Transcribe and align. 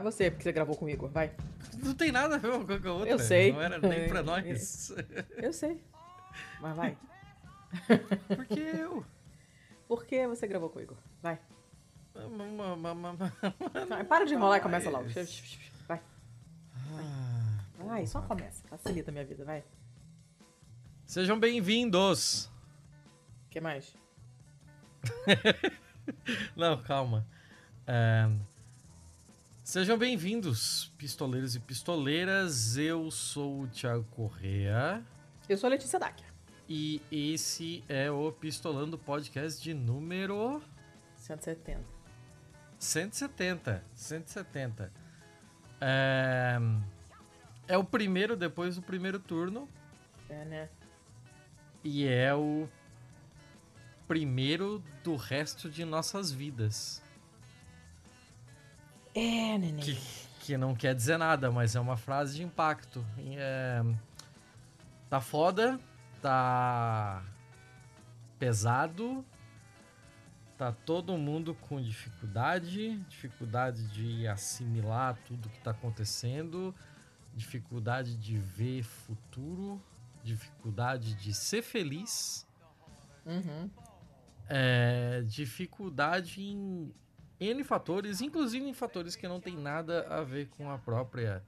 Vai 0.00 0.12
você, 0.12 0.30
porque 0.30 0.44
você 0.44 0.52
gravou 0.52 0.76
comigo. 0.76 1.08
Vai. 1.08 1.32
Não 1.82 1.92
tem 1.94 2.12
nada 2.12 2.36
a 2.36 2.38
ver 2.38 2.50
uma 2.52 2.64
com 2.64 2.88
a 2.88 2.92
outra. 2.92 3.10
Eu 3.10 3.18
sei. 3.18 3.52
Não 3.52 3.60
era 3.62 3.78
nem 3.78 4.08
pra 4.08 4.22
nós. 4.22 4.92
Eu 5.36 5.52
sei. 5.52 5.82
Mas 6.60 6.76
vai. 6.76 6.96
Por 8.28 8.46
que 8.46 8.60
eu? 8.60 9.04
Por 9.88 10.04
que 10.06 10.26
você 10.28 10.46
gravou 10.46 10.70
comigo? 10.70 10.96
Vai. 11.22 11.38
Vai, 13.88 14.04
Para 14.04 14.24
de 14.24 14.34
enrolar 14.34 14.58
e 14.58 14.60
começa 14.60 14.88
logo. 14.90 15.08
Mas- 15.14 15.68
Vai. 15.88 16.00
Ah. 16.94 17.64
Vai, 17.84 18.06
só 18.06 18.20
começa. 18.22 18.66
Facilita 18.68 19.10
a 19.10 19.12
minha 19.12 19.24
vida, 19.24 19.44
vai. 19.44 19.64
Sejam 21.06 21.38
bem-vindos. 21.40 22.46
O 23.46 23.50
que 23.50 23.60
mais? 23.60 23.96
Não, 26.56 26.80
calma. 26.82 27.26
É, 27.86 28.28
Sejam 29.68 29.98
bem-vindos, 29.98 30.90
pistoleiros 30.96 31.54
e 31.54 31.60
pistoleiras. 31.60 32.78
Eu 32.78 33.10
sou 33.10 33.64
o 33.64 33.68
Thiago 33.68 34.02
Correa 34.04 35.04
Eu 35.46 35.58
sou 35.58 35.66
a 35.66 35.70
Letícia 35.72 35.98
Dacker. 35.98 36.24
e 36.66 37.02
esse 37.12 37.84
é 37.86 38.10
o 38.10 38.32
Pistolando 38.32 38.96
Podcast 38.96 39.62
de 39.62 39.74
número 39.74 40.62
170. 41.16 41.84
170. 42.78 43.84
170. 43.92 44.90
É, 45.82 46.56
é 47.68 47.76
o 47.76 47.84
primeiro 47.84 48.38
depois 48.38 48.76
do 48.76 48.80
primeiro 48.80 49.18
turno 49.18 49.68
É, 50.30 50.46
né? 50.46 50.70
e 51.84 52.06
é 52.06 52.34
o 52.34 52.66
primeiro 54.06 54.82
do 55.04 55.14
resto 55.14 55.68
de 55.68 55.84
nossas 55.84 56.32
vidas. 56.32 57.02
É, 59.14 59.58
neném. 59.58 59.80
Que, 59.80 59.98
que 60.40 60.56
não 60.56 60.74
quer 60.74 60.94
dizer 60.94 61.18
nada, 61.18 61.50
mas 61.50 61.74
é 61.74 61.80
uma 61.80 61.96
frase 61.96 62.36
de 62.36 62.42
impacto. 62.42 63.04
É, 63.36 63.82
tá 65.10 65.20
foda, 65.20 65.78
tá 66.22 67.22
pesado, 68.38 69.24
tá 70.56 70.72
todo 70.72 71.16
mundo 71.18 71.54
com 71.54 71.80
dificuldade, 71.80 72.96
dificuldade 73.08 73.86
de 73.88 74.26
assimilar 74.28 75.16
tudo 75.26 75.48
que 75.48 75.58
tá 75.60 75.70
acontecendo, 75.72 76.74
dificuldade 77.34 78.16
de 78.16 78.38
ver 78.38 78.82
futuro, 78.82 79.80
dificuldade 80.22 81.14
de 81.14 81.32
ser 81.34 81.62
feliz, 81.62 82.46
Uhum. 83.26 83.68
é, 84.48 85.22
dificuldade 85.26 86.40
em 86.40 86.92
N 87.40 87.62
fatores, 87.62 88.20
inclusive 88.20 88.72
fatores 88.74 89.14
que 89.14 89.28
não 89.28 89.40
tem 89.40 89.56
nada 89.56 90.06
a 90.08 90.22
ver 90.22 90.48
com 90.48 90.70
a 90.70 90.78
própria 90.78 91.42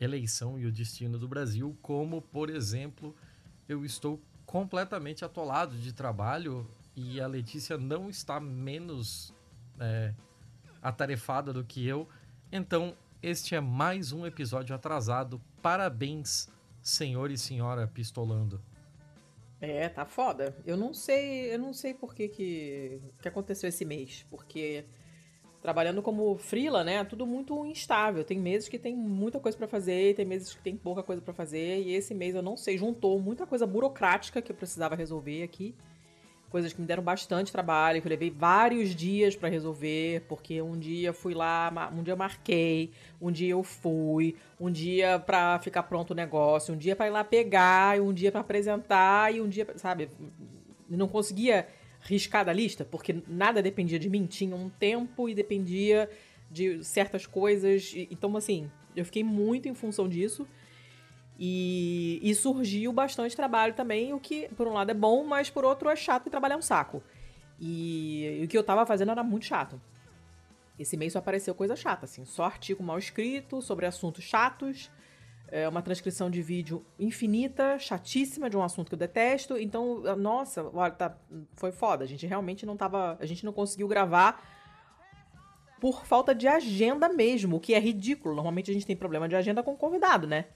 eleição 0.00 0.58
e 0.58 0.64
o 0.64 0.72
destino 0.72 1.18
do 1.18 1.28
Brasil, 1.28 1.76
como, 1.82 2.22
por 2.22 2.48
exemplo, 2.48 3.14
eu 3.68 3.84
estou 3.84 4.20
completamente 4.46 5.24
atolado 5.24 5.76
de 5.76 5.92
trabalho 5.92 6.66
e 6.96 7.20
a 7.20 7.26
Letícia 7.26 7.76
não 7.76 8.08
está 8.08 8.40
menos 8.40 9.34
é, 9.78 10.14
atarefada 10.80 11.52
do 11.52 11.62
que 11.62 11.86
eu. 11.86 12.08
Então, 12.50 12.96
este 13.22 13.54
é 13.54 13.60
mais 13.60 14.12
um 14.12 14.24
episódio 14.24 14.74
atrasado. 14.74 15.40
Parabéns, 15.60 16.48
senhor 16.80 17.30
e 17.30 17.36
senhora 17.36 17.86
pistolando. 17.86 18.62
É, 19.60 19.88
tá 19.88 20.06
foda. 20.06 20.56
Eu 20.64 20.76
não 20.76 20.94
sei, 20.94 21.52
eu 21.52 21.58
não 21.58 21.72
sei 21.72 21.92
por 21.92 22.14
que 22.14 22.28
que, 22.28 23.02
que 23.20 23.28
aconteceu 23.28 23.68
esse 23.68 23.84
mês, 23.84 24.24
porque 24.30 24.84
trabalhando 25.60 26.00
como 26.02 26.36
frila, 26.38 26.84
né, 26.84 27.04
tudo 27.04 27.26
muito 27.26 27.66
instável. 27.66 28.24
Tem 28.24 28.38
meses 28.38 28.68
que 28.68 28.78
tem 28.78 28.94
muita 28.94 29.40
coisa 29.40 29.58
pra 29.58 29.66
fazer, 29.66 30.14
tem 30.14 30.24
meses 30.24 30.54
que 30.54 30.62
tem 30.62 30.76
pouca 30.76 31.02
coisa 31.02 31.20
pra 31.20 31.34
fazer, 31.34 31.82
e 31.82 31.94
esse 31.94 32.14
mês 32.14 32.34
eu 32.34 32.42
não 32.42 32.56
sei, 32.56 32.78
juntou 32.78 33.18
muita 33.20 33.46
coisa 33.46 33.66
burocrática 33.66 34.40
que 34.40 34.52
eu 34.52 34.56
precisava 34.56 34.94
resolver 34.94 35.42
aqui. 35.42 35.74
Coisas 36.48 36.72
que 36.72 36.80
me 36.80 36.86
deram 36.86 37.02
bastante 37.02 37.52
trabalho, 37.52 38.00
que 38.00 38.06
eu 38.06 38.10
levei 38.10 38.30
vários 38.30 38.94
dias 38.94 39.36
pra 39.36 39.50
resolver, 39.50 40.22
porque 40.28 40.62
um 40.62 40.78
dia 40.78 41.12
fui 41.12 41.34
lá, 41.34 41.70
um 41.94 42.02
dia 42.02 42.16
marquei, 42.16 42.90
um 43.20 43.30
dia 43.30 43.50
eu 43.50 43.62
fui, 43.62 44.34
um 44.58 44.70
dia 44.70 45.18
pra 45.18 45.58
ficar 45.58 45.82
pronto 45.82 46.12
o 46.12 46.14
negócio, 46.14 46.72
um 46.72 46.78
dia 46.78 46.96
pra 46.96 47.06
ir 47.06 47.10
lá 47.10 47.22
pegar, 47.22 48.00
um 48.00 48.14
dia 48.14 48.32
pra 48.32 48.40
apresentar, 48.40 49.34
e 49.34 49.42
um 49.42 49.48
dia, 49.48 49.66
sabe? 49.76 50.08
Não 50.88 51.06
conseguia 51.06 51.68
riscar 52.00 52.44
da 52.44 52.52
lista, 52.52 52.84
porque 52.84 53.22
nada 53.26 53.62
dependia 53.62 53.98
de 53.98 54.08
mim, 54.08 54.26
tinha 54.26 54.54
um 54.54 54.68
tempo 54.68 55.28
e 55.28 55.34
dependia 55.34 56.08
de 56.50 56.82
certas 56.84 57.26
coisas. 57.26 57.92
Então, 58.10 58.36
assim, 58.36 58.70
eu 58.96 59.04
fiquei 59.04 59.24
muito 59.24 59.68
em 59.68 59.74
função 59.74 60.08
disso. 60.08 60.46
E, 61.40 62.18
e 62.20 62.34
surgiu 62.34 62.92
bastante 62.92 63.36
trabalho 63.36 63.72
também, 63.72 64.12
o 64.12 64.18
que, 64.18 64.48
por 64.56 64.66
um 64.66 64.72
lado, 64.72 64.90
é 64.90 64.94
bom, 64.94 65.24
mas 65.24 65.48
por 65.48 65.64
outro 65.64 65.88
é 65.88 65.94
chato 65.94 66.26
e 66.26 66.30
trabalhar 66.30 66.56
um 66.56 66.62
saco. 66.62 67.00
E, 67.60 68.40
e 68.40 68.44
o 68.44 68.48
que 68.48 68.58
eu 68.58 68.64
tava 68.64 68.84
fazendo 68.84 69.12
era 69.12 69.22
muito 69.22 69.46
chato. 69.46 69.80
Esse 70.76 70.96
mês 70.96 71.12
só 71.12 71.20
apareceu 71.20 71.54
coisa 71.54 71.76
chata, 71.76 72.06
assim, 72.06 72.24
só 72.24 72.44
artigo 72.44 72.82
mal 72.82 72.98
escrito 72.98 73.62
sobre 73.62 73.86
assuntos 73.86 74.24
chatos, 74.24 74.90
é 75.50 75.68
uma 75.68 75.82
transcrição 75.82 76.30
de 76.30 76.42
vídeo 76.42 76.84
infinita, 76.98 77.78
chatíssima, 77.78 78.50
de 78.50 78.56
um 78.56 78.62
assunto 78.62 78.88
que 78.88 78.94
eu 78.94 78.98
detesto. 78.98 79.56
Então, 79.56 80.02
nossa, 80.16 80.62
olha, 80.72 80.90
tá, 80.90 81.16
foi 81.54 81.72
foda. 81.72 82.04
A 82.04 82.06
gente 82.06 82.26
realmente 82.26 82.66
não 82.66 82.76
tava. 82.76 83.16
A 83.20 83.26
gente 83.26 83.44
não 83.44 83.52
conseguiu 83.52 83.88
gravar 83.88 84.42
por 85.80 86.04
falta 86.04 86.34
de 86.34 86.46
agenda 86.46 87.08
mesmo, 87.08 87.56
o 87.56 87.60
que 87.60 87.74
é 87.74 87.78
ridículo. 87.78 88.34
Normalmente 88.34 88.70
a 88.70 88.74
gente 88.74 88.86
tem 88.86 88.96
problema 88.96 89.28
de 89.28 89.36
agenda 89.36 89.62
com 89.62 89.76
convidado, 89.76 90.26
né? 90.26 90.46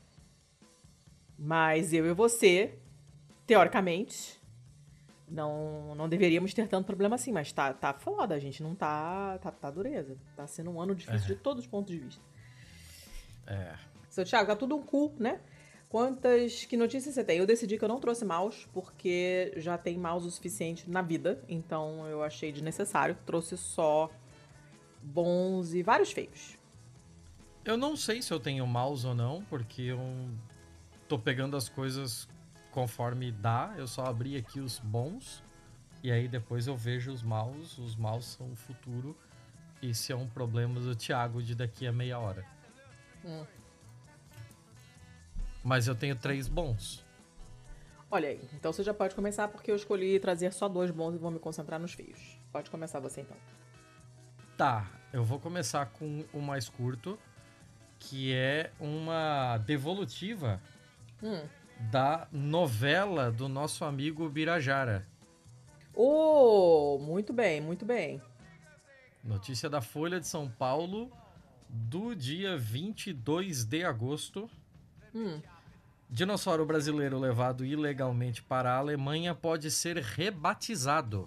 Mas 1.39 1.93
eu 1.93 2.07
e 2.07 2.13
você, 2.13 2.79
teoricamente, 3.47 4.41
não, 5.29 5.95
não 5.95 6.09
deveríamos 6.09 6.53
ter 6.53 6.69
tanto 6.69 6.87
problema 6.87 7.15
assim. 7.15 7.33
Mas 7.33 7.51
tá, 7.51 7.73
tá 7.73 7.95
foda, 7.95 8.35
a 8.35 8.39
gente 8.39 8.63
não 8.63 8.75
tá. 8.75 9.39
Tá, 9.39 9.51
tá 9.51 9.71
dureza. 9.71 10.17
Tá 10.37 10.47
sendo 10.47 10.71
um 10.71 10.81
ano 10.81 10.95
difícil 10.95 11.29
de 11.29 11.37
todos 11.37 11.65
os 11.65 11.71
pontos 11.71 11.93
de 11.93 11.99
vista. 11.99 12.23
É. 13.47 13.92
Seu 14.13 14.27
Thiago, 14.27 14.47
tá 14.47 14.55
tudo 14.55 14.77
um 14.77 14.83
cu, 14.83 15.11
né? 15.19 15.41
Quantas. 15.89 16.67
Que 16.67 16.77
notícias 16.77 17.15
você 17.15 17.25
tem? 17.25 17.39
Eu 17.39 17.47
decidi 17.47 17.79
que 17.79 17.85
eu 17.85 17.89
não 17.89 17.99
trouxe 17.99 18.27
mouse, 18.27 18.69
porque 18.71 19.55
já 19.57 19.79
tem 19.79 19.97
mouse 19.97 20.29
o 20.29 20.31
suficiente 20.31 20.89
na 20.89 21.01
vida. 21.01 21.43
Então 21.49 22.07
eu 22.07 22.23
achei 22.23 22.53
desnecessário. 22.53 23.17
Trouxe 23.25 23.57
só 23.57 24.11
bons 25.03 25.73
e 25.73 25.83
vários 25.83 26.13
feios. 26.13 26.59
Eu 27.65 27.79
não 27.79 27.97
sei 27.97 28.21
se 28.21 28.31
eu 28.31 28.39
tenho 28.39 28.67
mouse 28.67 29.07
ou 29.07 29.15
não, 29.15 29.43
porque 29.45 29.81
eu 29.81 29.99
tô 31.09 31.19
pegando 31.19 31.57
as 31.57 31.71
coisas 31.71 32.29
conforme 32.71 33.33
dá. 33.33 33.73
Eu 33.79 33.87
só 33.87 34.05
abri 34.05 34.37
aqui 34.37 34.61
os 34.61 34.79
bons 34.79 35.43
e 36.03 36.13
aí 36.13 36.29
depois 36.29 36.67
eu 36.67 36.77
vejo 36.77 37.11
os 37.11 37.23
maus. 37.23 37.79
Os 37.79 37.97
maus 37.97 38.27
são 38.27 38.53
o 38.53 38.57
futuro. 38.57 39.17
Esse 39.83 40.13
é 40.13 40.17
um 40.17 40.29
problema 40.29 40.79
do 40.81 40.95
Thiago 40.95 41.43
de 41.43 41.55
daqui 41.55 41.87
a 41.87 41.93
meia 41.93 42.19
hora. 42.19 42.45
Hum. 43.25 43.47
Mas 45.63 45.87
eu 45.87 45.95
tenho 45.95 46.17
três 46.17 46.49
bons. 46.49 47.05
Olha 48.11 48.29
aí, 48.29 48.41
então 48.53 48.73
você 48.73 48.83
já 48.83 48.93
pode 48.93 49.15
começar, 49.15 49.49
porque 49.49 49.71
eu 49.71 49.77
escolhi 49.77 50.19
trazer 50.21 50.53
só 50.53 50.69
dois 50.69 50.91
bons 50.91 51.15
e 51.15 51.19
vou 51.19 51.31
me 51.31 51.39
concentrar 51.39 51.81
nos 51.81 51.93
feios. 51.95 52.39
Pode 52.53 52.69
começar 52.71 53.01
você 53.01 53.23
então. 53.23 53.37
Tá, 54.57 54.87
eu 55.13 55.25
vou 55.25 55.39
começar 55.41 55.87
com 55.87 56.25
o 56.33 56.41
mais 56.41 56.69
curto, 56.69 57.19
que 57.99 58.35
é 58.35 58.71
uma 58.79 59.57
devolutiva 59.59 60.61
Hum. 61.23 61.43
da 61.91 62.27
novela 62.31 63.31
do 63.31 63.49
nosso 63.49 63.85
amigo 63.85 64.29
Birajara. 64.29 65.07
Oh, 65.95 66.99
muito 67.01 67.33
bem, 67.33 67.61
muito 67.61 67.85
bem. 67.85 68.21
Notícia 69.25 69.71
da 69.71 69.81
Folha 69.81 70.19
de 70.21 70.27
São 70.27 70.51
Paulo 70.51 71.11
do 71.69 72.15
dia 72.15 72.57
22 72.59 73.65
de 73.65 73.85
agosto. 73.85 74.51
Hum. 75.15 75.41
Dinossauro 76.13 76.67
brasileiro 76.67 77.19
levado 77.19 77.65
ilegalmente 77.65 78.43
para 78.43 78.75
a 78.75 78.77
Alemanha 78.77 79.35
pode 79.35 79.71
ser 79.71 79.97
rebatizado. 79.97 81.27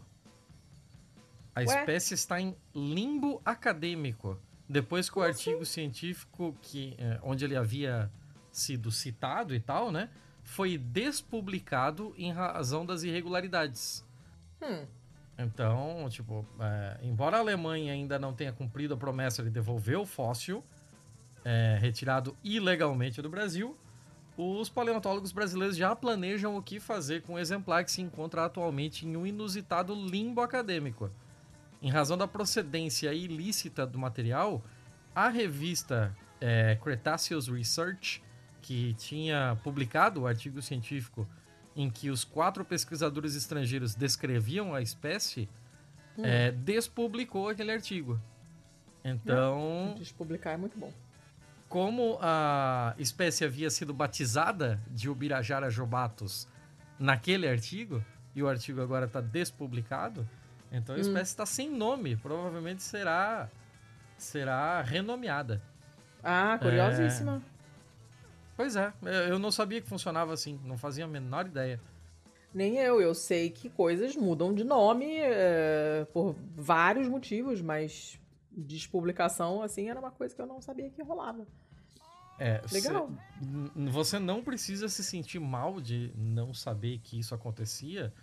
A 1.55 1.61
Ué? 1.61 1.65
espécie 1.65 2.13
está 2.13 2.39
em 2.39 2.55
limbo 2.71 3.41
acadêmico. 3.43 4.39
Depois 4.69 5.09
que 5.09 5.17
o 5.17 5.23
artigo 5.23 5.65
científico 5.65 6.55
que, 6.61 6.93
eh, 6.99 7.19
onde 7.23 7.43
ele 7.43 7.55
havia 7.55 8.11
sido 8.51 8.91
citado 8.91 9.55
e 9.55 9.59
tal, 9.59 9.91
né? 9.91 10.07
Foi 10.43 10.77
despublicado 10.77 12.13
em 12.15 12.31
razão 12.31 12.85
das 12.85 13.01
irregularidades. 13.01 14.05
Hum. 14.61 14.85
Então, 15.35 16.07
tipo, 16.11 16.45
é, 16.59 16.99
embora 17.01 17.37
a 17.37 17.39
Alemanha 17.39 17.91
ainda 17.91 18.19
não 18.19 18.35
tenha 18.35 18.53
cumprido 18.53 18.93
a 18.93 18.97
promessa 18.97 19.41
de 19.41 19.49
devolver 19.49 19.97
o 19.97 20.05
fóssil 20.05 20.63
é, 21.43 21.75
retirado 21.81 22.37
ilegalmente 22.43 23.19
do 23.19 23.29
Brasil, 23.31 23.75
os 24.37 24.69
paleontólogos 24.69 25.31
brasileiros 25.31 25.77
já 25.77 25.95
planejam 25.95 26.57
o 26.57 26.61
que 26.61 26.79
fazer 26.79 27.21
com 27.21 27.33
o 27.33 27.39
exemplar 27.39 27.85
que 27.85 27.91
se 27.91 28.01
encontra 28.01 28.45
atualmente 28.45 29.05
em 29.05 29.15
um 29.15 29.25
inusitado 29.25 29.93
limbo 29.93 30.41
acadêmico. 30.41 31.09
Em 31.81 31.89
razão 31.89 32.17
da 32.17 32.27
procedência 32.27 33.13
ilícita 33.13 33.85
do 33.85 33.97
material, 33.97 34.61
a 35.13 35.29
revista 35.29 36.15
é, 36.41 36.77
Cretaceous 36.81 37.47
Research, 37.47 38.21
que 38.61 38.93
tinha 38.95 39.57
publicado 39.63 40.21
o 40.21 40.27
artigo 40.27 40.61
científico 40.61 41.27
em 41.75 41.89
que 41.89 42.09
os 42.09 42.23
quatro 42.23 42.65
pesquisadores 42.65 43.35
estrangeiros 43.35 43.95
descreviam 43.95 44.73
a 44.73 44.81
espécie, 44.81 45.47
hum. 46.17 46.25
é, 46.25 46.51
despublicou 46.51 47.49
aquele 47.49 47.71
artigo. 47.71 48.19
Então. 49.03 49.93
Despublicar 49.97 50.53
é 50.53 50.57
muito 50.57 50.77
bom. 50.77 50.91
Como 51.75 52.17
a 52.21 52.95
espécie 52.97 53.43
havia 53.43 53.69
sido 53.69 53.93
batizada 53.93 54.81
de 54.89 55.09
Ubirajara 55.09 55.69
jobatus 55.69 56.47
naquele 56.97 57.49
artigo, 57.49 58.01
e 58.33 58.41
o 58.41 58.47
artigo 58.47 58.79
agora 58.81 59.07
está 59.07 59.19
despublicado, 59.19 60.25
então 60.71 60.95
a 60.95 60.97
hum. 60.97 61.01
espécie 61.01 61.31
está 61.31 61.45
sem 61.45 61.69
nome. 61.69 62.15
Provavelmente 62.15 62.81
será, 62.81 63.49
será 64.17 64.81
renomeada. 64.83 65.61
Ah, 66.23 66.57
curiosíssima. 66.61 67.43
É... 67.45 68.55
Pois 68.55 68.77
é, 68.77 68.93
eu 69.29 69.37
não 69.37 69.51
sabia 69.51 69.81
que 69.81 69.89
funcionava 69.89 70.31
assim, 70.31 70.57
não 70.63 70.77
fazia 70.77 71.03
a 71.03 71.09
menor 71.09 71.45
ideia. 71.45 71.77
Nem 72.53 72.77
eu, 72.77 73.01
eu 73.01 73.13
sei 73.13 73.49
que 73.49 73.69
coisas 73.69 74.15
mudam 74.15 74.53
de 74.53 74.63
nome 74.63 75.17
é, 75.19 76.07
por 76.13 76.37
vários 76.55 77.09
motivos, 77.09 77.61
mas 77.61 78.17
despublicação, 78.49 79.61
assim, 79.61 79.89
era 79.89 79.99
uma 79.99 80.11
coisa 80.11 80.33
que 80.33 80.41
eu 80.41 80.47
não 80.47 80.61
sabia 80.61 80.89
que 80.89 81.03
rolava. 81.03 81.45
É, 82.37 82.61
Legal. 82.71 83.09
Cê, 83.09 83.89
você 83.89 84.19
não 84.19 84.43
precisa 84.43 84.89
se 84.89 85.03
sentir 85.03 85.39
mal 85.39 85.79
de 85.79 86.11
não 86.15 86.53
saber 86.53 86.99
que 87.03 87.19
isso 87.19 87.33
acontecia, 87.33 88.13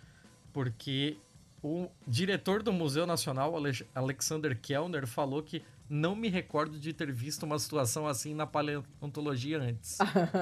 porque 0.51 1.17
o 1.63 1.87
diretor 2.05 2.61
do 2.61 2.71
Museu 2.71 3.07
Nacional, 3.07 3.53
Alexander 3.95 4.57
Kellner, 4.59 5.07
falou 5.07 5.41
que 5.41 5.63
não 5.89 6.15
me 6.15 6.27
recordo 6.27 6.79
de 6.79 6.93
ter 6.93 7.11
visto 7.11 7.43
uma 7.43 7.57
situação 7.59 8.07
assim 8.07 8.33
na 8.33 8.45
paleontologia 8.45 9.59
antes. 9.59 9.97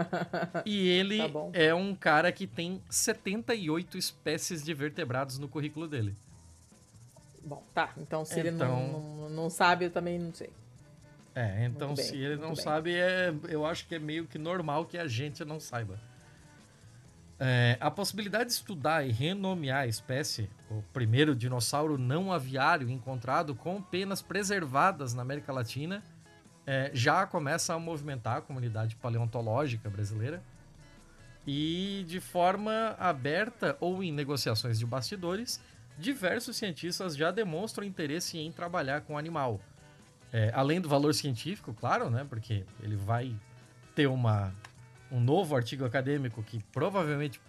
e 0.66 0.88
ele 0.88 1.18
tá 1.18 1.50
é 1.54 1.74
um 1.74 1.94
cara 1.96 2.32
que 2.32 2.48
tem 2.48 2.82
78 2.90 3.98
espécies 3.98 4.64
de 4.64 4.74
vertebrados 4.74 5.38
no 5.38 5.48
currículo 5.48 5.88
dele. 5.88 6.16
Bom, 7.44 7.64
tá. 7.74 7.92
Então 7.98 8.24
se 8.24 8.40
então... 8.40 8.48
ele 8.48 8.52
não, 8.52 8.88
então- 8.88 9.00
não, 9.00 9.30
não, 9.30 9.50
sabe, 9.50 9.86
eu 9.86 9.92
também 9.92 10.20
não 10.20 10.34
sei. 10.34 10.50
É, 11.34 11.66
então 11.66 11.94
bem, 11.94 12.06
se 12.06 12.18
ele 12.18 12.36
não 12.36 12.54
bem. 12.54 12.64
sabe, 12.64 12.94
é, 12.94 13.34
eu 13.48 13.66
acho 13.66 13.88
que 13.88 13.96
é 13.96 14.00
meio 14.00 14.28
que 14.28 14.38
normal 14.38 14.86
que 14.86 14.98
a 14.98 15.08
gente 15.08 15.46
não 15.46 15.60
saiba. 15.60 16.00
É, 17.40 17.76
a 17.80 17.90
possibilidade 17.90 18.46
de 18.46 18.52
estudar 18.52 19.04
e 19.04 19.12
renomear 19.12 19.80
a 19.80 19.88
espécie, 19.88 20.48
o 20.70 20.84
primeiro 20.94 21.36
dinossauro 21.36 21.98
não 21.98 22.32
aviário 22.32 22.88
encontrado 22.90 23.56
com 23.56 23.82
penas 23.82 24.22
preservadas 24.22 25.14
na 25.14 25.24
América 25.24 25.52
Latina, 25.52 26.04
é, 26.68 26.92
já 26.94 27.26
começa 27.26 27.74
a 27.74 27.80
movimentar 27.80 28.38
a 28.38 28.42
comunidade 28.42 28.96
paleontológica 28.96 29.90
brasileira. 29.90 30.44
E 31.48 32.06
de 32.08 32.20
forma 32.20 32.96
aberta 33.00 33.76
ou 33.80 34.04
em 34.04 34.12
negociações 34.12 34.78
de 34.78 34.86
bastidores, 34.86 35.60
diversos 35.98 36.58
cientistas 36.58 37.16
já 37.16 37.32
demonstram 37.32 37.84
interesse 37.84 38.38
em 38.38 38.52
trabalhar 38.52 39.02
com 39.02 39.16
o 39.16 39.18
animal. 39.18 39.60
É, 40.34 40.52
além 40.54 40.80
do 40.80 40.88
valor 40.88 41.14
científico, 41.14 41.74
claro, 41.74 42.10
né? 42.10 42.26
Porque 42.28 42.66
ele 42.82 42.96
vai 42.96 43.36
ter 43.94 44.08
uma, 44.08 44.54
um 45.12 45.20
novo 45.20 45.56
artigo 45.56 45.84
acadêmico 45.84 46.42
que 46.42 46.64
provavelmente, 46.72 47.42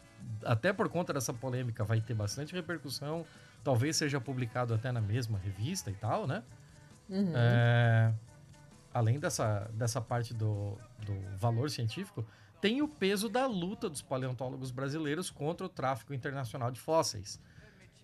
até 0.44 0.72
por 0.72 0.88
conta 0.88 1.12
dessa 1.12 1.32
polêmica, 1.32 1.84
vai 1.84 2.00
ter 2.00 2.14
bastante 2.14 2.52
repercussão. 2.54 3.24
Talvez 3.62 3.96
seja 3.96 4.20
publicado 4.20 4.74
até 4.74 4.90
na 4.90 5.00
mesma 5.00 5.38
revista 5.38 5.90
e 5.90 5.94
tal, 5.94 6.26
né? 6.26 6.42
Uhum. 7.08 7.32
É, 7.36 8.12
além 8.92 9.20
dessa, 9.20 9.70
dessa 9.74 10.00
parte 10.00 10.34
do, 10.34 10.76
do 10.98 11.38
valor 11.38 11.70
científico, 11.70 12.26
tem 12.60 12.82
o 12.82 12.88
peso 12.88 13.28
da 13.28 13.46
luta 13.46 13.88
dos 13.88 14.02
paleontólogos 14.02 14.70
brasileiros 14.70 15.30
contra 15.30 15.66
o 15.66 15.68
tráfico 15.68 16.14
internacional 16.14 16.70
de 16.70 16.80
fósseis. 16.80 17.40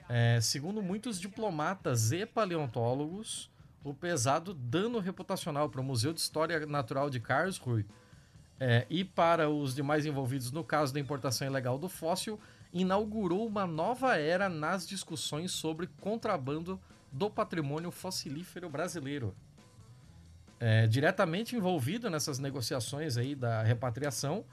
É, 0.09 0.41
segundo 0.41 0.83
muitos 0.83 1.21
diplomatas 1.21 2.13
e 2.13 2.25
paleontólogos, 2.25 3.51
o 3.83 3.95
pesado 3.95 4.53
dano 4.53 4.99
reputacional 4.99 5.69
para 5.69 5.81
o 5.81 5.85
Museu 5.85 6.13
de 6.13 6.21
História 6.21 6.65
Natural 6.67 7.09
de 7.09 7.21
Karlsruhe 7.21 7.87
é, 8.61 8.87
e 8.91 9.05
para 9.05 9.49
os 9.49 9.75
demais 9.75 10.05
envolvidos 10.05 10.51
no 10.51 10.65
caso 10.65 10.93
da 10.93 11.01
importação 11.01 11.47
ilegal 11.47 11.79
do 11.79 11.89
fóssil, 11.89 12.41
inaugurou 12.73 13.47
uma 13.47 13.67
nova 13.67 14.17
era 14.17 14.49
nas 14.49 14.87
discussões 14.87 15.53
sobre 15.53 15.89
contrabando 16.01 16.79
do 17.11 17.31
patrimônio 17.31 17.91
fossilífero 17.91 18.69
brasileiro. 18.69 19.35
É, 20.61 20.87
diretamente 20.89 21.55
envolvido 21.55 22.11
nessas 22.11 22.39
negociações 22.39 23.17
aí 23.17 23.35
da 23.35 23.63
repatriação, 23.63 24.45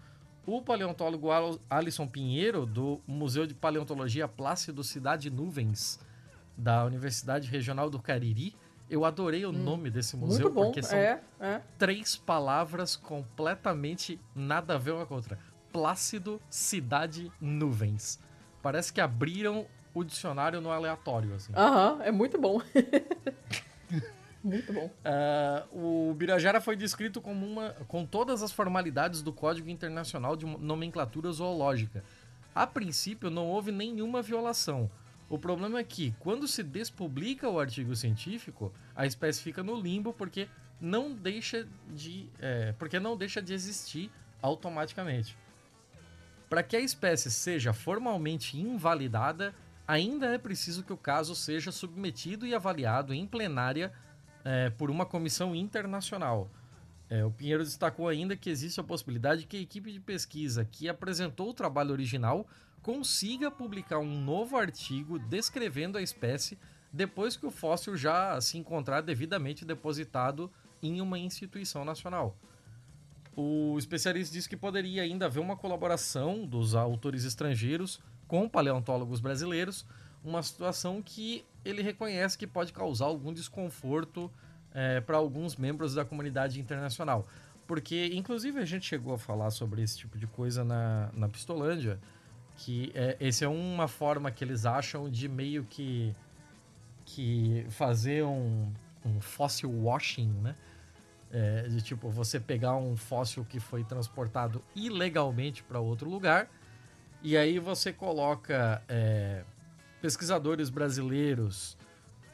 o 0.45 0.61
paleontólogo 0.61 1.29
Alisson 1.67 2.07
Pinheiro, 2.07 2.67
do 2.67 3.01
Museu 3.07 3.47
de 3.47 3.55
Paleontologia 3.55 4.27
Plácido 4.27 4.83
Cidade 4.83 5.31
Nuvens, 5.31 5.99
da 6.55 6.85
Universidade 6.85 7.49
Regional 7.49 7.89
do 7.89 7.99
Cariri, 7.99 8.55
eu 8.89 9.03
adorei 9.03 9.45
o 9.45 9.49
hum, 9.49 9.53
nome 9.53 9.89
desse 9.89 10.15
museu, 10.15 10.51
bom, 10.51 10.65
porque 10.65 10.83
são 10.83 10.97
é, 10.97 11.21
é. 11.39 11.61
três 11.77 12.15
palavras 12.15 12.95
completamente 12.95 14.19
nada 14.35 14.75
a 14.75 14.77
ver 14.77 14.91
uma 14.91 15.05
com 15.05 15.15
a 15.15 15.17
outra. 15.17 15.39
Plácido, 15.71 16.41
cidade, 16.49 17.31
nuvens. 17.41 18.19
Parece 18.61 18.93
que 18.93 19.01
abriram 19.01 19.65
o 19.93 20.03
dicionário 20.03 20.61
no 20.61 20.71
aleatório, 20.71 21.33
assim. 21.33 21.53
Aham, 21.55 21.99
é 22.03 22.11
muito 22.11 22.39
bom. 22.39 22.61
muito 24.43 24.71
bom. 24.71 24.89
Uh, 25.03 26.09
o 26.09 26.13
Birajara 26.13 26.61
foi 26.61 26.75
descrito 26.75 27.19
como 27.21 27.45
uma, 27.45 27.71
com 27.87 28.05
todas 28.05 28.43
as 28.43 28.51
formalidades 28.51 29.21
do 29.21 29.33
Código 29.33 29.69
Internacional 29.69 30.35
de 30.35 30.45
Nomenclatura 30.45 31.31
Zoológica. 31.31 32.03
A 32.53 32.65
princípio, 32.65 33.29
não 33.29 33.47
houve 33.47 33.71
nenhuma 33.71 34.21
violação. 34.21 34.89
O 35.29 35.39
problema 35.39 35.79
é 35.79 35.83
que, 35.83 36.13
quando 36.19 36.47
se 36.47 36.61
despublica 36.61 37.49
o 37.49 37.59
artigo 37.59 37.95
científico, 37.95 38.71
a 38.95 39.05
espécie 39.05 39.41
fica 39.41 39.63
no 39.63 39.79
limbo 39.79 40.13
porque 40.13 40.47
não 40.79 41.13
deixa 41.13 41.67
de, 41.89 42.29
é, 42.39 42.73
porque 42.73 42.99
não 42.99 43.17
deixa 43.17 43.41
de 43.41 43.53
existir 43.53 44.11
automaticamente. 44.41 45.35
Para 46.47 46.61
que 46.61 46.75
a 46.75 46.79
espécie 46.79 47.31
seja 47.31 47.73
formalmente 47.73 48.57
invalidada, 48.57 49.55
ainda 49.87 50.27
é 50.27 50.37
preciso 50.37 50.83
que 50.83 50.93
o 50.93 50.97
caso 50.97 51.35
seja 51.35 51.71
submetido 51.71 52.45
e 52.45 52.53
avaliado 52.53 53.13
em 53.13 53.25
plenária 53.25 53.91
é, 54.43 54.69
por 54.69 54.91
uma 54.91 55.05
comissão 55.05 55.55
internacional. 55.55 56.49
É, 57.09 57.23
o 57.25 57.31
Pinheiro 57.31 57.63
destacou 57.63 58.07
ainda 58.07 58.35
que 58.35 58.49
existe 58.49 58.79
a 58.79 58.83
possibilidade 58.83 59.41
de 59.41 59.47
que 59.47 59.57
a 59.57 59.61
equipe 59.61 59.91
de 59.91 59.99
pesquisa 59.99 60.65
que 60.65 60.87
apresentou 60.87 61.49
o 61.49 61.53
trabalho 61.53 61.91
original 61.91 62.47
consiga 62.85 63.49
publicar 63.49 63.97
um 63.97 64.21
novo 64.21 64.55
artigo 64.55 65.17
descrevendo 65.17 65.97
a 65.97 66.03
espécie 66.03 66.55
depois 66.93 67.35
que 67.35 67.47
o 67.47 67.49
fóssil 67.49 67.97
já 67.97 68.39
se 68.39 68.59
encontrar 68.59 69.01
devidamente 69.01 69.65
depositado 69.65 70.51
em 70.83 71.01
uma 71.01 71.17
instituição 71.17 71.83
nacional. 71.83 72.37
O 73.35 73.75
especialista 73.79 74.31
disse 74.31 74.47
que 74.47 74.55
poderia 74.55 75.01
ainda 75.01 75.25
haver 75.25 75.39
uma 75.39 75.57
colaboração 75.57 76.45
dos 76.45 76.75
autores 76.75 77.23
estrangeiros 77.23 77.99
com 78.27 78.47
paleontólogos 78.47 79.19
brasileiros, 79.19 79.83
uma 80.23 80.43
situação 80.43 81.01
que 81.01 81.43
ele 81.65 81.81
reconhece 81.81 82.37
que 82.37 82.45
pode 82.45 82.71
causar 82.71 83.05
algum 83.05 83.33
desconforto 83.33 84.31
é, 84.71 85.01
para 85.01 85.17
alguns 85.17 85.55
membros 85.55 85.95
da 85.95 86.05
comunidade 86.05 86.61
internacional. 86.61 87.25
Porque, 87.65 88.11
inclusive, 88.13 88.59
a 88.59 88.65
gente 88.65 88.85
chegou 88.85 89.15
a 89.15 89.17
falar 89.17 89.49
sobre 89.49 89.81
esse 89.81 89.97
tipo 89.97 90.19
de 90.19 90.27
coisa 90.27 90.63
na, 90.63 91.09
na 91.13 91.27
Pistolândia, 91.27 91.99
que 92.57 92.91
é, 92.95 93.17
esse 93.19 93.43
é 93.43 93.47
uma 93.47 93.87
forma 93.87 94.31
que 94.31 94.43
eles 94.43 94.65
acham 94.65 95.09
de 95.09 95.27
meio 95.27 95.63
que 95.65 96.15
que 97.05 97.65
fazer 97.69 98.23
um, 98.23 98.71
um 99.05 99.21
fossil 99.21 99.69
washing, 99.69 100.31
né? 100.41 100.55
É, 101.31 101.67
de 101.67 101.81
tipo 101.81 102.09
você 102.09 102.39
pegar 102.39 102.75
um 102.75 102.95
fóssil 102.95 103.45
que 103.45 103.59
foi 103.59 103.83
transportado 103.83 104.63
ilegalmente 104.75 105.63
para 105.63 105.79
outro 105.79 106.09
lugar 106.09 106.47
e 107.21 107.35
aí 107.35 107.59
você 107.59 107.91
coloca 107.91 108.81
é, 108.87 109.43
pesquisadores 110.01 110.69
brasileiros 110.69 111.75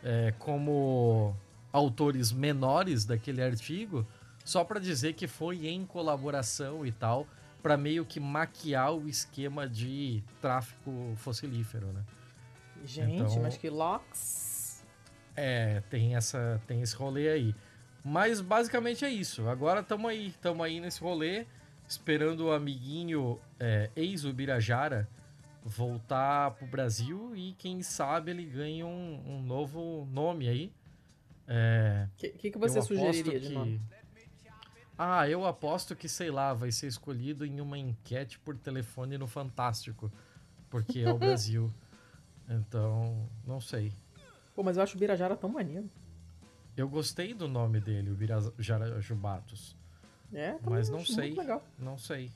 é, 0.03 0.33
como 0.37 1.35
autores 1.71 2.31
menores 2.31 3.05
daquele 3.05 3.41
artigo 3.41 4.05
só 4.43 4.63
para 4.63 4.79
dizer 4.79 5.13
que 5.13 5.25
foi 5.25 5.67
em 5.67 5.85
colaboração 5.85 6.85
e 6.85 6.91
tal 6.91 7.25
para 7.61 7.77
meio 7.77 8.05
que 8.05 8.19
maquiar 8.19 8.93
o 8.93 9.07
esquema 9.07 9.67
de 9.67 10.23
tráfico 10.41 11.13
fossilífero, 11.17 11.87
né? 11.87 12.03
Gente, 12.83 13.15
então, 13.15 13.41
mas 13.41 13.57
que 13.57 13.69
locks. 13.69 14.83
É, 15.35 15.81
tem 15.89 16.15
essa 16.15 16.61
tem 16.67 16.81
esse 16.81 16.95
rolê 16.95 17.29
aí. 17.29 17.55
Mas 18.03 18.41
basicamente 18.41 19.05
é 19.05 19.09
isso. 19.09 19.47
Agora 19.47 19.81
estamos 19.81 20.09
aí, 20.09 20.27
estamos 20.27 20.65
aí 20.65 20.79
nesse 20.79 20.99
rolê, 21.01 21.45
esperando 21.87 22.47
o 22.47 22.51
amiguinho 22.51 23.39
é, 23.59 23.89
ex-Ubirajara 23.95 25.07
voltar 25.63 26.51
pro 26.51 26.65
Brasil 26.65 27.33
e 27.35 27.53
quem 27.53 27.83
sabe 27.83 28.31
ele 28.31 28.45
ganhe 28.45 28.83
um, 28.83 29.21
um 29.27 29.41
novo 29.41 30.07
nome 30.11 30.49
aí. 30.49 30.65
O 30.67 31.53
é, 31.53 32.07
que, 32.17 32.29
que, 32.29 32.51
que, 32.51 32.57
você 32.57 32.81
sugeriria 32.81 33.39
de 33.39 33.49
nome? 33.49 33.81
Ah, 34.97 35.27
eu 35.27 35.45
aposto 35.45 35.95
que, 35.95 36.07
sei 36.07 36.29
lá, 36.29 36.53
vai 36.53 36.71
ser 36.71 36.87
escolhido 36.87 37.45
em 37.45 37.59
uma 37.59 37.77
enquete 37.77 38.37
por 38.39 38.55
telefone 38.57 39.17
no 39.17 39.27
Fantástico. 39.27 40.11
Porque 40.69 40.99
é 40.99 41.11
o 41.11 41.17
Brasil. 41.19 41.71
Então, 42.47 43.27
não 43.45 43.59
sei. 43.59 43.91
Pô, 44.53 44.63
mas 44.63 44.77
eu 44.77 44.83
acho 44.83 44.95
o 44.95 44.99
Birajara 44.99 45.35
tão 45.35 45.49
maneiro. 45.49 45.89
Eu 46.75 46.87
gostei 46.87 47.33
do 47.33 47.47
nome 47.47 47.79
dele, 47.79 48.11
o 48.11 48.15
Birajara 48.15 49.01
Jubatos. 49.01 49.75
É, 50.33 50.55
mas 50.61 50.89
não 50.89 51.05
sei. 51.05 51.33
Legal. 51.33 51.63
Não 51.77 51.97
sei. 51.97 52.31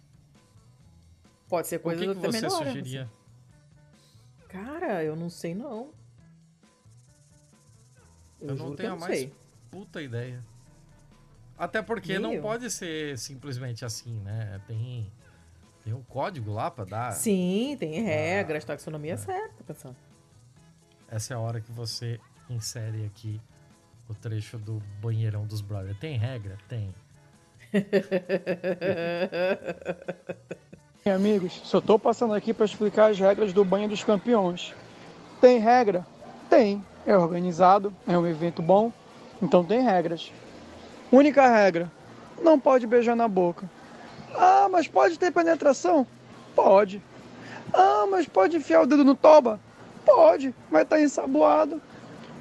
Pode 1.48 1.68
ser 1.68 1.80
coisa 1.80 2.04
o 2.04 2.08
que, 2.08 2.16
que 2.16 2.20
você 2.20 2.42
melhor, 2.42 2.66
sugeria? 2.66 3.04
Assim. 3.04 3.12
Cara, 4.50 5.04
eu 5.04 5.16
não 5.16 5.30
sei 5.30 5.54
não. 5.54 5.92
Eu, 8.42 8.50
eu 8.50 8.56
não 8.56 8.76
tenho 8.76 8.94
a 8.94 8.98
mais 8.98 9.20
sei. 9.20 9.34
puta 9.72 10.02
ideia. 10.02 10.44
Até 11.58 11.82
porque 11.82 12.20
não 12.20 12.42
pode 12.42 12.70
ser 12.70 13.18
simplesmente 13.18 13.86
assim, 13.86 14.20
né? 14.20 14.60
Tem, 14.68 15.10
tem 15.84 15.94
um 15.94 16.04
código 16.04 16.52
lá 16.52 16.70
pra 16.70 16.84
dar. 16.84 17.14
Sim, 17.14 17.78
tem 17.80 18.04
regras, 18.04 18.64
ah, 18.64 18.68
taxonomia 18.68 19.14
é. 19.14 19.18
certa, 19.18 19.64
pessoal. 19.64 19.96
Essa 21.08 21.34
é 21.34 21.38
a 21.38 21.40
hora 21.40 21.62
que 21.62 21.72
você 21.72 22.20
insere 22.50 23.06
aqui 23.06 23.40
o 24.10 24.14
trecho 24.14 24.58
do 24.58 24.84
banheirão 25.02 25.46
dos 25.46 25.62
brothers. 25.62 25.98
Tem 25.98 26.18
regra? 26.18 26.58
Tem. 26.68 26.94
Amigos, 31.06 31.62
só 31.64 31.80
tô 31.80 31.98
passando 32.00 32.34
aqui 32.34 32.54
para 32.54 32.66
explicar 32.66 33.12
as 33.12 33.20
regras 33.20 33.54
do 33.54 33.64
banho 33.64 33.88
dos 33.88 34.04
campeões. 34.04 34.74
Tem 35.40 35.60
regra? 35.60 36.06
Tem. 36.50 36.84
É 37.06 37.16
organizado, 37.16 37.94
é 38.08 38.18
um 38.18 38.26
evento 38.26 38.62
bom, 38.62 38.92
então 39.42 39.64
tem 39.64 39.84
regras. 39.84 40.32
Única 41.12 41.48
regra: 41.48 41.92
não 42.42 42.60
pode 42.60 42.88
beijar 42.88 43.16
na 43.16 43.28
boca. 43.28 43.70
Ah, 44.36 44.68
mas 44.70 44.88
pode 44.88 45.18
ter 45.18 45.32
penetração? 45.32 46.06
Pode. 46.56 47.02
Ah, 47.74 48.06
mas 48.10 48.28
pode 48.28 48.58
enfiar 48.58 48.82
o 48.82 48.86
dedo 48.86 49.04
no 49.04 49.16
toba? 49.16 49.60
Pode, 50.06 50.54
vai 50.70 50.84
estar 50.84 50.98
tá 50.98 51.02
ensaboado. 51.02 51.82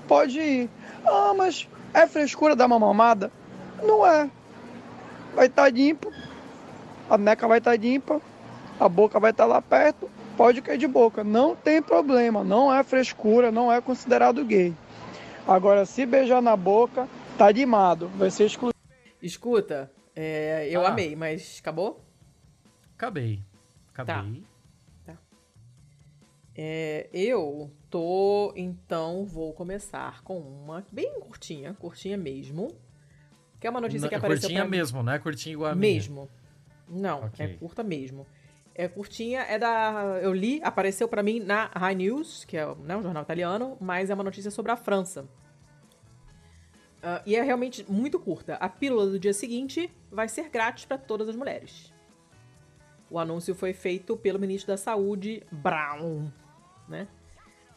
Pode 0.07 0.39
ir. 0.41 0.71
Ah, 1.05 1.33
mas 1.37 1.69
é 1.93 2.07
frescura 2.07 2.57
dar 2.57 2.67
uma 2.67 2.79
mamada? 2.79 3.31
Não 3.83 4.07
é. 4.07 4.29
Vai 5.35 5.47
estar 5.47 5.65
tá 5.65 5.69
limpo, 5.69 6.13
a 7.09 7.19
neca 7.19 7.49
vai 7.49 7.59
estar 7.59 7.73
tá 7.73 7.77
limpa, 7.77 8.21
a 8.79 8.89
boca 8.89 9.19
vai 9.19 9.31
estar 9.31 9.45
tá 9.45 9.49
lá 9.49 9.63
perto, 9.63 10.11
pode 10.37 10.63
cair 10.63 10.79
de 10.79 10.87
boca. 10.87 11.25
Não 11.25 11.55
tem 11.55 11.83
problema, 11.83 12.45
não 12.45 12.73
é 12.73 12.83
frescura, 12.83 13.51
não 13.51 13.73
é 13.73 13.81
considerado 13.81 14.45
gay. 14.45 14.75
Agora, 15.47 15.85
se 15.85 16.07
beijar 16.07 16.41
na 16.41 16.57
boca, 16.57 17.09
tá 17.37 17.51
limado, 17.51 18.09
vai 18.09 18.31
ser 18.31 18.47
excluído. 18.47 18.75
Escuta, 19.21 19.91
é, 20.15 20.69
eu 20.71 20.85
ah. 20.85 20.91
amei, 20.91 21.17
mas 21.17 21.59
acabou? 21.61 22.05
Acabei. 22.97 23.41
Acabei. 23.93 24.43
Tá. 25.05 25.17
É, 26.57 27.09
eu 27.13 27.71
tô, 27.91 28.53
então, 28.57 29.25
vou 29.25 29.53
começar 29.53 30.23
com 30.23 30.39
uma 30.39 30.87
bem 30.91 31.21
curtinha, 31.21 31.75
curtinha 31.75 32.17
mesmo. 32.17 32.69
Que 33.59 33.67
é 33.67 33.71
uma 33.71 33.81
notícia 33.81 34.09
que 34.09 34.15
apareceu 34.15 34.43
Curtinha 34.43 34.61
pra... 34.61 34.71
mesmo, 34.71 35.03
né? 35.03 35.19
Curtinha 35.19 35.53
igual 35.55 35.73
a 35.73 35.75
Mesmo. 35.75 36.29
Minha. 36.87 37.03
Não, 37.03 37.25
okay. 37.25 37.47
é 37.47 37.49
curta 37.55 37.83
mesmo. 37.83 38.27
É 38.75 38.87
curtinha, 38.89 39.41
é 39.41 39.59
da... 39.59 40.19
Eu 40.21 40.35
li, 40.35 40.61
apareceu 40.63 41.09
para 41.09 41.23
mim 41.23 41.41
na 41.41 41.71
High 41.75 41.95
News, 41.95 42.45
que 42.45 42.57
é 42.57 42.67
né, 42.83 42.97
um 42.97 43.03
jornal 43.03 43.23
italiano, 43.23 43.77
mas 43.81 44.11
é 44.11 44.15
uma 44.15 44.25
notícia 44.25 44.51
sobre 44.51 44.71
a 44.71 44.77
França. 44.77 45.27
Uh, 47.05 47.23
e 47.27 47.37
é 47.37 47.43
realmente 47.43 47.85
muito 47.91 48.19
curta. 48.19 48.55
A 48.55 48.69
pílula 48.69 49.07
do 49.07 49.19
dia 49.19 49.35
seguinte 49.35 49.93
vai 50.11 50.27
ser 50.27 50.49
grátis 50.49 50.87
para 50.87 50.97
todas 50.97 51.29
as 51.29 51.37
mulheres. 51.37 51.93
O 53.11 53.19
anúncio 53.19 53.55
foi 53.55 53.75
feito 53.75 54.17
pelo 54.17 54.39
ministro 54.39 54.73
da 54.73 54.79
Saúde, 54.79 55.43
Brown 55.53 56.33
né? 56.89 57.09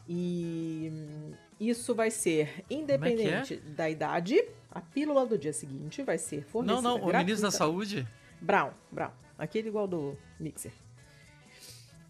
E 0.08 0.90
isso 1.60 1.94
vai 1.94 2.10
ser 2.10 2.64
independente 2.70 3.54
é 3.54 3.56
é? 3.56 3.60
da 3.72 3.90
idade. 3.90 4.42
A 4.70 4.80
pílula 4.80 5.26
do 5.26 5.36
dia 5.36 5.52
seguinte 5.52 6.02
vai 6.02 6.18
ser 6.18 6.44
fornecida 6.44 6.82
Não, 6.82 6.98
não, 6.98 7.08
o 7.08 7.12
ministro 7.12 7.42
da 7.42 7.50
Saúde? 7.50 8.06
Brown, 8.40 8.70
Brown. 8.90 9.10
Aquele 9.36 9.68
igual 9.68 9.86
do 9.86 10.16
Mixer. 10.38 10.72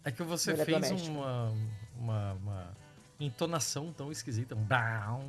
É 0.03 0.11
que 0.11 0.23
você 0.23 0.55
fez 0.55 1.07
uma, 1.07 1.53
uma, 1.97 2.33
uma, 2.33 2.77
entonação 3.19 3.91
tão 3.91 4.11
esquisita. 4.11 4.55
Brown. 4.55 5.25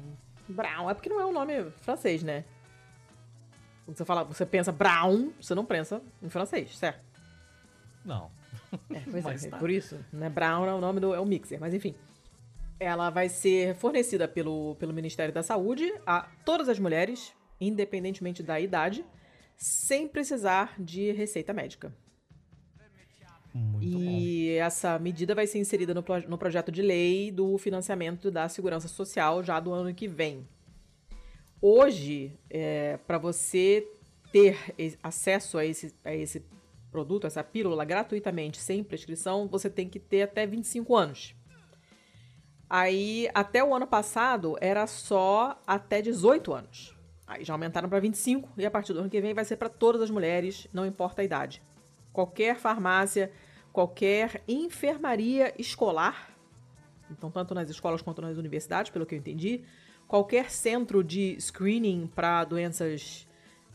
Brown. 0.50 0.90
É 0.90 0.94
porque 0.94 1.08
não 1.08 1.20
é 1.20 1.26
um 1.26 1.32
nome 1.32 1.70
francês, 1.80 2.22
né? 2.22 2.44
Quando 3.84 3.96
você 3.96 4.04
fala, 4.04 4.24
você 4.24 4.46
pensa 4.46 4.70
Brown, 4.70 5.32
você 5.40 5.54
não 5.54 5.64
pensa 5.64 6.02
em 6.22 6.28
francês, 6.28 6.76
certo? 6.76 7.00
Não. 8.04 8.30
É, 8.92 9.00
pois 9.10 9.24
é, 9.44 9.48
tá. 9.48 9.58
por 9.58 9.70
isso, 9.70 9.98
né? 10.12 10.28
Brown 10.28 10.66
é 10.66 10.74
o 10.74 10.80
nome 10.80 11.00
do 11.00 11.14
é 11.14 11.20
o 11.20 11.26
mixer, 11.26 11.58
mas 11.58 11.74
enfim. 11.74 11.94
Ela 12.78 13.10
vai 13.10 13.28
ser 13.28 13.74
fornecida 13.74 14.26
pelo, 14.26 14.74
pelo 14.76 14.92
Ministério 14.92 15.34
da 15.34 15.42
Saúde 15.42 15.92
a 16.06 16.28
todas 16.44 16.68
as 16.68 16.78
mulheres, 16.78 17.34
independentemente 17.60 18.42
da 18.42 18.58
idade, 18.58 19.04
sem 19.56 20.08
precisar 20.08 20.74
de 20.78 21.12
receita 21.12 21.52
médica. 21.52 21.92
Muito 23.54 23.84
e 23.84 24.56
bom. 24.58 24.64
essa 24.64 24.98
medida 24.98 25.34
vai 25.34 25.46
ser 25.46 25.58
inserida 25.58 25.92
no, 25.92 26.04
no 26.28 26.38
projeto 26.38 26.70
de 26.70 26.82
lei 26.82 27.30
do 27.30 27.58
financiamento 27.58 28.30
da 28.30 28.48
segurança 28.48 28.88
social 28.88 29.42
já 29.42 29.58
do 29.58 29.72
ano 29.72 29.92
que 29.92 30.06
vem. 30.06 30.46
Hoje, 31.60 32.32
é, 32.48 32.98
para 33.06 33.18
você 33.18 33.86
ter 34.32 34.56
acesso 35.02 35.58
a 35.58 35.64
esse, 35.64 35.94
a 36.04 36.14
esse 36.14 36.42
produto, 36.90 37.26
essa 37.26 37.44
pílula, 37.44 37.84
gratuitamente, 37.84 38.58
sem 38.58 38.82
prescrição, 38.82 39.46
você 39.46 39.68
tem 39.68 39.88
que 39.88 39.98
ter 39.98 40.22
até 40.22 40.46
25 40.46 40.96
anos. 40.96 41.34
Aí, 42.68 43.28
até 43.34 43.64
o 43.64 43.74
ano 43.74 43.86
passado, 43.86 44.56
era 44.60 44.86
só 44.86 45.60
até 45.66 46.00
18 46.00 46.52
anos. 46.52 46.96
Aí 47.26 47.44
já 47.44 47.52
aumentaram 47.52 47.88
para 47.88 48.00
25 48.00 48.48
e 48.56 48.64
a 48.64 48.70
partir 48.70 48.92
do 48.92 49.00
ano 49.00 49.10
que 49.10 49.20
vem 49.20 49.34
vai 49.34 49.44
ser 49.44 49.56
para 49.56 49.68
todas 49.68 50.02
as 50.02 50.10
mulheres, 50.10 50.66
não 50.72 50.86
importa 50.86 51.22
a 51.22 51.24
idade. 51.24 51.62
Qualquer 52.12 52.56
farmácia, 52.56 53.30
qualquer 53.72 54.42
enfermaria 54.48 55.54
escolar, 55.58 56.30
então 57.10 57.30
tanto 57.30 57.54
nas 57.54 57.68
escolas 57.70 58.02
quanto 58.02 58.20
nas 58.20 58.36
universidades, 58.36 58.90
pelo 58.90 59.06
que 59.06 59.14
eu 59.14 59.18
entendi, 59.18 59.62
qualquer 60.06 60.50
centro 60.50 61.04
de 61.04 61.36
screening 61.40 62.08
para 62.08 62.44
doenças 62.44 63.28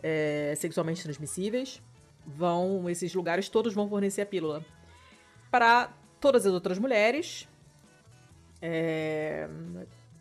é, 0.04 0.54
sexualmente 0.58 1.01
transmissíveis, 1.01 1.82
vão, 2.25 2.89
esses 2.89 3.13
lugares 3.13 3.50
todos 3.50 3.74
vão 3.74 3.88
fornecer 3.88 4.22
a 4.22 4.25
pílula. 4.25 4.65
Para 5.50 5.94
todas 6.20 6.46
as 6.46 6.54
outras 6.54 6.77
mulheres, 6.77 7.48
é, 8.62 9.48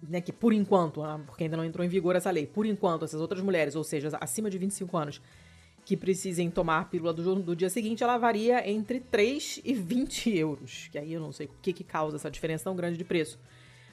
né, 0.02 0.20
que 0.20 0.32
por 0.32 0.52
enquanto, 0.52 1.02
ah, 1.02 1.20
porque 1.26 1.44
ainda 1.44 1.56
não 1.56 1.64
entrou 1.64 1.84
em 1.84 1.88
vigor 1.88 2.14
essa 2.14 2.30
lei, 2.30 2.46
por 2.46 2.66
enquanto, 2.66 3.04
essas 3.04 3.20
outras 3.20 3.42
mulheres, 3.42 3.74
ou 3.74 3.82
seja, 3.82 4.16
acima 4.20 4.50
de 4.50 4.58
25 4.58 4.96
anos, 4.96 5.20
que 5.84 5.96
precisem 5.96 6.50
tomar 6.50 6.80
a 6.80 6.84
pílula 6.84 7.12
do, 7.12 7.36
do 7.36 7.54
dia 7.54 7.68
seguinte, 7.68 8.02
ela 8.02 8.16
varia 8.16 8.68
entre 8.68 9.00
3 9.00 9.60
e 9.64 9.74
20 9.74 10.34
euros. 10.36 10.88
Que 10.90 10.98
aí 10.98 11.12
eu 11.12 11.20
não 11.20 11.30
sei 11.30 11.46
o 11.46 11.50
que, 11.60 11.72
que 11.72 11.84
causa 11.84 12.16
essa 12.16 12.30
diferença 12.30 12.64
tão 12.64 12.74
grande 12.74 12.96
de 12.96 13.04
preço. 13.04 13.38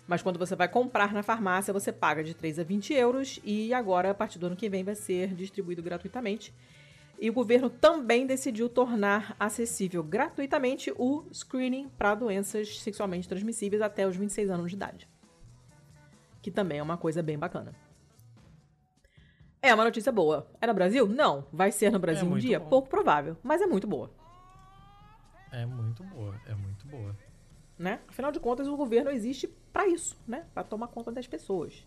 Mas 0.07 0.21
quando 0.21 0.39
você 0.39 0.55
vai 0.55 0.67
comprar 0.67 1.13
na 1.13 1.21
farmácia, 1.21 1.73
você 1.73 1.91
paga 1.91 2.23
de 2.23 2.33
3 2.33 2.59
a 2.59 2.63
20 2.63 2.93
euros 2.93 3.39
e 3.43 3.73
agora, 3.73 4.09
a 4.11 4.13
partir 4.13 4.39
do 4.39 4.47
ano 4.47 4.55
que 4.55 4.69
vem, 4.69 4.83
vai 4.83 4.95
ser 4.95 5.33
distribuído 5.33 5.83
gratuitamente. 5.83 6.53
E 7.19 7.29
o 7.29 7.33
governo 7.33 7.69
também 7.69 8.25
decidiu 8.25 8.67
tornar 8.67 9.35
acessível 9.39 10.03
gratuitamente 10.03 10.91
o 10.97 11.23
screening 11.31 11.87
para 11.89 12.15
doenças 12.15 12.79
sexualmente 12.79 13.29
transmissíveis 13.29 13.81
até 13.81 14.07
os 14.07 14.15
26 14.15 14.49
anos 14.49 14.71
de 14.71 14.75
idade. 14.75 15.07
Que 16.41 16.49
também 16.49 16.79
é 16.79 16.83
uma 16.83 16.97
coisa 16.97 17.21
bem 17.21 17.37
bacana. 17.37 17.75
É 19.61 19.73
uma 19.73 19.83
notícia 19.83 20.11
boa. 20.11 20.47
É 20.59 20.65
no 20.65 20.73
Brasil? 20.73 21.07
Não. 21.07 21.45
Vai 21.53 21.71
ser 21.71 21.91
no 21.91 21.99
Brasil 21.99 22.27
é 22.27 22.29
um 22.29 22.37
dia? 22.37 22.59
Bom. 22.59 22.69
Pouco 22.69 22.89
provável, 22.89 23.37
mas 23.43 23.61
é 23.61 23.67
muito 23.67 23.87
boa. 23.87 24.09
É 25.51 25.65
muito 25.65 26.03
boa, 26.03 26.35
é 26.47 26.55
muito 26.55 26.87
boa. 26.87 27.15
Né? 27.77 27.99
Afinal 28.07 28.31
de 28.31 28.39
contas, 28.39 28.67
o 28.67 28.75
governo 28.75 29.11
existe 29.11 29.47
para 29.71 29.87
isso, 29.87 30.17
né? 30.27 30.45
Para 30.53 30.63
tomar 30.63 30.87
conta 30.87 31.11
das 31.11 31.27
pessoas. 31.27 31.85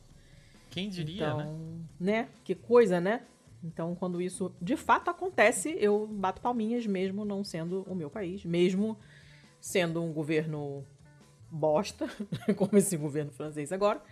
Quem 0.70 0.88
diria, 0.88 1.26
então, 1.26 1.38
né? 1.38 1.84
né? 1.98 2.28
Que 2.44 2.54
coisa, 2.54 3.00
né? 3.00 3.22
Então, 3.62 3.94
quando 3.94 4.20
isso 4.20 4.54
de 4.60 4.76
fato 4.76 5.08
acontece, 5.08 5.74
eu 5.80 6.06
bato 6.06 6.40
palminhas, 6.40 6.86
mesmo 6.86 7.24
não 7.24 7.42
sendo 7.42 7.82
o 7.88 7.94
meu 7.94 8.10
país, 8.10 8.44
mesmo 8.44 8.98
sendo 9.60 10.02
um 10.02 10.12
governo 10.12 10.84
bosta, 11.50 12.06
como 12.56 12.76
esse 12.76 12.96
governo 12.96 13.32
francês 13.32 13.72
agora, 13.72 14.02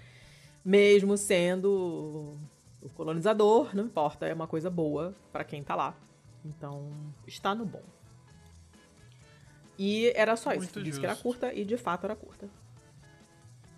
mesmo 0.65 1.17
sendo 1.17 2.39
o 2.83 2.89
colonizador, 2.91 3.75
não 3.75 3.85
importa, 3.85 4.27
é 4.27 4.35
uma 4.35 4.47
coisa 4.47 4.69
boa 4.69 5.15
para 5.33 5.45
quem 5.45 5.63
tá 5.63 5.75
lá. 5.75 5.95
Então, 6.45 6.91
está 7.27 7.55
no 7.55 7.65
bom. 7.65 7.83
E 9.79 10.13
era 10.15 10.37
só 10.37 10.51
muito 10.51 10.65
isso. 10.65 10.73
Disse 10.75 10.85
justo. 10.85 11.01
que 11.01 11.07
era 11.07 11.17
curta 11.17 11.53
e 11.53 11.65
de 11.65 11.77
fato 11.77 12.05
era 12.05 12.17
curta. 12.17 12.49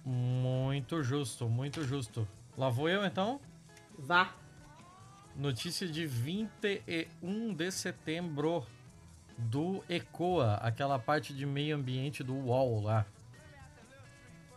Muito 0.05 1.03
justo, 1.03 1.49
muito 1.49 1.83
justo. 1.85 2.27
Lá 2.57 2.69
vou 2.69 2.89
eu 2.89 3.05
então? 3.05 3.41
Vá. 3.99 4.35
Notícia 5.37 5.89
de 5.89 6.07
21 6.07 7.55
de 7.55 7.71
setembro 7.71 8.67
do 9.37 9.83
ECOA, 9.89 10.55
aquela 10.57 10.99
parte 10.99 11.35
de 11.35 11.45
meio 11.45 11.77
ambiente 11.77 12.23
do 12.23 12.35
UOL 12.35 12.83
lá. 12.83 13.07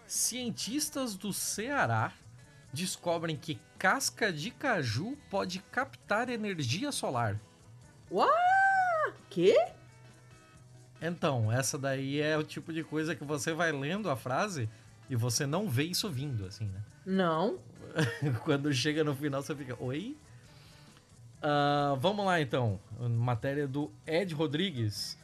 Cientistas 0.06 1.16
do 1.16 1.34
Ceará 1.34 2.14
descobrem 2.74 3.36
que 3.36 3.60
casca 3.78 4.32
de 4.32 4.52
caju 4.52 5.18
pode 5.30 5.60
captar 5.72 6.30
energia 6.30 6.92
solar. 6.92 7.40
Uau! 8.12 8.30
Quê? 9.30 9.56
Então, 11.02 11.52
essa 11.52 11.78
daí 11.78 12.20
é 12.20 12.38
o 12.38 12.44
tipo 12.44 12.74
de 12.74 12.84
coisa 12.84 13.16
que 13.16 13.24
você 13.24 13.54
vai 13.54 13.72
lendo 13.72 14.10
a 14.10 14.16
frase 14.16 14.70
e 15.10 15.16
você 15.16 15.46
não 15.46 15.70
vê 15.70 15.84
isso 15.84 16.10
vindo, 16.10 16.46
assim, 16.46 16.66
né? 16.66 16.82
Não. 17.06 17.60
Quando 18.44 18.74
chega 18.74 19.04
no 19.04 19.16
final, 19.16 19.42
você 19.42 19.56
fica, 19.56 19.76
oi? 19.82 20.18
Uh, 21.38 21.96
vamos 21.98 22.26
lá, 22.26 22.42
então. 22.42 22.80
Matéria 23.00 23.68
do 23.68 23.92
Ed 24.06 24.34
Rodrigues. 24.34 25.18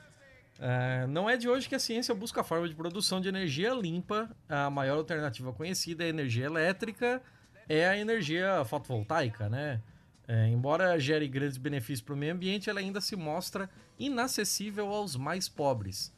Uh, 0.60 1.08
não 1.08 1.30
é 1.30 1.36
de 1.36 1.50
hoje 1.50 1.68
que 1.68 1.76
a 1.76 1.80
ciência 1.80 2.14
busca 2.14 2.42
a 2.42 2.44
forma 2.44 2.68
de 2.68 2.76
produção 2.76 3.20
de 3.20 3.28
energia 3.28 3.74
limpa. 3.74 4.30
A 4.48 4.70
maior 4.70 4.98
alternativa 4.98 5.52
conhecida 5.52 6.04
é 6.04 6.08
a 6.08 6.10
energia 6.10 6.46
elétrica, 6.46 7.22
é 7.68 7.88
a 7.88 7.98
energia 7.98 8.64
fotovoltaica, 8.66 9.50
né? 9.50 9.82
É, 10.26 10.48
embora 10.48 10.98
gere 11.00 11.28
grandes 11.28 11.58
benefícios 11.58 12.02
para 12.02 12.14
o 12.14 12.18
meio 12.18 12.34
ambiente, 12.34 12.70
ela 12.70 12.80
ainda 12.80 13.02
se 13.02 13.16
mostra 13.16 13.70
inacessível 14.00 14.88
aos 14.90 15.16
mais 15.18 15.50
pobres. 15.50 16.14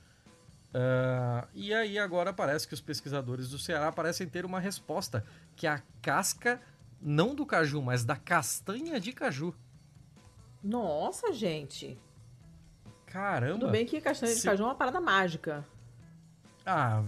Uh, 0.76 1.48
e 1.54 1.74
aí 1.74 1.98
agora 1.98 2.34
parece 2.34 2.68
que 2.68 2.74
os 2.74 2.82
pesquisadores 2.82 3.50
do 3.50 3.58
Ceará 3.58 3.92
parecem 3.92 4.28
ter 4.28 4.46
uma 4.46 4.60
resposta, 4.60 5.26
que 5.56 5.66
é 5.66 5.72
a 5.72 5.82
casca, 6.02 6.62
não 7.02 7.34
do 7.34 7.46
caju, 7.46 7.82
mas 7.82 8.04
da 8.04 8.16
castanha 8.16 9.00
de 9.00 9.12
caju. 9.12 9.56
Nossa, 10.62 11.32
gente. 11.32 11.98
Caramba. 13.16 13.60
Tudo 13.60 13.72
bem 13.72 13.86
que 13.86 14.02
castanha 14.02 14.34
Se... 14.34 14.42
de 14.42 14.44
caju 14.46 14.64
é 14.64 14.66
uma 14.66 14.76
parada 14.76 15.00
mágica. 15.00 15.66
Ah, 16.66 17.02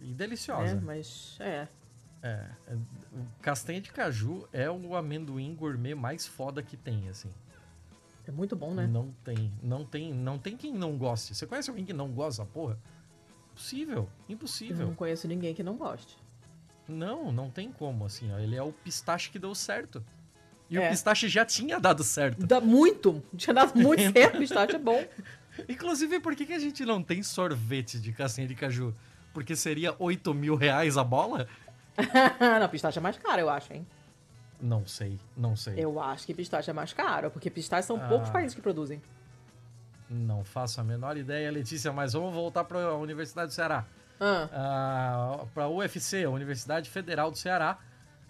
e 0.00 0.12
deliciosa. 0.12 0.72
É, 0.72 0.80
mas 0.80 1.36
é. 1.38 1.68
É, 2.20 2.46
é 2.66 2.76
castanha 3.40 3.80
de 3.80 3.92
caju 3.92 4.48
é 4.52 4.68
o 4.68 4.96
amendoim 4.96 5.54
gourmet 5.54 5.94
mais 5.94 6.26
foda 6.26 6.64
que 6.64 6.76
tem, 6.76 7.08
assim. 7.08 7.30
É 8.26 8.32
muito 8.32 8.56
bom, 8.56 8.74
né? 8.74 8.88
Não 8.88 9.14
tem, 9.24 9.52
não 9.62 9.84
tem, 9.84 10.12
não 10.12 10.36
tem 10.36 10.56
quem 10.56 10.72
não 10.72 10.98
goste. 10.98 11.32
Você 11.32 11.46
conhece 11.46 11.70
alguém 11.70 11.84
que 11.84 11.92
não 11.92 12.10
gosta 12.10 12.42
dessa 12.42 12.52
porra? 12.52 12.76
Impossível, 13.52 14.08
impossível. 14.28 14.80
Eu 14.80 14.86
não 14.88 14.94
conheço 14.96 15.28
ninguém 15.28 15.54
que 15.54 15.62
não 15.62 15.76
goste. 15.76 16.18
Não, 16.88 17.30
não 17.30 17.48
tem 17.48 17.70
como, 17.70 18.04
assim, 18.04 18.32
ó. 18.32 18.38
Ele 18.40 18.56
é 18.56 18.62
o 18.62 18.72
pistache 18.72 19.30
que 19.30 19.38
deu 19.38 19.54
certo. 19.54 20.04
E 20.68 20.76
é. 20.76 20.86
o 20.86 20.90
pistache 20.90 21.28
já 21.28 21.44
tinha 21.44 21.78
dado 21.78 22.02
certo. 22.02 22.46
Dá 22.46 22.60
muito, 22.60 23.22
tinha 23.36 23.54
dado 23.54 23.78
muito 23.78 24.02
certo, 24.12 24.36
o 24.36 24.38
pistache 24.38 24.74
é 24.74 24.78
bom. 24.78 25.04
Inclusive, 25.68 26.20
por 26.20 26.34
que, 26.34 26.46
que 26.46 26.52
a 26.52 26.58
gente 26.58 26.84
não 26.84 27.02
tem 27.02 27.22
sorvete 27.22 27.98
de 27.98 28.12
castanha 28.12 28.48
de 28.48 28.54
caju? 28.54 28.94
Porque 29.32 29.54
seria 29.56 29.94
8 29.98 30.34
mil 30.34 30.54
reais 30.54 30.96
a 30.96 31.04
bola? 31.04 31.46
não, 32.60 32.68
pistache 32.68 32.98
é 32.98 33.02
mais 33.02 33.18
caro, 33.18 33.40
eu 33.40 33.50
acho, 33.50 33.72
hein? 33.72 33.86
Não 34.60 34.86
sei, 34.86 35.18
não 35.36 35.56
sei. 35.56 35.74
Eu 35.76 36.00
acho 36.00 36.26
que 36.26 36.34
pistache 36.34 36.70
é 36.70 36.72
mais 36.72 36.92
caro, 36.92 37.30
porque 37.30 37.50
pistache 37.50 37.86
são 37.86 37.96
ah, 37.96 38.08
poucos 38.08 38.30
países 38.30 38.54
que 38.54 38.62
produzem. 38.62 39.02
Não 40.08 40.44
faço 40.44 40.80
a 40.80 40.84
menor 40.84 41.16
ideia, 41.16 41.50
Letícia, 41.50 41.92
mas 41.92 42.12
vamos 42.12 42.32
voltar 42.32 42.64
para 42.64 42.78
a 42.78 42.96
Universidade 42.96 43.48
do 43.48 43.54
Ceará. 43.54 43.84
Ah. 44.20 44.48
Ah, 44.52 45.44
para 45.52 45.64
a 45.64 45.68
UFC, 45.68 46.22
a 46.24 46.30
Universidade 46.30 46.88
Federal 46.88 47.30
do 47.30 47.36
Ceará. 47.36 47.78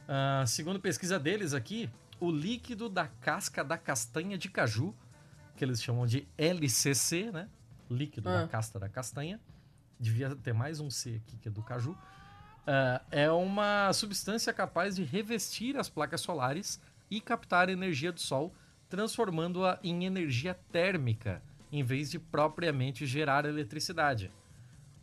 Ah, 0.09 0.45
segundo 0.47 0.81
pesquisa 0.81 1.19
deles 1.19 1.53
aqui, 1.53 1.91
o 2.19 2.31
líquido 2.31 2.89
da 2.89 3.09
casca 3.21 3.63
da 3.63 3.77
castanha 3.77 4.39
de 4.39 4.49
caju, 4.49 4.95
que 5.57 5.65
eles 5.65 5.83
chamam 5.83 6.07
de 6.07 6.27
LCC, 6.37 7.31
né? 7.31 7.49
Líquido 7.91 8.31
da 8.31 8.49
casca 8.49 8.79
da 8.79 8.89
castanha. 8.89 9.41
Devia 9.99 10.35
ter 10.37 10.53
mais 10.53 10.81
um 10.81 10.91
C 10.91 11.21
aqui 11.25 11.37
que 11.37 11.49
é 11.49 11.51
do 11.51 11.63
caju 11.63 11.97
Uh, 12.63 13.03
é 13.11 13.31
uma 13.31 13.93
substância 13.93 14.53
capaz 14.53 14.95
de 14.95 15.03
revestir 15.03 15.77
as 15.77 15.89
placas 15.89 16.21
solares 16.21 16.81
e 17.11 17.21
captar 17.21 17.69
energia 17.69 18.13
do 18.13 18.21
Sol, 18.21 18.55
transformando-a 18.89 19.81
em 19.83 20.05
energia 20.05 20.55
térmica, 20.71 21.43
em 21.73 21.83
vez 21.83 22.11
de 22.11 22.21
propriamente 22.21 23.05
gerar 23.05 23.47
eletricidade. 23.47 24.31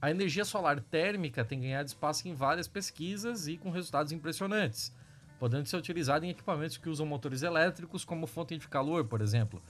A 0.01 0.09
energia 0.09 0.45
solar 0.45 0.79
térmica 0.79 1.43
tem 1.43 1.59
ganhado 1.59 1.87
espaço 1.87 2.29
em 2.29 2.33
várias 2.33 2.67
pesquisas 2.67 3.47
e 3.47 3.57
com 3.57 3.69
resultados 3.71 4.13
impressionantes, 4.13 4.95
podendo 5.37 5.67
ser 5.67 5.75
utilizada 5.75 6.25
em 6.25 6.29
equipamentos 6.29 6.77
que 6.77 6.87
usam 6.87 7.05
motores 7.05 7.41
elétricos 7.41 8.05
como 8.05 8.25
fonte 8.25 8.57
de 8.57 8.69
calor, 8.69 9.03
por 9.03 9.19
exemplo. 9.19 9.61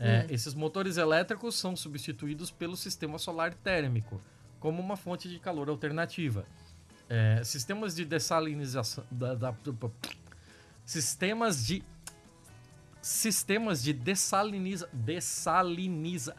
É, 0.00 0.22
hum. 0.22 0.26
Esses 0.30 0.54
motores 0.54 0.96
elétricos 0.96 1.56
são 1.56 1.76
substituídos 1.76 2.50
pelo 2.50 2.74
sistema 2.74 3.18
solar 3.18 3.52
térmico, 3.52 4.18
como 4.58 4.80
uma 4.80 4.96
fonte 4.96 5.28
de 5.28 5.38
calor 5.38 5.68
alternativa. 5.68 6.46
É, 7.06 7.42
sistemas 7.44 7.94
de 7.94 8.06
dessalinização. 8.06 9.04
Da, 9.10 9.34
da, 9.34 9.54
sistemas 10.86 11.66
de. 11.66 11.84
Sistemas 13.02 13.82
de 13.82 13.92
dessaliniza. 13.92 14.88
Dessaliniza. 14.92 16.34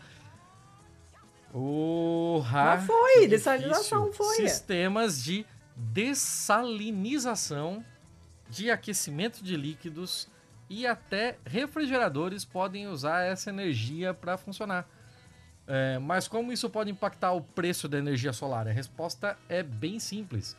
Urra, 1.53 2.77
Mas 2.77 2.87
foi, 2.87 3.27
dessalinização 3.27 4.13
foi. 4.13 4.37
Sistemas 4.37 5.21
de 5.21 5.45
dessalinização 5.75 7.83
de 8.49 8.71
aquecimento 8.71 9.43
de 9.43 9.57
líquidos 9.57 10.29
e 10.71 10.87
até 10.87 11.37
refrigeradores 11.45 12.45
podem 12.45 12.87
usar 12.87 13.23
essa 13.23 13.49
energia 13.49 14.13
para 14.13 14.37
funcionar. 14.37 14.87
É, 15.67 15.99
mas 15.99 16.29
como 16.29 16.53
isso 16.53 16.69
pode 16.69 16.89
impactar 16.89 17.33
o 17.33 17.41
preço 17.41 17.89
da 17.89 17.97
energia 17.97 18.31
solar? 18.31 18.69
A 18.69 18.71
resposta 18.71 19.37
é 19.49 19.61
bem 19.61 19.99
simples. 19.99 20.55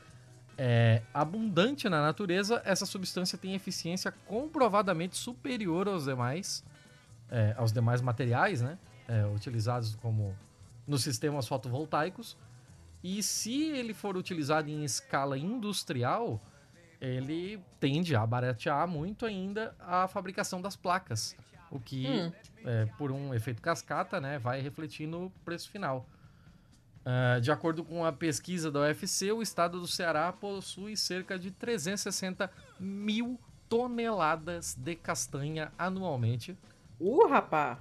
É, 0.58 1.00
abundante 1.14 1.88
na 1.88 2.02
natureza, 2.02 2.60
essa 2.62 2.84
substância 2.84 3.38
tem 3.38 3.54
eficiência 3.54 4.12
comprovadamente 4.26 5.16
superior 5.16 5.88
aos 5.88 6.04
demais, 6.04 6.62
é, 7.30 7.54
aos 7.56 7.72
demais 7.72 8.02
materiais, 8.02 8.60
né? 8.60 8.78
É, 9.08 9.24
utilizados 9.24 9.94
como 9.94 10.36
nos 10.86 11.02
sistemas 11.02 11.48
fotovoltaicos. 11.48 12.36
E 13.02 13.22
se 13.22 13.62
ele 13.70 13.94
for 13.94 14.14
utilizado 14.14 14.68
em 14.68 14.84
escala 14.84 15.38
industrial, 15.38 16.38
ele 17.02 17.60
tende 17.80 18.14
a 18.14 18.24
baratear 18.24 18.86
muito 18.86 19.26
ainda 19.26 19.74
a 19.80 20.06
fabricação 20.06 20.62
das 20.62 20.76
placas, 20.76 21.36
o 21.68 21.80
que, 21.80 22.06
hum. 22.06 22.32
é, 22.64 22.86
por 22.96 23.10
um 23.10 23.34
efeito 23.34 23.60
cascata, 23.60 24.20
né, 24.20 24.38
vai 24.38 24.60
refletir 24.60 25.08
no 25.08 25.28
preço 25.44 25.68
final. 25.68 26.06
Uh, 27.00 27.40
de 27.40 27.50
acordo 27.50 27.82
com 27.82 28.04
a 28.04 28.12
pesquisa 28.12 28.70
da 28.70 28.82
UFC, 28.82 29.32
o 29.32 29.42
estado 29.42 29.80
do 29.80 29.88
Ceará 29.88 30.32
possui 30.32 30.96
cerca 30.96 31.36
de 31.36 31.50
360 31.50 32.48
mil 32.78 33.40
toneladas 33.68 34.76
de 34.76 34.94
castanha 34.94 35.72
anualmente. 35.76 36.56
Uh, 37.00 37.26
rapá! 37.26 37.80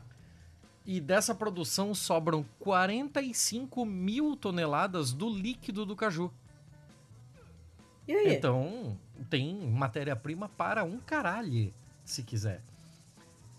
E 0.84 1.00
dessa 1.00 1.36
produção 1.36 1.94
sobram 1.94 2.44
45 2.58 3.86
mil 3.86 4.36
toneladas 4.36 5.14
do 5.14 5.30
líquido 5.30 5.86
do 5.86 5.96
caju. 5.96 6.34
E 8.08 8.16
aí? 8.16 8.36
Então, 8.36 8.98
tem 9.30 9.56
matéria-prima 9.70 10.50
para 10.50 10.84
um 10.84 11.00
caralho, 11.00 11.74
se 12.04 12.24
quiser. 12.24 12.62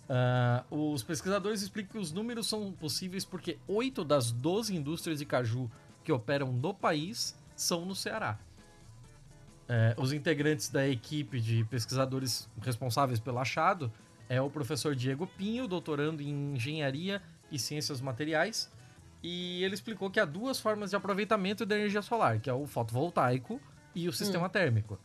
Uh, 0.09 0.93
os 0.93 1.03
pesquisadores 1.03 1.63
explicam 1.63 1.93
que 1.93 1.99
os 1.99 2.13
números 2.13 2.47
são 2.47 2.73
possíveis 2.73 3.25
porque 3.25 3.59
8 3.67 4.05
das 4.05 4.31
12 4.31 4.75
indústrias 4.75 5.19
de 5.19 5.25
caju 5.25 5.71
que 6.05 6.13
operam 6.13 6.53
no 6.53 6.75
país 6.75 7.37
são 7.57 7.87
no 7.87 7.95
Ceará. 7.95 8.39
Uh, 9.63 10.01
os 10.03 10.13
integrantes 10.13 10.69
da 10.69 10.87
equipe 10.87 11.41
de 11.41 11.65
pesquisadores 11.65 12.49
responsáveis 12.61 13.21
pelo 13.21 13.39
achado 13.39 13.91
é 14.29 14.41
o 14.41 14.51
professor 14.51 14.95
Diego 14.95 15.27
Pinho, 15.27 15.69
doutorando 15.69 16.21
em 16.21 16.55
Engenharia 16.55 17.23
e 17.51 17.59
Ciências 17.59 18.01
Materiais, 18.01 18.71
e 19.23 19.63
ele 19.63 19.75
explicou 19.75 20.11
que 20.11 20.19
há 20.19 20.25
duas 20.25 20.59
formas 20.59 20.91
de 20.91 20.97
aproveitamento 20.97 21.65
da 21.65 21.77
energia 21.77 22.03
solar, 22.03 22.41
que 22.41 22.51
é 22.51 22.53
o 22.53 22.67
fotovoltaico 22.67 23.61
e 23.95 24.09
o 24.09 24.13
sistema 24.13 24.47
hum. 24.47 24.51
térmico. 24.51 24.99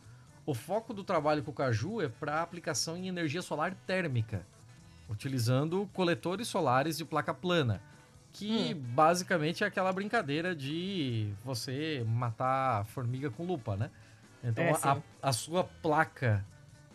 O 0.48 0.54
foco 0.54 0.94
do 0.94 1.04
trabalho 1.04 1.42
com 1.42 1.50
o 1.50 1.54
caju 1.54 2.00
é 2.00 2.08
para 2.08 2.40
aplicação 2.40 2.96
em 2.96 3.06
energia 3.06 3.42
solar 3.42 3.74
térmica 3.86 4.46
utilizando 5.06 5.86
coletores 5.92 6.48
solares 6.48 6.96
de 6.96 7.04
placa 7.04 7.34
plana, 7.34 7.82
que 8.32 8.74
hum. 8.74 8.80
basicamente 8.94 9.62
é 9.62 9.66
aquela 9.66 9.92
brincadeira 9.92 10.56
de 10.56 11.34
você 11.44 12.02
matar 12.08 12.86
formiga 12.86 13.30
com 13.30 13.44
lupa, 13.44 13.76
né? 13.76 13.90
Então 14.42 14.64
é, 14.64 14.72
a, 14.82 15.02
a, 15.20 15.32
sua 15.34 15.64
placa, 15.64 16.42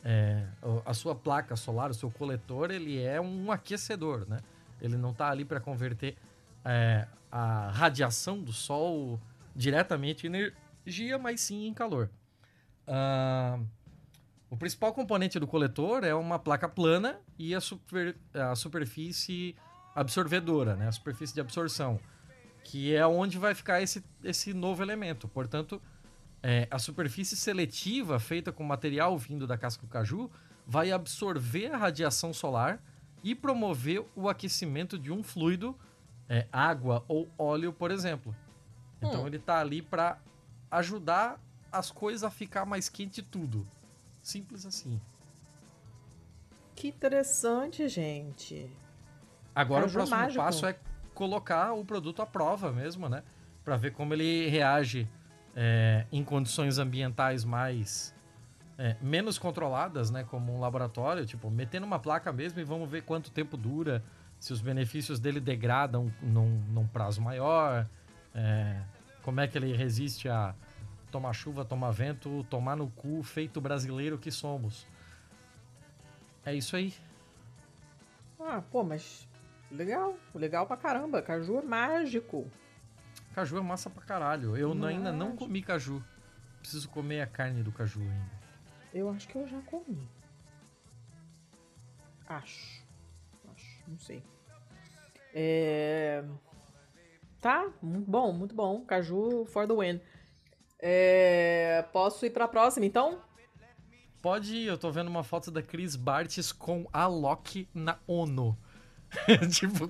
é, 0.04 0.48
a 0.84 0.94
sua 0.96 1.14
placa 1.14 1.56
solar, 1.56 1.92
o 1.92 1.94
seu 1.94 2.10
coletor, 2.10 2.72
ele 2.72 3.00
é 3.04 3.22
um 3.22 3.52
aquecedor, 3.52 4.28
né? 4.28 4.40
Ele 4.82 4.98
não 4.98 5.12
está 5.12 5.30
ali 5.30 5.46
para 5.46 5.60
converter 5.60 6.18
é, 6.66 7.08
a 7.32 7.70
radiação 7.70 8.42
do 8.42 8.52
sol 8.52 9.20
diretamente 9.56 10.26
em 10.26 10.52
energia, 10.88 11.20
mas 11.20 11.40
sim 11.40 11.68
em 11.68 11.74
calor. 11.76 12.10
Uh, 12.88 13.66
O 14.54 14.56
principal 14.56 14.94
componente 14.94 15.40
do 15.40 15.48
coletor 15.48 16.04
é 16.04 16.14
uma 16.14 16.38
placa 16.38 16.70
plana 16.70 17.20
e 17.40 17.56
a, 17.56 17.60
super, 17.60 18.16
a 18.36 18.54
superfície 18.56 19.56
absorvedora, 19.96 20.76
né? 20.76 20.88
a 20.88 20.92
superfície 20.92 21.34
de 21.34 21.42
absorção, 21.42 22.00
que 22.64 22.96
é 22.96 23.04
onde 23.08 23.40
vai 23.40 23.56
ficar 23.56 23.82
esse, 23.82 24.06
esse 24.24 24.54
novo 24.54 24.84
elemento. 24.84 25.28
Portanto, 25.28 25.82
é, 26.44 26.68
a 26.70 26.78
superfície 26.78 27.36
seletiva 27.36 28.20
feita 28.20 28.52
com 28.52 28.64
material 28.64 29.18
vindo 29.18 29.48
da 29.48 29.58
casca 29.58 29.82
do 29.82 29.90
caju 29.90 30.30
vai 30.68 30.92
absorver 30.92 31.74
a 31.74 31.78
radiação 31.78 32.32
solar 32.32 32.80
e 33.24 33.34
promover 33.34 34.06
o 34.16 34.30
aquecimento 34.30 35.00
de 35.00 35.12
um 35.12 35.24
fluido, 35.24 35.76
é, 36.30 36.46
água 36.52 37.04
ou 37.08 37.28
óleo, 37.40 37.74
por 37.74 37.90
exemplo. 37.90 38.36
Então 39.02 39.24
hum. 39.24 39.28
ele 39.28 39.38
está 39.38 39.60
ali 39.60 39.82
para 39.82 40.20
ajudar 40.70 41.42
as 41.74 41.92
coisas 41.92 42.24
a 42.24 42.30
ficar 42.30 42.66
mais 42.66 42.88
quente 42.88 43.22
tudo. 43.22 43.68
Simples 44.22 44.66
assim. 44.66 45.02
Que 46.76 46.88
interessante, 46.88 47.88
gente. 47.88 48.70
Agora 49.54 49.82
Caju 49.82 49.94
o 49.94 49.98
próximo 49.98 50.18
mágico. 50.18 50.44
passo 50.44 50.66
é 50.66 50.76
colocar 51.14 51.74
o 51.74 51.84
produto 51.84 52.22
à 52.22 52.26
prova 52.26 52.72
mesmo, 52.72 53.10
né? 53.10 53.24
Para 53.66 53.76
ver 53.76 53.92
como 53.92 54.14
ele 54.14 54.48
reage 54.48 55.08
é, 55.56 56.06
em 56.12 56.24
condições 56.24 56.78
ambientais 56.78 57.44
mais 57.44 58.14
é, 58.78 58.96
menos 59.02 59.38
controladas, 59.38 60.10
né? 60.10 60.24
Como 60.24 60.56
um 60.56 60.60
laboratório, 60.60 61.26
tipo, 61.26 61.50
metendo 61.50 61.86
uma 61.86 62.00
placa 62.00 62.32
mesmo 62.32 62.60
e 62.60 62.64
vamos 62.64 62.90
ver 62.90 63.04
quanto 63.04 63.32
tempo 63.32 63.58
dura, 63.58 64.04
se 64.40 64.52
os 64.52 64.62
benefícios 64.62 65.20
dele 65.20 65.40
degradam 65.40 66.12
num, 66.22 66.62
num 66.70 66.88
prazo 66.88 67.22
maior, 67.22 67.88
é, 68.34 68.82
como 69.22 69.40
é 69.40 69.48
que 69.48 69.58
ele 69.58 69.76
resiste 69.76 70.28
a 70.28 70.56
tomar 71.14 71.32
chuva, 71.32 71.64
tomar 71.64 71.92
vento, 71.92 72.44
tomar 72.46 72.76
no 72.76 72.90
cu, 72.90 73.22
feito 73.22 73.62
brasileiro 73.62 74.18
que 74.18 74.32
somos. 74.32 74.88
É 76.44 76.56
isso 76.56 76.76
aí. 76.76 76.92
Ah, 78.40 78.64
pô, 78.72 78.84
mas 78.84 79.28
legal, 79.70 80.18
legal 80.34 80.66
pra 80.66 80.76
caramba. 80.76 81.22
Caju 81.22 81.60
é 81.60 81.62
mágico. 81.62 82.50
Caju 83.36 83.60
é 83.60 83.62
massa 83.62 83.92
pra 83.92 84.04
caralho. 84.04 84.58
Eu 84.58 84.70
Mágico. 84.70 84.86
ainda 84.88 85.12
não 85.12 85.36
comi 85.36 85.62
caju. 85.62 86.04
Preciso 86.60 86.90
comer 86.90 87.22
a 87.22 87.28
carne 87.28 87.62
do 87.62 87.72
caju 87.72 88.02
ainda. 88.02 88.32
Eu 88.92 89.10
acho 89.12 89.28
que 89.28 89.36
eu 89.36 89.48
já 89.48 89.62
comi. 89.62 90.10
Acho. 92.28 92.84
Acho, 93.54 93.84
não 93.88 94.00
sei. 94.00 94.24
É... 95.32 96.24
Tá, 97.40 97.70
muito 97.82 98.10
bom, 98.10 98.34
muito 98.34 98.56
bom. 98.56 98.84
Caju 98.84 99.46
for 99.46 99.68
the 99.68 99.76
win. 99.76 100.02
É... 100.86 101.86
Posso 101.94 102.26
ir 102.26 102.32
pra 102.32 102.46
próxima, 102.46 102.86
então? 102.86 103.20
Pode 104.22 104.54
ir, 104.54 104.68
eu 104.68 104.78
tô 104.78 104.92
vendo 104.92 105.08
uma 105.08 105.24
foto 105.24 105.50
da 105.50 105.62
Chris 105.62 105.96
Bartes 105.96 106.52
com 106.52 106.86
a 106.92 107.08
Loki 107.08 107.70
na 107.74 107.98
ONU. 108.06 108.58
tipo. 109.50 109.90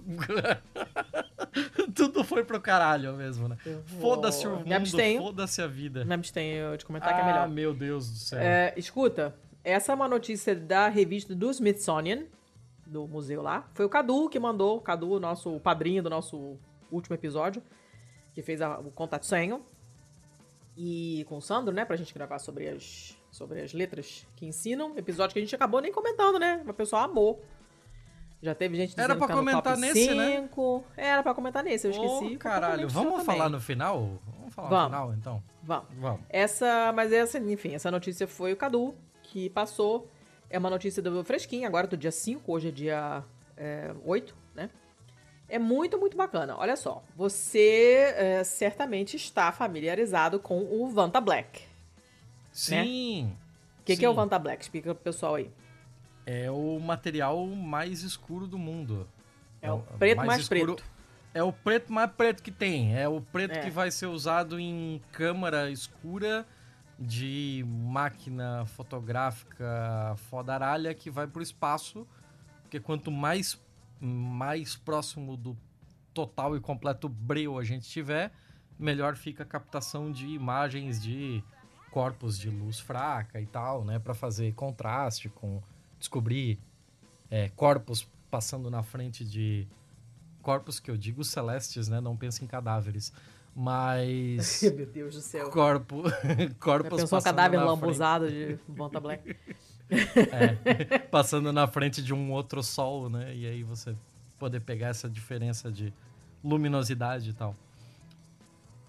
Tudo 1.95 2.23
foi 2.23 2.43
pro 2.43 2.60
caralho 2.62 3.13
mesmo, 3.13 3.47
né? 3.47 3.58
Foda-se 3.99 4.47
o 4.47 4.58
mundo, 4.58 5.17
foda-se 5.17 5.62
a 5.62 5.67
vida. 5.67 6.03
Me 6.06 6.13
abstenho 6.13 6.77
de 6.77 6.86
comentar 6.86 7.10
ah, 7.12 7.13
que 7.13 7.21
é 7.21 7.25
melhor. 7.25 7.45
Ah, 7.45 7.47
meu 7.47 7.73
Deus 7.73 8.10
do 8.10 8.17
céu. 8.17 8.39
É, 8.39 8.73
escuta, 8.75 9.36
essa 9.63 9.91
é 9.91 9.95
uma 9.95 10.08
notícia 10.08 10.56
da 10.56 10.89
revista 10.89 11.34
do 11.36 11.49
Smithsonian, 11.49 12.25
do 12.86 13.08
museu 13.08 13.41
lá. 13.41 13.67
Foi 13.73 13.86
o 13.86 13.89
Cadu 13.89 14.29
que 14.29 14.39
mandou, 14.39 14.77
o 14.77 14.82
Cadu, 14.82 15.19
nosso 15.19 15.60
padrinho 15.60 16.03
do 16.03 16.10
nosso 16.10 16.58
último 16.91 17.15
episódio, 17.15 17.63
que 18.34 18.41
fez 18.41 18.62
a, 18.62 18.79
o 18.79 18.91
contato 18.91 19.25
senho 19.25 19.63
e 20.75 21.25
com 21.29 21.38
o 21.38 21.41
Sandro, 21.41 21.73
né, 21.73 21.86
pra 21.86 21.95
gente 21.95 22.13
gravar 22.13 22.39
sobre 22.39 22.67
as, 22.69 23.17
sobre 23.31 23.62
as 23.62 23.73
letras 23.73 24.25
que 24.36 24.45
ensinam. 24.45 24.97
Episódio 24.97 25.33
que 25.33 25.39
a 25.39 25.41
gente 25.41 25.55
acabou 25.55 25.81
nem 25.81 25.91
comentando, 25.91 26.39
né? 26.39 26.63
O 26.67 26.73
pessoal 26.73 27.03
amou. 27.03 27.43
Já 28.41 28.53
teve 28.53 28.75
gente 28.75 28.89
dizendo 28.89 29.05
Era 29.05 29.15
pra 29.15 29.27
que 29.27 29.33
tá 29.33 29.39
comentar 29.39 29.77
nesse, 29.77 30.09
5. 30.09 30.15
né? 30.15 30.49
Era 30.97 31.23
pra 31.23 31.33
comentar 31.33 31.63
nesse, 31.63 31.88
eu 31.88 31.91
esqueci. 31.91 32.36
Oh, 32.36 32.38
caralho, 32.38 32.89
vamos 32.89 33.23
falar 33.23 33.47
no 33.47 33.62
final? 33.62 34.19
Vamos 34.38 34.53
falar 34.53 34.69
vamos. 34.69 34.83
no 34.83 34.89
final, 34.89 35.13
então? 35.13 35.43
Vamos. 35.63 35.88
Vamos. 35.97 36.21
Essa, 36.27 36.91
mas 36.93 37.13
essa, 37.13 37.38
enfim, 37.38 37.73
essa 37.73 37.89
notícia 37.89 38.27
foi 38.27 38.51
o 38.51 38.57
Cadu 38.57 38.93
que 39.21 39.49
passou. 39.49 40.09
É 40.49 40.59
uma 40.59 40.69
notícia 40.69 41.01
do 41.01 41.23
Fresquinho, 41.23 41.65
agora 41.65 41.88
do 41.88 41.95
dia 41.95 42.12
5, 42.12 42.51
hoje 42.51 42.67
é 42.67 42.71
dia 42.71 43.23
é, 43.55 43.95
8, 44.03 44.36
né? 44.53 44.69
É 45.47 45.60
muito, 45.60 45.97
muito 45.97 46.17
bacana. 46.17 46.58
Olha 46.58 46.75
só, 46.75 47.03
você 47.15 48.13
é, 48.15 48.43
certamente 48.43 49.15
está 49.15 49.51
familiarizado 49.51 50.39
com 50.39 50.60
o 50.62 50.88
Vanta 50.89 51.21
Black. 51.21 51.62
Né? 51.62 51.65
Sim. 52.51 53.23
Né? 53.25 53.32
O 53.82 53.84
que, 53.86 53.97
que, 53.97 54.06
é 54.06 54.10
o 54.10 54.13
Vanta 54.13 54.39
Black? 54.39 54.63
Explica 54.63 54.95
pro 54.95 55.03
pessoal 55.03 55.36
aí. 55.36 55.51
É 56.25 56.49
o 56.49 56.79
material 56.79 57.45
mais 57.47 58.01
escuro 58.01 58.47
do 58.47 58.58
mundo. 58.58 59.08
É 59.62 59.71
o 59.71 59.79
é 59.79 59.97
preto 59.97 60.17
mais, 60.17 60.27
mais 60.27 60.47
preto. 60.47 60.84
É 61.34 61.43
o 61.43 61.51
preto 61.51 61.91
mais 61.91 62.12
preto 62.12 62.41
que 62.41 62.51
tem. 62.51 62.97
É 62.97 63.08
o 63.08 63.19
preto 63.19 63.58
é. 63.58 63.60
que 63.62 63.69
vai 63.69 63.91
ser 63.91 64.06
usado 64.06 64.60
em 64.60 65.01
câmara 65.12 65.69
escura 65.69 66.45
de 66.97 67.65
máquina 67.67 68.65
fotográfica 68.67 70.15
fodaralha 70.29 70.93
que 70.93 71.10
vai 71.10 71.27
pro 71.27 71.41
espaço. 71.41 72.08
Porque 72.62 72.79
quanto 72.79 73.12
mais 73.12 73.60
mais 73.99 74.75
próximo 74.75 75.38
do 75.38 75.58
total 76.13 76.56
e 76.56 76.60
completo 76.60 77.10
breu 77.10 77.58
a 77.58 77.63
gente 77.63 77.89
tiver, 77.89 78.32
melhor 78.77 79.15
fica 79.15 79.43
a 79.43 79.45
captação 79.45 80.12
de 80.12 80.27
imagens 80.27 81.01
de 81.01 81.43
corpos 81.91 82.38
de 82.38 82.49
luz 82.49 82.79
fraca 82.79 83.39
e 83.39 83.45
tal, 83.45 83.84
né, 83.84 83.99
para 83.99 84.13
fazer 84.13 84.53
contraste 84.53 85.29
com 85.29 85.62
descobrir 85.99 86.60
é, 87.29 87.49
corpos 87.49 88.08
passando 88.29 88.69
na 88.69 88.82
frente 88.82 89.23
de 89.23 89.67
corpos 90.41 90.79
que 90.79 90.89
eu 90.89 90.97
digo 90.97 91.23
celestes, 91.23 91.88
né, 91.88 92.01
não 92.01 92.17
penso 92.17 92.43
em 92.43 92.47
cadáveres, 92.47 93.13
mas 93.56 94.62
meu 94.75 94.86
Deus 94.86 95.15
do 95.15 95.21
céu, 95.21 95.49
corpo, 95.49 96.03
corpos 96.60 97.01
pensou 97.01 97.17
passando 97.17 97.34
um 97.34 97.36
cadáver 97.36 97.63
lambuzado 97.63 98.25
frente... 98.25 98.56
de 98.56 98.71
Bonta 98.71 98.99
Black. 98.99 99.36
É, 99.89 101.00
passando 101.10 101.52
na 101.52 101.67
frente 101.67 102.02
de 102.02 102.13
um 102.13 102.32
outro 102.32 102.63
sol, 102.63 103.10
né? 103.10 103.34
E 103.36 103.46
aí 103.46 103.63
você 103.63 103.96
poder 104.39 104.60
pegar 104.60 104.88
essa 104.88 105.10
diferença 105.10 105.72
de 105.72 105.93
luminosidade 106.43 107.30
e 107.30 107.34
tal. 107.34 107.56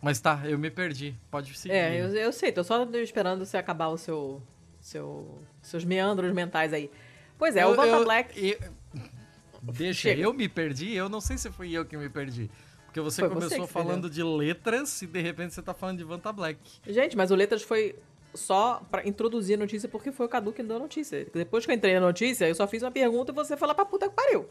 Mas 0.00 0.20
tá, 0.20 0.42
eu 0.44 0.58
me 0.58 0.70
perdi. 0.70 1.14
Pode 1.30 1.56
seguir. 1.56 1.74
É, 1.74 2.00
eu, 2.00 2.08
eu 2.14 2.32
sei, 2.32 2.52
tô 2.52 2.62
só 2.62 2.84
esperando 2.94 3.44
você 3.44 3.56
acabar 3.56 3.88
o 3.88 3.96
seu, 3.96 4.42
seu 4.80 5.38
seus 5.62 5.84
meandros 5.84 6.32
mentais 6.34 6.72
aí. 6.72 6.90
Pois 7.38 7.56
é, 7.56 7.64
eu, 7.64 7.70
o 7.70 7.74
Vanta 7.74 8.04
Black. 8.04 8.38
Eu, 8.38 8.58
deixa, 9.72 10.02
Chega. 10.02 10.20
eu 10.20 10.32
me 10.34 10.48
perdi? 10.48 10.92
Eu 10.92 11.08
não 11.08 11.20
sei 11.20 11.38
se 11.38 11.50
fui 11.50 11.72
eu 11.72 11.84
que 11.84 11.96
me 11.96 12.08
perdi. 12.08 12.50
Porque 12.84 13.00
você 13.00 13.22
foi 13.22 13.30
começou 13.30 13.66
você 13.66 13.72
falando 13.72 14.08
de 14.08 14.22
letras 14.22 15.02
e 15.02 15.06
de 15.06 15.20
repente 15.20 15.54
você 15.54 15.62
tá 15.62 15.74
falando 15.74 15.98
de 15.98 16.04
Vanta 16.04 16.32
Black. 16.32 16.60
Gente, 16.86 17.16
mas 17.16 17.30
o 17.30 17.34
Letras 17.34 17.62
foi 17.62 17.96
só 18.34 18.82
para 18.90 19.06
introduzir 19.08 19.56
a 19.56 19.58
notícia 19.58 19.88
porque 19.88 20.12
foi 20.12 20.26
o 20.26 20.28
Cadu 20.28 20.52
que 20.52 20.62
deu 20.62 20.76
a 20.76 20.80
notícia. 20.80 21.26
Depois 21.32 21.64
que 21.64 21.72
eu 21.72 21.76
entrei 21.76 21.94
na 21.94 22.00
notícia, 22.00 22.48
eu 22.48 22.54
só 22.54 22.66
fiz 22.66 22.82
uma 22.82 22.90
pergunta 22.90 23.32
e 23.32 23.34
você 23.34 23.56
falou 23.56 23.74
pra 23.74 23.84
puta 23.84 24.08
que 24.08 24.14
pariu. 24.14 24.48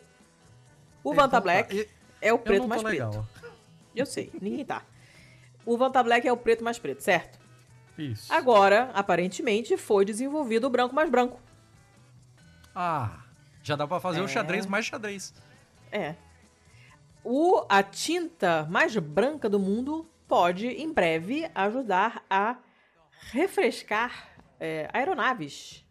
O 1.03 1.13
é, 1.13 1.15
Vanta 1.15 1.37
então, 1.37 1.41
Black 1.41 1.89
é 2.21 2.33
o 2.33 2.39
preto 2.39 2.67
mais 2.67 2.81
legal. 2.81 3.11
preto. 3.11 3.53
Eu 3.95 4.05
sei, 4.05 4.31
ninguém 4.41 4.65
tá. 4.65 4.83
O 5.65 5.77
Vanta 5.77 6.01
Black 6.01 6.27
é 6.27 6.31
o 6.31 6.37
preto 6.37 6.63
mais 6.63 6.79
preto, 6.79 7.01
certo? 7.01 7.39
Isso. 7.97 8.33
Agora, 8.33 8.89
aparentemente, 8.93 9.77
foi 9.77 10.03
desenvolvido 10.03 10.65
o 10.65 10.69
branco 10.69 10.95
mais 10.95 11.09
branco. 11.09 11.39
Ah, 12.75 13.23
já 13.61 13.75
dá 13.75 13.87
pra 13.87 13.99
fazer 13.99 14.19
é. 14.19 14.23
o 14.23 14.27
xadrez 14.27 14.65
mais 14.65 14.85
xadrez. 14.85 15.33
É. 15.91 16.15
O, 17.23 17.65
a 17.69 17.83
tinta 17.83 18.67
mais 18.69 18.95
branca 18.97 19.47
do 19.47 19.59
mundo 19.59 20.07
pode, 20.27 20.67
em 20.67 20.91
breve, 20.91 21.49
ajudar 21.53 22.25
a 22.29 22.57
refrescar 23.31 24.29
é, 24.59 24.87
aeronaves. 24.93 25.83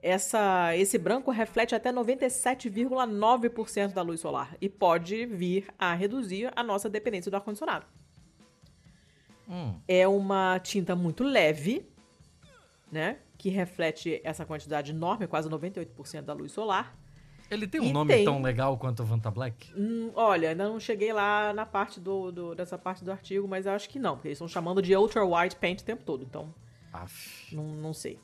Essa, 0.00 0.76
esse 0.76 0.96
branco 0.96 1.30
reflete 1.30 1.74
até 1.74 1.92
97,9% 1.92 3.92
da 3.92 4.02
luz 4.02 4.20
solar 4.20 4.56
e 4.60 4.68
pode 4.68 5.26
vir 5.26 5.66
a 5.78 5.92
reduzir 5.92 6.52
a 6.54 6.62
nossa 6.62 6.88
dependência 6.88 7.30
do 7.30 7.34
ar-condicionado. 7.34 7.84
Hum. 9.48 9.74
É 9.88 10.06
uma 10.06 10.60
tinta 10.60 10.94
muito 10.94 11.24
leve, 11.24 11.90
né? 12.92 13.18
Que 13.36 13.48
reflete 13.48 14.20
essa 14.22 14.46
quantidade 14.46 14.92
enorme, 14.92 15.26
quase 15.26 15.48
98% 15.48 16.22
da 16.22 16.32
luz 16.32 16.52
solar. 16.52 16.96
Ele 17.50 17.66
tem 17.66 17.80
um 17.80 17.84
e 17.84 17.92
nome 17.92 18.12
tem... 18.12 18.24
tão 18.24 18.42
legal 18.42 18.76
quanto 18.76 19.02
o 19.02 19.06
Vanta 19.06 19.30
Black? 19.30 19.72
Hum, 19.74 20.10
olha, 20.14 20.50
ainda 20.50 20.68
não 20.68 20.78
cheguei 20.78 21.12
lá 21.12 21.52
na 21.52 21.64
parte 21.64 21.98
do, 21.98 22.30
do, 22.30 22.54
dessa 22.54 22.76
parte 22.76 23.04
do 23.04 23.10
artigo, 23.10 23.48
mas 23.48 23.66
eu 23.66 23.72
acho 23.72 23.88
que 23.88 23.98
não, 23.98 24.16
porque 24.16 24.28
eles 24.28 24.36
estão 24.36 24.48
chamando 24.48 24.82
de 24.82 24.94
Ultra 24.94 25.24
White 25.24 25.56
Paint 25.56 25.80
o 25.80 25.84
tempo 25.84 26.02
todo, 26.04 26.22
então. 26.24 26.52
Não, 27.52 27.64
não 27.64 27.94
sei. 27.94 28.18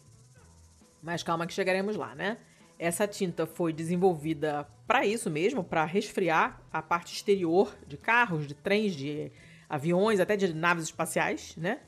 Mas 1.02 1.22
calma 1.22 1.46
que 1.46 1.54
chegaremos 1.54 1.96
lá, 1.96 2.14
né? 2.14 2.38
Essa 2.78 3.06
tinta 3.06 3.46
foi 3.46 3.72
desenvolvida 3.72 4.66
para 4.86 5.06
isso 5.06 5.30
mesmo, 5.30 5.64
para 5.64 5.84
resfriar 5.84 6.60
a 6.72 6.82
parte 6.82 7.14
exterior 7.14 7.74
de 7.86 7.96
carros, 7.96 8.46
de 8.46 8.54
trens, 8.54 8.94
de 8.94 9.30
aviões, 9.68 10.20
até 10.20 10.36
de 10.36 10.52
naves 10.52 10.84
espaciais, 10.84 11.56
né? 11.56 11.80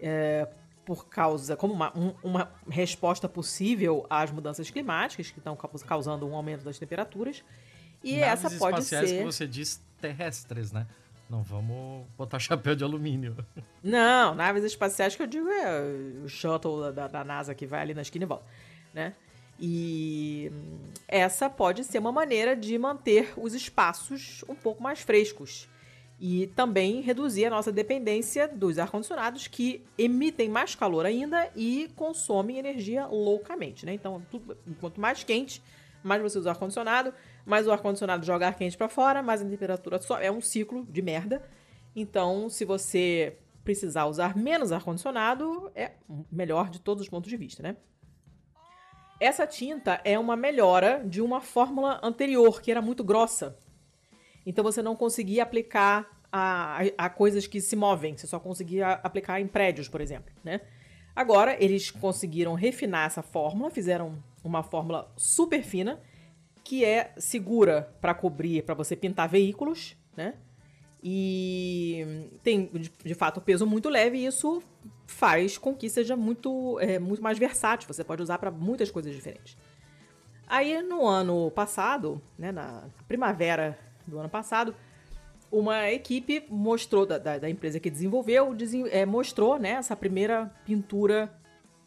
É, 0.00 0.48
por 0.84 1.06
causa, 1.08 1.56
como 1.56 1.72
uma, 1.72 1.96
um, 1.96 2.14
uma 2.22 2.50
resposta 2.68 3.28
possível 3.28 4.06
às 4.08 4.30
mudanças 4.30 4.70
climáticas 4.70 5.30
que 5.30 5.38
estão 5.38 5.56
causando 5.86 6.26
um 6.26 6.34
aumento 6.34 6.64
das 6.64 6.78
temperaturas. 6.78 7.44
E 8.02 8.18
Naves 8.18 8.44
essa 8.44 8.58
pode 8.58 8.80
espaciais 8.80 9.08
ser. 9.10 9.18
que 9.18 9.24
você 9.24 9.46
diz 9.46 9.80
terrestres, 10.00 10.72
né? 10.72 10.86
Não 11.28 11.42
vamos 11.42 12.06
botar 12.16 12.38
chapéu 12.40 12.74
de 12.74 12.82
alumínio. 12.82 13.36
Não, 13.82 14.34
naves 14.34 14.64
espaciais 14.64 15.14
que 15.14 15.22
eu 15.22 15.26
digo 15.26 15.48
é 15.48 15.80
o 16.24 16.28
shuttle 16.28 16.92
da, 16.92 17.06
da 17.06 17.24
NASA 17.24 17.54
que 17.54 17.66
vai 17.66 17.80
ali 17.80 17.94
na 17.94 18.02
esquina 18.02 18.24
e 18.24 18.28
volta, 18.28 18.44
né? 18.92 19.14
E 19.62 20.50
essa 21.06 21.50
pode 21.50 21.84
ser 21.84 21.98
uma 21.98 22.10
maneira 22.10 22.56
de 22.56 22.76
manter 22.78 23.32
os 23.36 23.52
espaços 23.52 24.42
um 24.48 24.54
pouco 24.54 24.82
mais 24.82 25.00
frescos 25.00 25.68
e 26.20 26.48
também 26.48 27.00
reduzir 27.00 27.46
a 27.46 27.50
nossa 27.50 27.72
dependência 27.72 28.46
dos 28.46 28.78
ar-condicionados 28.78 29.46
que 29.46 29.82
emitem 29.96 30.50
mais 30.50 30.74
calor 30.74 31.06
ainda 31.06 31.50
e 31.56 31.90
consomem 31.96 32.58
energia 32.58 33.06
loucamente, 33.06 33.86
né? 33.86 33.94
Então, 33.94 34.22
tudo, 34.30 34.54
quanto 34.78 35.00
mais 35.00 35.24
quente, 35.24 35.62
mais 36.04 36.20
você 36.20 36.38
usa 36.38 36.50
ar-condicionado, 36.50 37.14
mais 37.46 37.66
o 37.66 37.72
ar-condicionado 37.72 38.26
joga 38.26 38.48
ar 38.48 38.54
quente 38.54 38.76
para 38.76 38.88
fora, 38.88 39.22
mais 39.22 39.40
a 39.40 39.46
temperatura. 39.46 39.98
É 40.20 40.30
um 40.30 40.42
ciclo 40.42 40.84
de 40.84 41.00
merda. 41.00 41.42
Então, 41.96 42.50
se 42.50 42.66
você 42.66 43.38
precisar 43.64 44.04
usar 44.04 44.36
menos 44.36 44.72
ar-condicionado, 44.72 45.70
é 45.74 45.92
melhor 46.30 46.68
de 46.68 46.80
todos 46.80 47.02
os 47.02 47.08
pontos 47.08 47.30
de 47.30 47.36
vista, 47.38 47.62
né? 47.62 47.76
Essa 49.18 49.46
tinta 49.46 50.00
é 50.04 50.18
uma 50.18 50.36
melhora 50.36 51.02
de 51.04 51.22
uma 51.22 51.40
fórmula 51.40 51.98
anterior, 52.02 52.60
que 52.60 52.70
era 52.70 52.82
muito 52.82 53.02
grossa. 53.02 53.56
Então 54.50 54.64
você 54.64 54.82
não 54.82 54.96
conseguia 54.96 55.44
aplicar 55.44 56.10
a, 56.32 56.80
a, 56.98 57.08
coisas 57.08 57.46
que 57.46 57.60
se 57.60 57.76
movem, 57.76 58.16
você 58.16 58.26
só 58.26 58.40
conseguia 58.40 58.94
aplicar 58.94 59.40
em 59.40 59.46
prédios, 59.46 59.88
por 59.88 60.00
exemplo, 60.00 60.32
né? 60.42 60.60
Agora 61.14 61.56
eles 61.62 61.92
conseguiram 61.92 62.54
refinar 62.54 63.06
essa 63.06 63.22
fórmula, 63.22 63.70
fizeram 63.70 64.20
uma 64.42 64.64
fórmula 64.64 65.08
super 65.16 65.62
fina, 65.62 66.00
que 66.64 66.84
é 66.84 67.12
segura 67.16 67.94
para 68.00 68.12
cobrir, 68.12 68.64
para 68.64 68.74
você 68.74 68.96
pintar 68.96 69.28
veículos, 69.28 69.96
né? 70.16 70.34
E 71.00 72.28
tem, 72.42 72.66
de, 72.66 72.90
de 73.04 73.14
fato, 73.14 73.40
peso 73.40 73.64
muito 73.64 73.88
leve 73.88 74.18
e 74.18 74.26
isso 74.26 74.60
faz 75.06 75.56
com 75.56 75.76
que 75.76 75.88
seja 75.88 76.16
muito, 76.16 76.76
é, 76.80 76.98
muito 76.98 77.22
mais 77.22 77.38
versátil. 77.38 77.86
Você 77.86 78.02
pode 78.02 78.20
usar 78.20 78.38
para 78.38 78.50
muitas 78.50 78.90
coisas 78.90 79.14
diferentes. 79.14 79.56
Aí, 80.48 80.82
no 80.82 81.06
ano 81.06 81.52
passado, 81.52 82.20
né, 82.36 82.50
na 82.50 82.88
primavera 83.06 83.78
do 84.06 84.18
ano 84.18 84.28
passado, 84.28 84.74
uma 85.50 85.90
equipe 85.90 86.44
mostrou, 86.48 87.04
da, 87.04 87.18
da, 87.18 87.38
da 87.38 87.50
empresa 87.50 87.80
que 87.80 87.90
desenvolveu, 87.90 88.54
desen, 88.54 88.86
é, 88.90 89.04
mostrou 89.04 89.58
né, 89.58 89.70
essa 89.70 89.96
primeira 89.96 90.50
pintura 90.64 91.32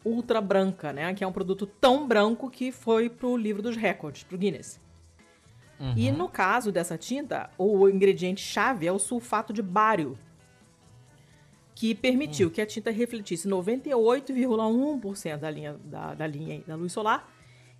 ultra 0.04 0.40
branca, 0.40 0.92
né, 0.92 1.14
que 1.14 1.24
é 1.24 1.26
um 1.26 1.32
produto 1.32 1.66
tão 1.66 2.06
branco 2.06 2.50
que 2.50 2.70
foi 2.70 3.08
pro 3.08 3.36
livro 3.36 3.62
dos 3.62 3.76
recordes, 3.76 4.22
pro 4.22 4.36
Guinness. 4.36 4.78
Uhum. 5.80 5.94
E 5.96 6.12
no 6.12 6.28
caso 6.28 6.70
dessa 6.70 6.98
tinta, 6.98 7.50
o 7.56 7.88
ingrediente 7.88 8.42
chave 8.42 8.86
é 8.86 8.92
o 8.92 8.98
sulfato 8.98 9.52
de 9.52 9.62
bário, 9.62 10.18
que 11.74 11.94
permitiu 11.94 12.48
uhum. 12.48 12.52
que 12.52 12.60
a 12.60 12.66
tinta 12.66 12.90
refletisse 12.90 13.48
98,1% 13.48 15.38
da 15.38 15.50
linha 15.50 15.76
da, 15.84 16.14
da 16.14 16.26
linha 16.26 16.62
da 16.66 16.76
luz 16.76 16.92
solar 16.92 17.33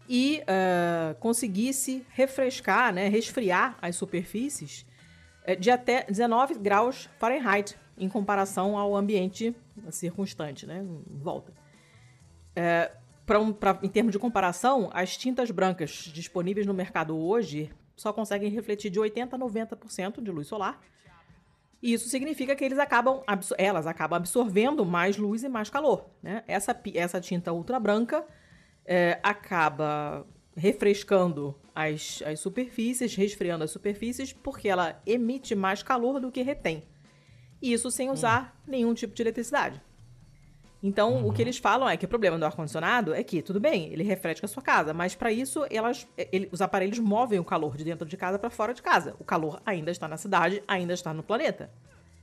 e 0.08 0.42
uh, 0.42 1.14
conseguisse 1.16 2.06
refrescar, 2.10 2.92
né, 2.92 3.08
resfriar 3.08 3.76
as 3.80 3.96
superfícies 3.96 4.84
uh, 5.48 5.56
de 5.56 5.70
até 5.70 6.04
19 6.04 6.54
graus 6.54 7.08
Fahrenheit 7.18 7.76
em 7.96 8.08
comparação 8.08 8.76
ao 8.76 8.94
ambiente 8.94 9.54
circunstante, 9.90 10.66
né, 10.66 10.84
em 10.84 11.18
volta. 11.18 11.52
Uh, 12.52 13.04
pra 13.24 13.40
um, 13.40 13.52
pra, 13.52 13.78
em 13.82 13.88
termos 13.88 14.12
de 14.12 14.18
comparação, 14.18 14.90
as 14.92 15.16
tintas 15.16 15.50
brancas 15.50 15.90
disponíveis 16.12 16.66
no 16.66 16.74
mercado 16.74 17.16
hoje 17.16 17.70
só 17.96 18.12
conseguem 18.12 18.50
refletir 18.50 18.90
de 18.90 19.00
80% 19.00 19.34
a 19.34 19.38
90% 19.38 20.22
de 20.22 20.30
luz 20.30 20.46
solar. 20.46 20.80
E 21.82 21.92
isso 21.92 22.08
significa 22.08 22.56
que 22.56 22.64
eles 22.64 22.78
acabam 22.78 23.22
elas 23.58 23.86
acabam 23.86 24.16
absorvendo 24.16 24.84
mais 24.86 25.16
luz 25.16 25.44
e 25.44 25.48
mais 25.48 25.68
calor. 25.68 26.06
Né? 26.22 26.42
Essa, 26.48 26.78
essa 26.94 27.20
tinta 27.20 27.52
ultra 27.52 27.78
branca 27.78 28.24
é, 28.84 29.18
acaba 29.22 30.26
refrescando 30.56 31.54
as, 31.74 32.22
as 32.24 32.38
superfícies, 32.40 33.14
resfriando 33.14 33.64
as 33.64 33.70
superfícies, 33.70 34.32
porque 34.32 34.68
ela 34.68 35.00
emite 35.06 35.54
mais 35.54 35.82
calor 35.82 36.20
do 36.20 36.30
que 36.30 36.42
retém. 36.42 36.84
E 37.60 37.72
isso 37.72 37.90
sem 37.90 38.10
usar 38.10 38.54
hum. 38.56 38.70
nenhum 38.70 38.94
tipo 38.94 39.14
de 39.14 39.22
eletricidade. 39.22 39.80
Então, 40.86 41.14
uhum. 41.14 41.28
o 41.28 41.32
que 41.32 41.40
uhum. 41.40 41.46
eles 41.46 41.56
falam 41.56 41.88
é 41.88 41.96
que 41.96 42.04
o 42.04 42.08
problema 42.08 42.38
do 42.38 42.44
ar-condicionado 42.44 43.14
é 43.14 43.24
que, 43.24 43.40
tudo 43.40 43.58
bem, 43.58 43.90
ele 43.90 44.02
refresca 44.02 44.44
a 44.44 44.48
sua 44.48 44.62
casa, 44.62 44.92
mas 44.92 45.14
para 45.14 45.32
isso, 45.32 45.64
elas, 45.70 46.06
ele, 46.30 46.46
os 46.52 46.60
aparelhos 46.60 46.98
movem 46.98 47.38
o 47.38 47.44
calor 47.44 47.74
de 47.74 47.84
dentro 47.84 48.06
de 48.06 48.18
casa 48.18 48.38
para 48.38 48.50
fora 48.50 48.74
de 48.74 48.82
casa. 48.82 49.16
O 49.18 49.24
calor 49.24 49.62
ainda 49.64 49.90
está 49.90 50.06
na 50.06 50.18
cidade, 50.18 50.62
ainda 50.68 50.92
está 50.92 51.14
no 51.14 51.22
planeta. 51.22 51.70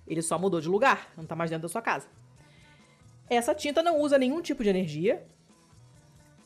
Ele 0.07 0.21
só 0.21 0.37
mudou 0.37 0.61
de 0.61 0.69
lugar, 0.69 1.11
não 1.17 1.23
está 1.23 1.35
mais 1.35 1.49
dentro 1.49 1.63
da 1.63 1.69
sua 1.69 1.81
casa. 1.81 2.07
Essa 3.27 3.55
tinta 3.55 3.81
não 3.81 3.99
usa 3.99 4.19
nenhum 4.19 4.43
tipo 4.43 4.61
de 4.61 4.69
energia 4.69 5.25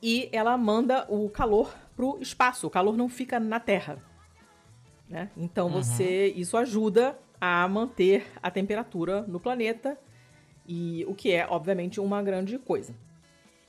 e 0.06 0.30
ela 0.32 0.56
manda 0.56 1.04
o 1.10 1.28
calor 1.32 1.76
pro 1.96 2.20
espaço. 2.22 2.68
O 2.68 2.70
calor 2.70 2.96
não 2.96 3.10
fica 3.10 3.40
na 3.40 3.60
Terra. 3.60 3.98
Né? 5.10 5.32
Então, 5.36 5.66
uhum. 5.66 5.82
você 5.82 6.28
isso 6.28 6.56
ajuda 6.56 7.18
a 7.42 7.68
manter 7.68 8.28
a 8.40 8.52
temperatura 8.52 9.24
no 9.24 9.40
planeta 9.40 9.98
e 10.68 11.04
o 11.08 11.16
que 11.16 11.32
é, 11.32 11.48
obviamente, 11.50 12.00
uma 12.00 12.22
grande 12.22 12.60
coisa. 12.60 12.94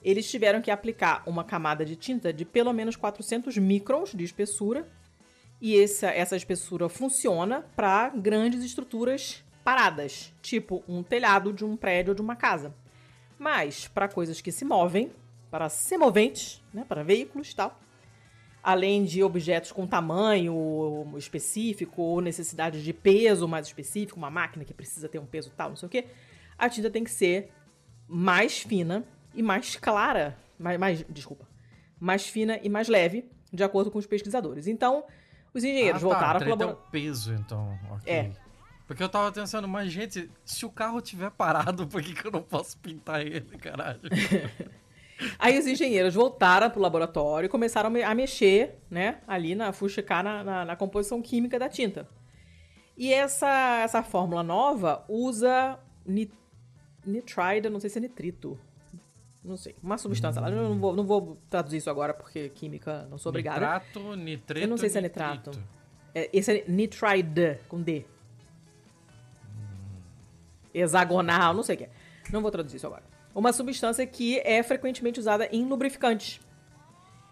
Eles 0.03 0.31
tiveram 0.31 0.61
que 0.61 0.71
aplicar 0.71 1.23
uma 1.27 1.43
camada 1.43 1.87
de 1.87 1.97
tinta 1.97 2.35
de 2.35 2.45
pelo 2.45 2.71
menos 2.71 2.97
400 2.97 3.57
microns 3.57 4.13
de 4.13 4.23
espessura, 4.23 4.87
e 5.59 5.81
essa, 5.81 6.09
essa 6.09 6.37
espessura 6.37 6.87
funciona 6.91 7.65
para 7.75 8.11
grandes 8.11 8.63
estruturas 8.63 9.43
paradas, 9.65 10.35
tipo 10.43 10.85
um 10.87 11.03
telhado 11.03 11.51
de 11.51 11.65
um 11.65 11.79
prédio 11.79 12.11
ou 12.11 12.15
de 12.15 12.21
uma 12.21 12.37
casa. 12.37 12.75
Mas 13.39 13.89
para 13.89 14.07
coisas 14.07 14.43
que 14.43 14.53
se 14.53 14.67
movem, 14.67 15.11
para 15.57 15.71
semoventes, 15.71 16.63
né, 16.71 16.85
para 16.87 17.03
veículos 17.03 17.51
e 17.51 17.57
tal, 17.57 17.81
além 18.63 19.05
de 19.05 19.23
objetos 19.23 19.73
com 19.73 19.87
tamanho 19.87 21.15
específico 21.17 22.03
ou 22.03 22.21
necessidade 22.21 22.85
de 22.85 22.93
peso 22.93 23.49
mais 23.49 23.67
específico, 23.67 24.19
uma 24.19 24.31
máquina 24.31 24.67
que 24.67 24.75
precisa 24.75 25.09
ter 25.09 25.19
um 25.19 25.25
peso 25.25 25.51
tal, 25.57 25.71
não 25.71 25.77
sei 25.77 25.87
o 25.87 25.91
que, 25.91 26.05
a 26.59 26.69
tinta 26.69 26.91
tem 26.91 27.03
que 27.03 27.11
ser 27.11 27.51
mais 28.07 28.59
fina 28.59 29.03
e 29.35 29.43
mais 29.43 29.77
clara, 29.77 30.37
mais, 30.59 30.79
mais 30.79 31.05
desculpa, 31.09 31.49
mais 31.99 32.29
fina 32.29 32.61
e 32.63 32.69
mais 32.69 32.87
leve, 32.87 33.27
de 33.51 33.65
acordo 33.65 33.91
com 33.91 33.99
os 33.99 34.05
pesquisadores. 34.05 34.67
Então, 34.67 35.05
os 35.55 35.65
engenheiros 35.65 36.05
ah, 36.05 36.09
tá, 36.09 36.13
voltaram 36.13 36.41
a 36.41 36.45
colaborar. 36.45 36.73
o 36.73 36.91
peso, 36.91 37.33
então. 37.33 37.79
Okay. 38.03 38.13
É. 38.13 38.31
Porque 38.87 39.03
eu 39.03 39.09
tava 39.09 39.33
pensando, 39.33 39.67
mas 39.67 39.91
gente, 39.91 40.31
se 40.45 40.67
o 40.67 40.71
carro 40.71 41.01
tiver 41.01 41.31
parado, 41.31 41.87
por 41.89 42.03
que, 42.03 42.13
que 42.13 42.27
eu 42.27 42.31
não 42.31 42.43
posso 42.43 42.77
pintar 42.77 43.23
ele, 43.23 43.57
caralho? 43.57 44.01
Aí 45.39 45.59
os 45.59 45.67
engenheiros 45.67 46.15
voltaram 46.15 46.69
pro 46.71 46.81
laboratório 46.81 47.47
e 47.47 47.49
começaram 47.49 47.91
a 48.05 48.15
mexer, 48.15 48.79
né, 48.91 49.19
ali 49.27 49.55
na 49.55 49.73
fuxicar 49.73 50.23
na, 50.23 50.45
na, 50.45 50.65
na 50.65 50.77
composição 50.77 51.23
química 51.23 51.59
da 51.59 51.69
tinta. 51.69 52.09
E 52.97 53.13
essa, 53.13 53.81
essa 53.83 54.03
fórmula 54.03 54.43
nova 54.43 55.05
usa 55.09 55.79
nit 56.05 56.33
nitride, 57.05 57.69
não 57.71 57.79
sei 57.79 57.89
se 57.89 57.99
é 57.99 58.01
nitrito. 58.01 58.59
Não 59.45 59.57
sei. 59.57 59.77
Uma 59.81 59.97
substância 59.97 60.41
lá. 60.41 60.51
Eu 60.51 60.71
não 60.71 60.79
vou, 60.79 60.97
não 60.97 61.07
vou 61.07 61.39
traduzir 61.49 61.77
isso 61.77 61.89
agora 61.89 62.13
porque 62.13 62.49
química 62.49 63.07
não 63.09 63.17
sou 63.17 63.31
obrigada. 63.31 63.61
Nitrato, 63.61 64.17
nitreto. 64.17 64.65
Eu 64.65 64.69
não 64.69 64.77
sei 64.77 64.89
se 64.89 64.99
é 64.99 65.01
nitrato. 65.01 65.53
É, 66.13 66.29
esse 66.33 66.51
é 66.51 66.65
nitride, 66.67 67.61
com 67.69 67.81
D. 67.81 68.05
Hum. 69.49 70.01
Hexagonal, 70.75 71.55
não 71.55 71.63
sei 71.63 71.77
o 71.77 71.79
que 71.79 71.85
é. 71.85 71.91
Não 72.33 72.43
vou 72.43 72.51
traduzir 72.51 72.79
isso 72.79 72.87
agora. 72.89 73.05
Uma 73.37 73.53
substância 73.53 74.07
que 74.07 74.39
é 74.39 74.63
frequentemente 74.63 75.21
usada 75.21 75.47
em 75.53 75.67
lubrificantes. 75.67 76.41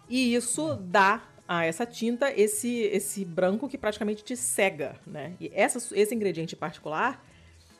E 0.07 0.35
isso 0.35 0.75
dá 0.75 1.23
a 1.47 1.65
essa 1.65 1.83
tinta 1.83 2.31
esse, 2.31 2.81
esse 2.83 3.25
branco 3.25 3.67
que 3.67 3.75
praticamente 3.75 4.23
te 4.23 4.37
cega, 4.37 4.99
né? 5.05 5.33
E 5.39 5.51
essa, 5.51 5.79
esse 5.95 6.13
ingrediente 6.13 6.55
particular 6.55 7.25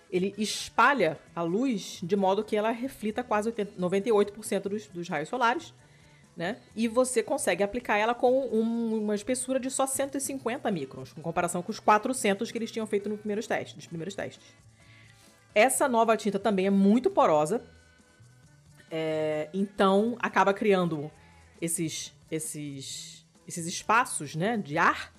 ele 0.09 0.33
espalha 0.39 1.19
a 1.35 1.43
luz 1.43 1.99
de 2.01 2.15
modo 2.15 2.43
que 2.43 2.55
ela 2.55 2.71
reflita 2.71 3.23
quase 3.23 3.49
80, 3.49 3.79
98% 3.79 4.61
dos, 4.61 4.87
dos 4.87 5.07
raios 5.07 5.29
solares, 5.29 5.71
né? 6.35 6.57
E 6.75 6.87
você 6.87 7.21
consegue 7.21 7.61
aplicar 7.61 7.97
ela 7.97 8.15
com 8.15 8.47
um, 8.47 9.03
uma 9.03 9.13
espessura 9.13 9.59
de 9.59 9.69
só 9.69 9.85
150 9.85 10.71
microns, 10.71 11.13
em 11.15 11.21
comparação 11.21 11.61
com 11.61 11.71
os 11.71 11.79
400 11.79 12.51
que 12.51 12.57
eles 12.57 12.71
tinham 12.71 12.87
feito 12.87 13.07
no 13.07 13.19
primeiros 13.19 13.45
testes, 13.45 13.75
nos 13.75 13.85
primeiros 13.85 14.15
testes. 14.15 14.43
Essa 15.53 15.87
nova 15.87 16.17
tinta 16.17 16.39
também 16.39 16.65
é 16.65 16.71
muito 16.71 17.09
porosa, 17.11 17.63
é, 18.89 19.49
então 19.53 20.15
acaba 20.19 20.53
criando 20.53 21.11
esses, 21.61 22.13
esses, 22.29 23.25
esses 23.47 23.65
espaços 23.65 24.35
né, 24.35 24.57
de 24.57 24.77
ar 24.77 25.13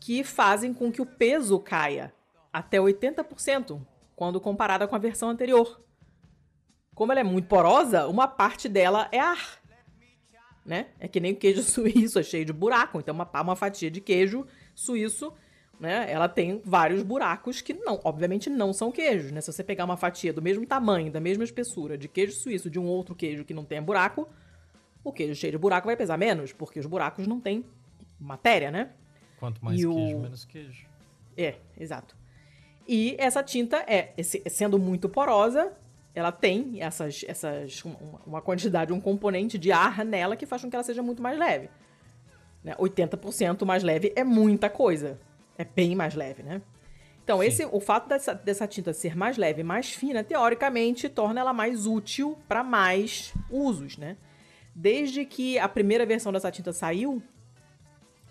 que 0.00 0.24
fazem 0.24 0.74
com 0.74 0.90
que 0.90 1.00
o 1.00 1.06
peso 1.06 1.58
caia 1.60 2.12
até 2.52 2.78
80% 2.78 3.80
quando 4.16 4.40
comparada 4.40 4.86
com 4.86 4.94
a 4.94 4.98
versão 4.98 5.30
anterior. 5.30 5.80
como 6.94 7.12
ela 7.12 7.20
é 7.20 7.24
muito 7.24 7.48
porosa, 7.48 8.06
uma 8.06 8.28
parte 8.28 8.68
dela 8.68 9.08
é 9.10 9.18
ar. 9.18 9.60
Né? 10.64 10.88
É 11.00 11.08
que 11.08 11.18
nem 11.18 11.32
o 11.32 11.36
queijo 11.36 11.62
suíço, 11.64 12.18
é 12.18 12.22
cheio 12.22 12.44
de 12.44 12.52
buraco. 12.52 13.00
Então, 13.00 13.14
uma, 13.14 13.28
uma 13.40 13.56
fatia 13.56 13.90
de 13.90 14.00
queijo 14.00 14.46
suíço, 14.74 15.32
né? 15.82 16.06
Ela 16.10 16.28
tem 16.28 16.62
vários 16.64 17.02
buracos 17.02 17.60
que 17.60 17.74
não, 17.74 18.00
obviamente, 18.04 18.48
não 18.48 18.72
são 18.72 18.92
queijos, 18.92 19.32
né? 19.32 19.40
Se 19.40 19.52
você 19.52 19.64
pegar 19.64 19.84
uma 19.84 19.96
fatia 19.96 20.32
do 20.32 20.40
mesmo 20.40 20.64
tamanho, 20.64 21.10
da 21.10 21.20
mesma 21.20 21.42
espessura 21.44 21.98
de 21.98 22.06
queijo 22.08 22.32
suíço 22.32 22.70
de 22.70 22.78
um 22.78 22.86
outro 22.86 23.14
queijo 23.14 23.44
que 23.44 23.52
não 23.52 23.64
tenha 23.64 23.82
buraco, 23.82 24.28
o 25.02 25.12
queijo 25.12 25.34
cheio 25.34 25.50
de 25.50 25.58
buraco 25.58 25.86
vai 25.88 25.96
pesar 25.96 26.16
menos, 26.16 26.52
porque 26.52 26.78
os 26.78 26.86
buracos 26.86 27.26
não 27.26 27.40
têm 27.40 27.64
matéria, 28.18 28.70
né? 28.70 28.90
Quanto 29.40 29.62
mais 29.64 29.80
E 29.80 29.84
queijo, 29.86 30.16
o- 30.16 30.20
menos 30.20 30.44
queijo. 30.44 30.86
É, 31.36 31.56
exato. 31.78 32.16
E 32.86 33.16
essa 33.18 33.42
tinta 33.42 33.84
é, 33.88 34.12
sendo 34.48 34.78
muito 34.78 35.08
porosa, 35.08 35.72
ela 36.14 36.30
tem 36.30 36.80
essas, 36.80 37.24
essas 37.26 37.82
uma- 38.26 38.40
quantidade, 38.40 38.92
um 38.92 39.00
componente 39.00 39.58
de 39.58 39.72
ar 39.72 40.04
nela 40.04 40.36
que 40.36 40.46
faz 40.46 40.62
com 40.62 40.70
que 40.70 40.76
ela 40.76 40.84
seja 40.84 41.02
muito 41.02 41.20
mais 41.20 41.36
leve. 41.38 41.68
Né? 42.62 42.76
80% 42.78 43.64
mais 43.64 43.82
leve 43.82 44.12
é 44.14 44.22
muita 44.22 44.70
coisa. 44.70 45.18
É 45.62 45.64
bem 45.64 45.94
mais 45.94 46.14
leve, 46.14 46.42
né? 46.42 46.60
Então, 47.22 47.38
Sim. 47.38 47.46
esse, 47.46 47.64
o 47.66 47.78
fato 47.78 48.08
dessa, 48.08 48.34
dessa 48.34 48.66
tinta 48.66 48.92
ser 48.92 49.16
mais 49.16 49.36
leve 49.36 49.60
e 49.60 49.64
mais 49.64 49.92
fina, 49.92 50.24
teoricamente, 50.24 51.08
torna 51.08 51.40
ela 51.40 51.52
mais 51.52 51.86
útil 51.86 52.36
para 52.48 52.64
mais 52.64 53.32
usos, 53.48 53.96
né? 53.96 54.16
Desde 54.74 55.24
que 55.24 55.56
a 55.58 55.68
primeira 55.68 56.04
versão 56.04 56.32
dessa 56.32 56.50
tinta 56.50 56.72
saiu, 56.72 57.22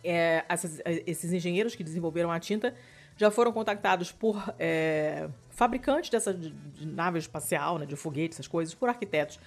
é, 0.03 0.43
essas- 0.49 0.81
esses 1.05 1.31
engenheiros 1.31 1.73
que 1.73 1.83
desenvolveram 1.83 2.31
a 2.31 2.39
tinta 2.39 2.75
já 3.15 3.29
foram 3.31 3.53
contactados 3.53 4.11
por 4.11 4.53
é, 4.59 5.29
fabricantes 5.51 6.09
dessa 6.09 6.33
de, 6.33 6.49
de 6.49 6.85
nave 6.87 7.17
espacial, 7.19 7.77
né, 7.77 7.85
de 7.85 7.95
foguete, 7.95 8.33
essas 8.33 8.47
coisas, 8.47 8.73
por 8.73 8.89
arquitetos, 8.89 9.39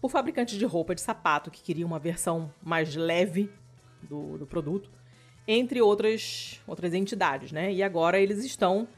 por 0.00 0.10
fabricantes 0.10 0.56
de 0.58 0.64
roupa, 0.64 0.94
de 0.94 1.00
sapato, 1.02 1.50
que 1.50 1.62
queriam 1.62 1.86
uma 1.86 1.98
versão 1.98 2.50
mais 2.62 2.94
leve 2.96 3.50
do, 4.02 4.38
do 4.38 4.46
produto, 4.46 4.88
entre 5.46 5.80
outras, 5.80 6.60
outras 6.66 6.92
entidades, 6.94 7.52
né? 7.52 7.72
E 7.72 7.82
agora 7.82 8.18
eles 8.18 8.44
estão 8.44 8.88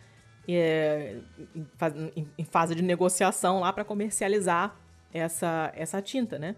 é, 0.48 1.16
em, 1.54 1.66
fa- 1.76 1.92
em- 2.16 2.28
em 2.38 2.44
fase 2.44 2.74
de 2.74 2.82
negociação 2.82 3.60
lá 3.60 3.72
para 3.72 3.84
comercializar 3.84 4.76
essa, 5.12 5.72
essa 5.74 6.00
tinta, 6.00 6.38
né? 6.38 6.56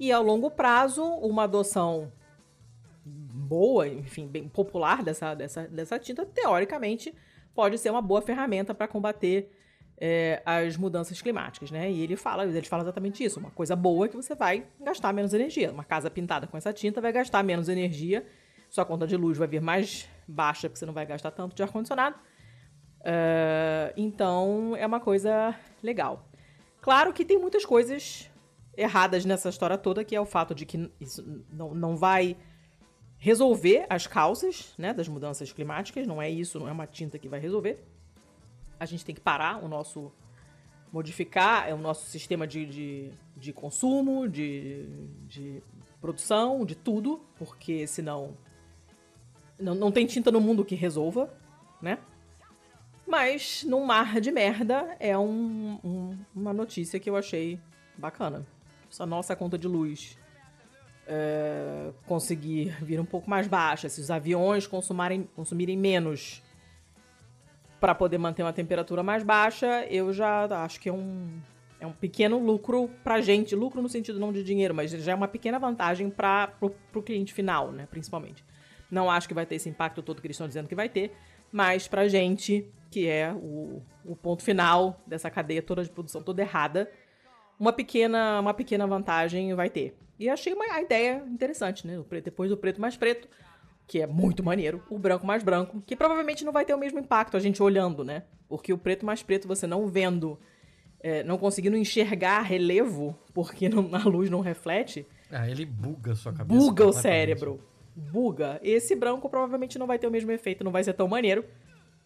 E 0.00 0.10
ao 0.12 0.22
longo 0.22 0.50
prazo, 0.50 1.02
uma 1.04 1.44
adoção 1.44 2.10
boa, 3.04 3.88
enfim, 3.88 4.26
bem 4.26 4.48
popular 4.48 5.02
dessa, 5.02 5.34
dessa, 5.34 5.66
dessa 5.68 5.98
tinta, 5.98 6.24
teoricamente, 6.26 7.14
pode 7.54 7.78
ser 7.78 7.90
uma 7.90 8.02
boa 8.02 8.20
ferramenta 8.22 8.74
para 8.74 8.86
combater 8.86 9.50
é, 10.00 10.40
as 10.46 10.76
mudanças 10.76 11.20
climáticas, 11.20 11.70
né? 11.70 11.90
E 11.90 12.00
ele 12.02 12.16
fala, 12.16 12.44
ele 12.44 12.62
fala 12.62 12.82
exatamente 12.84 13.24
isso. 13.24 13.40
Uma 13.40 13.50
coisa 13.50 13.74
boa 13.74 14.06
é 14.06 14.08
que 14.08 14.16
você 14.16 14.34
vai 14.34 14.66
gastar 14.80 15.12
menos 15.12 15.34
energia. 15.34 15.72
Uma 15.72 15.84
casa 15.84 16.08
pintada 16.10 16.46
com 16.46 16.56
essa 16.56 16.72
tinta 16.72 17.00
vai 17.00 17.12
gastar 17.12 17.42
menos 17.42 17.68
energia. 17.68 18.24
Sua 18.68 18.84
conta 18.84 19.06
de 19.06 19.16
luz 19.16 19.38
vai 19.38 19.48
vir 19.48 19.60
mais 19.60 20.08
baixa, 20.26 20.68
porque 20.68 20.78
você 20.78 20.86
não 20.86 20.92
vai 20.92 21.06
gastar 21.06 21.30
tanto 21.30 21.56
de 21.56 21.62
ar-condicionado. 21.62 22.16
É, 23.00 23.92
então, 23.96 24.76
é 24.76 24.86
uma 24.86 25.00
coisa 25.00 25.54
legal. 25.82 26.28
Claro 26.80 27.12
que 27.12 27.24
tem 27.24 27.38
muitas 27.38 27.64
coisas 27.64 28.30
erradas 28.76 29.24
nessa 29.24 29.48
história 29.48 29.76
toda, 29.76 30.04
que 30.04 30.14
é 30.14 30.20
o 30.20 30.26
fato 30.26 30.54
de 30.54 30.64
que 30.64 30.90
isso 31.00 31.44
não, 31.50 31.74
não 31.74 31.96
vai 31.96 32.36
resolver 33.18 33.84
as 33.90 34.06
causas 34.06 34.72
né, 34.78 34.94
das 34.94 35.08
mudanças 35.08 35.52
climáticas. 35.52 36.06
Não 36.06 36.22
é 36.22 36.30
isso, 36.30 36.58
não 36.58 36.68
é 36.68 36.72
uma 36.72 36.86
tinta 36.86 37.18
que 37.18 37.28
vai 37.28 37.40
resolver. 37.40 37.84
A 38.78 38.86
gente 38.86 39.04
tem 39.04 39.14
que 39.14 39.20
parar 39.20 39.62
o 39.62 39.68
nosso. 39.68 40.12
modificar 40.92 41.68
é 41.68 41.74
o 41.74 41.78
nosso 41.78 42.06
sistema 42.06 42.46
de, 42.46 42.64
de, 42.64 43.12
de 43.36 43.52
consumo, 43.52 44.28
de, 44.28 44.86
de 45.26 45.62
produção, 46.00 46.64
de 46.64 46.74
tudo, 46.74 47.20
porque 47.36 47.86
senão. 47.86 48.36
Não, 49.58 49.74
não 49.74 49.90
tem 49.90 50.06
tinta 50.06 50.30
no 50.30 50.40
mundo 50.40 50.64
que 50.64 50.74
resolva, 50.74 51.32
né? 51.82 51.98
Mas, 53.06 53.64
num 53.64 53.84
mar 53.84 54.20
de 54.20 54.30
merda, 54.30 54.96
é 55.00 55.16
um- 55.16 55.78
um- 55.82 56.18
uma 56.34 56.52
notícia 56.52 57.00
que 57.00 57.08
eu 57.08 57.16
achei 57.16 57.58
bacana. 57.96 58.46
Se 58.90 59.02
a 59.02 59.06
nossa 59.06 59.34
conta 59.34 59.56
de 59.58 59.66
luz 59.66 60.16
é, 61.10 61.90
conseguir 62.06 62.76
vir 62.84 63.00
um 63.00 63.04
pouco 63.04 63.30
mais 63.30 63.48
baixa, 63.48 63.88
se 63.88 63.98
os 63.98 64.10
aviões 64.10 64.66
consumarem, 64.66 65.26
consumirem 65.34 65.74
menos 65.74 66.42
para 67.80 67.94
poder 67.94 68.18
manter 68.18 68.42
uma 68.42 68.52
temperatura 68.52 69.02
mais 69.02 69.22
baixa, 69.22 69.86
eu 69.86 70.12
já 70.12 70.44
acho 70.64 70.78
que 70.78 70.88
é 70.90 70.92
um, 70.92 71.40
é 71.80 71.86
um 71.86 71.92
pequeno 71.92 72.38
lucro 72.38 72.90
pra 73.02 73.22
gente. 73.22 73.56
Lucro 73.56 73.80
no 73.80 73.88
sentido 73.88 74.20
não 74.20 74.32
de 74.32 74.42
dinheiro, 74.44 74.74
mas 74.74 74.90
já 74.90 75.12
é 75.12 75.14
uma 75.14 75.28
pequena 75.28 75.58
vantagem 75.58 76.10
para 76.10 76.48
pro, 76.48 76.70
pro 76.92 77.02
cliente 77.02 77.32
final, 77.32 77.72
né? 77.72 77.88
Principalmente. 77.90 78.44
Não 78.90 79.10
acho 79.10 79.28
que 79.28 79.34
vai 79.34 79.44
ter 79.46 79.56
esse 79.56 79.68
impacto 79.68 80.02
todo 80.02 80.20
que 80.20 80.26
eles 80.26 80.34
estão 80.36 80.46
dizendo 80.48 80.68
que 80.68 80.74
vai 80.74 80.88
ter, 80.88 81.12
mas 81.52 81.86
pra 81.88 82.08
gente, 82.08 82.66
que 82.90 83.06
é 83.06 83.32
o, 83.32 83.82
o 84.04 84.16
ponto 84.16 84.42
final 84.42 85.00
dessa 85.06 85.30
cadeia 85.30 85.62
toda 85.62 85.82
de 85.84 85.90
produção 85.90 86.22
toda 86.22 86.42
errada, 86.42 86.90
uma 87.58 87.72
pequena, 87.72 88.40
uma 88.40 88.54
pequena 88.54 88.86
vantagem 88.86 89.52
vai 89.54 89.68
ter. 89.68 89.96
E 90.18 90.28
achei 90.28 90.52
uma 90.52 90.64
a 90.72 90.80
ideia 90.82 91.22
interessante, 91.28 91.86
né? 91.86 92.02
Depois 92.24 92.50
do 92.50 92.56
preto 92.56 92.80
mais 92.80 92.96
preto, 92.96 93.28
que 93.86 94.00
é 94.00 94.06
muito 94.06 94.42
maneiro, 94.42 94.82
o 94.90 94.98
branco 94.98 95.26
mais 95.26 95.42
branco, 95.42 95.82
que 95.86 95.96
provavelmente 95.96 96.44
não 96.44 96.52
vai 96.52 96.64
ter 96.64 96.74
o 96.74 96.78
mesmo 96.78 96.98
impacto 96.98 97.36
a 97.36 97.40
gente 97.40 97.62
olhando, 97.62 98.04
né? 98.04 98.24
Porque 98.48 98.72
o 98.72 98.78
preto 98.78 99.04
mais 99.06 99.22
preto, 99.22 99.46
você 99.48 99.66
não 99.66 99.86
vendo, 99.86 100.38
é, 101.00 101.22
não 101.22 101.38
conseguindo 101.38 101.76
enxergar 101.76 102.40
relevo, 102.42 103.18
porque 103.32 103.68
não- 103.68 103.88
a 103.94 103.98
luz 104.08 104.28
não 104.30 104.40
reflete, 104.40 105.06
Ah, 105.30 105.48
ele 105.48 105.64
buga 105.66 106.12
a 106.12 106.16
sua 106.16 106.32
cabeça. 106.32 106.58
buga 106.58 106.86
o 106.86 106.92
cérebro. 106.92 107.60
Buga. 107.98 108.60
Esse 108.62 108.94
branco 108.94 109.28
provavelmente 109.28 109.78
não 109.78 109.86
vai 109.86 109.98
ter 109.98 110.06
o 110.06 110.10
mesmo 110.10 110.30
efeito, 110.30 110.62
não 110.62 110.70
vai 110.70 110.84
ser 110.84 110.92
tão 110.92 111.08
maneiro. 111.08 111.44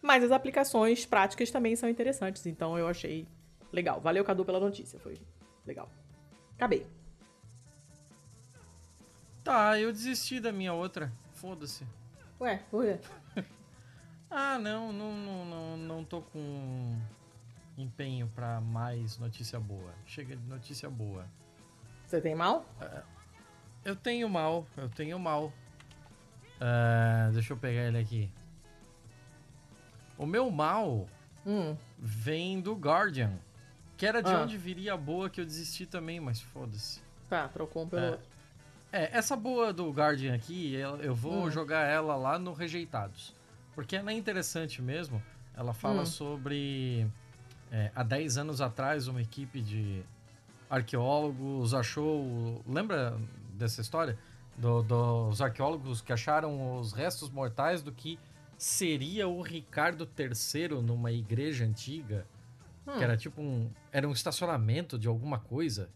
Mas 0.01 0.23
as 0.23 0.31
aplicações 0.31 1.05
práticas 1.05 1.51
também 1.51 1.75
são 1.75 1.87
interessantes. 1.87 2.45
Então 2.45 2.77
eu 2.77 2.87
achei 2.87 3.27
legal. 3.71 4.01
Valeu, 4.01 4.23
Cadu, 4.23 4.43
pela 4.43 4.59
notícia. 4.59 4.99
Foi 4.99 5.17
legal. 5.65 5.89
Acabei. 6.55 6.85
Tá, 9.43 9.79
eu 9.79 9.91
desisti 9.91 10.39
da 10.39 10.51
minha 10.51 10.73
outra. 10.73 11.11
Foda-se. 11.33 11.85
Ué, 12.41 12.61
por 12.69 12.83
quê? 12.83 12.99
Ah, 14.35 14.57
não, 14.57 14.91
não, 14.91 15.15
não, 15.15 15.45
não, 15.45 15.77
não 15.77 16.03
tô 16.03 16.19
com 16.19 16.97
empenho 17.77 18.27
pra 18.33 18.59
mais 18.59 19.19
notícia 19.19 19.59
boa. 19.59 19.93
Chega 20.07 20.35
de 20.35 20.43
notícia 20.47 20.89
boa. 20.89 21.27
Você 22.07 22.19
tem 22.19 22.33
mal? 22.33 22.65
Eu 23.85 23.95
tenho 23.95 24.27
mal, 24.27 24.65
eu 24.75 24.89
tenho 24.89 25.19
mal. 25.19 25.53
Ah, 26.65 27.29
deixa 27.33 27.51
eu 27.51 27.57
pegar 27.57 27.81
ele 27.81 27.97
aqui. 27.97 28.31
O 30.17 30.25
meu 30.25 30.49
mal 30.49 31.07
Hum. 31.45 31.75
vem 31.99 32.61
do 32.61 32.73
Guardian. 32.73 33.33
Que 33.97 34.05
era 34.05 34.21
de 34.23 34.31
Ah. 34.33 34.41
onde 34.41 34.57
viria 34.57 34.93
a 34.93 34.97
boa 34.97 35.29
que 35.29 35.41
eu 35.41 35.45
desisti 35.45 35.85
também, 35.85 36.19
mas 36.21 36.39
foda-se. 36.41 37.01
Tá, 37.29 37.47
trocou 37.49 37.83
um 37.83 37.89
pelo 37.89 38.01
É. 38.05 38.09
outro. 38.11 38.25
É, 38.93 39.17
essa 39.17 39.35
boa 39.35 39.73
do 39.73 39.89
Guardian 39.91 40.35
aqui, 40.35 40.73
eu, 40.75 40.97
eu 40.97 41.13
vou 41.15 41.45
Hum. 41.47 41.51
jogar 41.51 41.83
ela 41.85 42.15
lá 42.15 42.37
no 42.39 42.53
Rejeitados. 42.53 43.35
Porque 43.75 43.95
ela 43.95 44.11
é 44.11 44.13
interessante 44.13 44.81
mesmo. 44.81 45.21
Ela 45.55 45.73
fala 45.73 46.03
Hum. 46.03 46.05
sobre. 46.05 47.07
é, 47.75 47.91
há 47.95 48.03
10 48.03 48.37
anos 48.37 48.61
atrás, 48.61 49.07
uma 49.07 49.19
equipe 49.19 49.59
de 49.59 50.03
arqueólogos 50.69 51.73
achou. 51.73 52.61
Lembra 52.67 53.17
dessa 53.55 53.81
história? 53.81 54.15
Do- 54.57 54.83
dos 54.83 55.41
arqueólogos 55.41 56.01
que 56.01 56.13
acharam 56.13 56.77
os 56.79 56.93
restos 56.93 57.29
mortais 57.29 57.81
do 57.81 57.91
que 57.91 58.19
seria 58.57 59.27
o 59.27 59.41
Ricardo 59.41 60.07
III 60.17 60.81
numa 60.81 61.11
igreja 61.11 61.65
antiga. 61.65 62.25
Hum. 62.87 62.97
Que 62.97 63.03
era 63.03 63.17
tipo 63.17 63.41
um. 63.41 63.69
Era 63.91 64.07
um 64.07 64.11
estacionamento 64.11 64.97
de 64.97 65.07
alguma 65.07 65.39
coisa. 65.39 65.89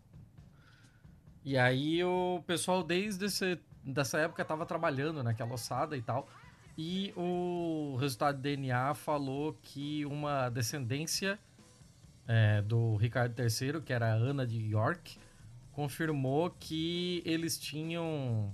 E 1.44 1.58
aí 1.58 2.04
o 2.04 2.44
pessoal 2.46 2.84
desde 2.84 3.26
esse, 3.26 3.60
dessa 3.84 4.18
época 4.20 4.44
tava 4.44 4.66
trabalhando 4.66 5.24
naquela 5.24 5.54
ossada 5.54 5.96
e 5.96 6.02
tal. 6.02 6.28
E 6.78 7.14
o 7.16 7.96
resultado 8.00 8.36
de 8.36 8.56
DNA 8.56 8.94
falou 8.94 9.58
que 9.64 10.06
uma 10.06 10.50
descendência 10.50 11.40
é, 12.28 12.62
do 12.62 12.96
Ricardo 12.98 13.34
III, 13.40 13.82
que 13.82 13.92
era 13.94 14.08
Ana 14.14 14.46
de 14.46 14.60
York, 14.70 15.18
confirmou 15.82 16.50
que 16.60 17.22
eles 17.24 17.56
tinham 17.60 18.52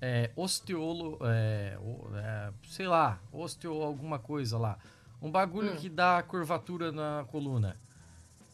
é, 0.00 0.28
osteolo... 0.34 1.16
É, 1.22 1.78
o- 1.80 2.08
é, 2.16 2.52
sei 2.68 2.88
lá, 2.88 3.20
osteo 3.32 3.80
alguma 3.80 4.18
coisa 4.18 4.58
lá. 4.58 4.76
Um 5.22 5.30
bagulho 5.30 5.72
Hum. 5.74 5.76
que 5.76 5.88
dá 5.88 6.20
curvatura 6.20 6.90
na 6.90 7.24
coluna. 7.30 7.76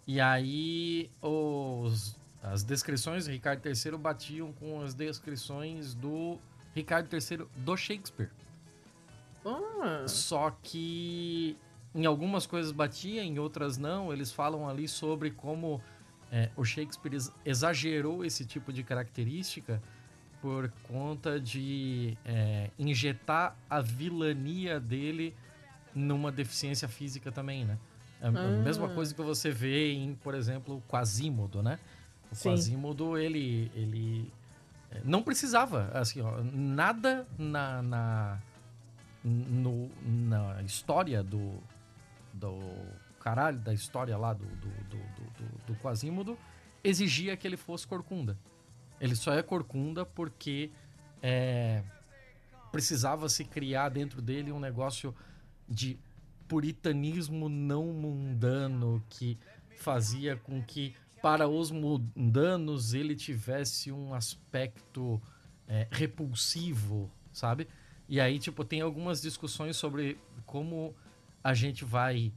E 0.07 0.21
aí 0.21 1.11
os, 1.23 2.15
as 2.43 2.63
descrições 2.63 3.25
do 3.25 3.31
Ricardo 3.33 3.65
III 3.67 3.97
batiam 3.97 4.53
com 4.53 4.83
as 4.83 4.93
descrições 4.93 5.95
do 5.95 6.39
Ricardo 6.75 7.09
III 7.11 7.47
do 7.57 7.75
Shakespeare. 7.75 8.29
Ah, 9.47 10.05
Só 10.07 10.51
que 10.63 11.57
em 11.95 12.05
algumas 12.05 12.45
coisas 12.47 12.71
batia, 12.71 13.23
em 13.23 13.39
outras 13.39 13.79
não. 13.79 14.13
Eles 14.13 14.31
falam 14.31 14.69
ali 14.69 14.87
sobre 14.89 15.31
como 15.31 15.81
é, 16.31 16.51
o 16.57 16.65
Shakespeare 16.65 17.17
exagerou 17.45 18.25
esse 18.25 18.45
tipo 18.45 18.73
de 18.73 18.83
característica 18.83 19.83
por 20.41 20.71
conta 20.83 21.41
de 21.41 22.19
é, 22.25 22.71
injetar 22.79 23.57
a 23.69 23.81
vilania 23.81 24.79
dele 24.79 25.35
numa 25.95 26.31
deficiência 26.31 26.89
física 26.89 27.33
também, 27.33 27.65
né? 27.65 27.79
É 28.21 28.27
a 28.27 28.29
ah. 28.29 28.63
mesma 28.63 28.89
coisa 28.89 29.15
que 29.15 29.23
você 29.23 29.51
vê 29.51 29.93
em, 29.93 30.15
por 30.15 30.35
exemplo, 30.35 30.83
Quasimodo, 30.89 31.63
né? 31.63 31.79
O 32.31 32.35
Sim. 32.35 32.51
Quasimodo, 32.51 33.17
ele, 33.17 33.71
ele 33.75 34.33
é, 34.91 35.01
não 35.05 35.23
precisava, 35.23 35.91
assim, 35.95 36.21
ó, 36.21 36.43
nada 36.43 37.27
na, 37.39 37.83
na, 37.83 38.39
no, 39.25 39.91
na 40.05 40.63
história 40.63 41.23
do, 41.23 41.55
do 42.33 42.59
caralho, 43.21 43.59
da 43.59 43.73
história 43.73 44.17
lá 44.17 44.33
do, 44.33 44.45
do, 44.45 44.69
do, 44.91 44.97
do, 44.97 45.24
do 45.67 45.75
Quasimodo, 45.77 46.39
exigia 46.83 47.37
que 47.37 47.47
ele 47.47 47.57
fosse 47.57 47.87
corcunda. 47.87 48.39
Ele 49.01 49.15
só 49.17 49.33
é 49.33 49.43
corcunda 49.43 50.05
porque 50.05 50.71
é, 51.23 51.83
precisava 52.71 53.29
se 53.29 53.45
criar 53.45 53.89
dentro 53.89 54.21
dele 54.21 54.53
um 54.53 54.61
negócio 54.61 55.15
de 55.69 55.99
puritanismo 56.47 57.49
não 57.49 57.87
mundano 57.87 59.03
que 59.09 59.39
fazia 59.77 60.37
com 60.37 60.63
que 60.63 60.95
para 61.23 61.49
os 61.49 61.71
mundanos 61.71 62.93
ele 62.93 63.17
tivesse 63.17 63.91
um 63.91 64.13
aspecto 64.13 65.21
é, 65.67 65.89
repulsivo, 65.91 67.11
sabe? 67.33 67.67
E 68.07 68.21
aí, 68.21 68.39
tipo, 68.39 68.63
tem 68.65 68.83
algumas 68.83 69.23
discussões 69.23 69.77
sobre 69.77 70.19
como 70.45 70.95
a 71.43 71.55
gente 71.55 71.85
vai 71.85 72.33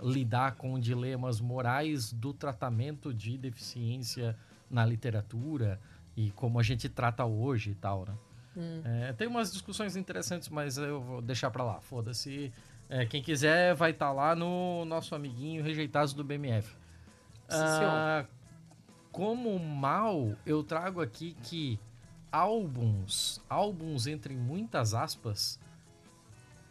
lidar 0.00 0.56
com 0.56 0.78
dilemas 0.78 1.40
morais 1.40 2.12
do 2.12 2.32
tratamento 2.32 3.12
de 3.12 3.36
deficiência 3.36 4.36
na 4.70 4.84
literatura 4.84 5.80
e 6.16 6.30
como 6.32 6.58
a 6.58 6.62
gente 6.62 6.88
trata 6.88 7.24
hoje 7.24 7.70
e 7.70 7.74
tal, 7.74 8.04
né? 8.06 8.14
Hum. 8.56 8.80
É, 8.84 9.12
tem 9.12 9.28
umas 9.28 9.52
discussões 9.52 9.96
interessantes, 9.96 10.48
mas 10.48 10.76
eu 10.76 11.00
vou 11.00 11.22
deixar 11.22 11.50
pra 11.50 11.62
lá. 11.62 11.80
Foda-se. 11.80 12.52
É, 12.88 13.06
quem 13.06 13.22
quiser 13.22 13.74
vai 13.74 13.90
estar 13.90 14.06
tá 14.06 14.12
lá 14.12 14.34
no 14.34 14.84
nosso 14.84 15.14
amiguinho 15.14 15.62
Rejeitados 15.62 16.12
do 16.12 16.24
BMF. 16.24 16.74
Ah, 17.48 18.24
como 19.12 19.58
mal, 19.58 20.32
eu 20.44 20.62
trago 20.62 21.00
aqui 21.00 21.36
que 21.42 21.78
álbuns, 22.30 23.40
álbuns 23.48 24.06
entre 24.06 24.36
muitas 24.36 24.94
aspas, 24.94 25.58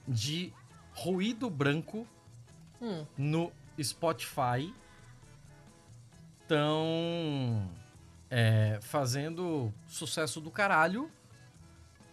de 0.08 0.54
ruído 0.94 1.50
branco 1.50 2.08
hum. 2.82 3.06
no 3.18 3.52
Spotify 3.82 4.74
estão 6.42 7.70
é, 8.30 8.80
fazendo 8.82 9.74
sucesso 9.88 10.40
do 10.40 10.50
caralho. 10.50 11.12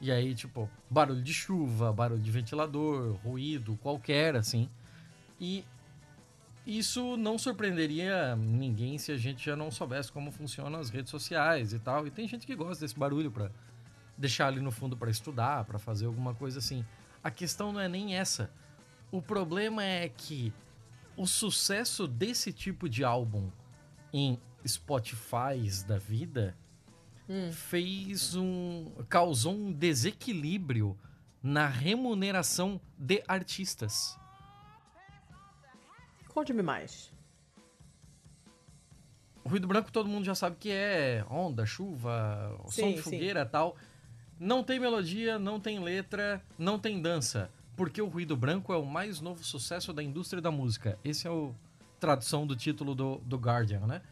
E 0.01 0.11
aí, 0.11 0.35
tipo, 0.35 0.69
barulho 0.91 1.23
de 1.23 1.33
chuva, 1.33 1.93
barulho 1.93 2.21
de 2.21 2.31
ventilador, 2.31 3.15
ruído, 3.25 3.79
qualquer, 3.83 4.37
assim. 4.37 4.69
E 5.41 5.65
isso 6.67 7.17
não 7.17 7.39
surpreenderia 7.39 8.37
ninguém 8.37 8.99
se 8.99 9.13
a 9.13 9.17
gente 9.17 9.45
já 9.45 9.57
não 9.57 9.71
soubesse 9.71 10.11
como 10.11 10.31
funcionam 10.31 10.79
as 10.81 10.91
redes 10.91 11.11
sociais 11.11 11.73
e 11.73 11.79
tal. 11.79 12.07
E 12.07 12.11
tem 12.11 12.29
gente 12.29 12.47
que 12.47 12.55
gosta 12.55 12.85
desse 12.85 12.99
barulho 12.99 13.31
para 13.31 13.51
deixar 14.17 14.49
ali 14.49 14.61
no 14.61 14.71
fundo 14.71 14.97
para 14.97 15.11
estudar, 15.11 15.65
para 15.65 15.79
fazer 15.79 16.07
alguma 16.07 16.35
coisa 16.35 16.59
assim. 16.59 16.85
A 17.23 17.31
questão 17.31 17.73
não 17.73 17.81
é 17.81 17.89
nem 17.89 18.17
essa. 18.17 18.51
O 19.15 19.23
problema 19.23 19.85
é 19.85 20.09
que 20.09 20.53
o 21.17 21.25
sucesso 21.25 22.09
desse 22.09 22.53
tipo 22.53 22.89
de 22.89 23.05
álbum 23.05 23.49
em 24.13 24.41
Spotify 24.67 25.71
da 25.87 25.99
vida 25.99 26.57
hum. 27.29 27.53
fez 27.53 28.35
um. 28.35 28.91
causou 29.09 29.55
um 29.55 29.73
desequilíbrio 29.73 30.99
na 31.41 31.69
remuneração 31.69 32.81
de 32.99 33.23
artistas. 33.29 34.19
Conte-me 36.31 36.65
mais. 36.65 37.13
O 39.45 39.49
ruído 39.49 39.69
branco 39.69 39.93
todo 39.93 40.09
mundo 40.09 40.25
já 40.25 40.35
sabe 40.35 40.57
que 40.59 40.73
é 40.73 41.25
onda, 41.31 41.65
chuva, 41.65 42.61
sim, 42.67 42.81
som 42.81 42.93
de 42.95 43.03
fogueira 43.03 43.43
e 43.43 43.47
tal. 43.47 43.77
Não 44.41 44.65
tem 44.65 44.81
melodia, 44.81 45.39
não 45.39 45.61
tem 45.61 45.79
letra, 45.79 46.43
não 46.59 46.81
tem 46.81 47.01
dança. 47.01 47.49
Porque 47.77 48.01
o 48.01 48.07
ruído 48.07 48.37
branco 48.37 48.73
é 48.73 48.77
o 48.77 48.85
mais 48.85 49.21
novo 49.21 49.43
sucesso 49.43 49.93
da 49.93 50.03
indústria 50.03 50.41
da 50.41 50.51
música. 50.51 50.99
Esse 51.05 51.27
é 51.27 51.31
o 51.31 51.55
tradução 51.99 52.47
do 52.47 52.55
título 52.55 52.95
do, 52.95 53.17
do 53.25 53.37
Guardian, 53.37 53.87
né? 53.87 54.03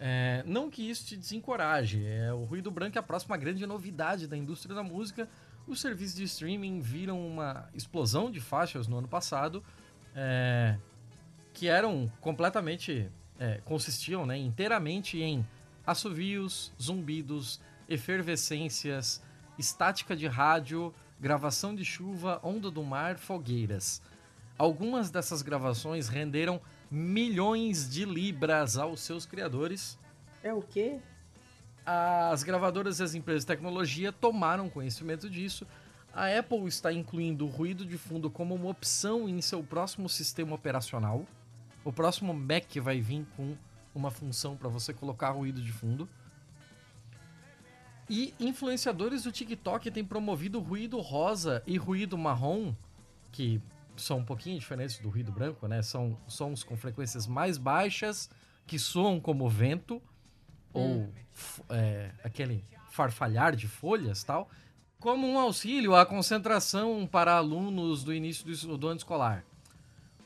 É, 0.00 0.44
não 0.46 0.70
que 0.70 0.88
isso 0.88 1.06
te 1.06 1.16
desencoraje, 1.16 2.04
é, 2.06 2.32
o 2.32 2.44
ruído 2.44 2.70
branco 2.70 2.96
é 2.96 3.00
a 3.00 3.02
próxima 3.02 3.36
grande 3.36 3.66
novidade 3.66 4.28
da 4.28 4.36
indústria 4.36 4.74
da 4.74 4.82
música. 4.82 5.28
Os 5.66 5.80
serviços 5.80 6.16
de 6.16 6.22
streaming 6.24 6.80
viram 6.80 7.26
uma 7.26 7.68
explosão 7.74 8.30
de 8.30 8.40
faixas 8.40 8.86
no 8.86 8.98
ano 8.98 9.08
passado, 9.08 9.62
é, 10.14 10.76
que 11.52 11.68
eram 11.68 12.10
completamente. 12.20 13.10
É, 13.40 13.60
consistiam 13.64 14.26
né, 14.26 14.36
inteiramente 14.36 15.22
em 15.22 15.46
assovios, 15.86 16.72
zumbidos, 16.80 17.60
efervescências, 17.88 19.22
estática 19.56 20.16
de 20.16 20.26
rádio, 20.26 20.92
gravação 21.20 21.74
de 21.74 21.84
chuva, 21.84 22.40
onda 22.42 22.70
do 22.70 22.82
mar, 22.82 23.16
fogueiras. 23.16 24.00
Algumas 24.56 25.10
dessas 25.10 25.42
gravações 25.42 26.08
renderam 26.08 26.60
milhões 26.90 27.88
de 27.88 28.04
libras 28.04 28.76
aos 28.76 29.00
seus 29.00 29.24
criadores. 29.24 29.98
É 30.42 30.52
o 30.52 30.62
quê? 30.62 30.98
As 31.86 32.42
gravadoras 32.42 33.00
e 33.00 33.02
as 33.02 33.14
empresas 33.14 33.42
de 33.42 33.46
tecnologia 33.46 34.12
tomaram 34.12 34.68
conhecimento 34.68 35.28
disso. 35.30 35.66
A 36.12 36.26
Apple 36.38 36.66
está 36.66 36.92
incluindo 36.92 37.46
o 37.46 37.48
ruído 37.48 37.84
de 37.84 37.96
fundo 37.96 38.30
como 38.30 38.54
uma 38.54 38.68
opção 38.68 39.28
em 39.28 39.40
seu 39.40 39.62
próximo 39.62 40.08
sistema 40.08 40.54
operacional. 40.54 41.24
O 41.84 41.92
próximo 41.92 42.34
Mac 42.34 42.76
vai 42.82 43.00
vir 43.00 43.26
com 43.36 43.56
uma 43.94 44.10
função 44.10 44.56
para 44.56 44.68
você 44.68 44.92
colocar 44.92 45.30
ruído 45.30 45.62
de 45.62 45.72
fundo. 45.72 46.08
E 48.08 48.34
influenciadores 48.40 49.24
do 49.24 49.32
TikTok 49.32 49.90
têm 49.90 50.04
promovido 50.04 50.60
ruído 50.60 50.98
rosa 51.00 51.62
e 51.66 51.76
ruído 51.76 52.16
marrom, 52.16 52.74
que 53.30 53.60
são 53.96 54.18
um 54.18 54.24
pouquinho 54.24 54.58
diferentes 54.58 54.98
do 54.98 55.10
ruído 55.10 55.30
branco, 55.30 55.66
né? 55.66 55.82
São 55.82 56.16
sons 56.26 56.62
com 56.62 56.76
frequências 56.76 57.26
mais 57.26 57.58
baixas, 57.58 58.30
que 58.66 58.78
soam 58.78 59.20
como 59.20 59.48
vento, 59.48 60.00
hum. 60.74 61.08
ou 61.08 61.12
é, 61.68 62.12
aquele 62.24 62.64
farfalhar 62.90 63.54
de 63.54 63.68
folhas 63.68 64.24
tal, 64.24 64.48
como 64.98 65.26
um 65.26 65.38
auxílio 65.38 65.94
à 65.94 66.04
concentração 66.06 67.06
para 67.06 67.36
alunos 67.36 68.02
do 68.02 68.12
início 68.12 68.44
do, 68.44 68.78
do 68.78 68.88
ano 68.88 68.98
escolar. 68.98 69.44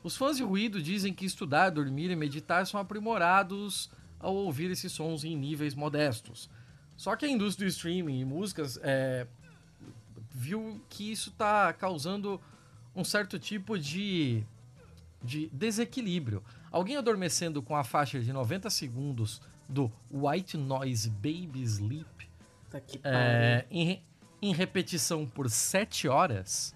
Os 0.03 0.17
fãs 0.17 0.37
de 0.37 0.43
ruído 0.43 0.81
dizem 0.81 1.13
que 1.13 1.25
estudar, 1.25 1.69
dormir 1.69 2.11
e 2.11 2.15
meditar 2.15 2.65
são 2.65 2.79
aprimorados 2.79 3.89
ao 4.19 4.35
ouvir 4.35 4.71
esses 4.71 4.91
sons 4.91 5.23
em 5.23 5.35
níveis 5.35 5.75
modestos. 5.75 6.49
Só 6.95 7.15
que 7.15 7.25
a 7.25 7.29
indústria 7.29 7.67
do 7.67 7.71
streaming 7.71 8.19
e 8.19 8.25
músicas 8.25 8.79
é, 8.81 9.27
viu 10.31 10.81
que 10.89 11.11
isso 11.11 11.29
está 11.29 11.71
causando 11.73 12.39
um 12.95 13.03
certo 13.03 13.39
tipo 13.39 13.77
de, 13.77 14.43
de 15.21 15.49
desequilíbrio. 15.51 16.43
Alguém 16.71 16.97
adormecendo 16.97 17.61
com 17.61 17.75
a 17.75 17.83
faixa 17.83 18.19
de 18.19 18.31
90 18.31 18.69
segundos 18.69 19.41
do 19.67 19.91
White 20.11 20.57
Noise 20.57 21.09
Baby 21.09 21.61
Sleep 21.63 22.29
tá 22.69 22.81
é, 23.03 23.65
em, 23.69 24.01
em 24.41 24.53
repetição 24.53 25.25
por 25.25 25.49
7 25.49 26.07
horas 26.07 26.75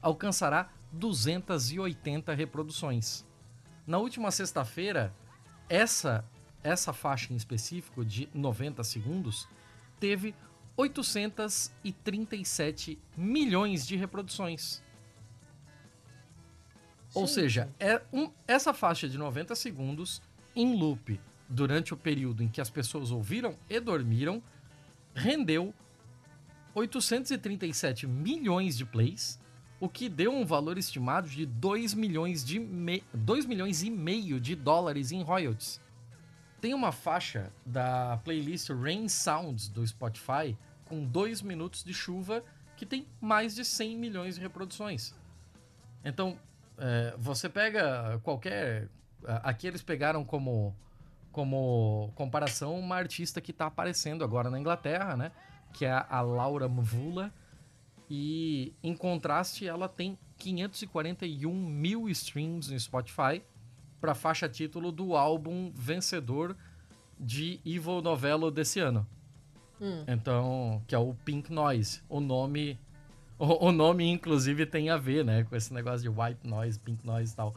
alcançará 0.00 0.70
280 0.92 2.34
reproduções. 2.34 3.24
Na 3.86 3.98
última 3.98 4.30
sexta-feira, 4.30 5.14
essa 5.68 6.24
essa 6.64 6.92
faixa 6.92 7.32
em 7.32 7.36
específico 7.36 8.04
de 8.04 8.28
90 8.34 8.82
segundos 8.82 9.46
teve 10.00 10.34
837 10.76 12.98
milhões 13.16 13.86
de 13.86 13.94
reproduções. 13.94 14.82
Ou 17.14 17.28
seja, 17.28 17.72
é 17.78 18.02
um, 18.12 18.32
essa 18.48 18.74
faixa 18.74 19.08
de 19.08 19.16
90 19.16 19.54
segundos 19.54 20.20
em 20.56 20.76
loop 20.76 21.20
durante 21.48 21.94
o 21.94 21.96
período 21.96 22.42
em 22.42 22.48
que 22.48 22.60
as 22.60 22.70
pessoas 22.70 23.12
ouviram 23.12 23.56
e 23.70 23.78
dormiram 23.78 24.42
rendeu 25.14 25.72
837 26.74 28.06
milhões 28.06 28.76
de 28.76 28.84
plays, 28.84 29.38
o 29.78 29.88
que 29.88 30.08
deu 30.08 30.32
um 30.32 30.44
valor 30.44 30.76
estimado 30.76 31.28
de 31.28 31.46
2 31.46 31.94
milhões, 31.94 32.44
de 32.44 32.58
me... 32.58 33.04
2 33.12 33.46
milhões 33.46 33.84
e 33.84 33.90
meio 33.90 34.40
de 34.40 34.56
dólares 34.56 35.12
em 35.12 35.22
royalties. 35.22 35.80
Tem 36.64 36.72
uma 36.72 36.92
faixa 36.92 37.52
da 37.66 38.16
playlist 38.24 38.70
Rain 38.70 39.06
Sounds 39.06 39.68
do 39.68 39.86
Spotify 39.86 40.56
com 40.86 41.04
2 41.04 41.42
minutos 41.42 41.84
de 41.84 41.92
chuva 41.92 42.42
que 42.74 42.86
tem 42.86 43.06
mais 43.20 43.54
de 43.54 43.62
100 43.62 43.98
milhões 43.98 44.36
de 44.36 44.40
reproduções. 44.40 45.14
Então, 46.02 46.38
é, 46.78 47.14
você 47.18 47.50
pega 47.50 48.18
qualquer. 48.22 48.88
Aqui 49.42 49.66
eles 49.66 49.82
pegaram 49.82 50.24
como, 50.24 50.74
como 51.30 52.10
comparação, 52.14 52.78
uma 52.78 52.96
artista 52.96 53.42
que 53.42 53.50
está 53.50 53.66
aparecendo 53.66 54.24
agora 54.24 54.48
na 54.48 54.58
Inglaterra, 54.58 55.18
né? 55.18 55.32
Que 55.70 55.84
é 55.84 55.92
a 55.92 56.22
Laura 56.22 56.66
Mvula. 56.66 57.30
E 58.08 58.72
em 58.82 58.96
contraste, 58.96 59.66
ela 59.66 59.86
tem 59.86 60.18
541 60.38 61.52
mil 61.54 62.08
streams 62.08 62.72
no 62.72 62.80
Spotify 62.80 63.42
para 64.04 64.12
a 64.12 64.14
faixa 64.14 64.46
título 64.46 64.92
do 64.92 65.16
álbum 65.16 65.72
vencedor 65.74 66.54
de 67.18 67.58
Evil 67.64 68.02
Novello 68.02 68.50
desse 68.50 68.78
ano. 68.78 69.06
Hum. 69.80 70.04
Então, 70.06 70.82
que 70.86 70.94
é 70.94 70.98
o 70.98 71.14
Pink 71.24 71.50
Noise. 71.50 72.02
O 72.06 72.20
nome, 72.20 72.78
o, 73.38 73.68
o, 73.68 73.72
nome 73.72 74.04
inclusive 74.04 74.66
tem 74.66 74.90
a 74.90 74.98
ver, 74.98 75.24
né, 75.24 75.44
com 75.44 75.56
esse 75.56 75.72
negócio 75.72 76.02
de 76.02 76.10
white 76.10 76.46
noise, 76.46 76.78
pink 76.78 77.02
noise 77.02 77.32
e 77.32 77.36
tal. 77.36 77.54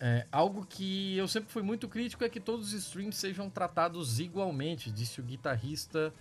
É, 0.00 0.26
algo 0.32 0.64
que 0.64 1.18
eu 1.18 1.28
sempre 1.28 1.52
fui 1.52 1.60
muito 1.60 1.86
crítico 1.86 2.24
é 2.24 2.28
que 2.30 2.40
todos 2.40 2.68
os 2.68 2.72
streams 2.72 3.18
sejam 3.18 3.50
tratados 3.50 4.20
igualmente, 4.20 4.90
disse 4.90 5.20
o 5.20 5.22
guitarrista 5.22 6.14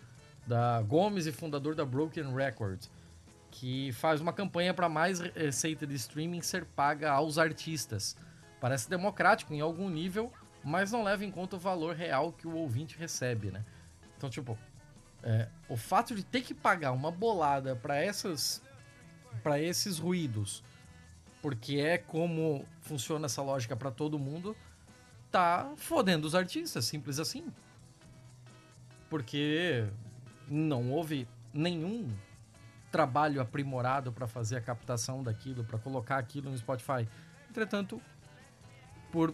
da 0.45 0.81
Gomes 0.81 1.25
e 1.25 1.31
fundador 1.31 1.73
da 1.73 1.85
Broken 1.85 2.35
Records, 2.35 2.91
que 3.49 3.93
faz 3.93 4.19
uma 4.19 4.33
campanha 4.33 4.73
para 4.73 4.89
mais 4.89 5.21
receita 5.21 5.87
de 5.87 5.95
streaming 5.95 6.41
ser 6.41 6.65
paga 6.65 7.11
aos 7.11 7.37
artistas. 7.37 8.17
Parece 8.59 8.89
democrático 8.89 9.53
em 9.53 9.61
algum 9.61 9.89
nível, 9.89 10.31
mas 10.63 10.91
não 10.91 11.03
leva 11.03 11.23
em 11.23 11.31
conta 11.31 11.55
o 11.55 11.59
valor 11.59 11.95
real 11.95 12.31
que 12.33 12.47
o 12.47 12.55
ouvinte 12.55 12.97
recebe, 12.97 13.51
né? 13.51 13.63
Então, 14.17 14.29
tipo, 14.29 14.57
é, 15.23 15.47
o 15.67 15.77
fato 15.77 16.15
de 16.15 16.23
ter 16.23 16.41
que 16.41 16.53
pagar 16.53 16.91
uma 16.91 17.11
bolada 17.11 17.75
para 17.75 17.97
essas 17.97 18.61
para 19.43 19.59
esses 19.59 19.99
ruídos, 19.99 20.63
porque 21.41 21.77
é 21.77 21.97
como 21.97 22.65
funciona 22.81 23.27
essa 23.27 23.41
lógica 23.41 23.75
para 23.75 23.91
todo 23.91 24.19
mundo, 24.19 24.55
tá 25.31 25.71
fodendo 25.77 26.27
os 26.27 26.35
artistas, 26.35 26.85
simples 26.85 27.19
assim. 27.19 27.45
Porque 29.09 29.87
não 30.47 30.91
houve 30.91 31.27
nenhum 31.53 32.09
trabalho 32.91 33.39
aprimorado 33.39 34.11
para 34.11 34.27
fazer 34.27 34.57
a 34.57 34.61
captação 34.61 35.23
daquilo, 35.23 35.63
para 35.63 35.77
colocar 35.77 36.17
aquilo 36.17 36.49
no 36.49 36.57
Spotify. 36.57 37.07
Entretanto, 37.49 38.01
por 39.11 39.33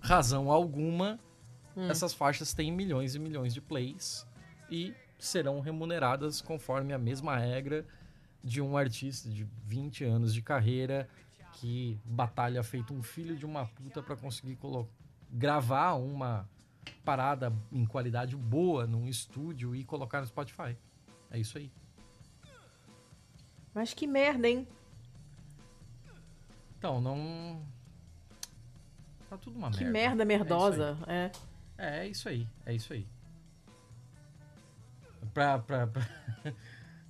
razão 0.00 0.50
alguma, 0.50 1.18
hum. 1.76 1.88
essas 1.88 2.12
faixas 2.14 2.52
têm 2.54 2.72
milhões 2.72 3.14
e 3.14 3.18
milhões 3.18 3.52
de 3.52 3.60
plays 3.60 4.26
e 4.70 4.94
serão 5.18 5.60
remuneradas 5.60 6.40
conforme 6.40 6.92
a 6.92 6.98
mesma 6.98 7.36
regra 7.36 7.84
de 8.42 8.60
um 8.60 8.76
artista 8.76 9.28
de 9.28 9.46
20 9.64 10.04
anos 10.04 10.32
de 10.32 10.40
carreira 10.40 11.08
que 11.54 11.98
batalha 12.04 12.62
feito 12.62 12.94
um 12.94 13.02
filho 13.02 13.36
de 13.36 13.44
uma 13.44 13.66
puta 13.66 14.00
para 14.00 14.16
conseguir 14.16 14.56
gravar 15.30 15.94
uma 15.94 16.48
parada 17.04 17.52
em 17.72 17.84
qualidade 17.84 18.36
boa 18.36 18.86
num 18.86 19.08
estúdio 19.08 19.74
e 19.74 19.84
colocar 19.84 20.20
no 20.20 20.26
Spotify. 20.26 20.76
É 21.30 21.38
isso 21.38 21.58
aí. 21.58 21.70
Mas 23.74 23.92
que 23.92 24.06
merda, 24.06 24.48
hein? 24.48 24.66
Então, 26.78 27.00
não 27.00 27.60
Tá 29.28 29.36
tudo 29.36 29.58
uma 29.58 29.70
que 29.70 29.84
merda. 29.84 29.92
Que 29.92 29.92
merda 29.92 30.24
merdosa, 30.24 30.98
é. 31.06 31.30
É, 31.76 31.98
é 32.00 32.08
isso 32.08 32.28
aí, 32.28 32.48
é 32.64 32.74
isso 32.74 32.92
aí. 32.92 33.06
Pra, 35.34 35.58
pra, 35.58 35.86
pra 35.86 36.02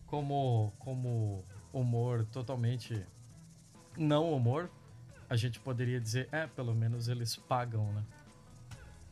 como, 0.06 0.72
como 0.78 1.44
humor 1.72 2.26
totalmente 2.32 3.06
não 3.96 4.32
humor, 4.32 4.68
a 5.30 5.36
gente 5.36 5.60
poderia 5.60 6.00
dizer, 6.00 6.28
é, 6.32 6.46
pelo 6.46 6.74
menos 6.74 7.08
eles 7.08 7.36
pagam, 7.36 7.92
né? 7.92 8.02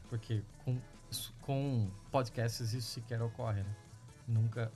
Porque 0.09 0.43
com, 0.65 0.79
com 1.43 1.91
podcasts 2.11 2.73
isso 2.73 2.89
sequer 2.89 3.23
ocorre, 3.23 3.63
né? 3.63 3.77
Nunca 4.27 4.73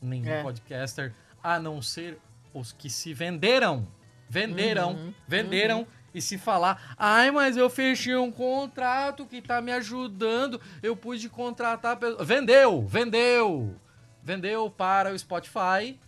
nenhum 0.00 0.30
é. 0.30 0.42
podcaster, 0.42 1.12
a 1.42 1.58
não 1.58 1.82
ser 1.82 2.18
os 2.54 2.72
que 2.72 2.88
se 2.88 3.12
venderam, 3.12 3.86
venderam, 4.28 4.92
uhum, 4.92 5.14
venderam 5.28 5.80
uhum 5.80 6.03
e 6.14 6.22
se 6.22 6.38
falar, 6.38 6.94
ai, 6.96 7.30
mas 7.32 7.56
eu 7.56 7.68
fechei 7.68 8.14
um 8.14 8.30
contrato 8.30 9.26
que 9.26 9.42
tá 9.42 9.60
me 9.60 9.72
ajudando, 9.72 10.60
eu 10.80 10.96
pude 10.96 11.28
contratar. 11.28 11.98
Vendeu, 12.20 12.86
vendeu, 12.86 13.74
vendeu 14.22 14.70
para 14.70 15.12
o 15.12 15.18
Spotify. 15.18 15.98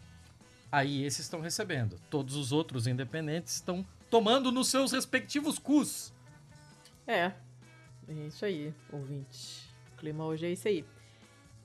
Aí 0.70 1.04
esses 1.04 1.20
estão 1.20 1.40
recebendo. 1.40 1.98
Todos 2.08 2.36
os 2.36 2.52
outros 2.52 2.86
independentes 2.86 3.54
estão 3.54 3.84
tomando 4.08 4.52
nos 4.52 4.68
seus 4.68 4.92
respectivos 4.92 5.58
cus. 5.58 6.12
É, 7.06 7.32
é 8.08 8.12
isso 8.28 8.44
aí, 8.44 8.72
ouvinte. 8.92 9.68
O 9.92 9.96
clima 9.96 10.24
hoje 10.24 10.46
é 10.46 10.50
isso 10.50 10.68
aí. 10.68 10.84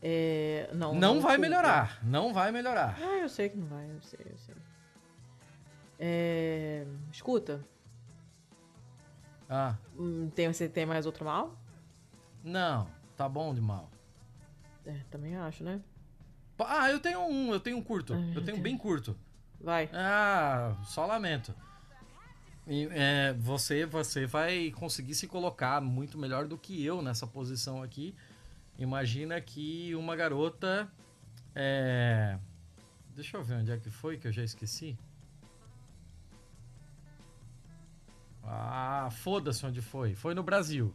É, 0.04 0.68
não, 0.74 0.94
não, 0.96 1.16
não 1.16 1.22
vai 1.22 1.38
melhorar, 1.38 2.00
não 2.04 2.34
vai 2.34 2.52
melhorar. 2.52 2.98
Ah, 3.00 3.20
eu 3.20 3.30
sei 3.30 3.50
que 3.50 3.58
não 3.58 3.68
vai, 3.68 3.86
eu 3.86 4.02
sei, 4.02 4.20
eu 4.26 4.38
sei. 4.40 4.56
É, 6.00 6.86
escuta, 7.12 7.64
ah. 9.52 9.76
Hum, 10.00 10.30
tem, 10.34 10.48
você 10.52 10.70
tem 10.70 10.86
mais 10.86 11.06
outro 11.06 11.26
mal? 11.26 11.60
Não, 12.42 12.88
tá 13.18 13.28
bom 13.28 13.54
de 13.54 13.60
mal. 13.60 13.90
É, 14.86 14.96
também 15.12 15.36
acho, 15.36 15.62
né? 15.62 15.82
Ah, 16.58 16.90
eu 16.90 17.02
tenho 17.02 17.20
um, 17.20 17.52
eu 17.52 17.60
tenho 17.60 17.78
um 17.78 17.84
curto. 17.84 18.14
Ah, 18.14 18.34
eu 18.34 18.42
tenho 18.44 18.58
um 18.58 18.62
bem 18.62 18.78
curto. 18.78 19.18
Vai. 19.60 19.90
Ah, 19.92 20.78
só 20.86 21.06
lamento. 21.06 21.54
E, 22.66 22.88
é, 22.92 23.34
você, 23.34 23.86
você 23.86 24.26
vai 24.26 24.72
conseguir 24.72 25.16
se 25.16 25.28
colocar 25.28 25.82
muito 25.82 26.18
melhor 26.18 26.48
do 26.48 26.58
que 26.58 26.86
eu 26.86 27.02
nessa 27.02 27.28
posição 27.28 27.84
aqui. 27.84 28.16
Imagina 28.80 29.40
que 29.42 29.94
uma 29.96 30.16
garota. 30.16 30.90
É... 31.54 32.38
Deixa 33.14 33.36
eu 33.36 33.44
ver 33.44 33.56
onde 33.56 33.72
é 33.72 33.78
que 33.78 33.92
foi 33.92 34.18
que 34.18 34.28
eu 34.28 34.32
já 34.32 34.44
esqueci. 34.44 34.98
Ah, 38.44 39.10
foda-se 39.12 39.66
onde 39.66 39.82
foi. 39.82 40.16
Foi 40.16 40.34
no 40.34 40.44
Brasil. 40.44 40.94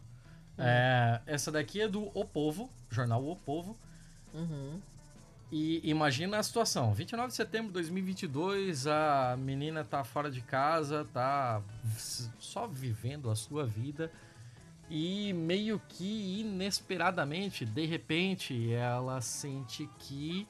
Uhum. 0.58 0.64
É, 0.64 1.22
essa 1.26 1.52
daqui 1.52 1.80
é 1.80 1.88
do 1.88 2.10
O 2.14 2.24
Povo, 2.24 2.70
jornal 2.90 3.24
O 3.26 3.36
Povo. 3.36 3.76
Uhum. 4.32 4.80
E 5.50 5.80
imagina 5.88 6.38
a 6.38 6.42
situação. 6.42 6.92
29 6.92 7.28
de 7.28 7.34
setembro 7.34 7.68
de 7.68 7.74
2022, 7.74 8.86
a 8.86 9.36
menina 9.38 9.84
tá 9.84 10.02
fora 10.02 10.30
de 10.30 10.40
casa, 10.40 11.06
tá 11.12 11.62
só 12.38 12.66
vivendo 12.66 13.30
a 13.30 13.36
sua 13.36 13.64
vida. 13.64 14.10
E 14.88 15.32
meio 15.32 15.80
que 15.88 16.40
inesperadamente, 16.40 17.64
de 17.64 17.86
repente, 17.86 18.72
ela 18.72 19.20
sente 19.20 19.88
que 19.98 20.48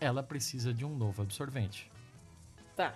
ela 0.00 0.22
precisa 0.22 0.72
de 0.72 0.84
um 0.84 0.94
novo 0.94 1.22
absorvente. 1.22 1.90
Tá 2.76 2.94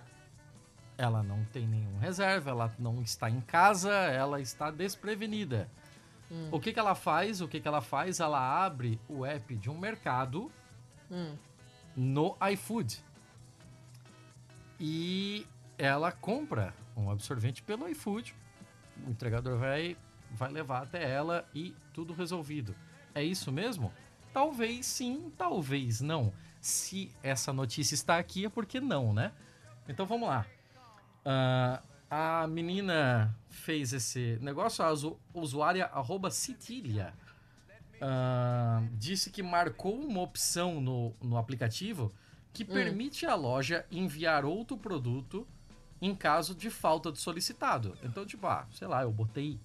ela 0.99 1.23
não 1.23 1.45
tem 1.45 1.67
nenhum 1.67 1.97
reserva, 1.99 2.51
ela 2.51 2.75
não 2.77 3.01
está 3.01 3.31
em 3.31 3.41
casa, 3.41 3.93
ela 3.93 4.41
está 4.41 4.69
desprevenida. 4.69 5.71
Hum. 6.31 6.49
O 6.51 6.59
que, 6.59 6.73
que 6.73 6.79
ela 6.79 6.97
faz? 6.97 7.41
O 7.41 7.47
que, 7.47 7.61
que 7.61 7.69
ela 7.69 7.81
faz? 7.81 8.19
Ela 8.19 8.65
abre 8.65 9.01
o 9.09 9.25
app 9.25 9.57
de 9.57 9.71
um 9.71 9.79
mercado 9.79 10.51
hum. 11.09 11.37
no 11.97 12.37
iFood. 12.53 12.99
E 14.81 15.47
ela 15.79 16.11
compra 16.11 16.75
um 16.97 17.09
absorvente 17.11 17.63
pelo 17.63 17.89
iFood. 17.89 18.35
O 19.07 19.11
entregador 19.11 19.57
vai, 19.57 19.97
vai 20.33 20.51
levar 20.51 20.83
até 20.83 21.09
ela 21.09 21.49
e 21.55 21.75
tudo 21.95 22.13
resolvido. 22.13 22.75
É 23.15 23.23
isso 23.23 23.53
mesmo? 23.53 23.93
Talvez 24.33 24.85
sim, 24.85 25.33
talvez 25.39 26.01
não. 26.01 26.33
Se 26.61 27.13
essa 27.23 27.53
notícia 27.53 27.95
está 27.95 28.19
aqui 28.19 28.45
é 28.45 28.49
porque 28.49 28.81
não, 28.81 29.15
né? 29.15 29.33
Então 29.89 30.05
vamos 30.05 30.29
lá. 30.29 30.45
Uh, 31.29 31.83
a 32.11 32.47
menina 32.47 33.37
fez 33.51 33.93
esse 33.93 34.39
negócio, 34.41 34.83
a 34.83 34.91
usuária 35.35 35.85
arroba 35.87 36.31
Citilia, 36.31 37.13
uh, 37.97 38.89
disse 38.95 39.31
que 39.31 39.43
marcou 39.43 39.95
uma 39.95 40.23
opção 40.23 40.81
no, 40.81 41.13
no 41.21 41.37
aplicativo 41.37 42.15
que 42.51 42.65
hum. 42.65 42.69
permite 42.69 43.27
à 43.27 43.35
loja 43.35 43.85
enviar 43.91 44.47
outro 44.47 44.79
produto 44.79 45.47
em 46.01 46.15
caso 46.15 46.55
de 46.55 46.71
falta 46.71 47.13
de 47.13 47.19
solicitado. 47.19 47.99
Então, 48.03 48.25
tipo, 48.25 48.47
ah, 48.47 48.67
sei 48.73 48.89
lá, 48.89 49.03
eu 49.03 49.11
botei 49.11 49.61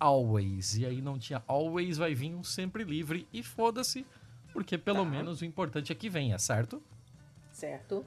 always 0.00 0.76
e 0.76 0.84
aí 0.84 1.00
não 1.00 1.18
tinha 1.18 1.40
always, 1.46 1.98
vai 1.98 2.14
vir 2.14 2.34
um 2.34 2.42
sempre 2.42 2.82
livre 2.82 3.28
e 3.32 3.44
foda-se, 3.44 4.04
porque 4.52 4.76
pelo 4.76 5.04
tá. 5.04 5.04
menos 5.04 5.40
o 5.40 5.44
importante 5.44 5.92
é 5.92 5.94
que 5.94 6.08
venha, 6.08 6.36
certo? 6.36 6.82
Certo. 7.52 8.04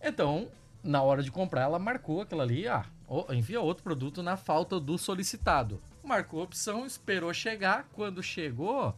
Então, 0.00 0.48
na 0.84 1.02
hora 1.02 1.22
de 1.22 1.32
comprar, 1.32 1.62
ela 1.62 1.78
marcou 1.78 2.20
aquilo 2.20 2.42
ali, 2.42 2.68
ah, 2.68 2.84
envia 3.30 3.60
outro 3.60 3.82
produto 3.82 4.22
na 4.22 4.36
falta 4.36 4.78
do 4.78 4.98
solicitado. 4.98 5.80
Marcou 6.04 6.40
a 6.40 6.44
opção, 6.44 6.84
esperou 6.84 7.32
chegar. 7.32 7.88
Quando 7.94 8.22
chegou, 8.22 8.94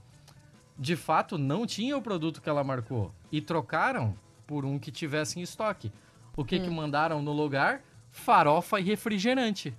de 0.76 0.96
fato 0.96 1.38
não 1.38 1.64
tinha 1.64 1.96
o 1.96 2.02
produto 2.02 2.42
que 2.42 2.48
ela 2.48 2.64
marcou. 2.64 3.14
E 3.30 3.40
trocaram 3.40 4.18
por 4.46 4.64
um 4.64 4.80
que 4.80 4.90
tivesse 4.90 5.38
em 5.38 5.42
estoque. 5.42 5.92
O 6.36 6.44
que, 6.44 6.58
hum. 6.58 6.64
que 6.64 6.70
mandaram 6.70 7.22
no 7.22 7.32
lugar? 7.32 7.82
Farofa 8.10 8.80
e 8.80 8.82
refrigerante. 8.82 9.72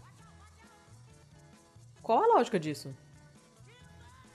Qual 2.01 2.24
a 2.24 2.38
lógica 2.38 2.58
disso? 2.58 2.95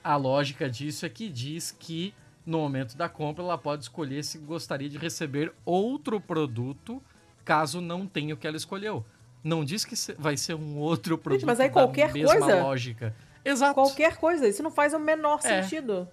A 0.03 0.15
lógica 0.15 0.69
disso 0.69 1.05
é 1.07 1.09
que 1.09 1.27
diz 1.27 1.71
que 1.71 2.13
no 2.45 2.59
momento 2.59 2.95
da 2.95 3.09
compra 3.09 3.43
ela 3.43 3.57
pode 3.57 3.83
escolher 3.83 4.23
se 4.23 4.37
gostaria 4.37 4.89
de 4.89 4.97
receber 4.97 5.53
outro 5.65 6.19
produto 6.19 7.01
caso 7.45 7.81
não 7.81 8.05
tenha 8.07 8.33
o 8.33 8.37
que 8.37 8.47
ela 8.47 8.57
escolheu. 8.57 9.05
Não 9.43 9.65
diz 9.65 9.83
que 9.83 9.95
vai 10.17 10.37
ser 10.37 10.53
um 10.55 10.77
outro 10.77 11.17
produto 11.17 11.41
Gente, 11.41 11.47
mas 11.47 11.59
aí 11.59 11.69
qualquer 11.69 12.07
da 12.07 12.13
mesma 12.13 12.39
coisa? 12.39 12.63
lógica. 12.63 13.15
Exato. 13.43 13.73
Qualquer 13.73 14.15
coisa. 14.17 14.47
Isso 14.47 14.63
não 14.63 14.71
faz 14.71 14.93
o 14.93 14.99
menor 14.99 15.39
É. 15.43 15.61
sentido. 15.61 16.07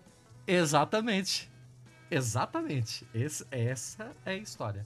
Exatamente. 0.46 1.48
Exatamente. 2.10 3.06
Esse- 3.14 3.46
essa 3.52 4.10
é 4.26 4.32
a 4.32 4.36
história. 4.36 4.84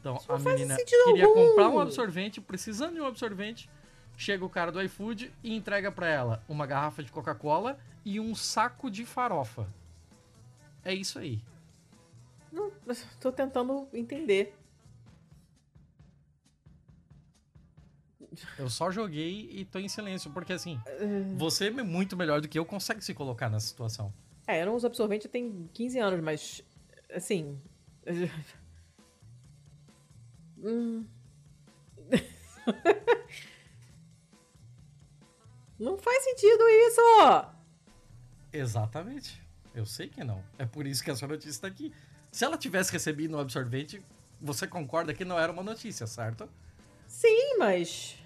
Então, 0.00 0.18
não 0.26 0.36
a 0.36 0.38
menina 0.38 0.76
queria 0.78 1.26
algum. 1.26 1.48
comprar 1.50 1.68
um 1.68 1.78
absorvente, 1.78 2.40
precisando 2.40 2.94
de 2.94 3.00
um 3.02 3.06
absorvente. 3.06 3.68
Chega 4.16 4.42
o 4.44 4.48
cara 4.48 4.72
do 4.72 4.80
iFood 4.82 5.30
e 5.42 5.54
entrega 5.54 5.92
pra 5.92 6.06
ela 6.08 6.42
uma 6.48 6.66
garrafa 6.66 7.02
de 7.02 7.12
Coca-Cola 7.12 7.78
e 8.02 8.18
um 8.18 8.34
saco 8.34 8.90
de 8.90 9.04
farofa. 9.04 9.66
É 10.82 10.94
isso 10.94 11.18
aí. 11.18 11.42
Não, 12.50 12.70
tô 13.20 13.30
tentando 13.30 13.86
entender. 13.92 14.56
Eu 18.58 18.70
só 18.70 18.90
joguei 18.90 19.48
e 19.50 19.64
tô 19.64 19.78
em 19.78 19.88
silêncio, 19.88 20.30
porque 20.30 20.52
assim, 20.52 20.80
você 21.36 21.66
é 21.66 21.70
muito 21.70 22.16
melhor 22.16 22.40
do 22.40 22.48
que 22.48 22.58
eu 22.58 22.64
consegue 22.64 23.04
se 23.04 23.14
colocar 23.14 23.50
nessa 23.50 23.66
situação. 23.66 24.12
É, 24.46 24.62
eu 24.62 24.66
não 24.66 24.74
uso 24.74 24.86
absorvente 24.86 25.28
tem 25.28 25.68
15 25.72 25.98
anos, 25.98 26.20
mas 26.20 26.62
assim. 27.12 27.58
Hum. 30.62 31.06
não 35.78 35.96
faz 35.96 36.24
sentido 36.24 36.68
isso! 36.68 37.00
Exatamente. 38.52 39.40
Eu 39.74 39.86
sei 39.86 40.08
que 40.08 40.24
não. 40.24 40.42
É 40.58 40.66
por 40.66 40.86
isso 40.86 41.02
que 41.02 41.10
essa 41.10 41.26
notícia 41.26 41.62
tá 41.62 41.68
aqui. 41.68 41.94
Se 42.30 42.44
ela 42.44 42.58
tivesse 42.58 42.92
recebido 42.92 43.36
um 43.36 43.40
absorvente, 43.40 44.02
você 44.40 44.66
concorda 44.66 45.14
que 45.14 45.24
não 45.24 45.38
era 45.38 45.52
uma 45.52 45.62
notícia, 45.62 46.06
certo? 46.06 46.48
Sim, 47.06 47.56
mas. 47.58 48.18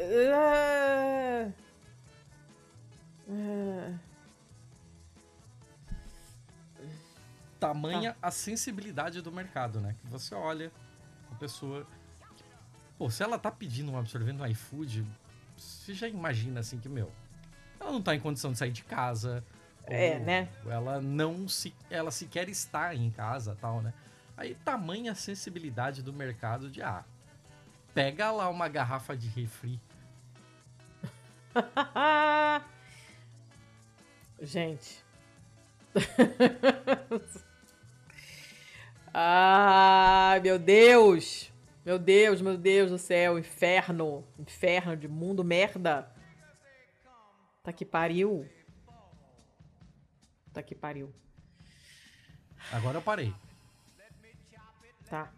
É... 0.00 1.50
Tamanha 7.58 8.16
a 8.22 8.30
sensibilidade 8.30 9.20
do 9.20 9.32
mercado, 9.32 9.80
né? 9.80 9.96
Que 10.00 10.06
você 10.06 10.34
olha 10.34 10.70
a 11.32 11.34
pessoa. 11.34 11.84
Pô, 12.96 13.10
se 13.10 13.22
ela 13.22 13.38
tá 13.38 13.50
pedindo 13.50 13.90
um 13.90 13.98
absorvente 13.98 14.38
no 14.38 14.46
iFood, 14.46 15.04
você 15.56 15.92
já 15.92 16.08
imagina 16.08 16.60
assim 16.60 16.78
que, 16.78 16.88
meu, 16.88 17.10
ela 17.80 17.90
não 17.90 18.00
tá 18.00 18.14
em 18.14 18.20
condição 18.20 18.52
de 18.52 18.58
sair 18.58 18.70
de 18.70 18.84
casa. 18.84 19.44
É, 19.84 20.18
ou 20.18 20.24
né? 20.24 20.48
Ela 20.66 21.00
não 21.00 21.48
se. 21.48 21.74
Ela 21.90 22.12
sequer 22.12 22.48
está 22.48 22.94
em 22.94 23.10
casa 23.10 23.56
tal, 23.60 23.82
né? 23.82 23.92
Aí 24.36 24.54
tamanha 24.54 25.12
a 25.12 25.16
sensibilidade 25.16 26.02
do 26.02 26.12
mercado 26.12 26.70
de 26.70 26.80
ah. 26.82 27.04
Pega 27.92 28.30
lá 28.30 28.48
uma 28.48 28.68
garrafa 28.68 29.16
de 29.16 29.26
refri. 29.28 29.80
Gente. 34.40 35.04
Ai, 39.12 40.40
meu 40.40 40.58
Deus! 40.58 41.52
Meu 41.84 41.98
Deus, 41.98 42.40
meu 42.40 42.56
Deus 42.56 42.90
do 42.90 42.98
céu, 42.98 43.38
inferno! 43.38 44.24
Inferno 44.38 44.96
de 44.96 45.08
mundo 45.08 45.42
merda! 45.42 46.08
Tá 47.62 47.72
que 47.72 47.84
pariu! 47.84 48.48
Tá 50.52 50.62
que 50.62 50.74
pariu. 50.74 51.12
Agora 52.72 52.98
eu 52.98 53.02
parei. 53.02 53.34
Tá. 55.08 55.32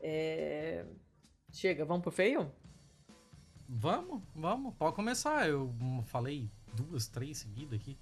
É... 0.00 0.84
Chega, 1.52 1.84
vamos 1.84 2.02
pro 2.02 2.10
feio? 2.10 2.50
Vamos, 3.68 4.22
vamos, 4.34 4.74
pode 4.76 4.96
começar. 4.96 5.46
Eu 5.46 5.70
falei 6.04 6.48
duas, 6.72 7.06
três 7.06 7.38
seguidas 7.38 7.78
aqui. 7.78 7.98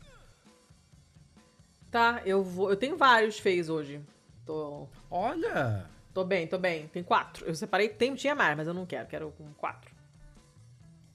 Tá, 1.90 2.22
eu 2.24 2.42
vou. 2.42 2.70
Eu 2.70 2.76
tenho 2.76 2.96
vários 2.96 3.38
feios 3.38 3.68
hoje. 3.68 4.00
Tô. 4.44 4.86
Olha! 5.10 5.90
Tô 6.14 6.24
bem, 6.24 6.46
tô 6.46 6.56
bem. 6.56 6.86
Tem 6.88 7.02
quatro. 7.02 7.44
Eu 7.44 7.54
separei, 7.54 7.88
tem, 7.88 8.14
tinha 8.14 8.34
mais, 8.34 8.56
mas 8.56 8.68
eu 8.68 8.74
não 8.74 8.86
quero. 8.86 9.08
Quero 9.08 9.32
com 9.32 9.52
quatro. 9.54 9.94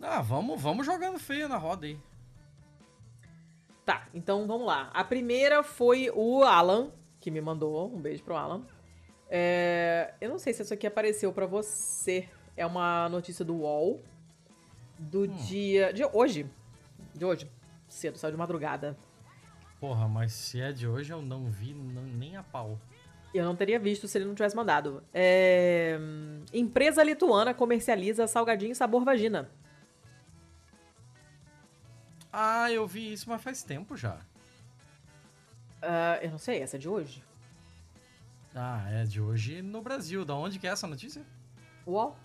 Ah, 0.01 0.21
vamos, 0.21 0.61
vamos 0.61 0.85
jogando 0.85 1.17
feio 1.17 1.47
na 1.47 1.57
roda 1.57 1.85
aí. 1.85 1.97
Tá, 3.85 4.07
então 4.13 4.45
vamos 4.45 4.67
lá. 4.67 4.89
A 4.93 5.03
primeira 5.03 5.63
foi 5.63 6.11
o 6.13 6.43
Alan, 6.43 6.91
que 7.19 7.31
me 7.31 7.39
mandou. 7.39 7.87
Um 7.93 8.01
beijo 8.01 8.23
pro 8.23 8.35
Alan. 8.35 8.65
É, 9.29 10.13
eu 10.19 10.29
não 10.29 10.37
sei 10.37 10.53
se 10.53 10.61
isso 10.61 10.73
aqui 10.73 10.85
apareceu 10.85 11.31
pra 11.31 11.45
você. 11.45 12.27
É 12.57 12.65
uma 12.65 13.07
notícia 13.09 13.45
do 13.45 13.55
UOL. 13.55 14.01
Do 15.01 15.27
dia. 15.27 15.91
De 15.91 16.03
hoje. 16.05 16.49
De 17.13 17.25
hoje. 17.25 17.49
Cedo, 17.87 18.17
saiu 18.17 18.31
de 18.31 18.37
madrugada. 18.37 18.95
Porra, 19.79 20.07
mas 20.07 20.31
se 20.31 20.61
é 20.61 20.71
de 20.71 20.87
hoje 20.87 21.11
eu 21.11 21.21
não 21.21 21.45
vi 21.49 21.73
não- 21.73 22.03
nem 22.03 22.37
a 22.37 22.43
pau. 22.43 22.79
Eu 23.33 23.43
não 23.45 23.55
teria 23.55 23.79
visto 23.79 24.07
se 24.07 24.17
ele 24.17 24.25
não 24.25 24.35
tivesse 24.35 24.55
mandado. 24.55 25.03
É, 25.13 25.97
Empresa 26.53 27.01
lituana 27.03 27.53
comercializa 27.53 28.27
salgadinho 28.27 28.75
sabor 28.75 29.03
vagina. 29.03 29.49
Ah, 32.31 32.71
eu 32.71 32.87
vi 32.87 33.11
isso, 33.11 33.29
mas 33.29 33.41
faz 33.41 33.63
tempo 33.63 33.97
já. 33.97 34.19
Ah, 35.81 36.19
eu 36.21 36.31
não 36.31 36.37
sei, 36.37 36.61
essa 36.61 36.77
é 36.77 36.79
de 36.79 36.87
hoje? 36.87 37.23
Ah, 38.55 38.85
é 38.91 39.03
de 39.03 39.19
hoje 39.19 39.61
no 39.61 39.81
Brasil. 39.81 40.23
Da 40.23 40.35
onde 40.35 40.59
que 40.59 40.67
é 40.67 40.69
essa 40.69 40.85
notícia? 40.87 41.23
UOL? 41.85 42.15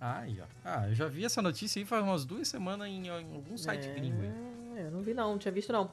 Ah, 0.00 0.20
aí, 0.20 0.38
ó. 0.40 0.44
Ah, 0.64 0.88
eu 0.88 0.94
já 0.94 1.06
vi 1.06 1.24
essa 1.24 1.42
notícia 1.42 1.78
aí 1.80 1.84
faz 1.84 2.02
umas 2.02 2.24
duas 2.24 2.48
semanas 2.48 2.88
em, 2.88 3.06
em 3.06 3.10
algum 3.10 3.56
site 3.56 3.88
gringo 3.90 4.22
aí. 4.22 4.32
É, 4.78 4.86
eu 4.86 4.90
não 4.90 5.02
vi 5.02 5.12
não, 5.12 5.32
não 5.32 5.38
tinha 5.38 5.52
visto 5.52 5.72
não. 5.72 5.90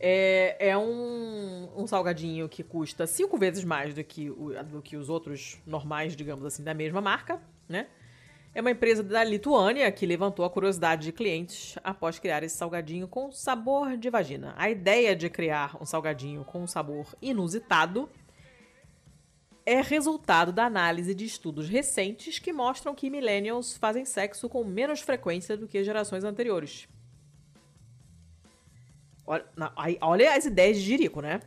É, 0.00 0.56
é 0.70 0.76
um, 0.78 1.68
um 1.76 1.86
salgadinho 1.86 2.48
que 2.48 2.62
custa 2.62 3.06
cinco 3.06 3.36
vezes 3.36 3.64
mais 3.64 3.94
do 3.94 4.02
que, 4.04 4.30
o- 4.30 4.54
do 4.64 4.80
que 4.82 4.96
os 4.96 5.08
outros 5.08 5.58
normais, 5.66 6.14
digamos 6.16 6.44
assim, 6.44 6.62
da 6.62 6.72
mesma 6.74 7.00
marca, 7.00 7.40
né? 7.68 7.86
É 8.54 8.60
uma 8.60 8.70
empresa 8.70 9.02
da 9.04 9.22
Lituânia 9.22 9.90
que 9.92 10.06
levantou 10.06 10.44
a 10.44 10.50
curiosidade 10.50 11.02
de 11.02 11.12
clientes 11.12 11.76
após 11.84 12.18
criar 12.18 12.42
esse 12.42 12.56
salgadinho 12.56 13.06
com 13.06 13.30
sabor 13.30 13.96
de 13.96 14.08
vagina. 14.10 14.54
A 14.56 14.70
ideia 14.70 15.14
de 15.14 15.28
criar 15.28 15.76
um 15.80 15.84
salgadinho 15.84 16.44
com 16.44 16.62
um 16.62 16.66
sabor 16.66 17.06
inusitado 17.20 18.08
é 19.68 19.82
resultado 19.82 20.50
da 20.52 20.64
análise 20.64 21.14
de 21.14 21.24
estudos 21.24 21.68
recentes 21.68 22.38
que 22.38 22.52
mostram 22.52 22.94
que 22.94 23.10
millennials 23.10 23.76
fazem 23.76 24.04
sexo 24.04 24.48
com 24.48 24.64
menos 24.64 25.00
frequência 25.00 25.56
do 25.56 25.68
que 25.68 25.84
gerações 25.84 26.24
anteriores. 26.24 26.88
Olha, 29.26 29.44
aí- 29.76 29.98
olha 30.00 30.34
as 30.34 30.46
ideias 30.46 30.76
de 30.78 30.82
Jirico, 30.84 31.20
né? 31.20 31.40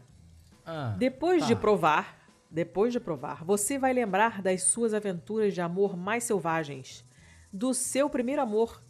Ah, 0.65 0.95
Depois 0.99 1.41
tá. 1.41 1.47
de 1.47 1.55
provar, 1.55 2.19
depois 2.49 2.93
de 2.93 2.99
provar, 2.99 3.43
você 3.43 3.79
vai 3.79 3.91
lembrar 3.91 4.41
das 4.41 4.63
suas 4.63 4.93
aventuras 4.93 5.53
de 5.53 5.61
amor 5.61 5.97
mais 5.97 6.23
selvagens, 6.23 7.03
do 7.51 7.73
seu 7.73 8.07
primeiro 8.09 8.41
amor 8.41 8.81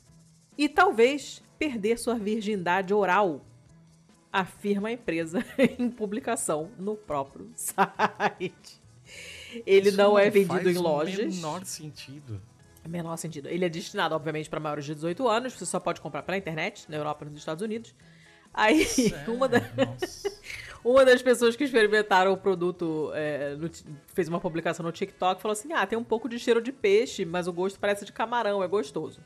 e 0.58 0.68
talvez 0.68 1.42
perder 1.58 1.98
sua 1.98 2.16
virgindade 2.16 2.94
oral, 2.94 3.46
afirma 4.34 4.90
a 4.90 4.92
empresa 4.92 5.40
em 5.80 5.90
publicação 5.90 6.70
no 6.78 6.96
próprio 6.98 7.50
site. 7.56 8.81
Ele 9.66 9.90
Isso 9.90 9.98
não 9.98 10.18
é 10.18 10.30
vendido 10.30 10.54
faz 10.54 10.68
em 10.68 10.78
o 10.78 10.82
lojas. 10.82 11.36
menor 11.36 11.66
sentido. 11.66 12.42
Menor 12.88 13.16
sentido. 13.18 13.48
Ele 13.48 13.64
é 13.66 13.70
destinado, 13.70 14.16
obviamente, 14.16 14.50
para 14.50 14.60
maiores 14.60 14.86
de 14.86 14.96
18 14.96 15.28
anos. 15.28 15.54
Você 15.54 15.66
só 15.66 15.80
pode 15.80 16.02
comprar 16.02 16.24
pela 16.24 16.38
internet, 16.38 16.86
na 16.90 16.98
Europa 16.98 17.26
e 17.26 17.30
nos 17.30 17.40
Estados 17.40 17.62
Unidos. 17.62 17.94
Aí, 18.54 18.86
uma, 19.28 19.48
da- 19.48 19.60
É, 19.60 19.62
uma 20.84 21.06
das 21.06 21.22
pessoas 21.22 21.56
que 21.56 21.64
experimentaram 21.64 22.34
o 22.34 22.38
produto 22.38 23.12
é, 23.14 23.56
no 23.56 23.70
fez 24.08 24.28
uma 24.28 24.40
publicação 24.42 24.84
no 24.86 24.92
TikTok 24.92 25.40
e 25.40 25.42
falou 25.42 25.54
assim: 25.54 25.72
Ah, 25.74 25.86
tem 25.86 25.98
um 25.98 26.04
pouco 26.04 26.28
de 26.28 26.38
cheiro 26.40 26.62
de 26.62 26.72
peixe, 26.72 27.24
mas 27.24 27.48
o 27.48 27.54
gosto 27.54 27.80
parece 27.80 28.04
de 28.04 28.12
camarão, 28.12 28.62
é 28.64 28.68
gostoso. 28.68 29.22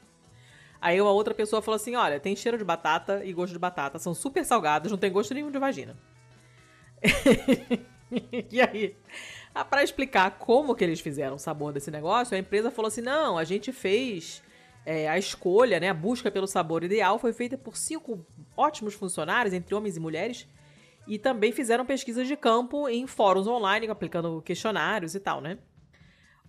Aí 0.81 0.99
uma 1.01 1.11
outra 1.11 1.33
pessoa 1.33 1.61
falou 1.61 1.77
assim: 1.77 1.95
Olha, 1.95 2.19
tem 2.19 2.35
cheiro 2.35 2.57
de 2.57 2.63
batata 2.63 3.23
e 3.25 3.31
gosto 3.33 3.53
de 3.53 3.59
batata, 3.59 3.97
são 3.97 4.13
super 4.13 4.45
salgados, 4.45 4.91
não 4.91 4.97
tem 4.97 5.11
gosto 5.11 5.33
nenhum 5.33 5.49
de 5.49 5.57
vagina. 5.57 5.95
e 8.51 8.61
aí, 8.61 8.95
ah, 9.55 9.63
pra 9.65 9.83
explicar 9.83 10.37
como 10.37 10.75
que 10.75 10.83
eles 10.83 10.99
fizeram 10.99 11.35
o 11.37 11.39
sabor 11.39 11.71
desse 11.71 11.89
negócio, 11.89 12.35
a 12.35 12.39
empresa 12.39 12.69
falou 12.69 12.87
assim: 12.89 13.01
Não, 13.01 13.37
a 13.37 13.43
gente 13.45 13.71
fez 13.71 14.43
é, 14.85 15.07
a 15.09 15.17
escolha, 15.17 15.79
né, 15.79 15.89
a 15.89 15.93
busca 15.93 16.29
pelo 16.29 16.45
sabor 16.45 16.83
ideal 16.83 17.17
foi 17.17 17.33
feita 17.33 17.57
por 17.57 17.77
cinco 17.77 18.25
ótimos 18.55 18.93
funcionários, 18.93 19.53
entre 19.53 19.73
homens 19.73 19.95
e 19.97 19.99
mulheres, 19.99 20.47
e 21.07 21.17
também 21.17 21.51
fizeram 21.51 21.85
pesquisas 21.85 22.27
de 22.27 22.35
campo 22.35 22.87
em 22.89 23.07
fóruns 23.07 23.47
online, 23.47 23.87
aplicando 23.87 24.41
questionários 24.41 25.15
e 25.15 25.19
tal, 25.19 25.39
né? 25.41 25.57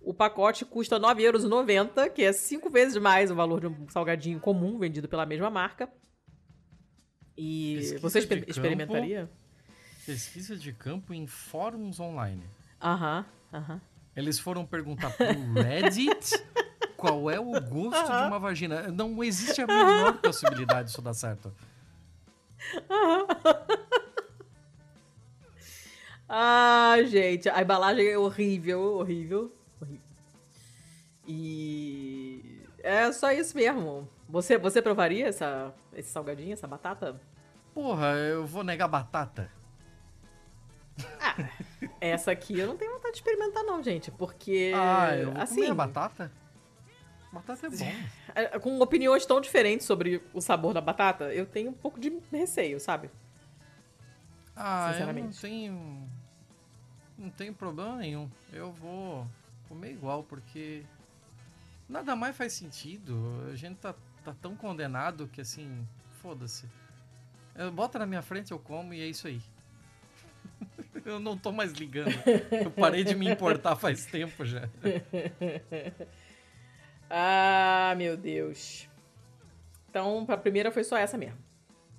O 0.01 0.13
pacote 0.13 0.63
custa 0.65 0.97
R$ 0.97 1.01
9,90€, 1.01 2.09
que 2.11 2.23
é 2.23 2.31
cinco 2.31 2.69
vezes 2.69 2.95
mais 2.97 3.31
o 3.31 3.35
valor 3.35 3.59
de 3.61 3.67
um 3.67 3.89
salgadinho 3.89 4.39
comum 4.39 4.77
vendido 4.77 5.07
pela 5.09 5.25
mesma 5.25 5.49
marca. 5.49 5.89
E 7.37 7.75
Pesquisa 7.77 7.99
você 7.99 8.19
exper- 8.19 8.39
campo. 8.39 8.51
experimentaria? 8.51 9.29
Pesquisa 10.05 10.55
de 10.55 10.71
campo 10.71 11.13
em 11.13 11.27
fóruns 11.27 11.99
online. 11.99 12.43
Aham, 12.81 13.25
aham. 13.53 13.81
Eles 14.15 14.39
foram 14.39 14.65
perguntar 14.65 15.11
pro 15.11 15.53
Reddit 15.53 16.43
qual 16.97 17.29
é 17.29 17.39
o 17.39 17.51
gosto 17.61 18.05
de 18.05 18.23
uma 18.27 18.39
vagina. 18.39 18.87
Não 18.87 19.23
existe 19.23 19.61
a 19.61 19.67
menor 19.67 20.17
possibilidade 20.21 20.87
disso 20.87 21.01
dar 21.01 21.13
certo. 21.13 21.53
Ah, 26.29 26.97
gente, 27.05 27.47
a 27.47 27.61
embalagem 27.61 28.05
é 28.05 28.17
horrível, 28.17 28.81
horrível, 28.97 29.49
horrível. 29.81 30.01
E 31.25 32.61
é 32.79 33.09
só 33.13 33.31
isso 33.31 33.55
mesmo. 33.55 34.09
Você, 34.27 34.57
você 34.57 34.81
provaria 34.81 35.27
essa, 35.27 35.73
esse 35.93 36.09
salgadinho, 36.09 36.51
essa 36.51 36.67
batata? 36.67 37.17
Porra, 37.73 38.07
eu 38.15 38.45
vou 38.45 38.61
negar 38.61 38.89
batata. 38.89 39.49
Essa 41.99 42.31
aqui 42.31 42.57
eu 42.57 42.67
não 42.67 42.77
tenho 42.77 42.93
vontade 42.93 43.13
de 43.13 43.17
experimentar 43.19 43.63
não, 43.63 43.81
gente, 43.81 44.11
porque 44.11 44.71
ah, 44.75 45.15
eu 45.15 45.31
vou 45.31 45.41
assim, 45.41 45.55
comer 45.55 45.71
a 45.71 45.75
batata? 45.75 46.31
Batata 47.31 47.67
é 47.67 47.69
bom. 47.69 47.93
é, 48.35 48.59
com 48.59 48.79
opiniões 48.79 49.25
tão 49.25 49.41
diferentes 49.41 49.85
sobre 49.85 50.21
o 50.33 50.39
sabor 50.41 50.73
da 50.73 50.81
batata, 50.81 51.33
eu 51.33 51.45
tenho 51.45 51.71
um 51.71 51.73
pouco 51.73 51.99
de 51.99 52.19
receio, 52.31 52.79
sabe? 52.79 53.09
Ah, 54.55 54.79
eu 54.79 54.87
não 54.87 54.93
Sinceramente. 54.93 55.41
tenho. 55.41 56.09
Não 57.17 57.29
tenho 57.29 57.53
problema 57.53 57.95
nenhum. 57.97 58.29
Eu 58.51 58.71
vou 58.71 59.27
comer 59.67 59.91
igual, 59.91 60.23
porque 60.23 60.83
nada 61.89 62.15
mais 62.15 62.35
faz 62.35 62.53
sentido. 62.53 63.15
A 63.51 63.55
gente 63.55 63.77
tá, 63.77 63.93
tá 64.23 64.35
tão 64.41 64.55
condenado 64.55 65.27
que 65.27 65.41
assim, 65.41 65.85
foda-se. 66.21 66.67
Eu- 67.55 67.71
Bota 67.71 67.97
na 67.99 68.05
minha 68.05 68.21
frente, 68.21 68.51
eu 68.51 68.59
como 68.59 68.93
e 68.93 69.01
é 69.01 69.07
isso 69.07 69.27
aí. 69.27 69.41
eu 71.05 71.19
não 71.19 71.37
tô 71.37 71.51
mais 71.51 71.71
ligando. 71.73 72.11
Eu 72.51 72.71
parei 72.71 73.03
de 73.03 73.15
me 73.15 73.29
importar 73.29 73.75
faz 73.75 74.05
tempo 74.05 74.45
já. 74.45 74.67
Ah, 77.09 77.93
meu 77.97 78.17
Deus. 78.17 78.89
Então, 79.89 80.25
pra 80.25 80.37
primeira 80.37 80.71
foi 80.71 80.83
só 80.83 80.97
essa 80.97 81.17
mesmo. 81.17 81.37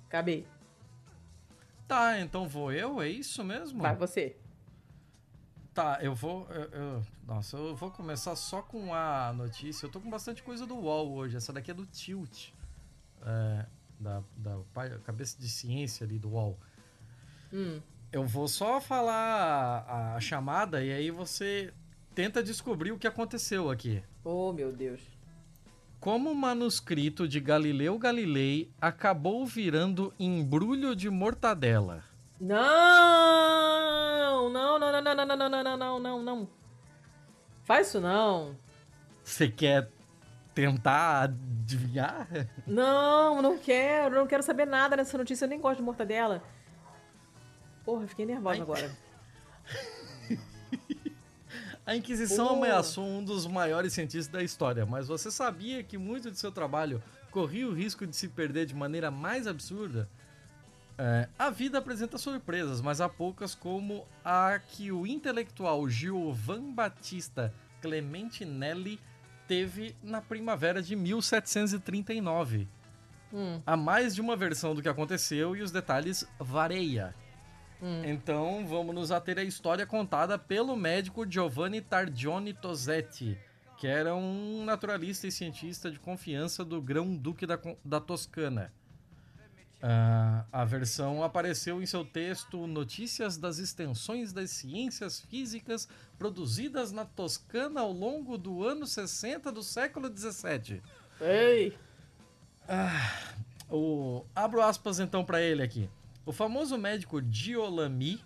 Acabei. 0.07 0.45
Tá, 1.87 2.19
então 2.19 2.47
vou 2.47 2.71
eu? 2.71 3.01
É 3.01 3.09
isso 3.09 3.43
mesmo? 3.43 3.81
Vai 3.81 3.95
você. 3.95 4.37
Tá, 5.73 5.97
eu 6.01 6.13
vou. 6.13 6.47
eu- 6.51 6.69
eu- 6.79 7.03
nossa, 7.25 7.57
eu 7.57 7.75
vou 7.75 7.89
começar 7.89 8.35
só 8.35 8.61
com 8.61 8.93
a 8.93 9.33
notícia. 9.33 9.85
Eu 9.85 9.89
tô 9.91 9.99
com 9.99 10.09
bastante 10.09 10.43
coisa 10.43 10.65
do 10.67 10.75
UOL 10.75 11.11
hoje. 11.13 11.37
Essa 11.37 11.51
daqui 11.53 11.71
é 11.71 11.73
do 11.73 11.85
Tilt. 11.85 12.49
é, 13.21 13.65
da, 13.99 14.23
da 14.37 14.59
cabeça 15.03 15.37
de 15.41 15.49
ciência 15.49 16.05
ali 16.05 16.17
do 16.17 16.29
UOL. 16.29 16.57
Hum. 17.51 17.81
Eu 18.11 18.25
vou 18.25 18.47
só 18.47 18.81
falar 18.81 19.85
a, 19.87 20.15
a 20.15 20.19
chamada 20.19 20.83
e 20.83 20.91
aí 20.91 21.11
você 21.11 21.71
tenta 22.15 22.41
descobrir 22.41 22.91
o 22.91 22.97
que 22.97 23.07
aconteceu 23.07 23.69
aqui. 23.69 24.01
Oh, 24.23 24.51
meu 24.51 24.71
Deus. 24.71 24.99
Como 25.99 26.31
o 26.31 26.35
manuscrito 26.35 27.27
de 27.27 27.39
Galileu 27.39 27.99
Galilei 27.99 28.71
acabou 28.81 29.45
virando 29.45 30.11
embrulho 30.17 30.95
de 30.95 31.09
mortadela? 31.09 32.03
Não! 32.39 32.59
Não, 34.49 34.79
não, 34.79 34.91
não, 34.91 35.01
não, 35.01 35.15
não, 35.15 35.25
não, 35.25 35.49
não, 35.49 35.63
não, 35.63 35.77
não, 35.77 35.99
não, 35.99 36.23
não. 36.23 36.47
Faz 37.63 37.87
isso 37.89 38.01
não. 38.01 38.55
Você 39.23 39.47
quer 39.47 39.89
tentar 40.55 41.23
adivinhar? 41.23 42.27
Não, 42.65 43.41
não 43.41 43.57
quero. 43.57 44.15
Não 44.15 44.25
quero 44.25 44.41
saber 44.41 44.65
nada 44.65 44.95
nessa 44.97 45.17
notícia. 45.17 45.45
Eu 45.45 45.49
nem 45.49 45.59
gosto 45.59 45.77
de 45.77 45.83
mortadela. 45.83 46.41
Porra, 47.89 48.05
fiquei 48.05 48.23
nervosa 48.23 48.57
Ai. 48.57 48.61
agora. 48.61 48.91
A 51.83 51.95
Inquisição 51.95 52.49
Pô. 52.49 52.53
ameaçou 52.57 53.03
um 53.03 53.23
dos 53.23 53.47
maiores 53.47 53.93
cientistas 53.93 54.27
da 54.27 54.43
história, 54.43 54.85
mas 54.85 55.07
você 55.07 55.31
sabia 55.31 55.81
que 55.81 55.97
muito 55.97 56.29
de 56.29 56.37
seu 56.37 56.51
trabalho 56.51 57.01
corria 57.31 57.67
o 57.67 57.73
risco 57.73 58.05
de 58.05 58.15
se 58.15 58.27
perder 58.27 58.67
de 58.67 58.75
maneira 58.75 59.09
mais 59.09 59.47
absurda? 59.47 60.07
É, 60.99 61.27
a 61.39 61.49
vida 61.49 61.79
apresenta 61.79 62.19
surpresas, 62.19 62.79
mas 62.79 63.01
há 63.01 63.09
poucas 63.09 63.55
como 63.55 64.05
a 64.23 64.59
que 64.59 64.91
o 64.91 65.07
intelectual 65.07 65.89
Giovan 65.89 66.71
Battista 66.71 67.51
Clemente 67.81 68.45
Nelli 68.45 68.99
teve 69.47 69.95
na 70.03 70.21
primavera 70.21 70.79
de 70.79 70.95
1739. 70.95 72.67
Hum, 73.33 73.61
Há 73.65 73.75
mais 73.75 74.13
de 74.13 74.21
uma 74.21 74.35
versão 74.35 74.75
do 74.75 74.81
que 74.81 74.89
aconteceu 74.89 75.55
e 75.55 75.63
os 75.63 75.71
detalhes 75.71 76.23
varia. 76.39 77.15
Hum. 77.81 78.03
Então 78.05 78.65
vamos 78.67 78.93
nos 78.93 79.11
ater 79.11 79.37
à 79.37 79.43
história 79.43 79.85
contada 79.85 80.37
pelo 80.37 80.75
médico 80.75 81.29
Giovanni 81.29 81.81
Targioni 81.81 82.53
Tosetti, 82.53 83.37
que 83.77 83.87
era 83.87 84.15
um 84.15 84.63
naturalista 84.65 85.27
e 85.27 85.31
cientista 85.31 85.89
de 85.89 85.99
confiança 85.99 86.65
do 86.65 86.81
Grão-Duque 86.81 87.45
da, 87.45 87.59
da 87.83 87.99
Toscana. 87.99 88.73
Ah, 89.81 90.43
a 90.51 90.65
versão 90.65 91.23
apareceu 91.23 91.81
em 91.81 91.85
seu 91.85 92.03
texto 92.03 92.67
Notícias 92.67 93.37
das 93.37 93.59
Extensões 93.59 94.33
das 94.33 94.49
Ciências 94.51 95.21
Físicas 95.21 95.87
produzidas 96.17 96.91
na 96.91 97.05
Toscana 97.05 97.79
ao 97.79 97.91
longo 97.93 98.37
do 98.37 98.67
ano 98.67 98.85
60 98.85 99.49
do 99.51 99.63
século 99.63 100.09
17. 100.09 100.83
Ei! 101.21 101.77
O, 103.69 104.25
abro 104.35 104.61
aspas 104.61 104.99
então 104.99 105.23
para 105.23 105.41
ele 105.41 105.63
aqui. 105.63 105.89
O 106.29 106.31
famoso 106.31 106.77
médico 106.77 107.19
Giolami, 107.27 108.23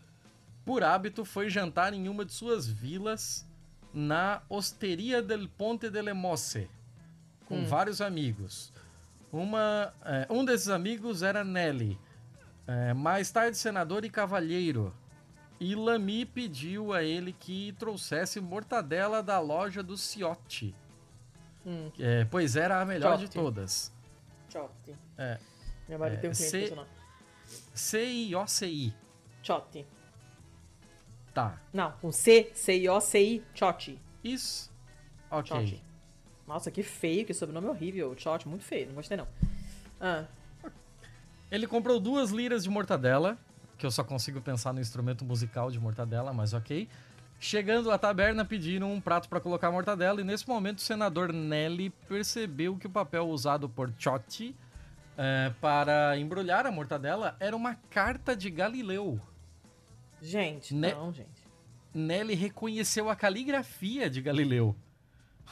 por 0.66 0.84
hábito, 0.84 1.24
foi 1.24 1.49
jantar 1.49 1.93
em 1.93 2.10
uma 2.10 2.26
de 2.26 2.34
suas 2.34 2.68
vilas 2.68 3.47
na 3.93 4.41
Osteria 4.49 5.22
del 5.22 5.47
Ponte 5.47 5.89
delle 5.89 6.12
Mosse, 6.12 6.70
com 7.45 7.64
vários 7.64 8.01
amigos. 8.01 8.74
Uma, 9.32 9.93
é, 10.04 10.28
um 10.30 10.43
desses 10.43 10.68
amigos 10.68 11.24
era 11.24 11.45
Nelly, 11.45 11.97
é, 12.68 12.93
mais 12.93 13.32
tarde 13.32 13.56
senador 13.58 14.04
e 14.04 14.10
cavalheiro. 14.10 14.93
E 15.58 15.74
Lamy 15.74 16.26
pediu 16.26 16.91
a 16.91 17.01
ele 17.01 17.32
que 17.32 17.72
trouxesse 17.80 18.41
mortadela 18.41 19.24
da 19.24 19.39
loja 19.39 19.82
do 19.82 19.95
Ciotti, 19.95 20.76
Hum, 21.66 21.89
é, 21.97 22.26
pois 22.26 22.58
era 22.58 22.82
a 22.82 22.86
melhor 22.86 23.14
de 23.16 23.28
Ciotti. 23.28 23.39
todas. 23.39 23.93
Chotti. 24.49 24.93
É. 25.18 25.39
Meu 25.88 25.97
marido 25.97 26.20
tem 26.20 26.30
um 26.30 26.34
cliente 26.34 26.76
nome. 26.76 27.03
C-I-O-C-I. 27.74 28.93
Chotti. 29.41 29.86
Tá. 31.34 31.59
Não, 31.74 31.91
com 31.93 32.11
C, 32.11 32.51
C-I-O-C-I, 32.53 33.43
Chotti. 33.53 33.99
Isso. 34.24 34.71
Ok. 35.30 35.47
Chotti. 35.47 35.84
Nossa, 36.47 36.69
que 36.69 36.84
feio, 36.84 37.26
que 37.26 37.34
sobrenome 37.34 37.67
horrível. 37.67 38.15
Chotti, 38.17 38.47
muito 38.47 38.63
feio, 38.63 38.88
não 38.88 38.95
gostei 38.95 39.17
não. 39.17 39.28
Ah, 39.99 40.26
Ele 41.49 41.65
comprou 41.65 41.99
duas 41.99 42.30
liras 42.30 42.63
de 42.63 42.69
mortadela, 42.69 43.38
que 43.78 43.86
eu 43.86 43.91
só 43.91 44.03
consigo 44.03 44.41
pensar 44.41 44.74
no 44.74 44.80
instrumento 44.82 45.24
musical 45.26 45.71
de 45.71 45.80
mortadela, 45.80 46.34
mas 46.34 46.53
ok. 46.53 46.88
Chegando 47.39 47.91
à 47.91 47.97
taberna, 47.97 48.45
pediram 48.45 48.93
um 48.93 49.01
prato 49.01 49.28
para 49.28 49.39
colocar 49.39 49.67
a 49.67 49.71
mortadela 49.71 50.21
e 50.21 50.24
nesse 50.24 50.47
momento 50.47 50.78
o 50.78 50.82
senador 50.82 51.34
Nelly 51.34 51.89
percebeu 52.07 52.78
que 52.78 52.88
o 52.88 52.89
papel 52.89 53.28
usado 53.28 53.67
por 53.67 53.91
Ciotti 53.97 54.55
eh, 55.18 55.51
para 55.61 56.18
embrulhar 56.18 56.66
a 56.66 56.72
mortadela 56.72 57.36
era 57.39 57.55
uma 57.55 57.76
carta 57.89 58.36
de 58.36 58.49
Galileu. 58.49 59.20
gente, 60.22 60.74
Ne- 60.74 60.93
não, 60.93 61.14
gente. 61.14 61.43
Nelly 61.93 62.34
reconheceu 62.34 63.09
a 63.09 63.16
caligrafia 63.16 64.09
de 64.09 64.20
Galileu, 64.22 64.76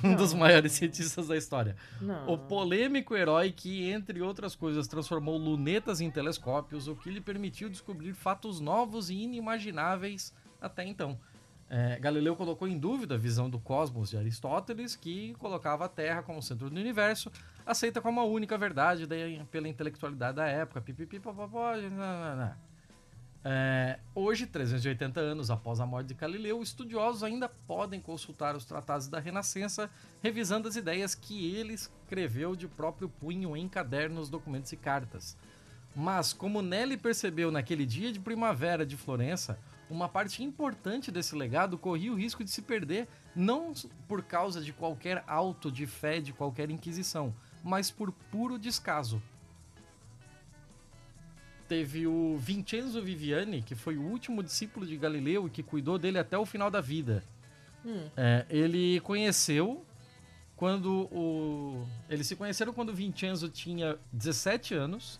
um 0.04 0.10
Não. 0.10 0.16
dos 0.16 0.34
maiores 0.34 0.72
cientistas 0.72 1.28
da 1.28 1.38
história. 1.38 1.76
Não. 2.02 2.28
O 2.34 2.38
polêmico 2.38 3.16
herói 3.16 3.52
que, 3.52 3.90
entre 3.92 4.22
outras 4.22 4.56
coisas, 4.56 4.88
transformou 4.88 5.38
lunetas 5.38 6.02
em 6.02 6.10
telescópios, 6.10 6.88
o 6.88 6.96
que 6.96 7.12
lhe 7.12 7.22
permitiu 7.22 7.70
descobrir 7.70 8.14
fatos 8.14 8.60
novos 8.60 9.10
e 9.12 9.16
inimagináveis 9.16 10.34
até 10.60 10.84
então. 10.84 11.20
É, 11.70 11.98
Galileu 12.00 12.36
colocou 12.36 12.68
em 12.68 12.78
dúvida 12.78 13.16
a 13.16 13.18
visão 13.18 13.50
do 13.50 13.58
cosmos 13.60 14.10
de 14.10 14.18
Aristóteles, 14.18 14.96
que 14.96 15.34
colocava 15.36 15.86
a 15.86 15.88
Terra 15.90 16.22
como 16.22 16.42
centro 16.42 16.70
do 16.70 16.76
universo, 16.76 17.32
aceita 17.72 18.02
como 18.02 18.20
a 18.20 18.26
única 18.26 18.58
verdade 18.58 19.08
daí, 19.08 19.44
pela 19.52 19.68
intelectualidade 19.68 20.36
da 20.36 20.48
época. 20.48 20.82
Pipipi, 20.82 21.20
popopó, 21.20 21.76
nananã. 21.76 22.56
É, 23.44 24.00
hoje, 24.14 24.46
380 24.46 25.20
anos 25.20 25.50
após 25.50 25.80
a 25.80 25.86
morte 25.86 26.10
de 26.10 26.14
Galileu, 26.14 26.62
estudiosos 26.62 27.24
ainda 27.24 27.50
podem 27.50 28.00
consultar 28.00 28.56
os 28.56 28.66
tratados 28.66 29.08
da 29.08 29.20
Renascença, 29.20 29.90
revisando 30.22 30.68
as 30.68 30.76
ideias 30.76 31.16
que 31.16 31.56
ele 31.56 31.74
escreveu 31.74 32.56
de 32.56 32.68
próprio 32.68 33.10
punho 33.10 33.58
em 33.58 33.68
cadernos, 33.68 34.30
documentos 34.30 34.72
e 34.72 34.78
cartas. 34.78 35.36
Mas, 35.96 36.34
como 36.34 36.62
Nelly 36.62 36.98
percebeu 36.98 37.52
naquele 37.52 37.86
dia 37.86 38.12
de 38.14 38.20
primavera 38.20 38.86
de 38.86 38.96
Florença, 38.96 39.58
uma 39.90 40.08
parte 40.08 40.44
importante 40.44 41.12
desse 41.12 41.36
legado 41.36 41.78
corria 41.78 42.14
o 42.14 42.16
risco 42.16 42.44
de 42.44 42.52
se 42.52 42.62
perder, 42.62 43.08
não 43.36 43.74
por 44.08 44.24
causa 44.24 44.62
de 44.62 44.72
qualquer 44.72 45.24
auto 45.28 45.72
de 45.72 45.86
fé 45.86 46.22
de 46.22 46.32
qualquer 46.32 46.70
inquisição, 46.70 47.34
mas 47.64 47.92
por 47.92 48.12
puro 48.32 48.58
descaso. 48.58 49.22
teve 51.68 52.06
o 52.06 52.38
Vincenzo 52.38 53.02
Viviani, 53.02 53.62
que 53.62 53.76
foi 53.76 53.98
o 53.98 54.02
último 54.02 54.44
discípulo 54.44 54.86
de 54.86 54.98
Galileu 54.98 55.48
e 55.48 55.50
que 55.50 55.64
cuidou 55.64 55.98
dele 55.98 56.20
até 56.20 56.38
o 56.38 56.46
final 56.46 56.70
da 56.70 56.82
vida. 56.82 57.24
Hum. 57.86 58.10
É, 58.18 58.46
ele 58.50 59.00
conheceu 59.00 59.86
quando 60.58 61.08
o. 61.12 61.88
Eles 62.10 62.28
se 62.28 62.36
conheceram 62.36 62.74
quando 62.74 62.90
o 62.90 62.94
Vincenzo 62.94 63.48
tinha 63.48 63.98
17 64.12 64.74
anos 64.74 65.20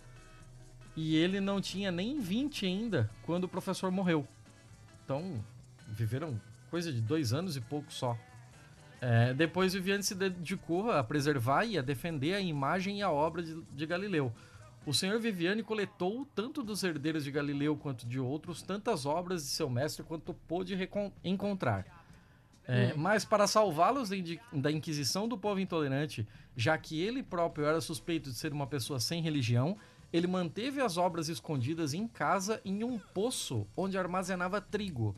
e 0.94 1.16
ele 1.16 1.40
não 1.40 1.60
tinha 1.60 1.90
nem 1.90 2.20
20 2.20 2.66
ainda 2.66 3.10
quando 3.22 3.44
o 3.44 3.48
professor 3.48 3.90
morreu. 3.90 4.28
Então, 5.04 5.42
viveram 5.88 6.40
coisa 6.70 6.92
de 6.92 7.00
dois 7.00 7.32
anos 7.32 7.56
e 7.56 7.60
pouco 7.60 7.92
só. 7.92 8.16
É, 9.04 9.34
depois 9.34 9.74
Viviane 9.74 10.04
se 10.04 10.14
dedicou 10.14 10.88
a 10.88 11.02
preservar 11.02 11.64
e 11.64 11.76
a 11.76 11.82
defender 11.82 12.34
a 12.34 12.40
imagem 12.40 13.00
e 13.00 13.02
a 13.02 13.10
obra 13.10 13.42
de, 13.42 13.60
de 13.60 13.84
Galileu. 13.84 14.32
O 14.86 14.94
senhor 14.94 15.18
Viviane 15.18 15.60
coletou 15.64 16.24
tanto 16.36 16.62
dos 16.62 16.84
herdeiros 16.84 17.24
de 17.24 17.32
Galileu 17.32 17.76
quanto 17.76 18.06
de 18.06 18.20
outros 18.20 18.62
tantas 18.62 19.04
obras 19.04 19.42
de 19.42 19.48
seu 19.48 19.68
mestre 19.68 20.04
quanto 20.04 20.32
pôde 20.32 20.78
encontrar. 21.24 21.84
É, 22.64 22.94
Mas 22.94 23.24
para 23.24 23.48
salvá-los 23.48 24.08
da 24.52 24.70
Inquisição 24.70 25.26
do 25.26 25.36
povo 25.36 25.58
intolerante, 25.58 26.24
já 26.56 26.78
que 26.78 27.00
ele 27.00 27.24
próprio 27.24 27.66
era 27.66 27.80
suspeito 27.80 28.30
de 28.30 28.36
ser 28.36 28.52
uma 28.52 28.68
pessoa 28.68 29.00
sem 29.00 29.20
religião, 29.20 29.76
ele 30.12 30.28
manteve 30.28 30.80
as 30.80 30.96
obras 30.96 31.28
escondidas 31.28 31.92
em 31.92 32.06
casa 32.06 32.60
em 32.64 32.84
um 32.84 33.00
poço 33.00 33.66
onde 33.76 33.98
armazenava 33.98 34.60
trigo. 34.60 35.16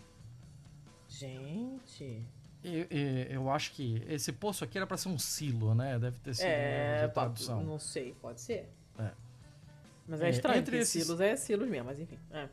Gente. 1.07 2.27
Eu, 2.65 2.87
eu, 3.29 3.51
acho 3.51 3.73
que 3.73 4.03
esse 4.09 4.33
poço 4.33 4.65
aqui 4.65 4.79
era 4.79 4.87
para 4.87 4.97
ser 4.97 5.11
um 5.11 5.19
silo, 5.19 5.75
né? 5.75 5.99
Deve 5.99 6.19
ter 6.21 6.35
sido 6.35 6.47
é, 6.47 7.03
uma 7.03 7.09
tradução. 7.11 7.63
Não 7.63 7.79
sei, 7.79 8.15
pode 8.23 8.41
ser. 8.41 8.71
É. 8.99 9.11
Mas 10.09 10.21
é, 10.23 10.27
É, 10.27 10.31
estranho, 10.31 10.59
entre 10.59 10.79
esses- 10.79 11.05
silos 11.05 11.21
é 11.21 11.37
silos 11.37 11.69
mesmo, 11.69 11.87
mas 11.87 12.01
enfim. 12.01 12.19
É. 12.33 12.49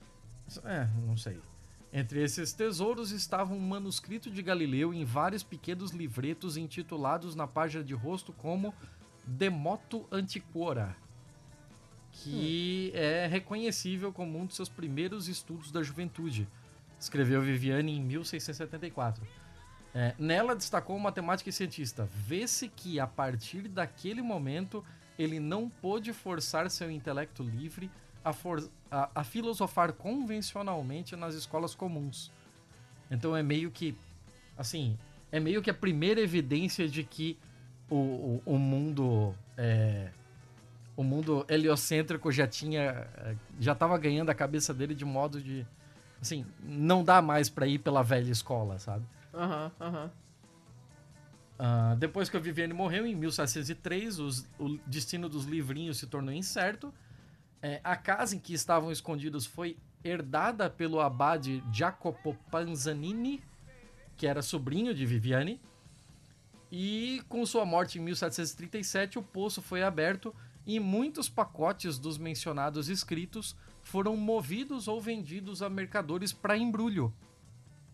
É, 0.65 0.89
não 1.07 1.15
sei. 1.15 1.39
Entre 1.93 2.21
esses 2.21 2.51
tesouros 2.53 3.11
estava 3.11 3.53
um 3.53 3.59
manuscrito 3.59 4.29
de 4.29 4.41
Galileu 4.41 4.93
em 4.93 5.03
vários 5.05 5.43
pequenos 5.43 5.91
livretos 5.91 6.57
intitulados 6.57 7.33
na 7.35 7.47
página 7.47 7.83
de 7.83 7.93
rosto 7.93 8.33
como 8.33 8.73
De 9.25 9.49
Motu 9.49 10.05
Antiquora, 10.11 10.95
que 12.11 12.91
é 12.93 13.27
reconhecível 13.27 14.11
como 14.11 14.37
um 14.39 14.45
dos 14.45 14.55
seus 14.55 14.69
primeiros 14.69 15.27
estudos 15.27 15.71
da 15.71 15.81
juventude. 15.83 16.47
Escreveu 16.99 17.41
Viviane 17.41 17.93
em 17.97 18.01
1674. 18.01 19.25
É, 19.93 20.13
nela 20.17 20.55
destacou 20.55 20.95
o 20.95 20.99
matemático 20.99 21.49
e 21.49 21.53
cientista. 21.53 22.07
Vê-se 22.13 22.69
que 22.69 22.99
a 22.99 23.05
partir 23.07 23.67
daquele 23.67 24.21
momento 24.21 24.83
ele 25.19 25.39
não 25.39 25.69
pôde 25.69 26.13
forçar 26.13 26.69
seu 26.69 26.89
intelecto 26.89 27.43
livre 27.43 27.91
a, 28.23 28.31
for- 28.31 28.69
a- 28.89 29.09
a 29.13 29.23
filosofar 29.23 29.91
convencionalmente 29.93 31.15
nas 31.15 31.35
escolas 31.35 31.75
comuns. 31.75 32.31
Então 33.09 33.35
é 33.35 33.43
meio 33.43 33.69
que, 33.69 33.95
assim, 34.57 34.97
é 35.31 35.39
meio 35.39 35.61
que 35.61 35.69
a 35.69 35.73
primeira 35.73 36.21
evidência 36.21 36.87
de 36.87 37.03
que 37.03 37.37
o, 37.89 37.95
o, 37.95 38.43
o 38.45 38.57
mundo 38.57 39.35
é, 39.57 40.09
o 40.95 41.03
mundo 41.03 41.45
heliocêntrico 41.49 42.31
já 42.31 42.47
tinha 42.47 42.81
é, 43.17 43.35
já 43.59 43.73
estava 43.73 43.97
ganhando 43.97 44.29
a 44.29 44.33
cabeça 44.35 44.73
dele 44.73 44.95
de 44.95 45.03
modo 45.03 45.41
de 45.41 45.65
assim 46.21 46.45
não 46.63 47.03
dá 47.03 47.21
mais 47.21 47.49
para 47.49 47.67
ir 47.67 47.79
pela 47.79 48.01
velha 48.01 48.31
escola, 48.31 48.79
sabe? 48.79 49.03
Aham, 49.33 49.71
aham. 49.79 50.11
Ah, 51.57 51.95
depois 51.97 52.27
que 52.29 52.35
a 52.37 52.39
Viviane 52.39 52.73
morreu, 52.73 53.05
em 53.05 53.15
1703, 53.15 54.19
os- 54.19 54.47
o 54.57 54.77
destino 54.87 55.29
dos 55.29 55.45
livrinhos 55.45 55.97
se 55.99 56.07
tornou 56.07 56.33
incerto. 56.33 56.93
É, 57.61 57.79
a 57.83 57.95
casa 57.95 58.35
em 58.35 58.39
que 58.39 58.53
estavam 58.53 58.91
escondidos 58.91 59.45
foi 59.45 59.77
herdada 60.03 60.69
pelo 60.69 60.99
abade 60.99 61.63
Jacopo 61.71 62.35
Panzanini, 62.49 63.43
que 64.17 64.25
era 64.25 64.41
sobrinho 64.41 64.93
de 64.95 65.05
Viviane. 65.05 65.61
E 66.71 67.21
com 67.29 67.45
sua 67.45 67.65
morte 67.65 67.99
em 67.99 68.01
1737, 68.01 69.19
o 69.19 69.23
poço 69.23 69.61
foi 69.61 69.83
aberto 69.83 70.33
e 70.65 70.79
muitos 70.79 71.29
pacotes 71.29 71.99
dos 71.99 72.17
mencionados 72.17 72.87
escritos 72.89 73.55
foram 73.83 74.15
movidos 74.17 74.87
ou 74.87 74.99
vendidos 74.99 75.61
a 75.61 75.69
mercadores 75.69 76.33
para 76.33 76.57
embrulho. 76.57 77.13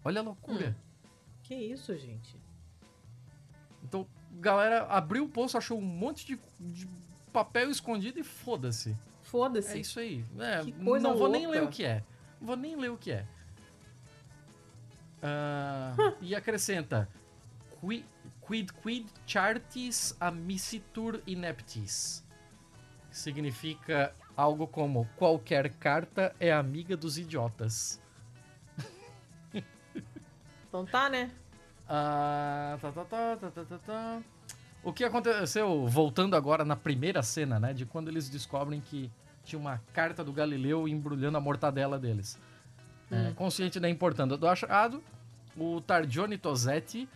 Olha 0.05 0.21
a 0.21 0.23
loucura. 0.23 0.77
Que 1.47 1.55
isso, 1.55 1.95
gente? 1.97 2.35
Então, 3.83 4.05
galera 4.33 4.83
abriu 4.87 5.23
o 5.23 5.29
poço, 5.29 5.57
achou 5.57 5.77
um 5.79 5.81
monte 5.81 6.25
de, 6.25 6.39
de 6.59 6.87
papel 7.31 7.69
escondido 7.69 8.19
e 8.19 8.23
foda-se. 8.23 8.97
Foda-se. 9.21 9.77
É 9.77 9.79
isso 9.79 9.99
aí. 9.99 10.25
É, 10.39 10.59
coisa 10.83 11.07
não 11.07 11.17
vou 11.17 11.29
nem 11.29 11.47
ler 11.47 11.63
o 11.63 11.69
que 11.69 11.85
é. 11.85 12.03
Vou 12.41 12.57
nem 12.57 12.75
ler 12.75 12.89
o 12.91 12.97
que 12.97 13.11
é. 13.11 13.25
Ah, 15.23 15.95
e 16.21 16.35
acrescenta: 16.35 17.07
Qui- 17.81 18.05
Quid 18.45 18.71
quid 18.81 19.07
chartis 19.25 20.15
amicitur 20.19 21.21
ineptis. 21.27 22.23
Significa 23.11 24.13
algo 24.35 24.67
como 24.67 25.07
qualquer 25.17 25.73
carta 25.73 26.33
é 26.39 26.51
amiga 26.51 26.95
dos 26.95 27.17
idiotas. 27.17 27.99
Então 30.77 30.85
tá, 30.85 31.09
né? 31.09 31.31
Ah, 31.89 32.77
tá, 32.79 32.91
tá, 32.91 33.03
tá, 33.03 33.35
tá, 33.37 33.49
tá, 33.49 33.65
tá, 33.65 33.77
tá. 33.79 34.21
O 34.83 34.93
que 34.93 35.03
aconteceu, 35.03 35.87
voltando 35.87 36.35
agora 36.35 36.63
na 36.63 36.75
primeira 36.75 37.23
cena, 37.23 37.59
né? 37.59 37.73
De 37.73 37.83
quando 37.83 38.09
eles 38.09 38.29
descobrem 38.29 38.79
que 38.79 39.09
tinha 39.43 39.57
uma 39.57 39.81
carta 39.91 40.23
do 40.23 40.31
Galileu 40.31 40.87
embrulhando 40.87 41.35
a 41.35 41.41
mortadela 41.41 41.97
deles. 41.97 42.39
É, 43.09 43.31
consciente 43.31 43.79
da 43.79 43.89
importância 43.89 44.37
do 44.37 44.47
achado, 44.47 45.03
o 45.57 45.81
Targione 45.81 46.37
Tosetti 46.37 47.09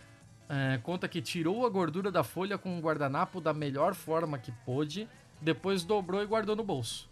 é, 0.48 0.78
conta 0.78 1.06
que 1.06 1.22
tirou 1.22 1.64
a 1.64 1.70
gordura 1.70 2.10
da 2.10 2.24
folha 2.24 2.58
com 2.58 2.76
um 2.76 2.80
guardanapo 2.80 3.40
da 3.40 3.54
melhor 3.54 3.94
forma 3.94 4.38
que 4.38 4.50
pôde, 4.66 5.08
depois 5.40 5.84
dobrou 5.84 6.20
e 6.20 6.26
guardou 6.26 6.56
no 6.56 6.64
bolso. 6.64 7.08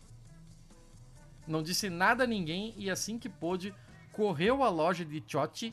Não 1.47 1.63
disse 1.63 1.89
nada 1.89 2.25
a 2.25 2.27
ninguém 2.27 2.75
e 2.77 2.91
assim 2.91 3.21
que 3.21 3.29
pôde, 3.29 3.73
correu 4.13 4.65
à 4.65 4.69
loja 4.69 5.05
de 5.05 5.23
Chotti 5.25 5.73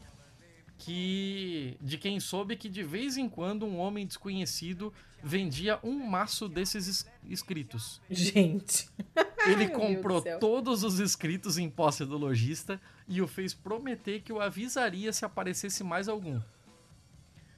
que 0.77 1.77
de 1.81 1.97
quem 1.97 2.19
soube 2.19 2.55
que 2.55 2.69
de 2.69 2.83
vez 2.83 3.17
em 3.17 3.27
quando 3.27 3.65
um 3.65 3.77
homem 3.79 4.05
desconhecido 4.05 4.93
vendia 5.23 5.79
um 5.83 6.05
maço 6.07 6.47
desses 6.47 6.87
es- 6.87 7.07
escritos. 7.27 7.99
Gente. 8.09 8.87
Ele 9.47 9.69
comprou 9.69 10.21
todos 10.39 10.83
os 10.83 10.99
escritos 10.99 11.57
em 11.57 11.69
posse 11.69 12.05
do 12.05 12.17
lojista 12.17 12.79
e 13.07 13.21
o 13.21 13.27
fez 13.27 13.53
prometer 13.53 14.21
que 14.21 14.31
o 14.31 14.39
avisaria 14.39 15.11
se 15.11 15.25
aparecesse 15.25 15.83
mais 15.83 16.07
algum. 16.07 16.39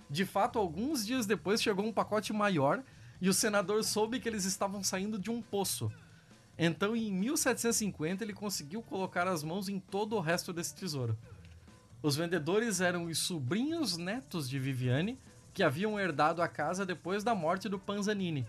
De 0.09 0.25
fato, 0.25 0.57
alguns 0.57 1.05
dias 1.05 1.25
depois 1.25 1.61
chegou 1.61 1.85
um 1.85 1.93
pacote 1.93 2.31
maior 2.33 2.81
e 3.21 3.27
o 3.29 3.33
senador 3.33 3.83
soube 3.83 4.19
que 4.19 4.29
eles 4.29 4.45
estavam 4.45 4.81
saindo 4.83 5.19
de 5.19 5.29
um 5.29 5.41
poço. 5.41 5.91
Então, 6.57 6.95
em 6.95 7.11
1750, 7.11 8.23
ele 8.23 8.33
conseguiu 8.33 8.81
colocar 8.81 9.27
as 9.27 9.43
mãos 9.43 9.69
em 9.69 9.79
todo 9.79 10.15
o 10.15 10.19
resto 10.19 10.51
desse 10.51 10.73
tesouro. 10.75 11.17
Os 12.01 12.15
vendedores 12.15 12.79
eram 12.79 13.05
os 13.05 13.19
sobrinhos 13.19 13.97
netos 13.97 14.49
de 14.49 14.57
Viviane, 14.57 15.19
que 15.53 15.63
haviam 15.63 15.99
herdado 15.99 16.41
a 16.41 16.47
casa 16.47 16.85
depois 16.85 17.23
da 17.23 17.35
morte 17.35 17.67
do 17.67 17.77
Panzanini. 17.77 18.47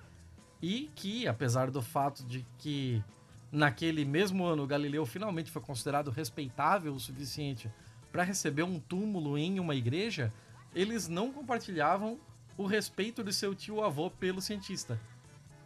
E 0.63 0.91
que, 0.95 1.27
apesar 1.27 1.71
do 1.71 1.83
fato 1.83 2.25
de 2.25 2.47
que 2.59 3.03
naquele 3.51 4.05
mesmo 4.05 4.45
ano 4.45 4.67
Galileu 4.67 5.05
finalmente 5.05 5.51
foi 5.51 5.61
considerado 5.61 6.11
respeitável 6.11 6.95
o 6.95 7.01
suficiente 7.01 7.69
para 8.13 8.23
receber 8.23 8.63
um 8.63 8.79
túmulo 8.79 9.37
em 9.37 9.59
uma 9.59 9.75
igreja, 9.75 10.33
eles 10.73 11.09
não 11.09 11.33
compartilhavam 11.33 12.21
o 12.57 12.67
respeito 12.67 13.25
de 13.25 13.33
seu 13.33 13.55
tio 13.55 13.83
avô 13.83 14.11
pelo 14.11 14.41
cientista. 14.41 15.01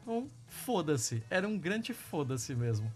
Então, 0.03 0.31
foda-se. 0.47 1.23
Era 1.29 1.47
um 1.49 1.59
grande 1.59 1.93
foda-se 1.93 2.55
mesmo. 2.55 2.91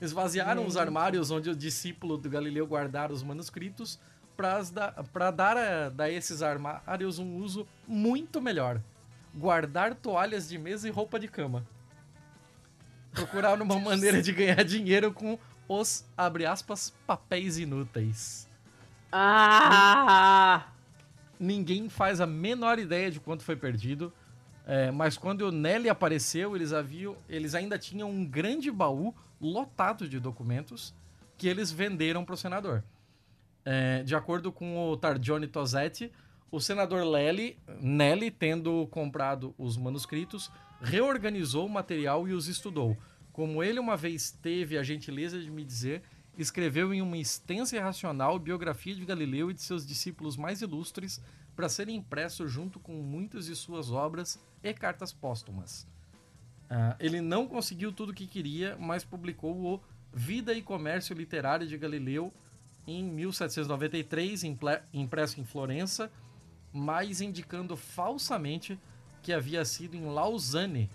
Esvaziaram 0.00 0.64
os 0.66 0.76
armários 0.76 1.30
onde 1.30 1.50
o 1.50 1.56
discípulo 1.56 2.16
do 2.16 2.30
Galileu 2.30 2.66
guardara 2.66 3.12
os 3.12 3.22
manuscritos 3.22 4.00
para 4.34 5.30
dar 5.30 5.56
a, 5.56 5.92
a 6.02 6.10
esses 6.10 6.40
armários 6.42 7.18
um 7.18 7.36
uso 7.36 7.68
muito 7.86 8.40
melhor. 8.40 8.80
Guardar 9.34 9.94
toalhas 9.94 10.48
de 10.48 10.58
mesa 10.58 10.88
e 10.88 10.90
roupa 10.90 11.20
de 11.20 11.28
cama. 11.28 11.66
Procurar 13.12 13.60
uma 13.60 13.78
maneira 13.78 14.22
de 14.22 14.32
ganhar 14.32 14.64
dinheiro 14.64 15.12
com 15.12 15.38
os, 15.68 16.04
abre 16.16 16.46
aspas, 16.46 16.94
papéis 17.06 17.58
inúteis. 17.58 18.48
Ah! 19.12 20.68
Ninguém 21.38 21.88
faz 21.88 22.20
a 22.20 22.26
menor 22.26 22.78
ideia 22.78 23.10
de 23.10 23.20
quanto 23.20 23.42
foi 23.42 23.56
perdido. 23.56 24.12
é, 24.66 24.90
mas 24.90 25.18
quando 25.18 25.42
o 25.42 25.52
Nelly 25.52 25.88
apareceu, 25.88 26.56
eles, 26.56 26.72
haviam, 26.72 27.16
eles 27.28 27.54
ainda 27.54 27.78
tinham 27.78 28.10
um 28.10 28.24
grande 28.24 28.70
baú 28.70 29.14
lotado 29.40 30.08
de 30.08 30.20
documentos 30.20 30.94
que 31.38 31.48
eles 31.48 31.72
venderam 31.72 32.24
para 32.24 32.34
o 32.34 32.38
senador. 32.38 32.84
É, 33.64 34.02
de 34.02 34.14
acordo 34.14 34.52
com 34.52 34.78
o 34.78 34.96
Targione 34.96 35.46
Tosetti, 35.46 36.12
o 36.50 36.60
senador 36.60 37.04
Lely, 37.04 37.58
Nelly, 37.80 38.30
tendo 38.30 38.86
comprado 38.88 39.54
os 39.56 39.76
manuscritos, 39.76 40.50
reorganizou 40.80 41.66
o 41.66 41.70
material 41.70 42.26
e 42.28 42.32
os 42.32 42.48
estudou. 42.48 42.96
como 43.32 43.62
ele 43.62 43.78
uma 43.78 43.96
vez 43.96 44.32
teve 44.32 44.76
a 44.76 44.82
gentileza 44.82 45.40
de 45.40 45.50
me 45.50 45.64
dizer, 45.64 46.02
escreveu 46.36 46.92
em 46.92 47.00
uma 47.00 47.16
extensa 47.16 47.76
e 47.76 47.78
racional 47.78 48.38
biografia 48.38 48.94
de 48.94 49.04
Galileu 49.04 49.50
e 49.50 49.54
de 49.54 49.62
seus 49.62 49.86
discípulos 49.86 50.36
mais 50.36 50.60
ilustres 50.60 51.22
para 51.54 51.68
ser 51.68 51.88
impresso 51.88 52.46
junto 52.48 52.80
com 52.80 52.92
muitas 52.94 53.46
de 53.46 53.54
suas 53.54 53.90
obras 53.90 54.38
e 54.62 54.74
cartas 54.74 55.12
póstumas. 55.12 55.86
Uh, 56.70 56.94
ele 57.00 57.20
não 57.20 57.48
conseguiu 57.48 57.92
tudo 57.92 58.10
o 58.10 58.14
que 58.14 58.26
queria, 58.26 58.76
mas 58.78 59.02
publicou 59.02 59.56
o 59.56 59.80
Vida 60.12 60.54
e 60.54 60.62
Comércio 60.62 61.16
Literário 61.16 61.66
de 61.66 61.76
Galileu 61.76 62.32
em 62.86 63.04
1793, 63.04 64.42
impresso 64.92 65.40
em 65.40 65.44
Florença, 65.44 66.10
mas 66.72 67.20
indicando 67.20 67.76
falsamente 67.76 68.78
que 69.22 69.32
havia 69.32 69.64
sido 69.64 69.96
em 69.96 70.06
Lausanne 70.06 70.88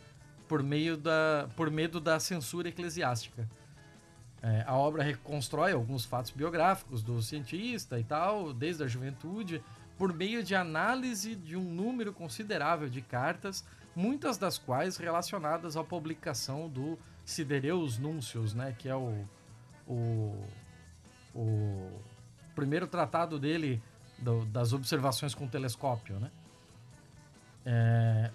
por, 0.47 0.63
meio 0.63 0.97
da, 0.97 1.49
por 1.55 1.69
medo 1.69 1.99
da 1.99 2.19
censura 2.19 2.69
eclesiástica. 2.69 3.47
É, 4.41 4.63
a 4.67 4.75
obra 4.75 5.03
reconstrói 5.03 5.71
alguns 5.71 6.05
fatos 6.05 6.31
biográficos 6.31 7.01
do 7.01 7.21
cientista 7.21 7.99
e 7.99 8.03
tal, 8.03 8.53
desde 8.53 8.83
a 8.83 8.87
juventude, 8.87 9.61
por 9.97 10.13
meio 10.13 10.43
de 10.43 10.53
análise 10.53 11.35
de 11.35 11.55
um 11.55 11.63
número 11.63 12.13
considerável 12.13 12.89
de 12.89 13.01
cartas, 13.01 13.65
muitas 13.95 14.37
das 14.37 14.57
quais 14.57 14.97
relacionadas 14.97 15.77
à 15.77 15.83
publicação 15.83 16.67
do 16.67 16.99
Sidereus 17.23 17.97
Nuncius, 17.97 18.53
né, 18.53 18.75
que 18.77 18.89
é 18.89 18.95
o, 18.95 19.25
o, 19.87 20.45
o 21.33 22.01
primeiro 22.53 22.87
tratado 22.87 23.39
dele 23.39 23.81
do, 24.17 24.45
das 24.45 24.73
observações 24.73 25.33
com 25.33 25.47
telescópio. 25.47 26.19
Né? 26.19 26.31
É, 27.65 28.31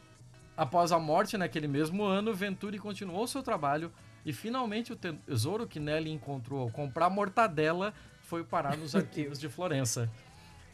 após 0.56 0.92
a 0.92 0.98
morte 0.98 1.36
naquele 1.36 1.68
mesmo 1.68 2.04
ano, 2.04 2.34
Venturi 2.34 2.78
continuou 2.78 3.26
seu 3.26 3.42
trabalho 3.42 3.92
e 4.24 4.32
finalmente 4.32 4.92
o 4.92 4.96
tesouro 4.96 5.66
que 5.66 5.80
Nelly 5.80 6.10
encontrou 6.10 6.60
ao 6.60 6.70
comprar 6.70 7.08
mortadela 7.08 7.94
foi 8.22 8.44
parar 8.44 8.76
nos 8.76 8.94
arquivos 8.96 9.38
de 9.38 9.48
Florença. 9.48 10.10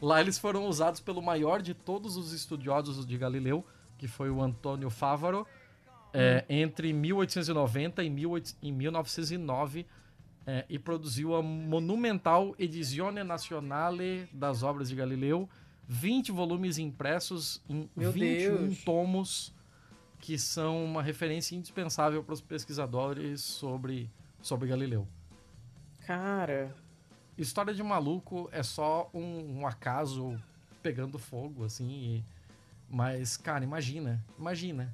Lá 0.01 0.21
eles 0.21 0.37
foram 0.37 0.65
usados 0.67 0.99
pelo 0.99 1.21
maior 1.21 1.61
de 1.61 1.73
todos 1.73 2.17
os 2.17 2.31
estudiosos 2.31 3.05
de 3.05 3.17
Galileu, 3.17 3.65
que 3.97 4.07
foi 4.07 4.29
o 4.29 4.41
Antônio 4.41 4.89
Favaro, 4.89 5.45
é, 6.13 6.45
hum. 6.49 6.53
entre 6.53 6.93
1890 6.93 8.03
e, 8.03 8.09
18, 8.09 8.55
e 8.61 8.71
1909, 8.71 9.85
é, 10.45 10.65
e 10.69 10.79
produziu 10.79 11.35
a 11.35 11.41
monumental 11.41 12.55
Edizione 12.57 13.23
Nazionale 13.23 14.27
das 14.31 14.63
Obras 14.63 14.89
de 14.89 14.95
Galileu, 14.95 15.49
20 15.87 16.31
volumes 16.31 16.77
impressos 16.77 17.61
em 17.69 17.89
Meu 17.95 18.11
21 18.11 18.57
Deus. 18.57 18.83
tomos, 18.83 19.53
que 20.19 20.37
são 20.37 20.83
uma 20.83 21.01
referência 21.01 21.55
indispensável 21.55 22.23
para 22.23 22.33
os 22.33 22.41
pesquisadores 22.41 23.41
sobre, 23.41 24.09
sobre 24.41 24.67
Galileu. 24.67 25.07
Cara, 26.05 26.73
História 27.37 27.71
de 27.71 27.83
maluco 27.83 28.49
é 28.51 28.63
só 28.63 29.11
um, 29.13 29.59
um 29.59 29.67
acaso 29.67 30.41
pegando 30.81 31.19
fogo, 31.19 31.63
assim. 31.63 31.87
E... 31.87 32.23
Mas, 32.89 33.37
cara, 33.37 33.63
imagina. 33.63 34.23
Imagina. 34.37 34.93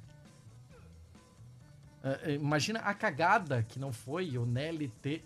Uh, 2.02 2.30
imagina 2.30 2.80
a 2.80 2.92
cagada 2.92 3.62
que 3.62 3.78
não 3.78 3.92
foi 3.92 4.36
o 4.36 4.44
Nelly 4.44 4.88
ter 5.00 5.24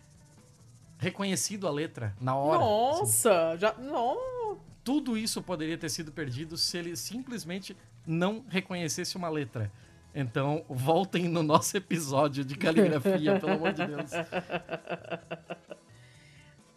reconhecido 0.99 1.67
a 1.67 1.71
letra 1.71 2.15
na 2.21 2.37
hora. 2.37 2.59
Nossa! 2.59 3.51
Assim. 3.51 3.61
Já. 3.61 3.75
Não. 3.75 4.59
Tudo 4.85 5.19
isso 5.19 5.43
poderia 5.43 5.77
ter 5.77 5.89
sido 5.89 6.13
perdido 6.13 6.57
se 6.57 6.79
ele 6.79 6.97
simplesmente 6.97 7.77
não 8.07 8.45
reconhecesse 8.49 9.17
uma 9.17 9.29
letra. 9.29 9.71
Então, 10.15 10.65
voltem 10.69 11.29
no 11.29 11.43
nosso 11.43 11.77
episódio 11.77 12.45
de 12.45 12.57
caligrafia, 12.57 13.39
pelo 13.39 13.53
amor 13.53 13.73
de 13.73 13.87
Deus. 13.87 14.11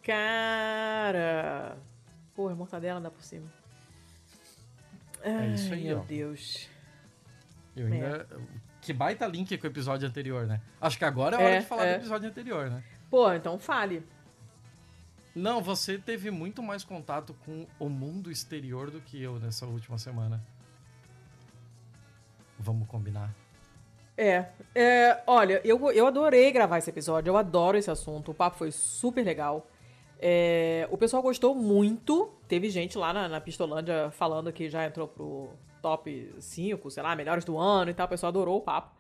Cara! 0.04 1.78
Porra, 2.36 2.56
mortadela 2.56 3.00
dá 3.00 3.10
por 3.10 3.24
cima. 3.24 3.61
É 5.24 5.48
isso 5.48 5.74
aí, 5.74 5.84
meu 5.86 6.00
ó. 6.00 6.04
Deus. 6.04 6.70
Eu 7.76 7.88
ainda... 7.88 8.28
É. 8.30 8.62
Que 8.82 8.92
baita 8.92 9.28
link 9.28 9.56
com 9.58 9.68
o 9.68 9.70
episódio 9.70 10.08
anterior, 10.08 10.48
né? 10.48 10.60
Acho 10.80 10.98
que 10.98 11.06
agora 11.06 11.36
é 11.36 11.40
hora 11.40 11.56
é, 11.56 11.60
de 11.60 11.66
falar 11.66 11.86
é. 11.86 11.94
do 11.94 12.02
episódio 12.02 12.30
anterior, 12.30 12.70
né? 12.70 12.84
Pô, 13.10 13.32
então 13.32 13.60
fale. 13.60 14.04
Não, 15.36 15.62
você 15.62 15.98
teve 15.98 16.32
muito 16.32 16.64
mais 16.64 16.84
contato 16.84 17.36
com 17.46 17.66
o 17.80 17.88
mundo 17.88 18.32
exterior 18.32 18.90
do 18.90 19.00
que 19.00 19.22
eu 19.22 19.40
nessa 19.40 19.66
última 19.66 19.98
semana. 19.98 20.44
Vamos 22.60 22.88
combinar. 22.88 23.34
É, 24.18 24.48
é 24.76 25.24
olha, 25.26 25.62
eu, 25.64 25.92
eu 25.92 26.06
adorei 26.06 26.52
gravar 26.52 26.80
esse 26.80 26.90
episódio, 26.90 27.32
eu 27.32 27.38
adoro 27.38 27.78
esse 27.78 27.90
assunto, 27.90 28.32
o 28.32 28.34
papo 28.34 28.58
foi 28.58 28.72
super 28.72 29.24
legal. 29.24 29.68
É, 30.24 30.88
o 30.92 30.98
pessoal 30.98 31.24
gostou 31.24 31.56
muito. 31.56 32.32
Teve 32.48 32.70
gente 32.70 32.96
lá 32.96 33.12
na, 33.12 33.28
na, 33.28 33.42
Pistolândia 33.42 34.12
falando 34.12 34.54
que 34.54 34.70
já 34.70 34.86
entrou 34.86 35.08
pro 35.08 35.50
top 35.82 36.36
5, 36.40 36.92
sei 36.92 37.02
lá, 37.02 37.16
melhores 37.16 37.44
do 37.44 37.58
ano 37.58 37.90
e 37.90 37.94
tal. 37.94 38.06
O 38.06 38.10
pessoal 38.10 38.30
adorou 38.30 38.60
o 38.60 38.62
papo. 38.62 38.96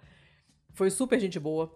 Foi 0.74 0.90
super 0.90 1.20
gente 1.20 1.40
boa. 1.40 1.72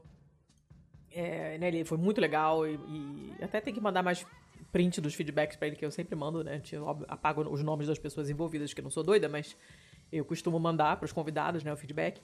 É, 1.12 1.60
né, 1.60 1.68
ele 1.68 1.86
foi 1.86 1.98
muito 1.98 2.20
legal 2.20 2.68
e, 2.68 2.74
e, 2.74 3.36
até 3.42 3.62
tem 3.62 3.74
que 3.74 3.80
mandar 3.80 4.04
mais 4.04 4.26
print 4.72 5.00
dos 5.00 5.14
feedbacks 5.14 5.56
para 5.56 5.68
ele, 5.68 5.78
que 5.78 5.86
eu 5.86 5.92
sempre 5.92 6.16
mando, 6.16 6.44
né? 6.44 6.62
Eu 6.72 6.90
apago 7.08 7.42
os 7.50 7.64
nomes 7.64 7.88
das 7.88 8.00
pessoas 8.00 8.30
envolvidas, 8.30 8.74
que 8.74 8.82
eu 8.82 8.84
não 8.84 8.90
sou 8.90 9.04
doida, 9.04 9.30
mas 9.30 9.56
eu 10.12 10.26
costumo 10.26 10.60
mandar 10.60 10.98
para 10.98 11.06
os 11.06 11.14
convidados, 11.14 11.64
né, 11.64 11.72
o 11.72 11.78
feedback. 11.78 12.20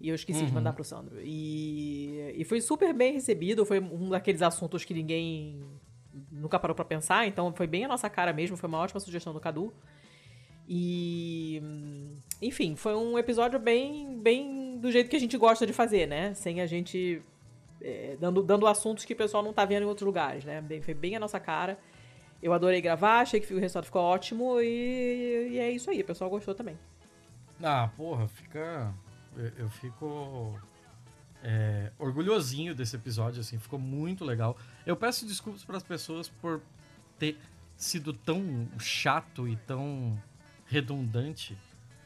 E 0.00 0.08
eu 0.08 0.14
esqueci 0.14 0.40
uhum. 0.40 0.46
de 0.46 0.52
mandar 0.52 0.74
pro 0.74 0.84
Sandro. 0.84 1.18
E, 1.20 2.34
e 2.36 2.44
foi 2.44 2.60
super 2.60 2.92
bem 2.92 3.14
recebido. 3.14 3.66
Foi 3.66 3.80
um 3.80 4.10
daqueles 4.10 4.42
assuntos 4.42 4.84
que 4.84 4.94
ninguém 4.94 5.64
nunca 6.30 6.58
parou 6.58 6.74
para 6.74 6.84
pensar, 6.84 7.26
então 7.26 7.52
foi 7.52 7.66
bem 7.66 7.84
a 7.84 7.88
nossa 7.88 8.08
cara 8.08 8.32
mesmo, 8.32 8.56
foi 8.56 8.68
uma 8.68 8.78
ótima 8.78 9.00
sugestão 9.00 9.32
do 9.32 9.40
Cadu. 9.40 9.72
E 10.68 11.62
enfim, 12.42 12.76
foi 12.76 12.94
um 12.94 13.18
episódio 13.18 13.58
bem 13.58 14.18
bem 14.20 14.78
do 14.78 14.92
jeito 14.92 15.08
que 15.08 15.16
a 15.16 15.20
gente 15.20 15.36
gosta 15.38 15.66
de 15.66 15.72
fazer, 15.72 16.06
né? 16.06 16.34
Sem 16.34 16.60
a 16.60 16.66
gente 16.66 17.22
é, 17.80 18.16
dando, 18.20 18.42
dando 18.42 18.66
assuntos 18.66 19.04
que 19.04 19.12
o 19.12 19.16
pessoal 19.16 19.42
não 19.42 19.52
tá 19.52 19.64
vendo 19.64 19.84
em 19.84 19.86
outros 19.86 20.06
lugares, 20.06 20.44
né? 20.44 20.60
Bem, 20.60 20.82
foi 20.82 20.94
bem 20.94 21.16
a 21.16 21.20
nossa 21.20 21.40
cara. 21.40 21.78
Eu 22.42 22.52
adorei 22.52 22.80
gravar, 22.80 23.20
achei 23.20 23.40
que 23.40 23.52
o 23.52 23.58
resultado 23.58 23.86
ficou 23.86 24.02
ótimo 24.02 24.60
e, 24.60 25.48
e 25.52 25.58
é 25.58 25.70
isso 25.70 25.90
aí, 25.90 26.00
o 26.00 26.04
pessoal 26.04 26.30
gostou 26.30 26.54
também. 26.54 26.78
Ah, 27.62 27.90
porra, 27.96 28.28
fica. 28.28 28.94
Eu, 29.36 29.64
eu 29.64 29.68
fico 29.68 30.54
é, 31.42 31.92
orgulhosinho 31.98 32.74
desse 32.74 32.96
episódio, 32.96 33.40
assim, 33.40 33.58
ficou 33.58 33.78
muito 33.78 34.24
legal. 34.24 34.56
Eu 34.84 34.96
peço 34.96 35.26
desculpas 35.26 35.64
para 35.64 35.76
as 35.76 35.82
pessoas 35.82 36.28
por 36.28 36.60
ter 37.18 37.38
sido 37.76 38.12
tão 38.12 38.68
chato 38.78 39.48
e 39.48 39.56
tão 39.56 40.20
redundante 40.66 41.56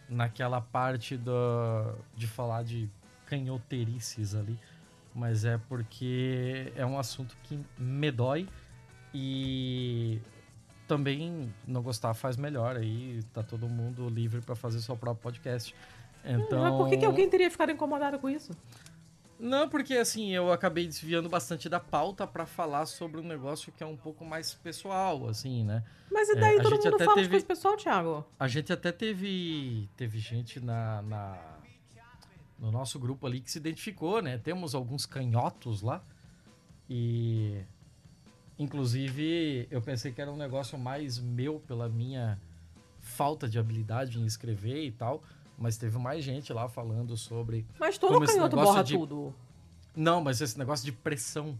naquela 0.09 0.61
parte 0.61 1.17
do, 1.17 1.95
de 2.15 2.27
falar 2.27 2.63
de 2.63 2.89
canhoterices 3.27 4.35
ali, 4.35 4.59
mas 5.15 5.45
é 5.45 5.59
porque 5.69 6.73
é 6.77 6.85
um 6.85 6.99
assunto 6.99 7.37
que 7.43 7.59
me 7.79 8.11
dói 8.11 8.47
e 9.15 10.21
também 10.87 11.53
não 11.67 11.83
gostar 11.83 12.13
faz 12.13 12.37
melhor 12.37 12.77
aí 12.77 13.23
tá 13.33 13.43
todo 13.43 13.67
mundo 13.69 14.09
livre 14.09 14.43
para 14.43 14.55
fazer 14.55 14.81
seu 14.81 14.97
próprio 14.97 15.23
podcast. 15.23 15.75
Então, 16.25 16.61
mas 16.61 16.75
por 16.75 16.89
que, 16.89 16.99
que 16.99 17.05
alguém 17.05 17.29
teria 17.29 17.51
ficado 17.51 17.73
incomodado 17.73 18.19
com 18.19 18.29
isso? 18.29 18.53
Não, 19.43 19.69
porque 19.69 19.95
assim, 19.95 20.31
eu 20.31 20.53
acabei 20.53 20.87
desviando 20.87 21.29
bastante 21.29 21.69
da 21.69 21.81
pauta 21.81 22.25
para 22.29 22.47
falar 22.47 22.87
sobre 22.87 23.21
um 23.21 23.25
negócio 23.25 23.73
que 23.73 23.83
é 23.83 23.87
um 23.87 23.97
pouco 23.97 24.25
mais 24.25 24.55
pessoal, 24.55 25.29
assim, 25.29 25.65
né? 25.65 25.83
Mas 26.13 26.29
e 26.29 26.37
daí 26.37 26.59
é, 26.59 26.63
todo 26.63 26.77
mundo 26.77 26.97
fala 26.97 27.15
teve... 27.15 27.23
de 27.23 27.29
coisa 27.29 27.47
pessoal, 27.47 27.77
Thiago? 27.77 28.25
A 28.39 28.47
gente 28.47 28.73
até 28.73 28.93
teve, 28.93 29.89
teve 29.97 30.21
gente 30.21 30.61
na, 30.61 31.03
na, 31.03 31.59
no 32.57 32.71
nosso 32.71 33.01
grupo 33.01 33.27
ali 33.27 33.41
que 33.41 33.51
se 33.51 33.59
identificou, 33.59 34.23
né? 34.23 34.39
Temos 34.39 34.77
alguns 34.77 35.07
canhotos 35.07 35.83
lá 35.83 36.01
e... 36.89 37.63
Inclusive, 38.57 39.67
eu 39.73 39.83
pensei 39.83 40.13
que 40.13 40.23
era 40.23 40.31
um 40.31 40.37
negócio 40.37 40.79
mais 40.79 41.19
meu 41.19 41.59
pela 41.59 41.89
minha 41.89 42.39
falta 43.01 43.49
de 43.49 43.59
habilidade 43.59 44.21
em 44.21 44.25
escrever 44.25 44.85
e 44.85 44.93
tal. 44.93 45.25
Mas 45.59 45.77
teve 45.77 45.99
mais 45.99 46.25
gente 46.25 46.53
lá 46.53 46.69
falando 46.69 47.17
sobre. 47.17 47.67
Mas 47.79 47.99
todo 47.99 48.15
como 48.15 48.27
canhoto 48.27 48.57
borra 48.57 48.83
de... 48.83 48.97
tudo. 48.97 49.35
Não, 49.95 50.21
mas 50.21 50.41
esse 50.41 50.59
negócio 50.59 50.85
de 50.85 50.93
pressão. 50.93 51.59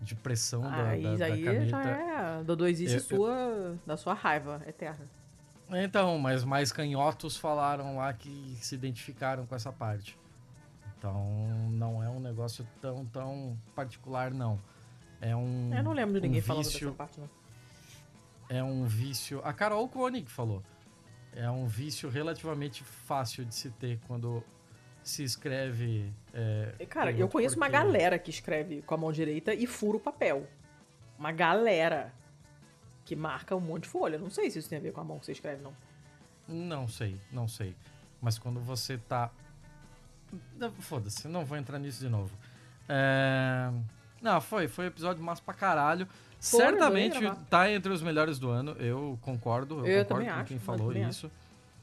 De 0.00 0.14
pressão 0.14 0.60
da, 0.60 0.88
aí, 0.88 1.02
da, 1.02 1.16
da 1.16 1.24
aí 1.26 1.42
caneta. 1.42 1.66
já 1.68 1.82
é 1.82 2.44
do 2.44 2.54
dois 2.54 2.80
isso 2.80 3.00
sua, 3.00 3.30
eu... 3.30 3.78
da 3.86 3.96
sua 3.96 4.12
raiva 4.12 4.62
eterna. 4.66 5.08
Então, 5.70 6.18
mas 6.18 6.44
mais 6.44 6.70
canhotos 6.70 7.36
falaram 7.36 7.96
lá 7.96 8.12
que 8.12 8.56
se 8.60 8.74
identificaram 8.74 9.46
com 9.46 9.54
essa 9.54 9.72
parte. 9.72 10.18
Então, 10.98 11.24
não 11.70 12.02
é 12.02 12.08
um 12.08 12.20
negócio 12.20 12.66
tão, 12.80 13.04
tão 13.06 13.58
particular, 13.74 14.32
não. 14.32 14.60
É 15.20 15.34
um. 15.34 15.74
Eu 15.74 15.82
não 15.82 15.92
lembro 15.92 16.20
de 16.20 16.26
ninguém 16.26 16.40
um 16.40 16.44
falando 16.44 16.64
dessa 16.64 16.90
parte, 16.92 17.20
não. 17.20 17.30
É 18.48 18.62
um 18.62 18.84
vício. 18.84 19.40
A 19.44 19.52
Carol 19.52 19.88
Koenig 19.88 20.30
falou. 20.30 20.62
É 21.36 21.48
um 21.50 21.66
vício 21.66 22.08
relativamente 22.08 22.82
fácil 22.82 23.44
de 23.44 23.54
se 23.54 23.70
ter 23.70 24.00
quando 24.08 24.42
se 25.02 25.22
escreve. 25.22 26.10
É, 26.32 26.86
Cara, 26.88 27.12
eu 27.12 27.28
conheço 27.28 27.56
uma 27.56 27.66
porque- 27.66 27.78
galera 27.84 28.18
que 28.18 28.30
escreve 28.30 28.82
com 28.82 28.94
a 28.94 28.96
mão 28.98 29.12
direita 29.12 29.52
e 29.54 29.66
fura 29.66 29.98
o 29.98 30.00
papel. 30.00 30.48
Uma 31.18 31.30
galera 31.32 32.12
que 33.04 33.14
marca 33.14 33.54
um 33.54 33.60
monte 33.60 33.82
de 33.84 33.88
folha. 33.90 34.18
Não 34.18 34.30
sei 34.30 34.50
se 34.50 34.58
isso 34.58 34.68
tem 34.68 34.78
a 34.78 34.80
ver 34.80 34.92
com 34.92 35.00
a 35.00 35.04
mão 35.04 35.18
que 35.18 35.26
você 35.26 35.32
escreve, 35.32 35.62
não. 35.62 35.76
Não 36.48 36.88
sei, 36.88 37.20
não 37.30 37.46
sei. 37.46 37.76
Mas 38.20 38.38
quando 38.38 38.58
você 38.60 38.96
tá. 38.98 39.30
Foda-se, 40.80 41.28
não 41.28 41.44
vou 41.44 41.56
entrar 41.56 41.78
nisso 41.78 42.00
de 42.00 42.08
novo. 42.08 42.36
É, 42.88 43.70
Não, 44.22 44.40
foi, 44.40 44.66
foi 44.68 44.86
um 44.86 44.88
episódio 44.88 45.22
massa 45.22 45.42
pra 45.42 45.54
caralho. 45.54 46.08
Certamente 46.46 47.18
tá 47.50 47.70
entre 47.70 47.92
os 47.92 48.02
melhores 48.02 48.38
do 48.38 48.50
ano, 48.50 48.72
eu 48.72 49.18
concordo. 49.20 49.86
Eu, 49.86 49.98
Eu 49.98 50.04
concordo 50.04 50.30
com 50.30 50.44
quem 50.44 50.58
falou 50.58 50.92
isso. 50.92 51.30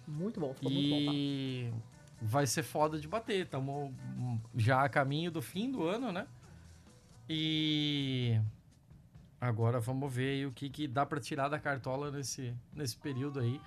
Muito 0.08 0.40
bom, 0.40 0.54
ficou 0.54 0.72
muito 0.72 0.90
bom. 0.90 1.06
Tá? 1.06 1.12
E 1.14 1.74
vai 2.22 2.48
ser 2.48 2.64
foda 2.64 3.00
de 3.00 3.08
bater. 3.08 3.46
Estamos 3.46 3.94
já 4.56 4.84
a 4.84 4.90
caminho 4.90 5.32
do 5.32 5.42
fim 5.42 5.70
do 5.70 5.84
ano, 5.84 6.12
né? 6.12 6.28
E 7.30 8.40
agora 9.40 9.80
vamos 9.80 10.14
ver 10.14 10.32
aí 10.32 10.46
o 10.46 10.52
que, 10.52 10.70
que 10.70 10.88
dá 10.88 11.06
pra 11.06 11.20
tirar 11.20 11.50
da 11.50 11.60
cartola 11.60 12.12
nesse, 12.12 12.54
nesse 12.74 12.98
período 12.98 13.40
aí. 13.40 13.60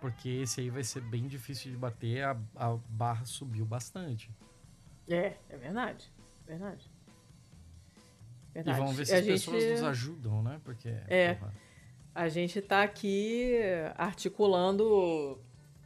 Porque 0.00 0.28
esse 0.28 0.60
aí 0.60 0.70
vai 0.70 0.84
ser 0.84 1.00
bem 1.00 1.26
difícil 1.26 1.72
de 1.72 1.76
bater. 1.76 2.24
A, 2.24 2.36
a 2.54 2.76
barra 2.88 3.24
subiu 3.24 3.64
bastante. 3.64 4.30
É, 5.08 5.36
é 5.48 5.56
verdade. 5.56 6.10
Verdade. 6.46 6.90
Verdade. 8.56 8.78
E 8.78 8.80
vamos 8.80 8.96
ver 8.96 9.04
se 9.06 9.14
a 9.14 9.18
as 9.18 9.24
pessoas 9.26 9.62
gente- 9.62 9.72
nos 9.72 9.82
ajudam, 9.82 10.42
né? 10.42 10.58
Porque. 10.64 10.88
É. 11.08 11.34
porra, 11.34 11.52
A 12.14 12.28
gente 12.30 12.62
tá 12.62 12.82
aqui 12.82 13.52
articulando 13.94 15.38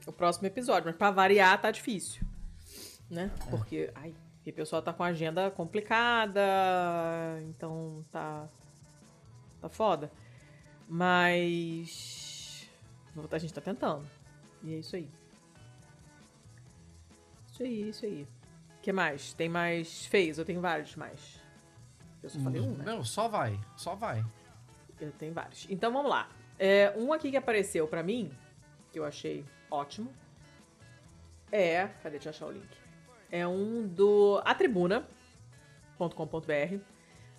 o 0.07 0.13
próximo 0.13 0.47
episódio, 0.47 0.87
mas 0.87 0.95
pra 0.97 1.11
variar 1.11 1.61
tá 1.61 1.73
difícil. 1.73 2.23
Né? 3.11 3.29
É. 3.47 3.51
Porque, 3.51 3.91
ai, 3.97 4.15
o 4.47 4.53
pessoal 4.53 4.81
tá 4.81 4.93
com 4.93 5.03
a 5.03 5.07
agenda 5.09 5.51
complicada, 5.51 6.41
então 7.49 8.05
tá. 8.13 8.49
tá 9.61 9.69
foda. 9.69 10.13
Mas. 10.89 12.69
A 13.33 13.39
gente 13.39 13.53
tá 13.53 13.61
tentando. 13.61 14.07
E 14.63 14.75
é 14.75 14.79
isso 14.79 14.95
aí. 14.95 15.09
Isso 17.51 17.63
aí, 17.65 17.89
isso 17.89 18.07
aí. 18.07 18.29
O 18.79 18.81
que 18.81 18.93
mais? 18.93 19.33
Tem 19.33 19.49
mais 19.49 20.07
fez? 20.07 20.39
Eu 20.39 20.45
tenho 20.45 20.61
vários 20.61 20.95
mais. 20.95 21.40
Eu 22.23 22.31
só 22.31 22.39
falei 22.41 22.61
um, 22.61 22.75
né? 22.75 22.85
Não, 22.85 23.05
só 23.05 23.29
vai. 23.29 23.59
Só 23.77 23.95
vai. 23.95 24.25
Eu 25.01 25.13
tenho 25.13 25.33
vários. 25.33 25.67
Então 25.71 25.93
vamos 25.93 26.11
lá. 26.11 26.29
É, 26.59 26.93
um 26.97 27.13
aqui 27.13 27.31
que 27.31 27.37
apareceu 27.37 27.89
pra 27.89 28.03
mim, 28.03 28.31
que 28.93 28.99
eu 28.99 29.05
achei 29.05 29.45
ótimo, 29.71 30.13
é. 31.51 31.89
Cadê? 32.03 32.19
Deixa 32.19 32.29
eu 32.29 32.31
achar 32.31 32.47
o 32.47 32.53
link. 32.53 32.69
É 33.31 33.47
um 33.47 33.87
do 33.87 34.41
atribuna.com.br, 34.45 36.79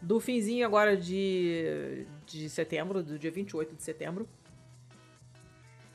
do 0.01 0.19
finzinho 0.19 0.65
agora 0.65 0.97
de, 0.97 2.07
de 2.25 2.49
setembro, 2.49 3.03
do 3.03 3.19
dia 3.19 3.31
28 3.31 3.75
de 3.75 3.83
setembro. 3.83 4.27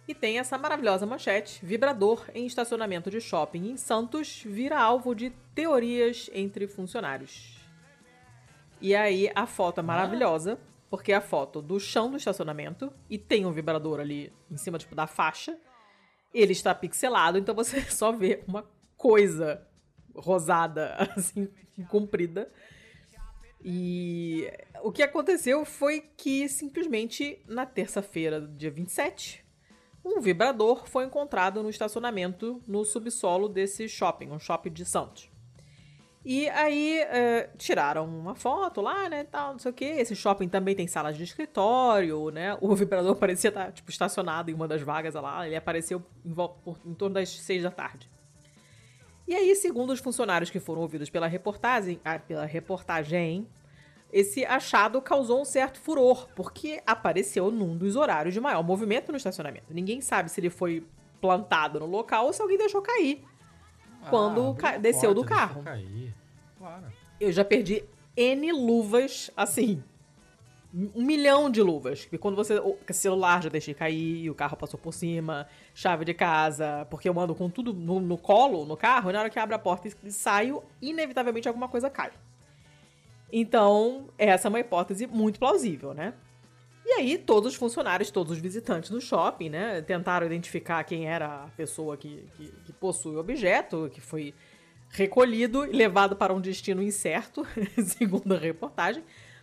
E 0.09 0.15
tem 0.15 0.39
essa 0.39 0.57
maravilhosa 0.57 1.07
manchete: 1.07 1.65
vibrador 1.65 2.25
em 2.35 2.47
estacionamento 2.47 3.11
de 3.11 3.21
shopping 3.21 3.71
em 3.71 3.77
Santos 3.77 4.43
vira 4.45 4.79
alvo 4.79 5.15
de 5.15 5.31
teorias 5.55 6.31
entre 6.33 6.67
funcionários. 6.67 7.56
E 8.81 8.95
aí 8.95 9.31
a 9.35 9.47
foto 9.47 9.81
é 9.81 9.83
maravilhosa, 9.83 10.59
porque 10.91 11.13
é 11.13 11.17
a 11.17 11.21
foto 11.21 11.61
do 11.63 11.81
chão 11.81 12.11
do 12.11 12.17
estacionamento 12.17 12.93
e 13.09 13.19
tem 13.19 13.47
um 13.47 13.53
vibrador 13.53 14.01
ali 14.01 14.33
em 14.51 14.57
cima 14.57 14.79
tipo 14.79 14.95
da 14.95 15.07
faixa. 15.07 15.59
Ele 16.33 16.53
está 16.53 16.75
pixelado, 16.75 17.39
então 17.39 17.55
você 17.55 17.81
só 17.91 18.13
vê 18.13 18.43
uma 18.47 18.65
coisa 18.97 19.67
rosada 20.15 20.95
assim 21.17 21.49
comprida. 21.89 22.51
E 23.65 24.51
o 24.83 24.93
que 24.93 25.03
aconteceu 25.03 25.65
foi 25.65 26.01
que 26.17 26.49
simplesmente 26.49 27.43
na 27.47 27.67
terça-feira, 27.67 28.41
dia 28.41 28.71
27, 28.71 29.45
um 30.05 30.21
vibrador 30.21 30.87
foi 30.87 31.05
encontrado 31.05 31.63
no 31.63 31.69
estacionamento 31.69 32.63
no 32.67 32.85
subsolo 32.85 33.49
desse 33.49 33.89
shopping, 33.89 34.31
um 34.31 34.39
shopping 34.39 34.71
de 34.71 34.85
Santos. 34.85 35.29
E 36.29 36.49
aí 36.49 36.99
é, 37.03 37.51
tiraram 37.57 38.05
uma 38.05 38.35
foto 38.35 38.81
lá, 38.81 39.09
né, 39.09 39.23
tal, 39.23 39.53
não 39.53 39.61
sei 39.61 39.71
o 39.71 39.75
que. 39.75 39.85
Esse 39.85 40.17
shopping 40.17 40.49
também 40.49 40.75
tem 40.75 40.89
salas 40.89 41.17
de 41.17 41.23
escritório, 41.23 42.31
né? 42.31 42.59
O 42.61 42.75
vibrador 42.75 43.15
parecia 43.17 43.47
estar, 43.49 43.71
tipo, 43.71 43.89
estacionado 43.93 44.51
em 44.51 44.55
uma 44.55 44.67
das 44.67 44.83
vagas 44.83 45.15
lá. 45.15 45.47
Ele 45.47 45.55
apareceu 45.55 46.03
em, 46.25 46.35
por- 46.35 46.57
em 46.85 46.95
torno 46.95 47.15
das 47.15 47.29
seis 47.31 47.63
da 47.63 47.71
tarde. 47.71 48.11
E 49.29 49.37
aí, 49.37 49.55
segundo 49.55 49.93
os 49.93 50.01
funcionários 50.01 50.51
que 50.51 50.59
foram 50.59 50.83
ouvidos 50.83 51.09
pela 51.09 51.29
reportagem, 51.29 52.01
ah, 52.05 52.19
pela 52.19 52.45
reportagem, 52.45 53.47
esse 54.13 54.45
achado 54.45 55.01
causou 55.01 55.41
um 55.41 55.45
certo 55.45 55.79
furor, 55.79 56.27
porque 56.35 56.83
apareceu 56.85 57.53
num 57.53 57.77
dos 57.77 57.95
horários 57.95 58.35
de 58.35 58.41
maior 58.41 58.65
movimento 58.65 59.13
no 59.13 59.17
estacionamento. 59.17 59.73
Ninguém 59.73 60.01
sabe 60.01 60.29
se 60.29 60.41
ele 60.41 60.51
foi 60.51 60.85
plantado 61.21 61.79
no 61.79 61.87
local 61.87 62.27
ou 62.27 62.33
se 62.33 62.43
alguém 62.43 62.59
deixou 62.59 62.83
cair. 62.83 63.25
Quando 64.11 64.41
abriu 64.41 64.55
ca- 64.55 64.75
a 64.75 64.79
desceu 64.79 65.15
do 65.15 65.21
porta, 65.23 65.35
carro. 65.35 65.63
Claro. 66.59 66.85
Eu 67.21 67.33
já 67.33 67.45
perdi 67.45 67.85
N 68.17 68.53
luvas, 68.53 69.31
assim. 69.37 69.83
Um 70.95 71.03
milhão 71.03 71.49
de 71.51 71.63
luvas. 71.63 72.05
Que 72.05 72.19
quando 72.19 72.35
você. 72.35 72.59
O 72.59 72.77
celular 72.93 73.43
já 73.43 73.49
deixei 73.49 73.73
cair, 73.73 74.29
o 74.29 74.35
carro 74.35 74.57
passou 74.57 74.79
por 74.79 74.93
cima, 74.93 75.47
chave 75.75 76.05
de 76.05 76.13
casa, 76.13 76.87
porque 76.91 77.09
eu 77.09 77.19
ando 77.19 77.35
com 77.35 77.49
tudo 77.49 77.73
no, 77.73 77.99
no 78.01 78.19
colo, 78.19 78.67
no 78.67 78.77
carro, 78.77 79.09
e 79.09 79.13
na 79.13 79.21
hora 79.21 79.31
que 79.31 79.39
abre 79.39 79.55
a 79.55 79.59
porta 79.59 79.89
e 79.89 80.11
saio, 80.13 80.63
inevitavelmente 80.83 81.49
alguma 81.49 81.69
coisa 81.69 81.89
cai. 81.89 82.11
Então, 83.33 84.07
essa 84.19 84.49
é 84.49 84.51
uma 84.51 84.61
hipótese 84.61 85.07
muito 85.07 85.39
plausível, 85.39 85.93
né? 85.95 86.15
E 86.89 86.93
aí, 86.93 87.19
todos 87.19 87.55
os 87.55 87.59
funcionários, 87.59 88.13
todos 88.13 88.31
os 88.31 88.39
visitantes 88.39 88.91
do 88.91 89.01
shopping, 89.01 89.49
né, 89.49 89.83
tentaram 89.83 90.25
identificar 90.25 90.85
quem 90.85 91.09
era 91.09 91.45
a 91.45 91.49
pessoa 91.49 91.97
que, 91.97 92.29
que, 92.37 92.47
que 92.65 92.73
possui 92.73 93.17
o 93.17 93.19
objeto, 93.19 93.91
que 93.93 94.01
foi 94.01 94.33
recolhido 94.91 95.67
e 95.67 95.73
levado 95.73 96.15
para 96.15 96.33
um 96.33 96.41
destino 96.41 96.81
incerto, 96.81 97.45
segundo 97.83 98.37
a 98.37 98.39
reportagem. 98.39 99.03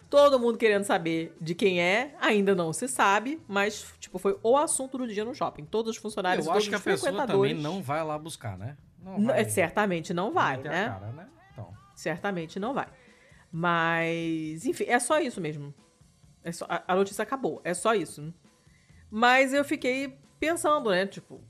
Todo 0.09 0.39
mundo 0.39 0.57
querendo 0.57 0.85
saber 0.85 1.35
de 1.41 1.53
quem 1.53 1.81
é, 1.81 2.15
ainda 2.21 2.55
não 2.55 2.71
se 2.71 2.87
sabe, 2.87 3.41
mas, 3.45 3.93
tipo, 3.99 4.17
foi 4.17 4.39
o 4.41 4.55
assunto 4.55 4.97
do 4.97 5.05
dia 5.05 5.25
no 5.25 5.35
shopping. 5.35 5.65
Todos 5.65 5.97
os 5.97 5.97
funcionários, 5.97 6.45
Eu 6.45 6.53
acho 6.53 6.69
que 6.69 6.75
a 6.75 6.79
pessoa 6.79 7.27
também 7.27 7.53
não 7.53 7.81
vai 7.81 8.01
lá 8.05 8.17
buscar, 8.17 8.57
né? 8.57 8.77
Não 9.01 9.25
vai 9.25 9.41
é, 9.41 9.43
certamente 9.43 10.13
não 10.13 10.31
vai, 10.31 10.55
a 10.55 10.63
né? 10.63 10.85
cara, 10.85 11.11
né? 11.11 11.27
Então. 11.51 11.73
Certamente 11.93 12.57
não 12.57 12.73
vai. 12.73 12.87
Mas, 13.51 14.65
enfim, 14.65 14.85
é 14.87 14.97
só 14.97 15.19
isso 15.19 15.41
mesmo. 15.41 15.73
É 16.43 16.51
só- 16.51 16.65
a, 16.69 16.83
a 16.87 16.95
notícia 16.95 17.23
acabou. 17.23 17.61
É 17.63 17.73
só 17.73 17.93
isso. 17.93 18.33
Mas 19.09 19.53
eu 19.53 19.63
fiquei 19.63 20.17
pensando, 20.39 20.89
né? 20.89 21.05
Tipo, 21.05 21.41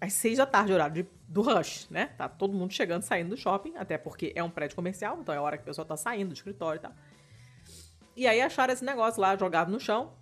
às 0.00 0.12
seis 0.12 0.38
da 0.38 0.46
tarde, 0.46 0.72
horário 0.72 1.02
de- 1.02 1.08
do 1.28 1.40
rush, 1.42 1.88
né? 1.90 2.06
Tá 2.18 2.28
todo 2.28 2.52
mundo 2.52 2.72
chegando, 2.72 3.02
saindo 3.02 3.30
do 3.30 3.36
shopping, 3.36 3.74
até 3.76 3.96
porque 3.96 4.32
é 4.36 4.42
um 4.42 4.50
prédio 4.50 4.76
comercial, 4.76 5.18
então 5.20 5.34
é 5.34 5.38
a 5.38 5.42
hora 5.42 5.56
que 5.56 5.62
a 5.62 5.66
pessoa 5.66 5.84
tá 5.84 5.96
saindo 5.96 6.28
do 6.28 6.34
escritório 6.34 6.78
e 6.78 6.82
tal. 6.82 6.92
E 8.16 8.26
aí 8.26 8.40
acharam 8.40 8.72
esse 8.72 8.84
negócio 8.84 9.20
lá 9.20 9.36
jogado 9.36 9.70
no 9.72 9.80
chão. 9.80 10.12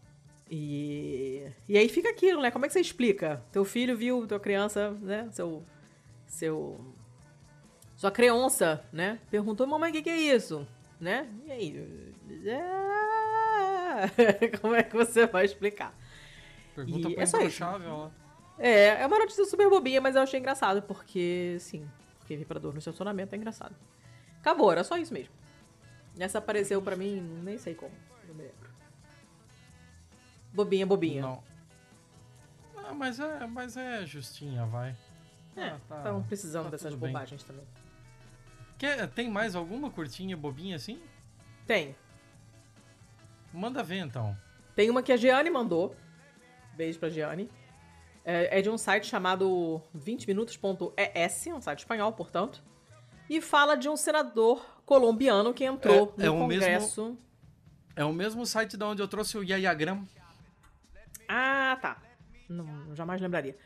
E, 0.50 1.50
e 1.68 1.78
aí 1.78 1.88
fica 1.88 2.10
aquilo, 2.10 2.42
né? 2.42 2.50
Como 2.50 2.64
é 2.64 2.68
que 2.68 2.74
você 2.74 2.80
explica? 2.80 3.42
Teu 3.50 3.64
filho 3.64 3.96
viu, 3.96 4.26
tua 4.26 4.38
criança, 4.38 4.90
né? 5.00 5.28
Seu. 5.32 5.64
Seu. 6.26 6.94
Sua 7.96 8.10
criança, 8.10 8.84
né? 8.92 9.18
Perguntou, 9.30 9.66
mamãe, 9.66 9.90
o 9.90 9.92
que, 9.94 10.02
que 10.02 10.10
é 10.10 10.16
isso? 10.16 10.66
Né? 11.00 11.28
E 11.46 11.50
aí? 11.52 12.08
É... 12.46 12.91
Como 14.60 14.74
é 14.74 14.82
que 14.82 14.94
você 14.96 15.26
vai 15.26 15.44
explicar? 15.44 15.94
Pergunta 16.74 17.08
E 17.08 17.14
pra 17.14 17.22
é 17.22 17.26
só 17.26 17.40
isso. 17.40 17.56
chave, 17.56 17.86
ó. 17.86 18.08
É, 18.58 19.02
é 19.02 19.06
uma 19.06 19.18
notícia 19.18 19.44
super 19.44 19.68
bobinha, 19.68 20.00
mas 20.00 20.14
eu 20.16 20.22
achei 20.22 20.38
engraçado, 20.38 20.82
porque, 20.82 21.56
sim, 21.60 21.88
porque 22.18 22.36
vibrador 22.36 22.72
no 22.72 22.78
estacionamento 22.78 23.34
é 23.34 23.38
engraçado. 23.38 23.74
Acabou, 24.40 24.70
era 24.72 24.84
só 24.84 24.96
isso 24.96 25.12
mesmo. 25.12 25.32
Essa 26.18 26.38
apareceu 26.38 26.80
pra 26.82 26.94
mim, 26.96 27.20
nem 27.42 27.56
sei 27.58 27.74
como, 27.74 27.92
não 28.28 28.34
me 28.34 28.42
lembro. 28.42 28.70
Bobinha, 30.52 30.86
bobinha. 30.86 31.22
Não. 31.22 31.42
Ah, 32.76 32.92
mas 32.94 33.18
é, 33.18 33.46
mas 33.46 33.76
é 33.76 34.04
justinha, 34.04 34.66
vai. 34.66 34.94
É, 35.56 35.68
Ah, 35.68 35.78
tá- 35.88 35.96
estavam 35.98 36.22
precisando 36.22 36.64
tá 36.64 36.70
dessas 36.70 36.92
tudo 36.92 37.00
bem. 37.00 37.12
bobagens 37.12 37.42
também. 37.42 37.64
Quer, 38.78 39.08
tem 39.08 39.30
mais 39.30 39.54
alguma 39.54 39.90
curtinha 39.90 40.36
bobinha 40.36 40.76
assim? 40.76 41.00
Tem. 41.66 41.94
Manda 43.52 43.82
ver 43.82 43.98
então. 43.98 44.36
Tem 44.74 44.88
uma 44.90 45.02
que 45.02 45.12
a 45.12 45.16
Giane 45.16 45.50
mandou. 45.50 45.94
Beijo 46.74 46.98
pra 46.98 47.08
Giane. 47.08 47.50
É, 48.24 48.58
é 48.58 48.62
de 48.62 48.70
um 48.70 48.78
site 48.78 49.06
chamado 49.06 49.82
20minutos.es, 49.94 51.46
um 51.48 51.60
site 51.60 51.80
espanhol, 51.80 52.12
portanto. 52.12 52.62
E 53.28 53.40
fala 53.40 53.74
de 53.76 53.88
um 53.88 53.96
senador 53.96 54.64
colombiano 54.86 55.52
que 55.52 55.64
entrou 55.64 56.14
É- 56.18 56.22
é 56.22 56.26
no 56.26 56.34
o 56.44 56.46
mesmo- 56.46 56.62
Congresso. 56.64 57.18
É 57.94 58.04
o 58.04 58.12
mesmo 58.12 58.46
site 58.46 58.76
de 58.76 58.84
onde 58.84 59.02
eu 59.02 59.08
trouxe 59.08 59.36
o 59.36 59.42
Yayagram. 59.42 60.04
Ah, 61.28 61.76
tá. 61.80 62.00
Não, 62.48 62.94
jamais 62.94 63.20
lembraria. 63.20 63.56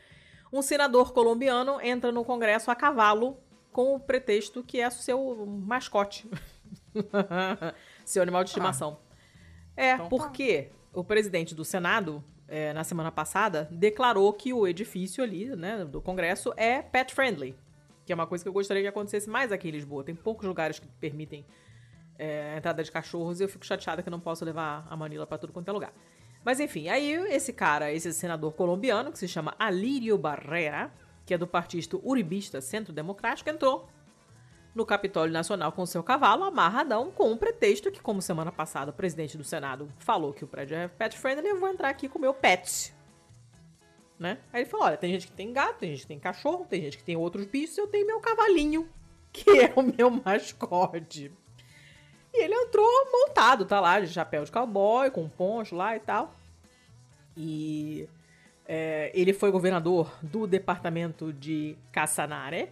Um 0.51 0.61
senador 0.61 1.13
colombiano 1.13 1.79
entra 1.81 2.11
no 2.11 2.23
Congresso 2.25 2.71
a 2.71 2.75
cavalo 2.75 3.37
com 3.71 3.95
o 3.95 3.99
pretexto 3.99 4.63
que 4.63 4.79
é 4.79 4.89
seu 4.89 5.45
mascote. 5.45 6.29
seu 8.05 8.21
animal 8.21 8.43
de 8.43 8.49
estimação. 8.49 8.97
Ah, 9.01 9.06
é, 9.77 9.93
então 9.93 10.09
tá. 10.09 10.09
porque 10.09 10.63
tá. 10.63 10.99
o 10.99 11.03
presidente 11.03 11.53
do 11.53 11.63
Senado, 11.63 12.23
é, 12.47 12.73
na 12.73 12.83
semana 12.83 13.11
passada, 13.11 13.69
declarou 13.71 14.33
que 14.33 14.51
o 14.51 14.67
edifício 14.67 15.23
ali, 15.23 15.55
né, 15.55 15.85
do 15.85 16.01
Congresso 16.01 16.51
é 16.57 16.81
pet 16.81 17.13
friendly. 17.13 17.55
Que 18.03 18.11
é 18.11 18.15
uma 18.15 18.25
coisa 18.25 18.43
que 18.43 18.47
eu 18.47 18.53
gostaria 18.53 18.81
que 18.81 18.87
acontecesse 18.87 19.29
mais 19.29 19.51
aqui 19.51 19.67
em 19.67 19.71
Lisboa. 19.71 20.03
Tem 20.03 20.15
poucos 20.15 20.47
lugares 20.47 20.79
que 20.79 20.87
permitem 20.99 21.45
é, 22.17 22.53
a 22.55 22.57
entrada 22.57 22.83
de 22.83 22.91
cachorros 22.91 23.39
e 23.39 23.43
eu 23.43 23.49
fico 23.49 23.65
chateada 23.65 24.01
que 24.01 24.09
eu 24.09 24.11
não 24.11 24.19
posso 24.19 24.43
levar 24.43 24.87
a 24.89 24.97
Manila 24.97 25.27
para 25.27 25.37
tudo 25.37 25.53
quanto 25.53 25.67
é 25.69 25.71
lugar. 25.71 25.93
Mas 26.43 26.59
enfim, 26.59 26.87
aí 26.87 27.11
esse 27.29 27.51
cara, 27.51 27.91
esse 27.91 28.11
senador 28.13 28.53
colombiano, 28.53 29.11
que 29.11 29.19
se 29.19 29.27
chama 29.27 29.53
Alírio 29.59 30.17
Barrera, 30.17 30.91
que 31.25 31.33
é 31.33 31.37
do 31.37 31.45
partido 31.45 32.01
uribista 32.03 32.61
Centro 32.61 32.93
Democrático, 32.93 33.49
entrou 33.49 33.89
no 34.77 34.85
Capitólio 34.85 35.33
Nacional 35.33 35.71
com 35.71 35.85
seu 35.87 36.03
cavalo 36.03 36.43
amarradão, 36.43 37.09
com 37.11 37.31
um 37.31 37.35
pretexto 37.35 37.91
que, 37.91 37.99
como 37.99 38.21
semana 38.21 38.51
passada 38.51 38.91
o 38.91 38.93
presidente 38.93 39.35
do 39.35 39.43
Senado 39.43 39.91
falou 39.97 40.31
que 40.31 40.43
o 40.43 40.47
prédio 40.47 40.77
é 40.77 40.87
pet 40.87 41.17
friendly, 41.17 41.47
eu 41.47 41.59
vou 41.59 41.67
entrar 41.67 41.89
aqui 41.89 42.07
com 42.07 42.19
o 42.19 42.21
meu 42.21 42.33
pet. 42.33 42.93
Né? 44.19 44.37
Aí 44.53 44.61
ele 44.61 44.69
falou: 44.69 44.85
olha, 44.85 44.95
tem 44.95 45.11
gente 45.11 45.25
que 45.27 45.33
tem 45.33 45.51
gato, 45.51 45.79
tem 45.79 45.89
gente 45.89 46.01
que 46.01 46.07
tem 46.07 46.19
cachorro, 46.19 46.65
tem 46.69 46.81
gente 46.83 46.97
que 46.97 47.03
tem 47.03 47.17
outros 47.17 47.45
bichos, 47.47 47.77
eu 47.77 47.87
tenho 47.87 48.05
meu 48.05 48.19
cavalinho, 48.19 48.87
que 49.33 49.49
é 49.49 49.73
o 49.75 49.81
meu 49.81 50.11
mascote. 50.11 51.31
E 52.31 52.43
ele 52.43 52.53
entrou 52.53 52.87
montado, 53.11 53.65
tá 53.65 53.79
lá, 53.79 53.99
de 53.99 54.07
chapéu 54.07 54.43
de 54.43 54.51
cowboy, 54.51 55.09
com 55.09 55.27
poncho 55.27 55.75
lá 55.75 55.95
e 55.95 55.99
tal. 55.99 56.35
E 57.35 58.07
é, 58.67 59.11
ele 59.15 59.33
foi 59.33 59.49
governador 59.49 60.11
do 60.21 60.45
departamento 60.45 61.33
de 61.33 61.75
Casanare. 61.91 62.69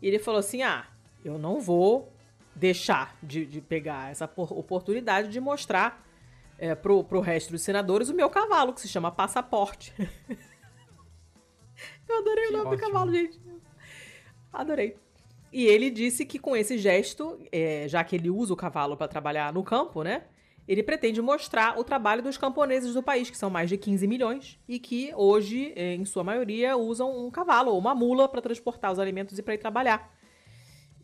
E 0.00 0.08
ele 0.08 0.18
falou 0.18 0.40
assim: 0.40 0.62
ah, 0.62 0.86
eu 1.24 1.38
não 1.38 1.60
vou 1.60 2.12
deixar 2.54 3.16
de, 3.22 3.46
de 3.46 3.60
pegar 3.60 4.10
essa 4.10 4.30
oportunidade 4.36 5.28
de 5.28 5.40
mostrar 5.40 6.06
é, 6.58 6.74
pro, 6.74 7.02
pro 7.02 7.20
resto 7.20 7.50
dos 7.50 7.62
senadores 7.62 8.08
o 8.08 8.14
meu 8.14 8.28
cavalo, 8.28 8.72
que 8.72 8.80
se 8.80 8.88
chama 8.88 9.10
Passaporte. 9.10 9.92
eu 12.08 12.18
adorei 12.18 12.48
o 12.48 12.52
nome 12.52 12.66
ótimo. 12.66 12.76
do 12.76 12.82
cavalo, 12.82 13.12
gente. 13.12 13.40
Adorei. 14.52 14.96
E 15.52 15.64
ele 15.66 15.90
disse 15.90 16.24
que 16.24 16.38
com 16.38 16.56
esse 16.56 16.78
gesto, 16.78 17.38
é, 17.50 17.86
já 17.88 18.02
que 18.04 18.16
ele 18.16 18.30
usa 18.30 18.52
o 18.54 18.56
cavalo 18.56 18.96
para 18.96 19.08
trabalhar 19.08 19.52
no 19.52 19.62
campo, 19.62 20.02
né? 20.02 20.24
Ele 20.66 20.82
pretende 20.82 21.20
mostrar 21.20 21.78
o 21.78 21.84
trabalho 21.84 22.22
dos 22.22 22.38
camponeses 22.38 22.94
do 22.94 23.02
país, 23.02 23.28
que 23.28 23.36
são 23.36 23.50
mais 23.50 23.68
de 23.68 23.76
15 23.76 24.06
milhões, 24.06 24.58
e 24.68 24.78
que 24.78 25.12
hoje, 25.16 25.72
é, 25.74 25.94
em 25.94 26.04
sua 26.04 26.22
maioria, 26.22 26.76
usam 26.76 27.26
um 27.26 27.30
cavalo 27.30 27.72
ou 27.72 27.78
uma 27.78 27.94
mula 27.94 28.28
para 28.28 28.40
transportar 28.40 28.92
os 28.92 28.98
alimentos 28.98 29.36
e 29.38 29.42
para 29.42 29.54
ir 29.54 29.58
trabalhar. 29.58 30.10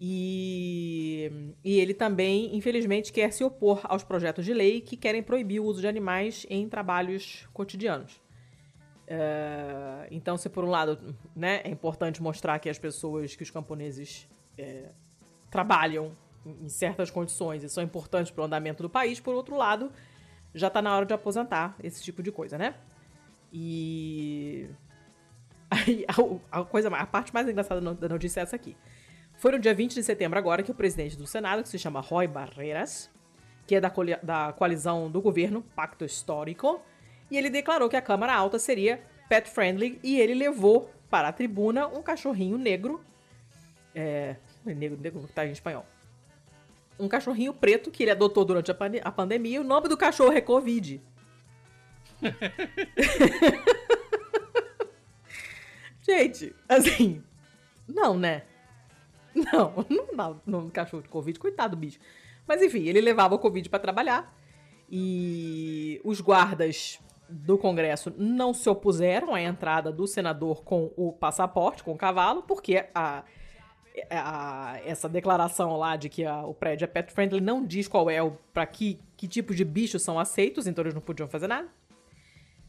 E, 0.01 1.55
e, 1.65 1.81
ele 1.81 1.93
também, 1.93 2.55
infelizmente, 2.57 3.13
quer 3.13 3.33
se 3.33 3.43
opor 3.43 3.81
aos 3.85 4.05
projetos 4.05 4.45
de 4.45 4.55
lei 4.55 4.81
que 4.81 4.97
querem 4.97 5.23
proibir 5.23 5.61
o 5.61 5.65
uso 5.65 5.81
de 5.81 5.89
animais 5.89 6.47
em 6.49 6.69
trabalhos 6.69 7.49
cotidianos. 7.53 8.21
Uh, 9.09 10.07
então, 10.11 10.37
se 10.37 10.49
por 10.49 10.65
um 10.65 10.69
lado 10.69 11.17
né, 11.35 11.63
é 11.65 11.69
importante 11.69 12.23
mostrar 12.23 12.59
que 12.61 12.69
as 12.69 12.79
pessoas, 12.79 13.35
que 13.35 13.43
os 13.43 13.51
camponeses 13.51 14.29
é, 14.57 14.91
trabalham 15.51 16.17
em 16.47 16.69
certas 16.69 17.11
condições 17.11 17.65
e 17.65 17.69
são 17.69 17.83
importantes 17.83 18.31
para 18.31 18.43
o 18.43 18.45
andamento 18.45 18.83
do 18.83 18.91
país, 18.91 19.19
por 19.19 19.35
outro 19.35 19.57
lado, 19.57 19.91
já 20.55 20.69
está 20.69 20.81
na 20.81 20.95
hora 20.95 21.07
de 21.07 21.15
aposentar 21.15 21.75
esse 21.83 22.03
tipo 22.03 22.23
de 22.23 22.31
coisa, 22.31 22.57
né? 22.57 22.75
E 23.53 24.69
Aí, 25.71 26.05
a, 26.09 26.61
a, 26.61 26.65
coisa, 26.65 26.89
a 26.89 27.07
parte 27.07 27.33
mais 27.33 27.49
engraçada 27.49 27.81
da 27.95 28.09
notícia 28.09 28.41
é 28.41 28.43
essa 28.43 28.57
aqui. 28.57 28.75
Foi 29.39 29.53
no 29.53 29.59
dia 29.61 29.73
20 29.73 29.95
de 29.95 30.03
setembro 30.03 30.37
agora 30.37 30.65
que 30.65 30.71
o 30.71 30.75
presidente 30.75 31.17
do 31.17 31.25
Senado, 31.25 31.63
que 31.63 31.69
se 31.69 31.79
chama 31.79 32.01
Roy 32.01 32.27
Barreiras, 32.27 33.09
que 33.69 33.77
é 33.77 33.81
da, 33.81 33.93
da 34.21 34.53
coalizão 34.53 35.09
do 35.09 35.23
governo 35.23 35.63
Pacto 35.77 36.05
Histórico, 36.05 36.83
e 37.31 37.39
ele 37.39 37.49
declarou 37.49 37.89
que 37.89 37.95
a 37.95 38.03
Câmara 38.03 38.35
Alta 38.35 38.59
seria 38.59 39.01
pet 39.29 39.49
friendly 39.49 40.01
e 40.03 40.21
ele 40.21 40.35
levou 40.35 40.91
para 41.09 41.29
a 41.29 41.33
tribuna 41.33 41.87
um 41.87 42.03
cachorrinho 42.03 42.59
negro 42.59 43.01
é, 43.95 44.37
negro, 44.65 44.99
negro 45.01 45.29
tá 45.33 45.47
em 45.47 45.53
espanhol. 45.53 45.87
Um 46.99 47.09
cachorrinho 47.09 47.55
preto 47.55 47.93
que 47.93 48.03
ele 48.03 48.11
adotou 48.11 48.45
durante 48.45 48.73
a, 48.73 48.75
pande 48.75 49.01
a 49.05 49.13
pandemia. 49.13 49.61
O 49.61 49.65
nome 49.65 49.89
do 49.89 49.97
cachorro 49.97 50.33
é 50.33 50.41
Covid. 50.41 51.01
Gente, 56.03 56.55
assim. 56.69 57.23
Não, 57.87 58.19
né? 58.19 58.43
Não, 59.53 59.87
não 59.89 60.17
dá 60.17 60.59
o 60.59 60.71
cachorro 60.71 61.03
de 61.03 61.09
Covid, 61.09 61.39
coitado 61.39 61.77
do 61.77 61.81
bicho. 61.81 61.99
Mas 62.47 62.63
enfim, 62.63 62.89
ele 62.89 63.01
levava 63.01 63.35
o 63.35 63.39
Covid 63.39 63.69
para 63.69 63.79
trabalhar. 63.79 64.35
E 64.91 66.01
os 66.03 66.21
guardas 66.21 66.99
do 67.29 67.59
Congresso 67.59 68.13
não 68.17 68.55
se 68.55 68.69
opuseram 68.71 69.35
à 69.35 69.41
entrada 69.41 69.93
do 69.93 70.07
senador 70.07 70.65
com 70.65 70.91
o 70.97 71.13
passaporte, 71.13 71.85
com 71.85 71.93
o 71.93 71.99
cavalo, 71.99 72.43
porque 72.43 72.87
a, 72.95 73.23
a, 74.11 74.81
essa 74.85 75.09
declaração 75.09 75.77
lá 75.77 75.97
de 75.97 76.09
que 76.09 76.25
a, 76.25 76.43
o 76.45 76.55
prédio 76.55 76.85
é 76.85 76.89
pet 76.89 77.13
friendly 77.13 77.41
não 77.41 77.65
diz 77.65 77.87
qual 77.87 78.09
é 78.09 78.23
o 78.23 78.33
para 78.53 78.65
que, 78.67 78.99
que 79.17 79.29
tipo 79.29 79.55
de 79.55 79.65
bichos 79.65 80.03
são 80.03 80.19
aceitos, 80.19 80.67
então 80.67 80.83
eles 80.83 80.95
não 80.95 81.03
podiam 81.03 81.29
fazer 81.29 81.49
nada, 81.49 81.69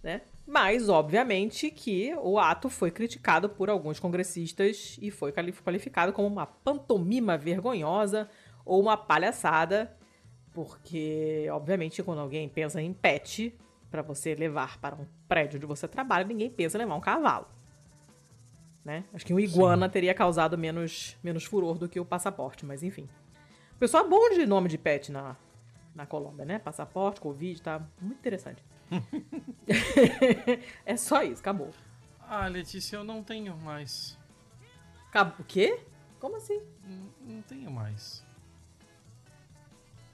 né? 0.04 0.22
Mas, 0.50 0.90
obviamente, 0.90 1.70
que 1.70 2.16
o 2.16 2.40
ato 2.40 2.70
foi 2.70 2.90
criticado 2.90 3.50
por 3.50 3.70
alguns 3.70 4.00
congressistas 4.00 4.98
e 5.00 5.12
foi 5.12 5.32
qualificado 5.32 6.12
como 6.12 6.28
uma 6.28 6.48
pantomima 6.48 7.38
vergonhosa 7.38 8.28
ou 8.66 8.82
uma 8.82 8.98
palhaçada, 8.98 9.96
porque, 10.52 11.48
obviamente, 11.52 12.02
quando 12.02 12.20
alguém 12.20 12.50
pensa 12.50 12.82
em 12.82 12.92
pet 12.92 13.56
para 13.92 14.02
você 14.02 14.34
levar 14.34 14.80
para 14.80 14.96
um 14.96 15.06
prédio 15.28 15.58
onde 15.58 15.68
você 15.68 15.88
trabalha, 15.88 16.26
ninguém 16.26 16.50
pensa 16.50 16.78
em 16.78 16.82
levar 16.82 16.96
um 16.96 17.02
cavalo 17.02 17.48
né? 18.90 19.04
Acho 19.14 19.24
que 19.24 19.34
um 19.34 19.40
iguana 19.40 19.86
Sim. 19.86 19.92
teria 19.92 20.14
causado 20.16 20.58
menos, 20.58 21.16
menos 21.24 21.46
furor 21.46 21.78
do 21.78 21.88
que 21.88 22.00
o 22.00 22.06
passaporte, 22.06 22.66
mas 22.66 22.82
enfim. 22.82 23.08
O 23.76 23.80
pessoal 23.80 24.04
é 24.06 24.08
bom 24.08 24.30
de 24.32 24.46
nome 24.48 24.68
de 24.68 24.80
pet 24.80 25.12
na, 25.12 25.36
na 25.94 26.08
Colômbia, 26.08 26.44
né? 26.44 26.58
Passaporte, 26.58 27.22
Covid, 27.22 27.62
tá 27.62 27.82
muito 28.02 28.18
interessante. 28.18 28.64
é 30.86 30.98
só 30.98 31.24
isso, 31.24 31.42
acabou. 31.42 31.72
Ah, 32.22 32.48
Letícia, 32.48 32.98
eu 32.98 33.04
não 33.04 33.24
tenho 33.24 33.56
mais. 33.58 34.18
O 35.40 35.44
quê? 35.44 35.84
Como 36.20 36.36
assim? 36.36 36.62
Não, 36.86 37.36
não 37.36 37.42
tenho 37.42 37.72
mais. 37.72 38.24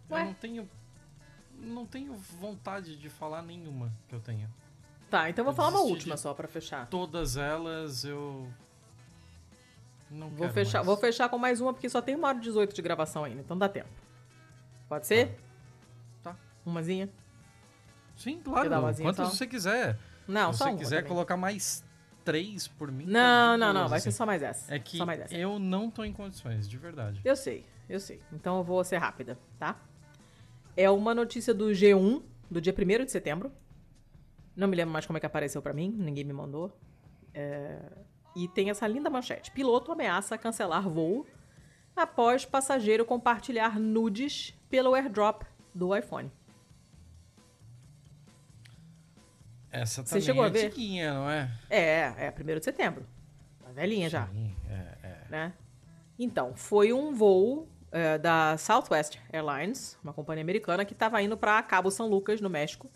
Ué? 0.10 0.22
Eu 0.22 0.26
não 0.26 0.34
tenho. 0.34 0.70
Não 1.58 1.86
tenho 1.86 2.14
vontade 2.14 2.98
de 2.98 3.10
falar 3.10 3.42
nenhuma 3.42 3.92
que 4.08 4.16
eu 4.16 4.20
tenho. 4.20 4.50
Tá, 5.10 5.30
então 5.30 5.44
eu 5.44 5.46
vou 5.46 5.54
falar 5.54 5.70
uma 5.70 5.82
última 5.82 6.18
só 6.18 6.34
para 6.34 6.48
fechar. 6.48 6.88
Todas 6.88 7.38
elas 7.38 8.04
eu 8.04 8.52
não 10.10 10.30
vou 10.30 10.50
fechar, 10.50 10.80
mais. 10.80 10.86
vou 10.86 10.98
fechar 10.98 11.30
com 11.30 11.38
mais 11.38 11.62
uma 11.62 11.74
porque 11.74 11.90
só 11.90 12.02
tem 12.02 12.16
uma 12.16 12.28
hora 12.28 12.38
e 12.38 12.42
18 12.42 12.74
de 12.74 12.82
gravação 12.82 13.24
ainda, 13.24 13.42
então 13.42 13.58
dá 13.58 13.68
tempo. 13.68 13.90
Pode 14.88 15.08
ser? 15.08 15.38
Tá. 16.22 16.34
tá. 16.34 16.40
Umazinha? 16.66 17.10
Sim, 18.16 18.40
claro. 18.44 18.70
Quantas 19.02 19.30
você 19.30 19.48
quiser. 19.48 19.98
Não, 20.28 20.54
Se 20.54 20.60
você 20.60 20.76
quiser 20.76 21.08
colocar 21.08 21.38
mais 21.38 21.84
três 22.24 22.68
por 22.68 22.92
mim. 22.92 23.06
Não, 23.06 23.58
não, 23.58 23.72
não, 23.72 23.88
vai 23.88 24.00
ser 24.00 24.12
só 24.12 24.26
mais 24.26 24.42
essa. 24.42 24.74
É 24.74 24.80
que 24.80 25.00
essa. 25.02 25.34
eu 25.36 25.60
não 25.60 25.92
tô 25.92 26.04
em 26.04 26.12
condições, 26.12 26.68
de 26.68 26.78
verdade. 26.78 27.22
Eu 27.24 27.36
sei, 27.36 27.66
eu 27.88 28.00
sei. 28.00 28.20
Então 28.34 28.58
eu 28.58 28.64
vou 28.64 28.84
ser 28.84 28.98
rápida, 28.98 29.38
tá? 29.60 29.80
É 30.76 30.90
uma 30.90 31.14
notícia 31.14 31.54
do 31.54 31.68
G1 31.68 32.24
do 32.50 32.60
dia 32.60 32.74
1 32.74 33.06
de 33.06 33.12
setembro. 33.12 33.52
Não 34.56 34.68
me 34.68 34.76
lembro 34.76 34.92
mais 34.92 35.06
como 35.06 35.18
é 35.18 35.20
que 35.20 35.26
apareceu 35.26 35.62
para 35.62 35.74
mim, 35.74 35.94
ninguém 35.96 36.24
me 36.24 36.34
mandou. 36.34 36.76
É... 37.34 37.80
E 38.36 38.48
tem 38.48 38.70
essa 38.70 38.88
linda 38.88 39.10
manchete: 39.10 39.52
piloto 39.52 39.92
ameaça 39.92 40.38
cancelar 40.38 40.90
voo 40.90 41.26
após 41.96 42.44
passageiro 42.44 43.06
compartilhar 43.06 43.80
nudes 43.80 44.54
pelo 44.70 44.94
airdrop 44.96 45.44
do 45.74 45.96
iPhone. 45.96 46.32
Essa 49.76 50.04
também 50.04 50.22
Você 50.22 50.26
chegou 50.26 50.44
é 50.44 50.48
a 50.48 50.50
ver? 50.50 50.66
antiguinha, 50.68 51.14
não 51.14 51.30
é? 51.30 51.52
É, 51.70 52.14
é, 52.18 52.32
primeiro 52.32 52.60
de 52.60 52.66
setembro. 52.66 53.06
Tá 53.62 53.72
velhinha 53.74 54.06
Sim, 54.06 54.12
já. 54.12 54.30
É, 54.70 55.08
é. 55.08 55.18
Né? 55.30 55.54
Então, 56.18 56.56
foi 56.56 56.94
um 56.94 57.14
voo 57.14 57.68
é, 57.92 58.18
da 58.18 58.58
Southwest 58.58 59.18
Airlines, 59.34 59.98
uma 60.02 60.14
companhia 60.14 60.42
americana, 60.42 60.86
que 60.86 60.94
estava 60.94 61.22
indo 61.22 61.36
para 61.36 61.62
Cabo 61.62 61.92
São 61.92 62.08
Lucas, 62.08 62.40
no 62.40 62.50
México. 62.50 62.90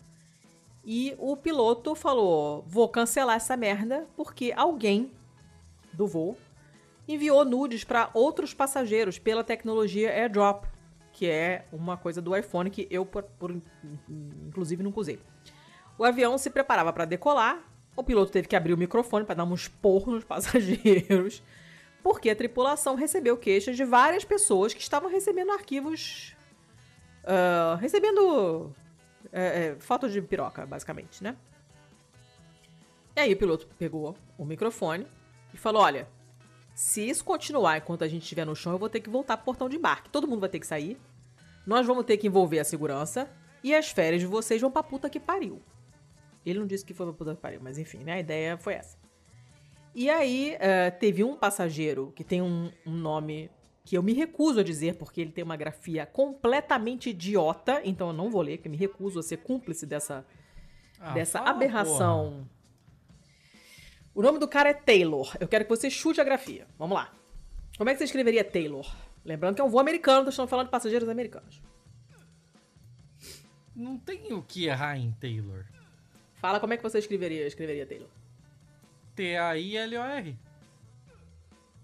E 0.85 1.13
o 1.17 1.35
piloto 1.35 1.93
falou: 1.95 2.63
vou 2.65 2.87
cancelar 2.87 3.35
essa 3.35 3.57
merda 3.57 4.07
porque 4.15 4.53
alguém 4.55 5.11
do 5.91 6.07
voo 6.07 6.37
enviou 7.05 7.43
nudes 7.43 7.83
para 7.83 8.09
outros 8.13 8.53
passageiros 8.53 9.19
pela 9.19 9.43
tecnologia 9.43 10.11
AirDrop, 10.11 10.65
que 11.11 11.27
é 11.27 11.65
uma 11.73 11.97
coisa 11.97 12.21
do 12.21 12.33
iPhone 12.37 12.69
que 12.69 12.87
eu, 12.89 13.05
por, 13.05 13.23
por 13.23 13.53
inclusive, 14.47 14.81
nunca 14.81 15.01
usei. 15.01 15.19
O 15.99 16.05
avião 16.05 16.37
se 16.37 16.49
preparava 16.49 16.93
para 16.93 17.03
decolar, 17.03 17.61
o 17.93 18.01
piloto 18.01 18.31
teve 18.31 18.47
que 18.47 18.55
abrir 18.55 18.73
o 18.73 18.77
microfone 18.77 19.25
para 19.25 19.35
dar 19.35 19.43
um 19.43 19.53
esporro 19.53 20.13
nos 20.13 20.23
passageiros, 20.25 21.43
porque 22.01 22.29
a 22.29 22.35
tripulação 22.35 22.95
recebeu 22.95 23.35
queixas 23.35 23.75
de 23.75 23.83
várias 23.83 24.23
pessoas 24.23 24.73
que 24.73 24.81
estavam 24.81 25.11
recebendo 25.11 25.51
arquivos. 25.51 26.33
Uh, 27.25 27.75
recebendo 27.75 28.73
é, 29.33 29.41
é, 29.41 29.75
foto 29.77 30.09
de 30.09 30.21
piroca, 30.21 30.65
basicamente, 30.65 31.21
né? 31.21 31.35
E 33.13 33.19
aí 33.19 33.33
o 33.33 33.37
piloto 33.37 33.67
pegou 33.77 34.15
o 34.37 34.45
microfone 34.45 35.05
e 35.53 35.57
falou: 35.57 35.81
Olha, 35.81 36.07
se 36.73 37.09
isso 37.09 37.25
continuar 37.25 37.77
enquanto 37.77 38.05
a 38.05 38.07
gente 38.07 38.23
estiver 38.23 38.45
no 38.45 38.55
chão, 38.55 38.71
eu 38.71 38.79
vou 38.79 38.87
ter 38.87 39.01
que 39.01 39.09
voltar 39.09 39.35
pro 39.35 39.47
portão 39.47 39.67
de 39.67 39.75
embarque. 39.75 40.09
Todo 40.09 40.29
mundo 40.29 40.39
vai 40.39 40.49
ter 40.49 40.61
que 40.61 40.67
sair. 40.67 40.97
Nós 41.67 41.85
vamos 41.85 42.05
ter 42.05 42.15
que 42.15 42.27
envolver 42.27 42.59
a 42.59 42.63
segurança. 42.63 43.29
E 43.61 43.75
as 43.75 43.89
férias 43.89 44.21
de 44.21 44.27
vocês 44.27 44.61
vão 44.61 44.71
pra 44.71 44.81
puta 44.81 45.09
que 45.09 45.19
pariu. 45.19 45.61
Ele 46.49 46.59
não 46.59 46.67
disse 46.67 46.85
que 46.85 46.93
foi 46.93 47.05
pra 47.05 47.13
puta 47.13 47.35
que 47.35 47.41
pariu, 47.41 47.59
mas 47.61 47.77
enfim, 47.77 47.99
né? 47.99 48.13
A 48.13 48.19
ideia 48.19 48.57
foi 48.57 48.73
essa. 48.73 48.97
E 49.93 50.09
aí, 50.09 50.55
uh, 50.55 50.99
teve 50.99 51.23
um 51.23 51.35
passageiro 51.35 52.13
que 52.15 52.23
tem 52.23 52.41
um, 52.41 52.71
um, 52.85 52.91
nome 52.91 53.49
que 53.83 53.97
eu 53.97 54.03
me 54.03 54.13
recuso 54.13 54.59
a 54.59 54.63
dizer 54.63 54.95
porque 54.95 55.19
ele 55.19 55.31
tem 55.31 55.43
uma 55.43 55.57
grafia 55.57 56.05
completamente 56.05 57.09
idiota, 57.09 57.81
então 57.83 58.07
eu 58.07 58.13
não 58.13 58.29
vou 58.29 58.41
ler, 58.41 58.57
porque 58.57 58.67
eu 58.67 58.71
me 58.71 58.77
recuso 58.77 59.19
a 59.19 59.23
ser 59.23 59.37
cúmplice 59.37 59.85
dessa, 59.85 60.25
ah, 60.99 61.13
dessa 61.13 61.39
fala, 61.39 61.49
aberração. 61.51 62.31
Porra. 62.31 62.59
O 64.13 64.21
nome 64.21 64.37
do 64.37 64.47
cara 64.47 64.69
é 64.69 64.73
Taylor. 64.73 65.35
Eu 65.39 65.47
quero 65.47 65.63
que 65.63 65.69
você 65.69 65.89
chute 65.89 66.21
a 66.21 66.23
grafia. 66.23 66.67
Vamos 66.77 66.95
lá. 66.95 67.11
Como 67.77 67.89
é 67.89 67.93
que 67.93 67.99
você 67.99 68.05
escreveria 68.05 68.43
Taylor? 68.43 68.85
Lembrando 69.23 69.55
que 69.55 69.61
é 69.61 69.63
um 69.63 69.69
voo 69.69 69.79
americano, 69.79 70.29
estamos 70.29 70.49
falando 70.49 70.65
de 70.67 70.71
passageiros 70.71 71.07
americanos. 71.07 71.61
Não 73.75 73.97
tem 73.97 74.33
o 74.33 74.41
que 74.41 74.65
errar 74.65 74.97
em 74.97 75.11
Taylor. 75.13 75.65
Fala 76.39 76.59
como 76.59 76.73
é 76.73 76.77
que 76.77 76.83
você 76.83 76.99
escreveria, 76.99 77.45
escreveria 77.45 77.85
Taylor. 77.85 78.07
T-A-I-L-O-R. 79.15 80.37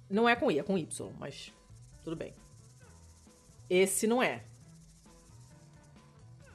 Não 0.09 0.29
é 0.29 0.35
com 0.35 0.49
I, 0.49 0.59
é 0.59 0.63
com 0.63 0.77
Y, 0.77 1.11
mas 1.19 1.53
tudo 2.03 2.15
bem. 2.15 2.33
Esse 3.69 4.07
não 4.07 4.23
é. 4.23 4.43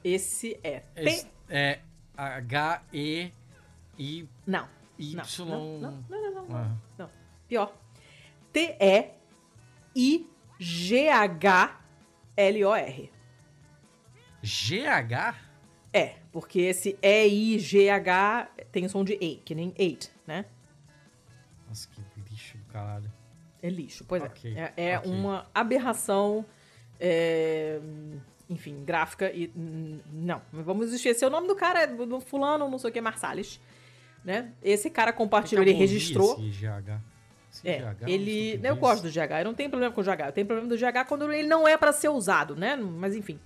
Esse 0.03 0.59
é. 0.63 0.83
Esse 0.95 1.27
é 1.47 1.79
H-E-I. 2.17 3.31
Não. 4.47 4.67
Y. 4.97 5.15
Não, 5.45 5.79
não, 5.79 5.91
não, 5.91 6.01
não. 6.09 6.47
não, 6.47 6.55
ah. 6.55 6.75
não. 6.97 7.09
Pior. 7.47 7.71
T-E-I-G-H-L-O-R. 8.51 9.21
G-H? 14.41 15.50
É, 15.93 16.15
porque 16.31 16.61
esse 16.61 16.97
E-I-G-H 17.01 18.49
tem 18.71 18.85
o 18.85 18.89
som 18.89 19.03
de 19.03 19.17
E, 19.19 19.41
que 19.43 19.53
nem 19.53 19.73
eight, 19.77 20.09
né? 20.25 20.45
Nossa, 21.67 21.87
que 21.87 22.01
lixo 22.29 22.57
do 22.57 22.65
caralho. 22.65 23.11
É 23.61 23.69
lixo, 23.69 24.05
pois 24.07 24.23
okay, 24.23 24.57
é. 24.57 24.73
É, 24.75 24.89
é 24.91 24.99
okay. 24.99 25.11
uma 25.11 25.45
aberração, 25.53 26.45
é, 26.99 27.79
enfim, 28.49 28.83
gráfica 28.83 29.31
e. 29.31 29.51
Não, 30.11 30.41
vamos 30.51 30.91
esquecer 30.93 31.25
o 31.25 31.29
nome 31.29 31.47
do 31.47 31.55
cara, 31.55 31.85
do 31.85 32.19
fulano, 32.19 32.69
não 32.69 32.79
sei 32.79 32.89
o 32.89 32.93
que, 32.93 33.01
Marsalis. 33.01 33.59
Né? 34.23 34.51
Esse 34.63 34.89
cara 34.89 35.11
compartilhou, 35.11 35.63
ele 35.63 35.73
registrou. 35.73 36.33
Esse 36.39 36.65
GH. 36.65 37.01
Esse 37.51 37.69
é, 37.69 37.79
GH, 37.79 38.07
ele. 38.07 38.59
Eu 38.63 38.77
gosto 38.77 39.03
do 39.03 39.09
GH, 39.09 39.39
eu 39.39 39.45
não 39.45 39.53
tenho 39.53 39.69
problema 39.69 39.93
com 39.93 40.01
o 40.01 40.03
GH. 40.03 40.27
Eu 40.27 40.31
tenho 40.31 40.47
problema 40.47 40.69
do 40.69 40.77
GH 40.77 41.07
quando 41.07 41.31
ele 41.31 41.47
não 41.47 41.67
é 41.67 41.77
para 41.77 41.91
ser 41.91 42.09
usado, 42.09 42.55
né? 42.55 42.75
Mas 42.75 43.15
enfim. 43.15 43.39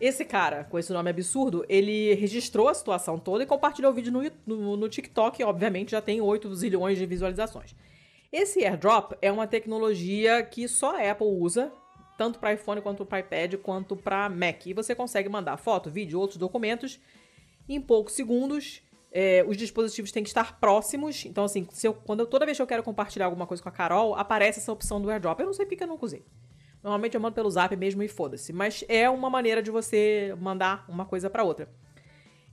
Esse 0.00 0.24
cara, 0.24 0.64
com 0.64 0.78
esse 0.78 0.92
nome 0.92 1.10
absurdo, 1.10 1.64
ele 1.68 2.14
registrou 2.14 2.68
a 2.68 2.74
situação 2.74 3.18
toda 3.18 3.44
e 3.44 3.46
compartilhou 3.46 3.92
o 3.92 3.94
vídeo 3.94 4.10
no, 4.10 4.22
no, 4.46 4.76
no 4.76 4.88
TikTok, 4.88 5.44
obviamente 5.44 5.90
já 5.90 6.00
tem 6.00 6.22
8 6.22 6.54
zilhões 6.54 6.96
de 6.96 7.04
visualizações. 7.04 7.74
Esse 8.32 8.64
airdrop 8.64 9.12
é 9.20 9.30
uma 9.30 9.46
tecnologia 9.46 10.42
que 10.42 10.66
só 10.66 10.96
a 10.96 11.10
Apple 11.10 11.26
usa, 11.26 11.70
tanto 12.16 12.38
para 12.38 12.54
iPhone 12.54 12.80
quanto 12.80 13.04
para 13.04 13.20
iPad, 13.20 13.56
quanto 13.56 13.94
para 13.94 14.28
Mac. 14.30 14.64
E 14.66 14.72
você 14.72 14.94
consegue 14.94 15.28
mandar 15.28 15.58
foto, 15.58 15.90
vídeo, 15.90 16.18
outros 16.18 16.38
documentos 16.38 16.98
em 17.68 17.80
poucos 17.80 18.14
segundos. 18.14 18.82
É, 19.12 19.44
os 19.46 19.56
dispositivos 19.56 20.12
têm 20.12 20.22
que 20.22 20.30
estar 20.30 20.60
próximos. 20.60 21.26
Então, 21.26 21.44
assim, 21.44 21.66
eu, 21.82 21.92
quando 21.92 22.20
eu, 22.20 22.26
toda 22.26 22.46
vez 22.46 22.56
que 22.56 22.62
eu 22.62 22.66
quero 22.66 22.82
compartilhar 22.82 23.26
alguma 23.26 23.46
coisa 23.46 23.62
com 23.62 23.68
a 23.68 23.72
Carol, 23.72 24.14
aparece 24.14 24.60
essa 24.60 24.72
opção 24.72 25.00
do 25.00 25.10
airdrop. 25.10 25.40
Eu 25.40 25.46
não 25.46 25.52
sei 25.52 25.66
porque 25.66 25.82
eu 25.82 25.88
não 25.88 25.98
usei. 26.00 26.24
Normalmente 26.82 27.14
eu 27.14 27.20
mando 27.20 27.34
pelo 27.34 27.50
zap 27.50 27.74
mesmo 27.76 28.02
e 28.02 28.08
foda-se. 28.08 28.52
Mas 28.52 28.84
é 28.88 29.08
uma 29.08 29.28
maneira 29.28 29.62
de 29.62 29.70
você 29.70 30.34
mandar 30.40 30.84
uma 30.88 31.04
coisa 31.04 31.28
para 31.28 31.44
outra. 31.44 31.68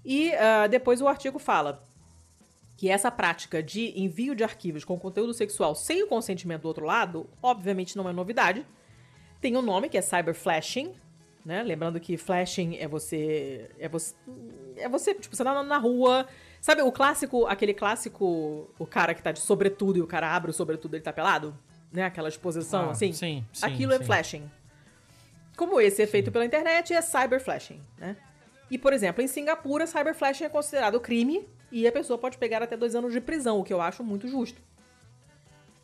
E 0.04 0.32
uh, 0.32 0.70
depois 0.70 1.02
o 1.02 1.08
artigo 1.08 1.40
fala 1.40 1.84
que 2.78 2.90
essa 2.90 3.10
prática 3.10 3.62
de 3.64 4.00
envio 4.00 4.36
de 4.36 4.44
arquivos 4.44 4.86
com 4.86 5.00
conteúdo 5.00 5.34
sexual 5.34 5.74
sem 5.74 6.04
o 6.04 6.08
consentimento 6.08 6.62
do 6.62 6.68
outro 6.68 6.86
lado, 6.86 7.28
obviamente 7.42 7.98
não 7.98 8.08
é 8.08 8.14
novidade. 8.14 8.66
Tem 9.42 9.58
um 9.58 9.62
nome 9.62 9.90
que 9.90 9.98
é 9.98 10.02
cyberflashing, 10.02 10.94
né? 11.44 11.64
Lembrando 11.64 12.00
que 12.00 12.18
flashing 12.18 12.76
é 12.76 12.88
você 12.88 13.70
é 13.80 13.90
você 13.90 14.14
é 14.76 14.88
você, 14.88 15.16
tipo, 15.16 15.36
você 15.36 15.44
tá 15.44 15.64
na 15.64 15.78
rua, 15.78 16.28
sabe 16.62 16.84
o 16.84 16.92
clássico, 16.92 17.48
aquele 17.48 17.74
clássico 17.74 18.70
o 18.78 18.86
cara 18.86 19.16
que 19.16 19.24
tá 19.24 19.32
de 19.32 19.40
sobretudo 19.40 19.98
e 19.98 20.02
o 20.02 20.08
cara 20.08 20.36
abre 20.36 20.52
o 20.52 20.54
sobretudo 20.54 20.96
ele 20.96 21.04
tá 21.04 21.12
pelado? 21.12 21.58
Né? 21.92 22.04
Aquela 22.04 22.30
exposição, 22.30 22.90
ah, 22.90 22.92
assim. 22.92 23.14
Sim, 23.14 23.46
sim 23.52 23.66
Aquilo 23.66 23.94
é 23.94 23.98
sim. 23.98 24.04
é 24.04 24.06
flashing. 24.06 24.52
Como 25.56 25.82
esse 25.82 26.02
é 26.02 26.08
feito 26.08 26.32
pela 26.32 26.46
internet, 26.46 26.94
é 26.94 27.02
cyberflashing, 27.02 27.82
né? 27.98 28.16
E, 28.70 28.78
por 28.78 28.94
exemplo, 28.94 29.24
em 29.24 29.28
Singapura, 29.28 29.88
cyberflashing 29.88 30.44
é 30.44 30.50
considerado 30.50 31.00
crime 31.00 31.48
e 31.72 31.88
a 31.88 31.92
pessoa 31.92 32.18
pode 32.18 32.38
pegar 32.38 32.62
até 32.62 32.78
dois 32.78 32.96
anos 32.96 33.12
de 33.12 33.22
prisão, 33.22 33.60
o 33.60 33.64
que 33.64 33.74
eu 33.74 33.82
acho 33.82 34.04
muito 34.04 34.28
justo. 34.28 34.62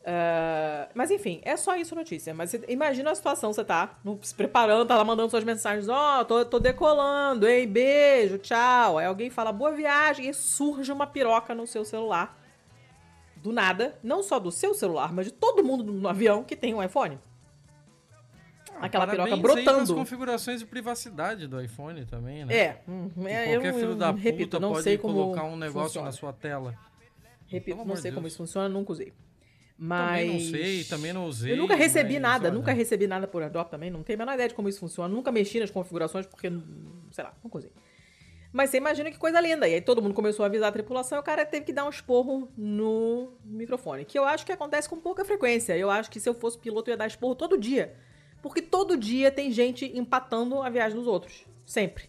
Uh, 0.04 0.92
mas 0.94 1.10
enfim, 1.12 1.40
é 1.44 1.56
só 1.56 1.78
isso 1.78 1.96
a 1.96 1.98
notícia. 1.98 2.34
Mas 2.34 2.54
imagina 2.68 3.12
a 3.12 3.16
situação, 3.16 3.54
você 3.54 3.64
tá 3.64 3.98
se 4.22 4.36
preparando, 4.36 4.86
tá 4.86 4.98
lá 4.98 5.06
mandando 5.06 5.30
suas 5.30 5.46
mensagens, 5.46 5.88
ó, 5.88 6.20
oh, 6.20 6.26
tô, 6.26 6.46
tô 6.46 6.60
decolando, 6.60 7.48
hein, 7.48 7.68
beijo, 7.68 8.38
tchau. 8.38 8.98
Aí 8.98 9.06
alguém 9.06 9.30
fala 9.30 9.52
boa 9.52 9.72
viagem 9.72 10.28
e 10.30 10.34
surge 10.34 10.92
uma 10.92 11.08
piroca 11.08 11.56
no 11.56 11.66
seu 11.66 11.86
celular 11.86 12.43
do 13.44 13.52
nada, 13.52 14.00
não 14.02 14.24
só 14.24 14.40
do 14.40 14.50
seu 14.50 14.74
celular, 14.74 15.12
mas 15.14 15.26
de 15.26 15.34
todo 15.34 15.62
mundo 15.64 15.84
no 15.84 16.08
avião 16.08 16.46
que 16.46 16.56
tem 16.56 16.74
um 16.74 16.82
iPhone. 16.82 17.20
Ah, 18.76 18.86
Aquela 18.86 19.06
piroca 19.06 19.36
brotando. 19.36 19.82
as 19.82 19.92
configurações 19.92 20.62
de 20.62 20.66
privacidade 20.66 21.46
do 21.46 21.62
iPhone 21.62 22.06
também, 22.06 22.46
né? 22.46 22.56
É. 22.56 22.82
Hum, 22.88 23.10
é 23.26 23.52
qualquer 23.52 23.74
eu, 23.74 23.80
filho 23.80 23.96
da 23.96 24.12
repito, 24.12 24.52
puta 24.52 24.60
não 24.62 24.72
pode 24.72 24.84
sei 24.84 24.98
colocar 24.98 25.44
um 25.44 25.58
negócio 25.58 25.88
funciona. 25.90 26.06
na 26.08 26.12
sua 26.14 26.32
tela. 26.32 26.74
Repito, 27.46 27.78
não 27.86 27.96
sei 27.96 28.04
Deus. 28.04 28.16
como 28.16 28.28
isso 28.28 28.38
funciona, 28.38 28.70
nunca 28.70 28.94
usei. 28.94 29.14
Mas. 29.78 30.22
Também 30.22 30.32
não 30.32 30.40
sei, 30.40 30.84
também 30.86 31.14
não 31.14 31.26
usei. 31.26 31.52
Eu 31.52 31.58
nunca 31.58 31.76
recebi 31.76 32.18
nada, 32.18 32.50
nunca 32.50 32.72
recebi 32.72 33.06
nada 33.08 33.28
por 33.28 33.42
AirDrop 33.42 33.70
também, 33.70 33.92
não 33.92 34.02
tenho 34.04 34.18
a 34.18 34.22
menor 34.22 34.34
ideia 34.36 34.48
de 34.48 34.56
como 34.56 34.70
isso 34.70 34.80
funciona. 34.80 35.14
Nunca 35.14 35.32
mexi 35.34 35.60
nas 35.60 35.70
configurações 35.70 36.26
porque, 36.26 36.50
sei 37.12 37.24
lá, 37.24 37.34
nunca 37.44 37.58
usei. 37.58 37.72
Mas 38.54 38.70
você 38.70 38.78
imagina 38.78 39.10
que 39.10 39.18
coisa 39.18 39.42
linda. 39.42 39.68
E 39.68 39.74
aí 39.74 39.82
todo 39.82 40.00
mundo 40.00 40.14
começou 40.14 40.44
a 40.44 40.46
avisar 40.46 40.70
a 40.70 40.72
tripulação 40.72 41.18
e 41.18 41.22
o 41.22 41.24
cara 41.24 41.44
teve 41.44 41.66
que 41.66 41.74
dar 41.74 41.86
um 41.86 41.90
esporro 41.90 42.48
no 42.56 43.34
microfone. 43.44 44.06
Que 44.06 44.18
eu 44.18 44.24
acho 44.24 44.46
que 44.46 44.52
acontece 44.52 44.88
com 44.88 45.00
pouca 45.00 45.26
frequência. 45.26 45.76
Eu 45.76 45.90
acho 45.90 46.12
que 46.12 46.20
se 46.20 46.30
eu 46.30 46.36
fosse 46.36 46.60
piloto 46.60 46.90
eu 46.90 46.94
ia 46.94 46.98
dar 46.98 47.08
esporro 47.08 47.34
todo 47.34 47.58
dia. 47.58 47.96
Porque 48.44 48.62
todo 48.62 48.96
dia 48.96 49.32
tem 49.32 49.52
gente 49.52 49.86
empatando 49.98 50.62
a 50.62 50.70
viagem 50.70 50.96
dos 50.96 51.08
outros. 51.08 51.48
Sempre. 51.66 52.08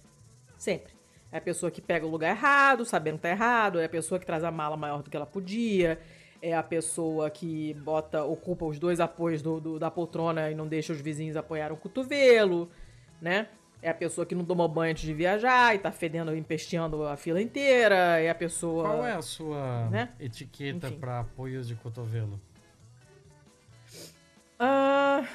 Sempre. 0.58 0.92
É 1.32 1.38
a 1.38 1.40
pessoa 1.40 1.70
que 1.70 1.80
pega 1.80 2.06
o 2.06 2.10
lugar 2.10 2.30
errado, 2.30 2.84
sabendo 2.84 3.16
que 3.16 3.22
tá 3.22 3.30
errado. 3.30 3.80
É 3.80 3.86
a 3.86 3.88
pessoa 3.88 4.18
que 4.18 4.26
traz 4.26 4.44
a 4.44 4.50
mala 4.50 4.76
maior 4.76 5.02
do 5.02 5.08
que 5.08 5.16
ela 5.16 5.24
podia. 5.24 5.98
É 6.42 6.54
a 6.54 6.62
pessoa 6.62 7.30
que 7.30 7.72
bota, 7.72 8.22
ocupa 8.22 8.66
os 8.66 8.78
dois 8.78 9.00
apoios 9.00 9.40
do, 9.40 9.58
do 9.60 9.78
da 9.78 9.90
poltrona 9.90 10.50
e 10.50 10.54
não 10.54 10.68
deixa 10.68 10.92
os 10.92 11.00
vizinhos 11.00 11.38
apoiar 11.38 11.72
o 11.72 11.76
cotovelo, 11.76 12.68
né? 13.18 13.48
É 13.84 13.90
a 13.90 13.94
pessoa 13.94 14.24
que 14.24 14.34
não 14.34 14.46
tomou 14.46 14.66
banho 14.66 14.92
antes 14.92 15.02
de 15.02 15.12
viajar 15.12 15.74
e 15.74 15.78
tá 15.78 15.92
fedendo, 15.92 16.34
empesteando 16.34 17.06
a 17.06 17.18
fila 17.18 17.38
inteira. 17.38 18.18
É 18.18 18.30
a 18.30 18.34
pessoa. 18.34 18.88
Qual 18.88 19.06
é 19.06 19.12
a 19.12 19.20
sua 19.20 19.90
né? 19.90 20.08
etiqueta 20.18 20.90
para 20.90 21.20
apoios 21.20 21.68
de 21.68 21.74
cotovelo? 21.74 22.40
Uh, 24.54 25.28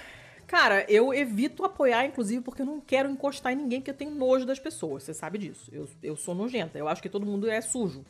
cara, 0.47 0.83
eu 0.89 1.13
evito 1.13 1.63
apoiar, 1.63 2.07
inclusive, 2.07 2.41
porque 2.41 2.63
eu 2.63 2.65
não 2.65 2.81
quero 2.81 3.07
encostar 3.07 3.53
em 3.53 3.55
ninguém, 3.55 3.81
porque 3.81 3.91
eu 3.91 3.95
tenho 3.95 4.15
nojo 4.15 4.47
das 4.47 4.57
pessoas. 4.57 5.03
Você 5.03 5.13
sabe 5.13 5.37
disso. 5.37 5.69
Eu, 5.71 5.87
eu 6.01 6.15
sou 6.15 6.33
nojenta. 6.33 6.75
Eu 6.75 6.87
acho 6.87 7.03
que 7.03 7.09
todo 7.09 7.27
mundo 7.27 7.47
é 7.47 7.61
sujo. 7.61 8.03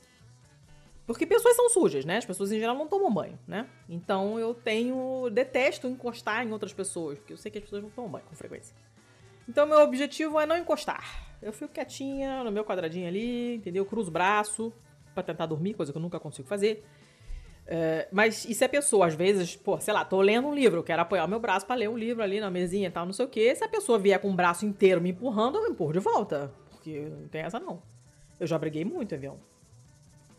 Porque 1.05 1.25
pessoas 1.25 1.57
são 1.57 1.69
sujas, 1.69 2.05
né? 2.05 2.15
As 2.15 2.25
pessoas 2.25 2.49
em 2.53 2.59
geral 2.59 2.77
não 2.77 2.87
tomam 2.87 3.13
banho, 3.13 3.37
né? 3.45 3.67
Então 3.89 4.39
eu 4.39 4.53
tenho. 4.53 5.29
Detesto 5.31 5.85
encostar 5.85 6.47
em 6.47 6.53
outras 6.53 6.71
pessoas, 6.71 7.17
porque 7.17 7.33
eu 7.33 7.37
sei 7.37 7.51
que 7.51 7.57
as 7.57 7.63
pessoas 7.65 7.83
não 7.83 7.89
tomam 7.89 8.11
banho 8.11 8.25
com 8.25 8.35
frequência. 8.37 8.73
Então, 9.49 9.65
meu 9.65 9.79
objetivo 9.79 10.39
é 10.39 10.45
não 10.45 10.55
encostar. 10.55 11.27
Eu 11.41 11.51
fico 11.51 11.73
quietinha 11.73 12.43
no 12.43 12.51
meu 12.51 12.63
quadradinho 12.63 13.07
ali, 13.07 13.55
entendeu? 13.55 13.83
Cruzo 13.83 14.09
o 14.09 14.11
braço 14.11 14.71
para 15.15 15.23
tentar 15.23 15.47
dormir, 15.47 15.73
coisa 15.73 15.91
que 15.91 15.97
eu 15.97 16.01
nunca 16.01 16.19
consigo 16.19 16.47
fazer. 16.47 16.85
É, 17.65 18.07
mas 18.11 18.45
e 18.45 18.53
se 18.53 18.63
a 18.63 18.69
pessoa, 18.69 19.07
às 19.07 19.15
vezes, 19.15 19.55
pô, 19.55 19.79
sei 19.79 19.91
lá, 19.91 20.05
tô 20.05 20.21
lendo 20.21 20.47
um 20.47 20.53
livro, 20.53 20.79
eu 20.79 20.83
quero 20.83 21.01
apoiar 21.01 21.25
o 21.25 21.27
meu 21.27 21.39
braço 21.39 21.65
para 21.65 21.75
ler 21.75 21.89
um 21.89 21.97
livro 21.97 22.21
ali 22.21 22.39
na 22.39 22.51
mesinha 22.51 22.89
e 22.89 22.91
tal, 22.91 23.07
não 23.07 23.13
sei 23.13 23.25
o 23.25 23.29
quê. 23.29 23.55
Se 23.55 23.63
a 23.63 23.67
pessoa 23.67 23.97
vier 23.97 24.19
com 24.19 24.29
o 24.29 24.35
braço 24.35 24.67
inteiro 24.67 25.01
me 25.01 25.09
empurrando, 25.09 25.57
eu 25.57 25.67
empurro 25.67 25.93
de 25.93 25.99
volta. 25.99 26.51
Porque 26.69 26.99
não 26.99 27.27
tem 27.27 27.41
essa 27.41 27.59
não. 27.59 27.81
Eu 28.39 28.45
já 28.45 28.57
briguei 28.57 28.85
muito, 28.85 29.15
avião. 29.15 29.39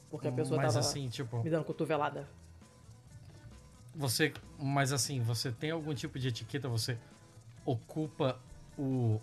Porque 0.08 0.28
a 0.28 0.32
pessoa 0.32 0.60
mas, 0.60 0.72
tava 0.72 0.86
assim, 0.86 1.08
tipo... 1.08 1.42
me 1.42 1.50
dando 1.50 1.64
cotovelada. 1.64 2.28
Você, 3.94 4.32
mas 4.56 4.92
assim, 4.92 5.20
você 5.20 5.50
tem 5.50 5.72
algum 5.72 5.94
tipo 5.94 6.16
de 6.16 6.28
etiqueta? 6.28 6.68
Você 6.68 6.96
ocupa 7.64 8.40
o, 8.80 9.20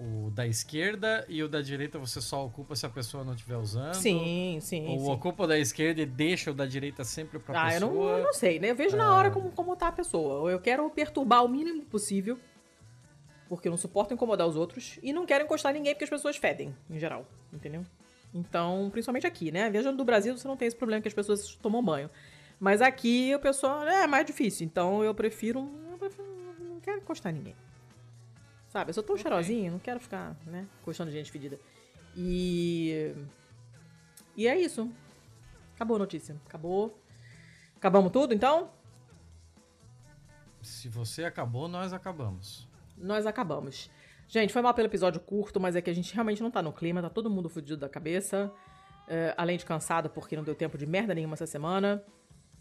o 0.00 0.30
da 0.30 0.46
esquerda 0.46 1.24
e 1.28 1.42
o 1.42 1.48
da 1.48 1.62
direita 1.62 1.98
você 1.98 2.20
só 2.20 2.44
ocupa 2.44 2.76
se 2.76 2.84
a 2.84 2.88
pessoa 2.88 3.24
não 3.24 3.34
estiver 3.34 3.56
usando? 3.56 3.94
Sim, 3.94 4.58
sim. 4.60 4.86
Ou 4.88 4.98
sim. 4.98 5.10
ocupa 5.10 5.44
o 5.44 5.46
da 5.46 5.58
esquerda 5.58 6.02
e 6.02 6.06
deixa 6.06 6.50
o 6.50 6.54
da 6.54 6.66
direita 6.66 7.04
sempre 7.04 7.38
pra 7.38 7.62
Ah, 7.62 7.74
eu 7.74 7.80
pessoa? 7.80 8.10
não, 8.10 8.18
eu 8.18 8.24
não 8.24 8.32
sei, 8.32 8.58
né? 8.58 8.70
Eu 8.70 8.76
vejo 8.76 8.96
na 8.96 9.14
hora 9.14 9.30
como, 9.30 9.50
como 9.52 9.76
tá 9.76 9.88
a 9.88 9.92
pessoa. 9.92 10.50
Eu 10.50 10.60
quero 10.60 10.88
perturbar 10.90 11.44
o 11.44 11.48
mínimo 11.48 11.82
possível, 11.84 12.38
porque 13.48 13.68
eu 13.68 13.70
não 13.70 13.78
suporto 13.78 14.12
incomodar 14.12 14.46
os 14.46 14.56
outros, 14.56 14.98
e 15.02 15.12
não 15.12 15.24
quero 15.26 15.44
encostar 15.44 15.72
ninguém 15.72 15.94
porque 15.94 16.04
as 16.04 16.10
pessoas 16.10 16.36
fedem, 16.36 16.74
em 16.90 16.98
geral, 16.98 17.26
entendeu? 17.52 17.84
Então, 18.34 18.88
principalmente 18.90 19.26
aqui, 19.26 19.50
né? 19.52 19.70
Viajando 19.70 19.98
do 19.98 20.04
Brasil, 20.04 20.36
você 20.36 20.48
não 20.48 20.56
tem 20.56 20.66
esse 20.66 20.76
problema 20.76 21.02
que 21.02 21.08
as 21.08 21.14
pessoas 21.14 21.54
tomam 21.56 21.82
banho. 21.82 22.08
Mas 22.58 22.80
aqui 22.80 23.34
o 23.34 23.38
pessoal 23.40 23.86
é 23.86 24.06
mais 24.06 24.24
difícil, 24.24 24.64
então 24.64 25.04
eu 25.04 25.14
prefiro. 25.14 25.68
Eu 25.90 25.98
prefiro 25.98 26.26
não 26.60 26.80
quero 26.80 26.98
encostar 26.98 27.32
ninguém. 27.32 27.54
Sabe? 28.72 28.88
Eu 28.88 28.94
sou 28.94 29.02
tão 29.02 29.18
cheirosinho, 29.18 29.70
não 29.70 29.78
quero 29.78 30.00
ficar, 30.00 30.34
né? 30.46 30.66
Encostando 30.80 31.10
gente 31.10 31.30
fedida. 31.30 31.60
E. 32.16 33.14
E 34.34 34.48
é 34.48 34.58
isso. 34.58 34.90
Acabou 35.74 35.96
a 35.96 35.98
notícia. 35.98 36.34
Acabou. 36.46 36.98
Acabamos 37.76 38.10
tudo, 38.10 38.32
então? 38.32 38.70
Se 40.62 40.88
você 40.88 41.24
acabou, 41.24 41.68
nós 41.68 41.92
acabamos. 41.92 42.66
Nós 42.96 43.26
acabamos. 43.26 43.90
Gente, 44.26 44.54
foi 44.54 44.62
mal 44.62 44.72
pelo 44.72 44.88
episódio 44.88 45.20
curto, 45.20 45.60
mas 45.60 45.76
é 45.76 45.82
que 45.82 45.90
a 45.90 45.94
gente 45.94 46.14
realmente 46.14 46.42
não 46.42 46.50
tá 46.50 46.62
no 46.62 46.72
clima, 46.72 47.02
tá 47.02 47.10
todo 47.10 47.28
mundo 47.28 47.50
fudido 47.50 47.76
da 47.76 47.90
cabeça. 47.90 48.50
É, 49.06 49.34
além 49.36 49.58
de 49.58 49.66
cansado, 49.66 50.08
porque 50.08 50.34
não 50.34 50.44
deu 50.44 50.54
tempo 50.54 50.78
de 50.78 50.86
merda 50.86 51.14
nenhuma 51.14 51.34
essa 51.34 51.46
semana. 51.46 52.02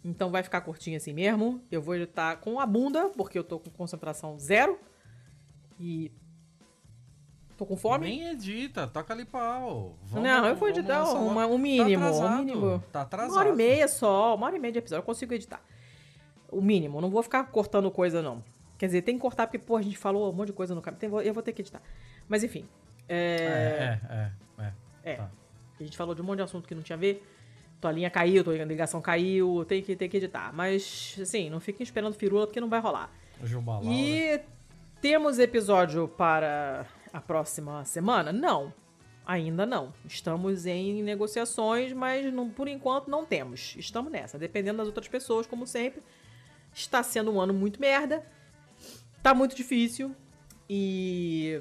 Então 0.04 0.30
vai 0.30 0.44
ficar 0.44 0.60
curtinho 0.60 0.98
assim 0.98 1.14
mesmo. 1.14 1.64
Eu 1.72 1.82
vou 1.82 1.96
editar 1.96 2.36
com 2.36 2.60
a 2.60 2.66
bunda, 2.66 3.08
porque 3.16 3.40
eu 3.40 3.46
tô 3.46 3.58
com 3.60 3.70
concentração 3.70 4.38
zero. 4.38 4.78
E. 5.82 6.12
Tô 7.58 7.66
com 7.66 7.76
fome. 7.76 8.08
Nem 8.08 8.28
edita, 8.30 8.88
toca 8.88 9.14
ali 9.14 9.24
pau. 9.26 9.96
Vamos- 10.04 10.28
não, 10.28 10.46
eu 10.48 10.56
vou 10.56 10.68
editar 10.70 11.04
uma- 11.14 11.46
um 11.46 11.58
mínimo. 11.58 11.86
Tá 11.86 11.90
um 11.90 12.08
atrasado, 12.18 12.38
mínimo. 12.46 12.84
Tá 12.92 13.02
atrasado. 13.02 13.32
Uma 13.32 13.40
hora 13.40 13.50
e 13.50 13.56
meia 13.56 13.88
só, 13.88 14.36
uma 14.36 14.48
hora 14.48 14.56
e 14.56 14.60
meia 14.60 14.72
de 14.72 14.80
episódio. 14.80 15.02
Eu 15.02 15.06
consigo 15.06 15.34
editar. 15.34 15.62
O 16.50 16.62
mínimo. 16.62 17.00
Não 17.02 17.10
vou 17.10 17.22
ficar 17.22 17.44
cortando 17.46 17.90
coisa, 17.92 18.22
não. 18.22 18.44
Quer 18.78 18.88
dizer, 18.88 19.02
tem 19.04 19.16
que 19.16 19.22
cortar 19.22 19.46
porque, 19.46 19.60
pô, 19.60 19.78
a 19.78 19.82
gente 19.82 19.98
falou 19.98 20.32
um 20.32 20.36
monte 20.36 20.48
de 20.48 20.54
coisa 20.54 20.74
no 20.74 20.82
caminho. 20.82 21.22
Eu 21.22 21.34
vou 21.36 21.44
ter 21.44 21.54
que 21.54 21.62
editar. 21.62 21.82
Mas 22.28 22.44
enfim. 22.44 22.68
É. 23.08 24.00
É, 24.10 24.14
é, 24.14 24.16
é. 24.16 24.64
é. 24.64 24.74
É. 25.12 25.16
Tá. 25.16 25.30
A 25.80 25.84
gente 25.84 25.96
falou 25.98 26.16
de 26.16 26.22
um 26.22 26.26
monte 26.26 26.38
de 26.38 26.44
assunto 26.44 26.68
que 26.68 26.74
não 26.76 26.82
tinha 26.82 26.96
a 26.96 27.00
ver. 27.00 27.24
Tua 27.80 27.92
linha 27.92 28.10
caiu, 28.10 28.44
tua 28.44 28.56
ligação 28.64 29.02
caiu. 29.02 29.66
Tem 29.68 29.82
que, 29.84 29.96
tem 29.96 30.10
que 30.10 30.18
editar. 30.18 30.52
Mas, 30.54 31.16
assim, 31.22 31.50
não 31.50 31.60
fiquem 31.60 31.84
esperando 31.84 32.14
firula 32.16 32.46
porque 32.48 32.60
não 32.62 32.70
vai 32.70 32.80
rolar. 32.80 33.12
Jubalau, 33.44 33.84
né? 33.84 33.92
Temos 35.02 35.40
episódio 35.40 36.08
para 36.08 36.86
a 37.12 37.20
próxima 37.20 37.84
semana? 37.86 38.32
Não. 38.32 38.72
Ainda 39.26 39.66
não. 39.66 39.92
Estamos 40.06 40.68
em 40.68 41.02
negociações, 41.02 41.92
mas 41.92 42.32
não, 42.32 42.48
por 42.48 42.68
enquanto 42.68 43.10
não 43.10 43.26
temos. 43.26 43.76
Estamos 43.78 44.12
nessa. 44.12 44.38
Dependendo 44.38 44.78
das 44.78 44.86
outras 44.86 45.08
pessoas, 45.08 45.48
como 45.48 45.66
sempre. 45.66 46.04
Está 46.72 47.02
sendo 47.02 47.32
um 47.32 47.42
ano 47.42 47.52
muito 47.52 47.82
merda. 47.82 48.24
Tá 49.24 49.34
muito 49.34 49.56
difícil. 49.56 50.16
E. 50.70 51.60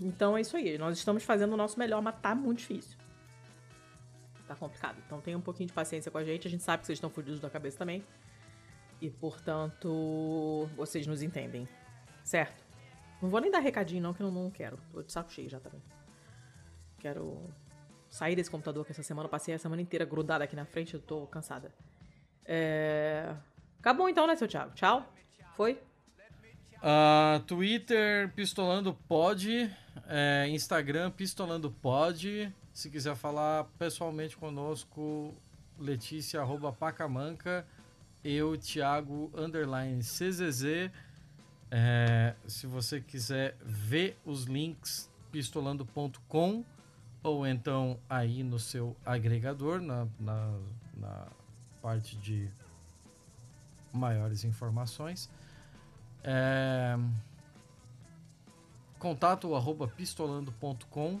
Então 0.00 0.34
é 0.34 0.40
isso 0.40 0.56
aí. 0.56 0.78
Nós 0.78 0.96
estamos 0.96 1.24
fazendo 1.24 1.52
o 1.52 1.58
nosso 1.58 1.78
melhor, 1.78 2.00
mas 2.00 2.18
tá 2.22 2.34
muito 2.34 2.60
difícil. 2.60 2.96
Tá 4.48 4.54
complicado. 4.54 4.96
Então 5.04 5.20
tenha 5.20 5.36
um 5.36 5.42
pouquinho 5.42 5.66
de 5.66 5.74
paciência 5.74 6.10
com 6.10 6.16
a 6.16 6.24
gente. 6.24 6.48
A 6.48 6.50
gente 6.50 6.62
sabe 6.62 6.80
que 6.80 6.86
vocês 6.86 6.96
estão 6.96 7.10
fudidos 7.10 7.38
da 7.38 7.50
cabeça 7.50 7.76
também. 7.76 8.02
E, 8.98 9.10
portanto, 9.10 10.66
vocês 10.74 11.06
nos 11.06 11.20
entendem. 11.20 11.68
Certo? 12.26 12.66
Não 13.22 13.30
vou 13.30 13.40
nem 13.40 13.52
dar 13.52 13.60
recadinho, 13.60 14.02
não, 14.02 14.12
que 14.12 14.20
eu 14.20 14.30
não 14.32 14.50
quero. 14.50 14.78
Tô 14.92 15.00
de 15.00 15.12
saco 15.12 15.32
cheio 15.32 15.48
já 15.48 15.60
também. 15.60 15.80
Quero 16.98 17.48
sair 18.10 18.34
desse 18.34 18.50
computador 18.50 18.84
que 18.84 18.90
essa 18.90 19.02
semana 19.02 19.26
eu 19.26 19.30
passei 19.30 19.54
a 19.54 19.58
semana 19.58 19.80
inteira 19.80 20.04
grudada 20.04 20.42
aqui 20.42 20.56
na 20.56 20.64
frente, 20.64 20.92
eu 20.92 21.00
tô 21.00 21.24
cansada. 21.28 21.72
É... 22.44 23.32
Acabou 23.78 24.08
então, 24.08 24.26
né, 24.26 24.34
seu 24.34 24.48
Thiago? 24.48 24.74
Tchau. 24.74 25.06
Foi? 25.54 25.80
Ah, 26.82 27.40
Twitter, 27.46 28.32
Pistolando 28.34 28.92
Pod. 28.92 29.70
é, 30.08 30.48
Instagram, 30.48 31.12
Pistolando 31.12 31.70
Pod. 31.70 32.52
Se 32.72 32.90
quiser 32.90 33.14
falar 33.14 33.64
pessoalmente 33.78 34.36
conosco, 34.36 35.32
Letícia, 35.78 36.40
arroba 36.40 36.72
Pacamanca. 36.72 37.64
Eu, 38.24 38.58
Thiago, 38.58 39.30
underline 39.32 40.00
CZZ. 40.00 40.90
É, 41.70 42.34
se 42.46 42.66
você 42.66 43.00
quiser 43.00 43.56
ver 43.60 44.18
os 44.24 44.44
links, 44.44 45.10
pistolando.com 45.32 46.64
ou 47.22 47.46
então 47.46 47.98
aí 48.08 48.42
no 48.42 48.58
seu 48.58 48.96
agregador, 49.04 49.80
na, 49.80 50.06
na, 50.18 50.58
na 50.96 51.26
parte 51.82 52.16
de 52.16 52.48
maiores 53.92 54.44
informações. 54.44 55.28
É, 56.22 56.96
contato 58.98 59.54
arroba 59.54 59.88
pistolando.com 59.88 61.20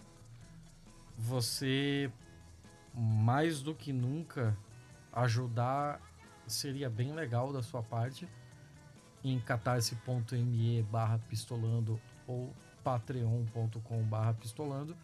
você 1.18 2.10
mais 2.94 3.62
do 3.62 3.74
que 3.74 3.92
nunca 3.92 4.56
ajudar 5.12 6.00
seria 6.46 6.88
bem 6.88 7.12
legal 7.12 7.52
da 7.52 7.62
sua 7.62 7.82
parte 7.82 8.28
em 9.32 9.40
catarse.me 9.40 10.82
barra 10.90 11.18
pistolando 11.28 12.00
ou 12.26 12.52
patreon.com 12.84 14.02
barra 14.04 14.34
pistolando 14.34 14.96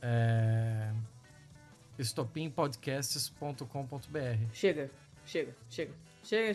é, 0.00 0.92
estopimpodcasts.com.br 1.98 3.66
Chega, 4.52 4.90
chega, 5.26 5.54
chega. 5.68 5.92
Chega. 6.22 6.54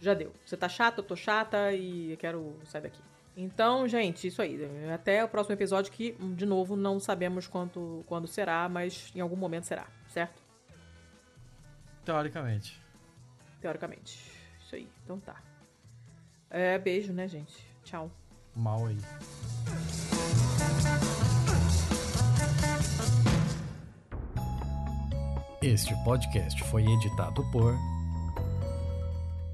Já 0.00 0.14
deu. 0.14 0.32
Você 0.44 0.56
tá 0.56 0.68
chata, 0.68 1.00
eu 1.00 1.04
tô 1.04 1.16
chata 1.16 1.72
e 1.72 2.12
eu 2.12 2.16
quero 2.16 2.56
sair 2.64 2.82
daqui. 2.82 3.00
Então, 3.36 3.86
gente, 3.86 4.26
isso 4.26 4.42
aí. 4.42 4.58
Até 4.92 5.24
o 5.24 5.28
próximo 5.28 5.54
episódio 5.54 5.92
que, 5.92 6.12
de 6.34 6.44
novo, 6.44 6.76
não 6.76 6.98
sabemos 6.98 7.46
quanto, 7.46 8.04
quando 8.06 8.26
será, 8.26 8.68
mas 8.68 9.12
em 9.14 9.20
algum 9.20 9.36
momento 9.36 9.64
será, 9.64 9.86
certo? 10.08 10.42
teoricamente 12.04 12.80
Teoricamente. 13.60 14.37
Então 15.08 15.18
tá. 15.20 15.42
É, 16.50 16.78
beijo, 16.78 17.14
né, 17.14 17.26
gente? 17.26 17.56
Tchau. 17.82 18.10
mal 18.54 18.84
aí 18.84 18.98
Este 25.62 25.94
podcast 26.04 26.62
foi 26.64 26.84
editado 26.84 27.42
por 27.50 27.74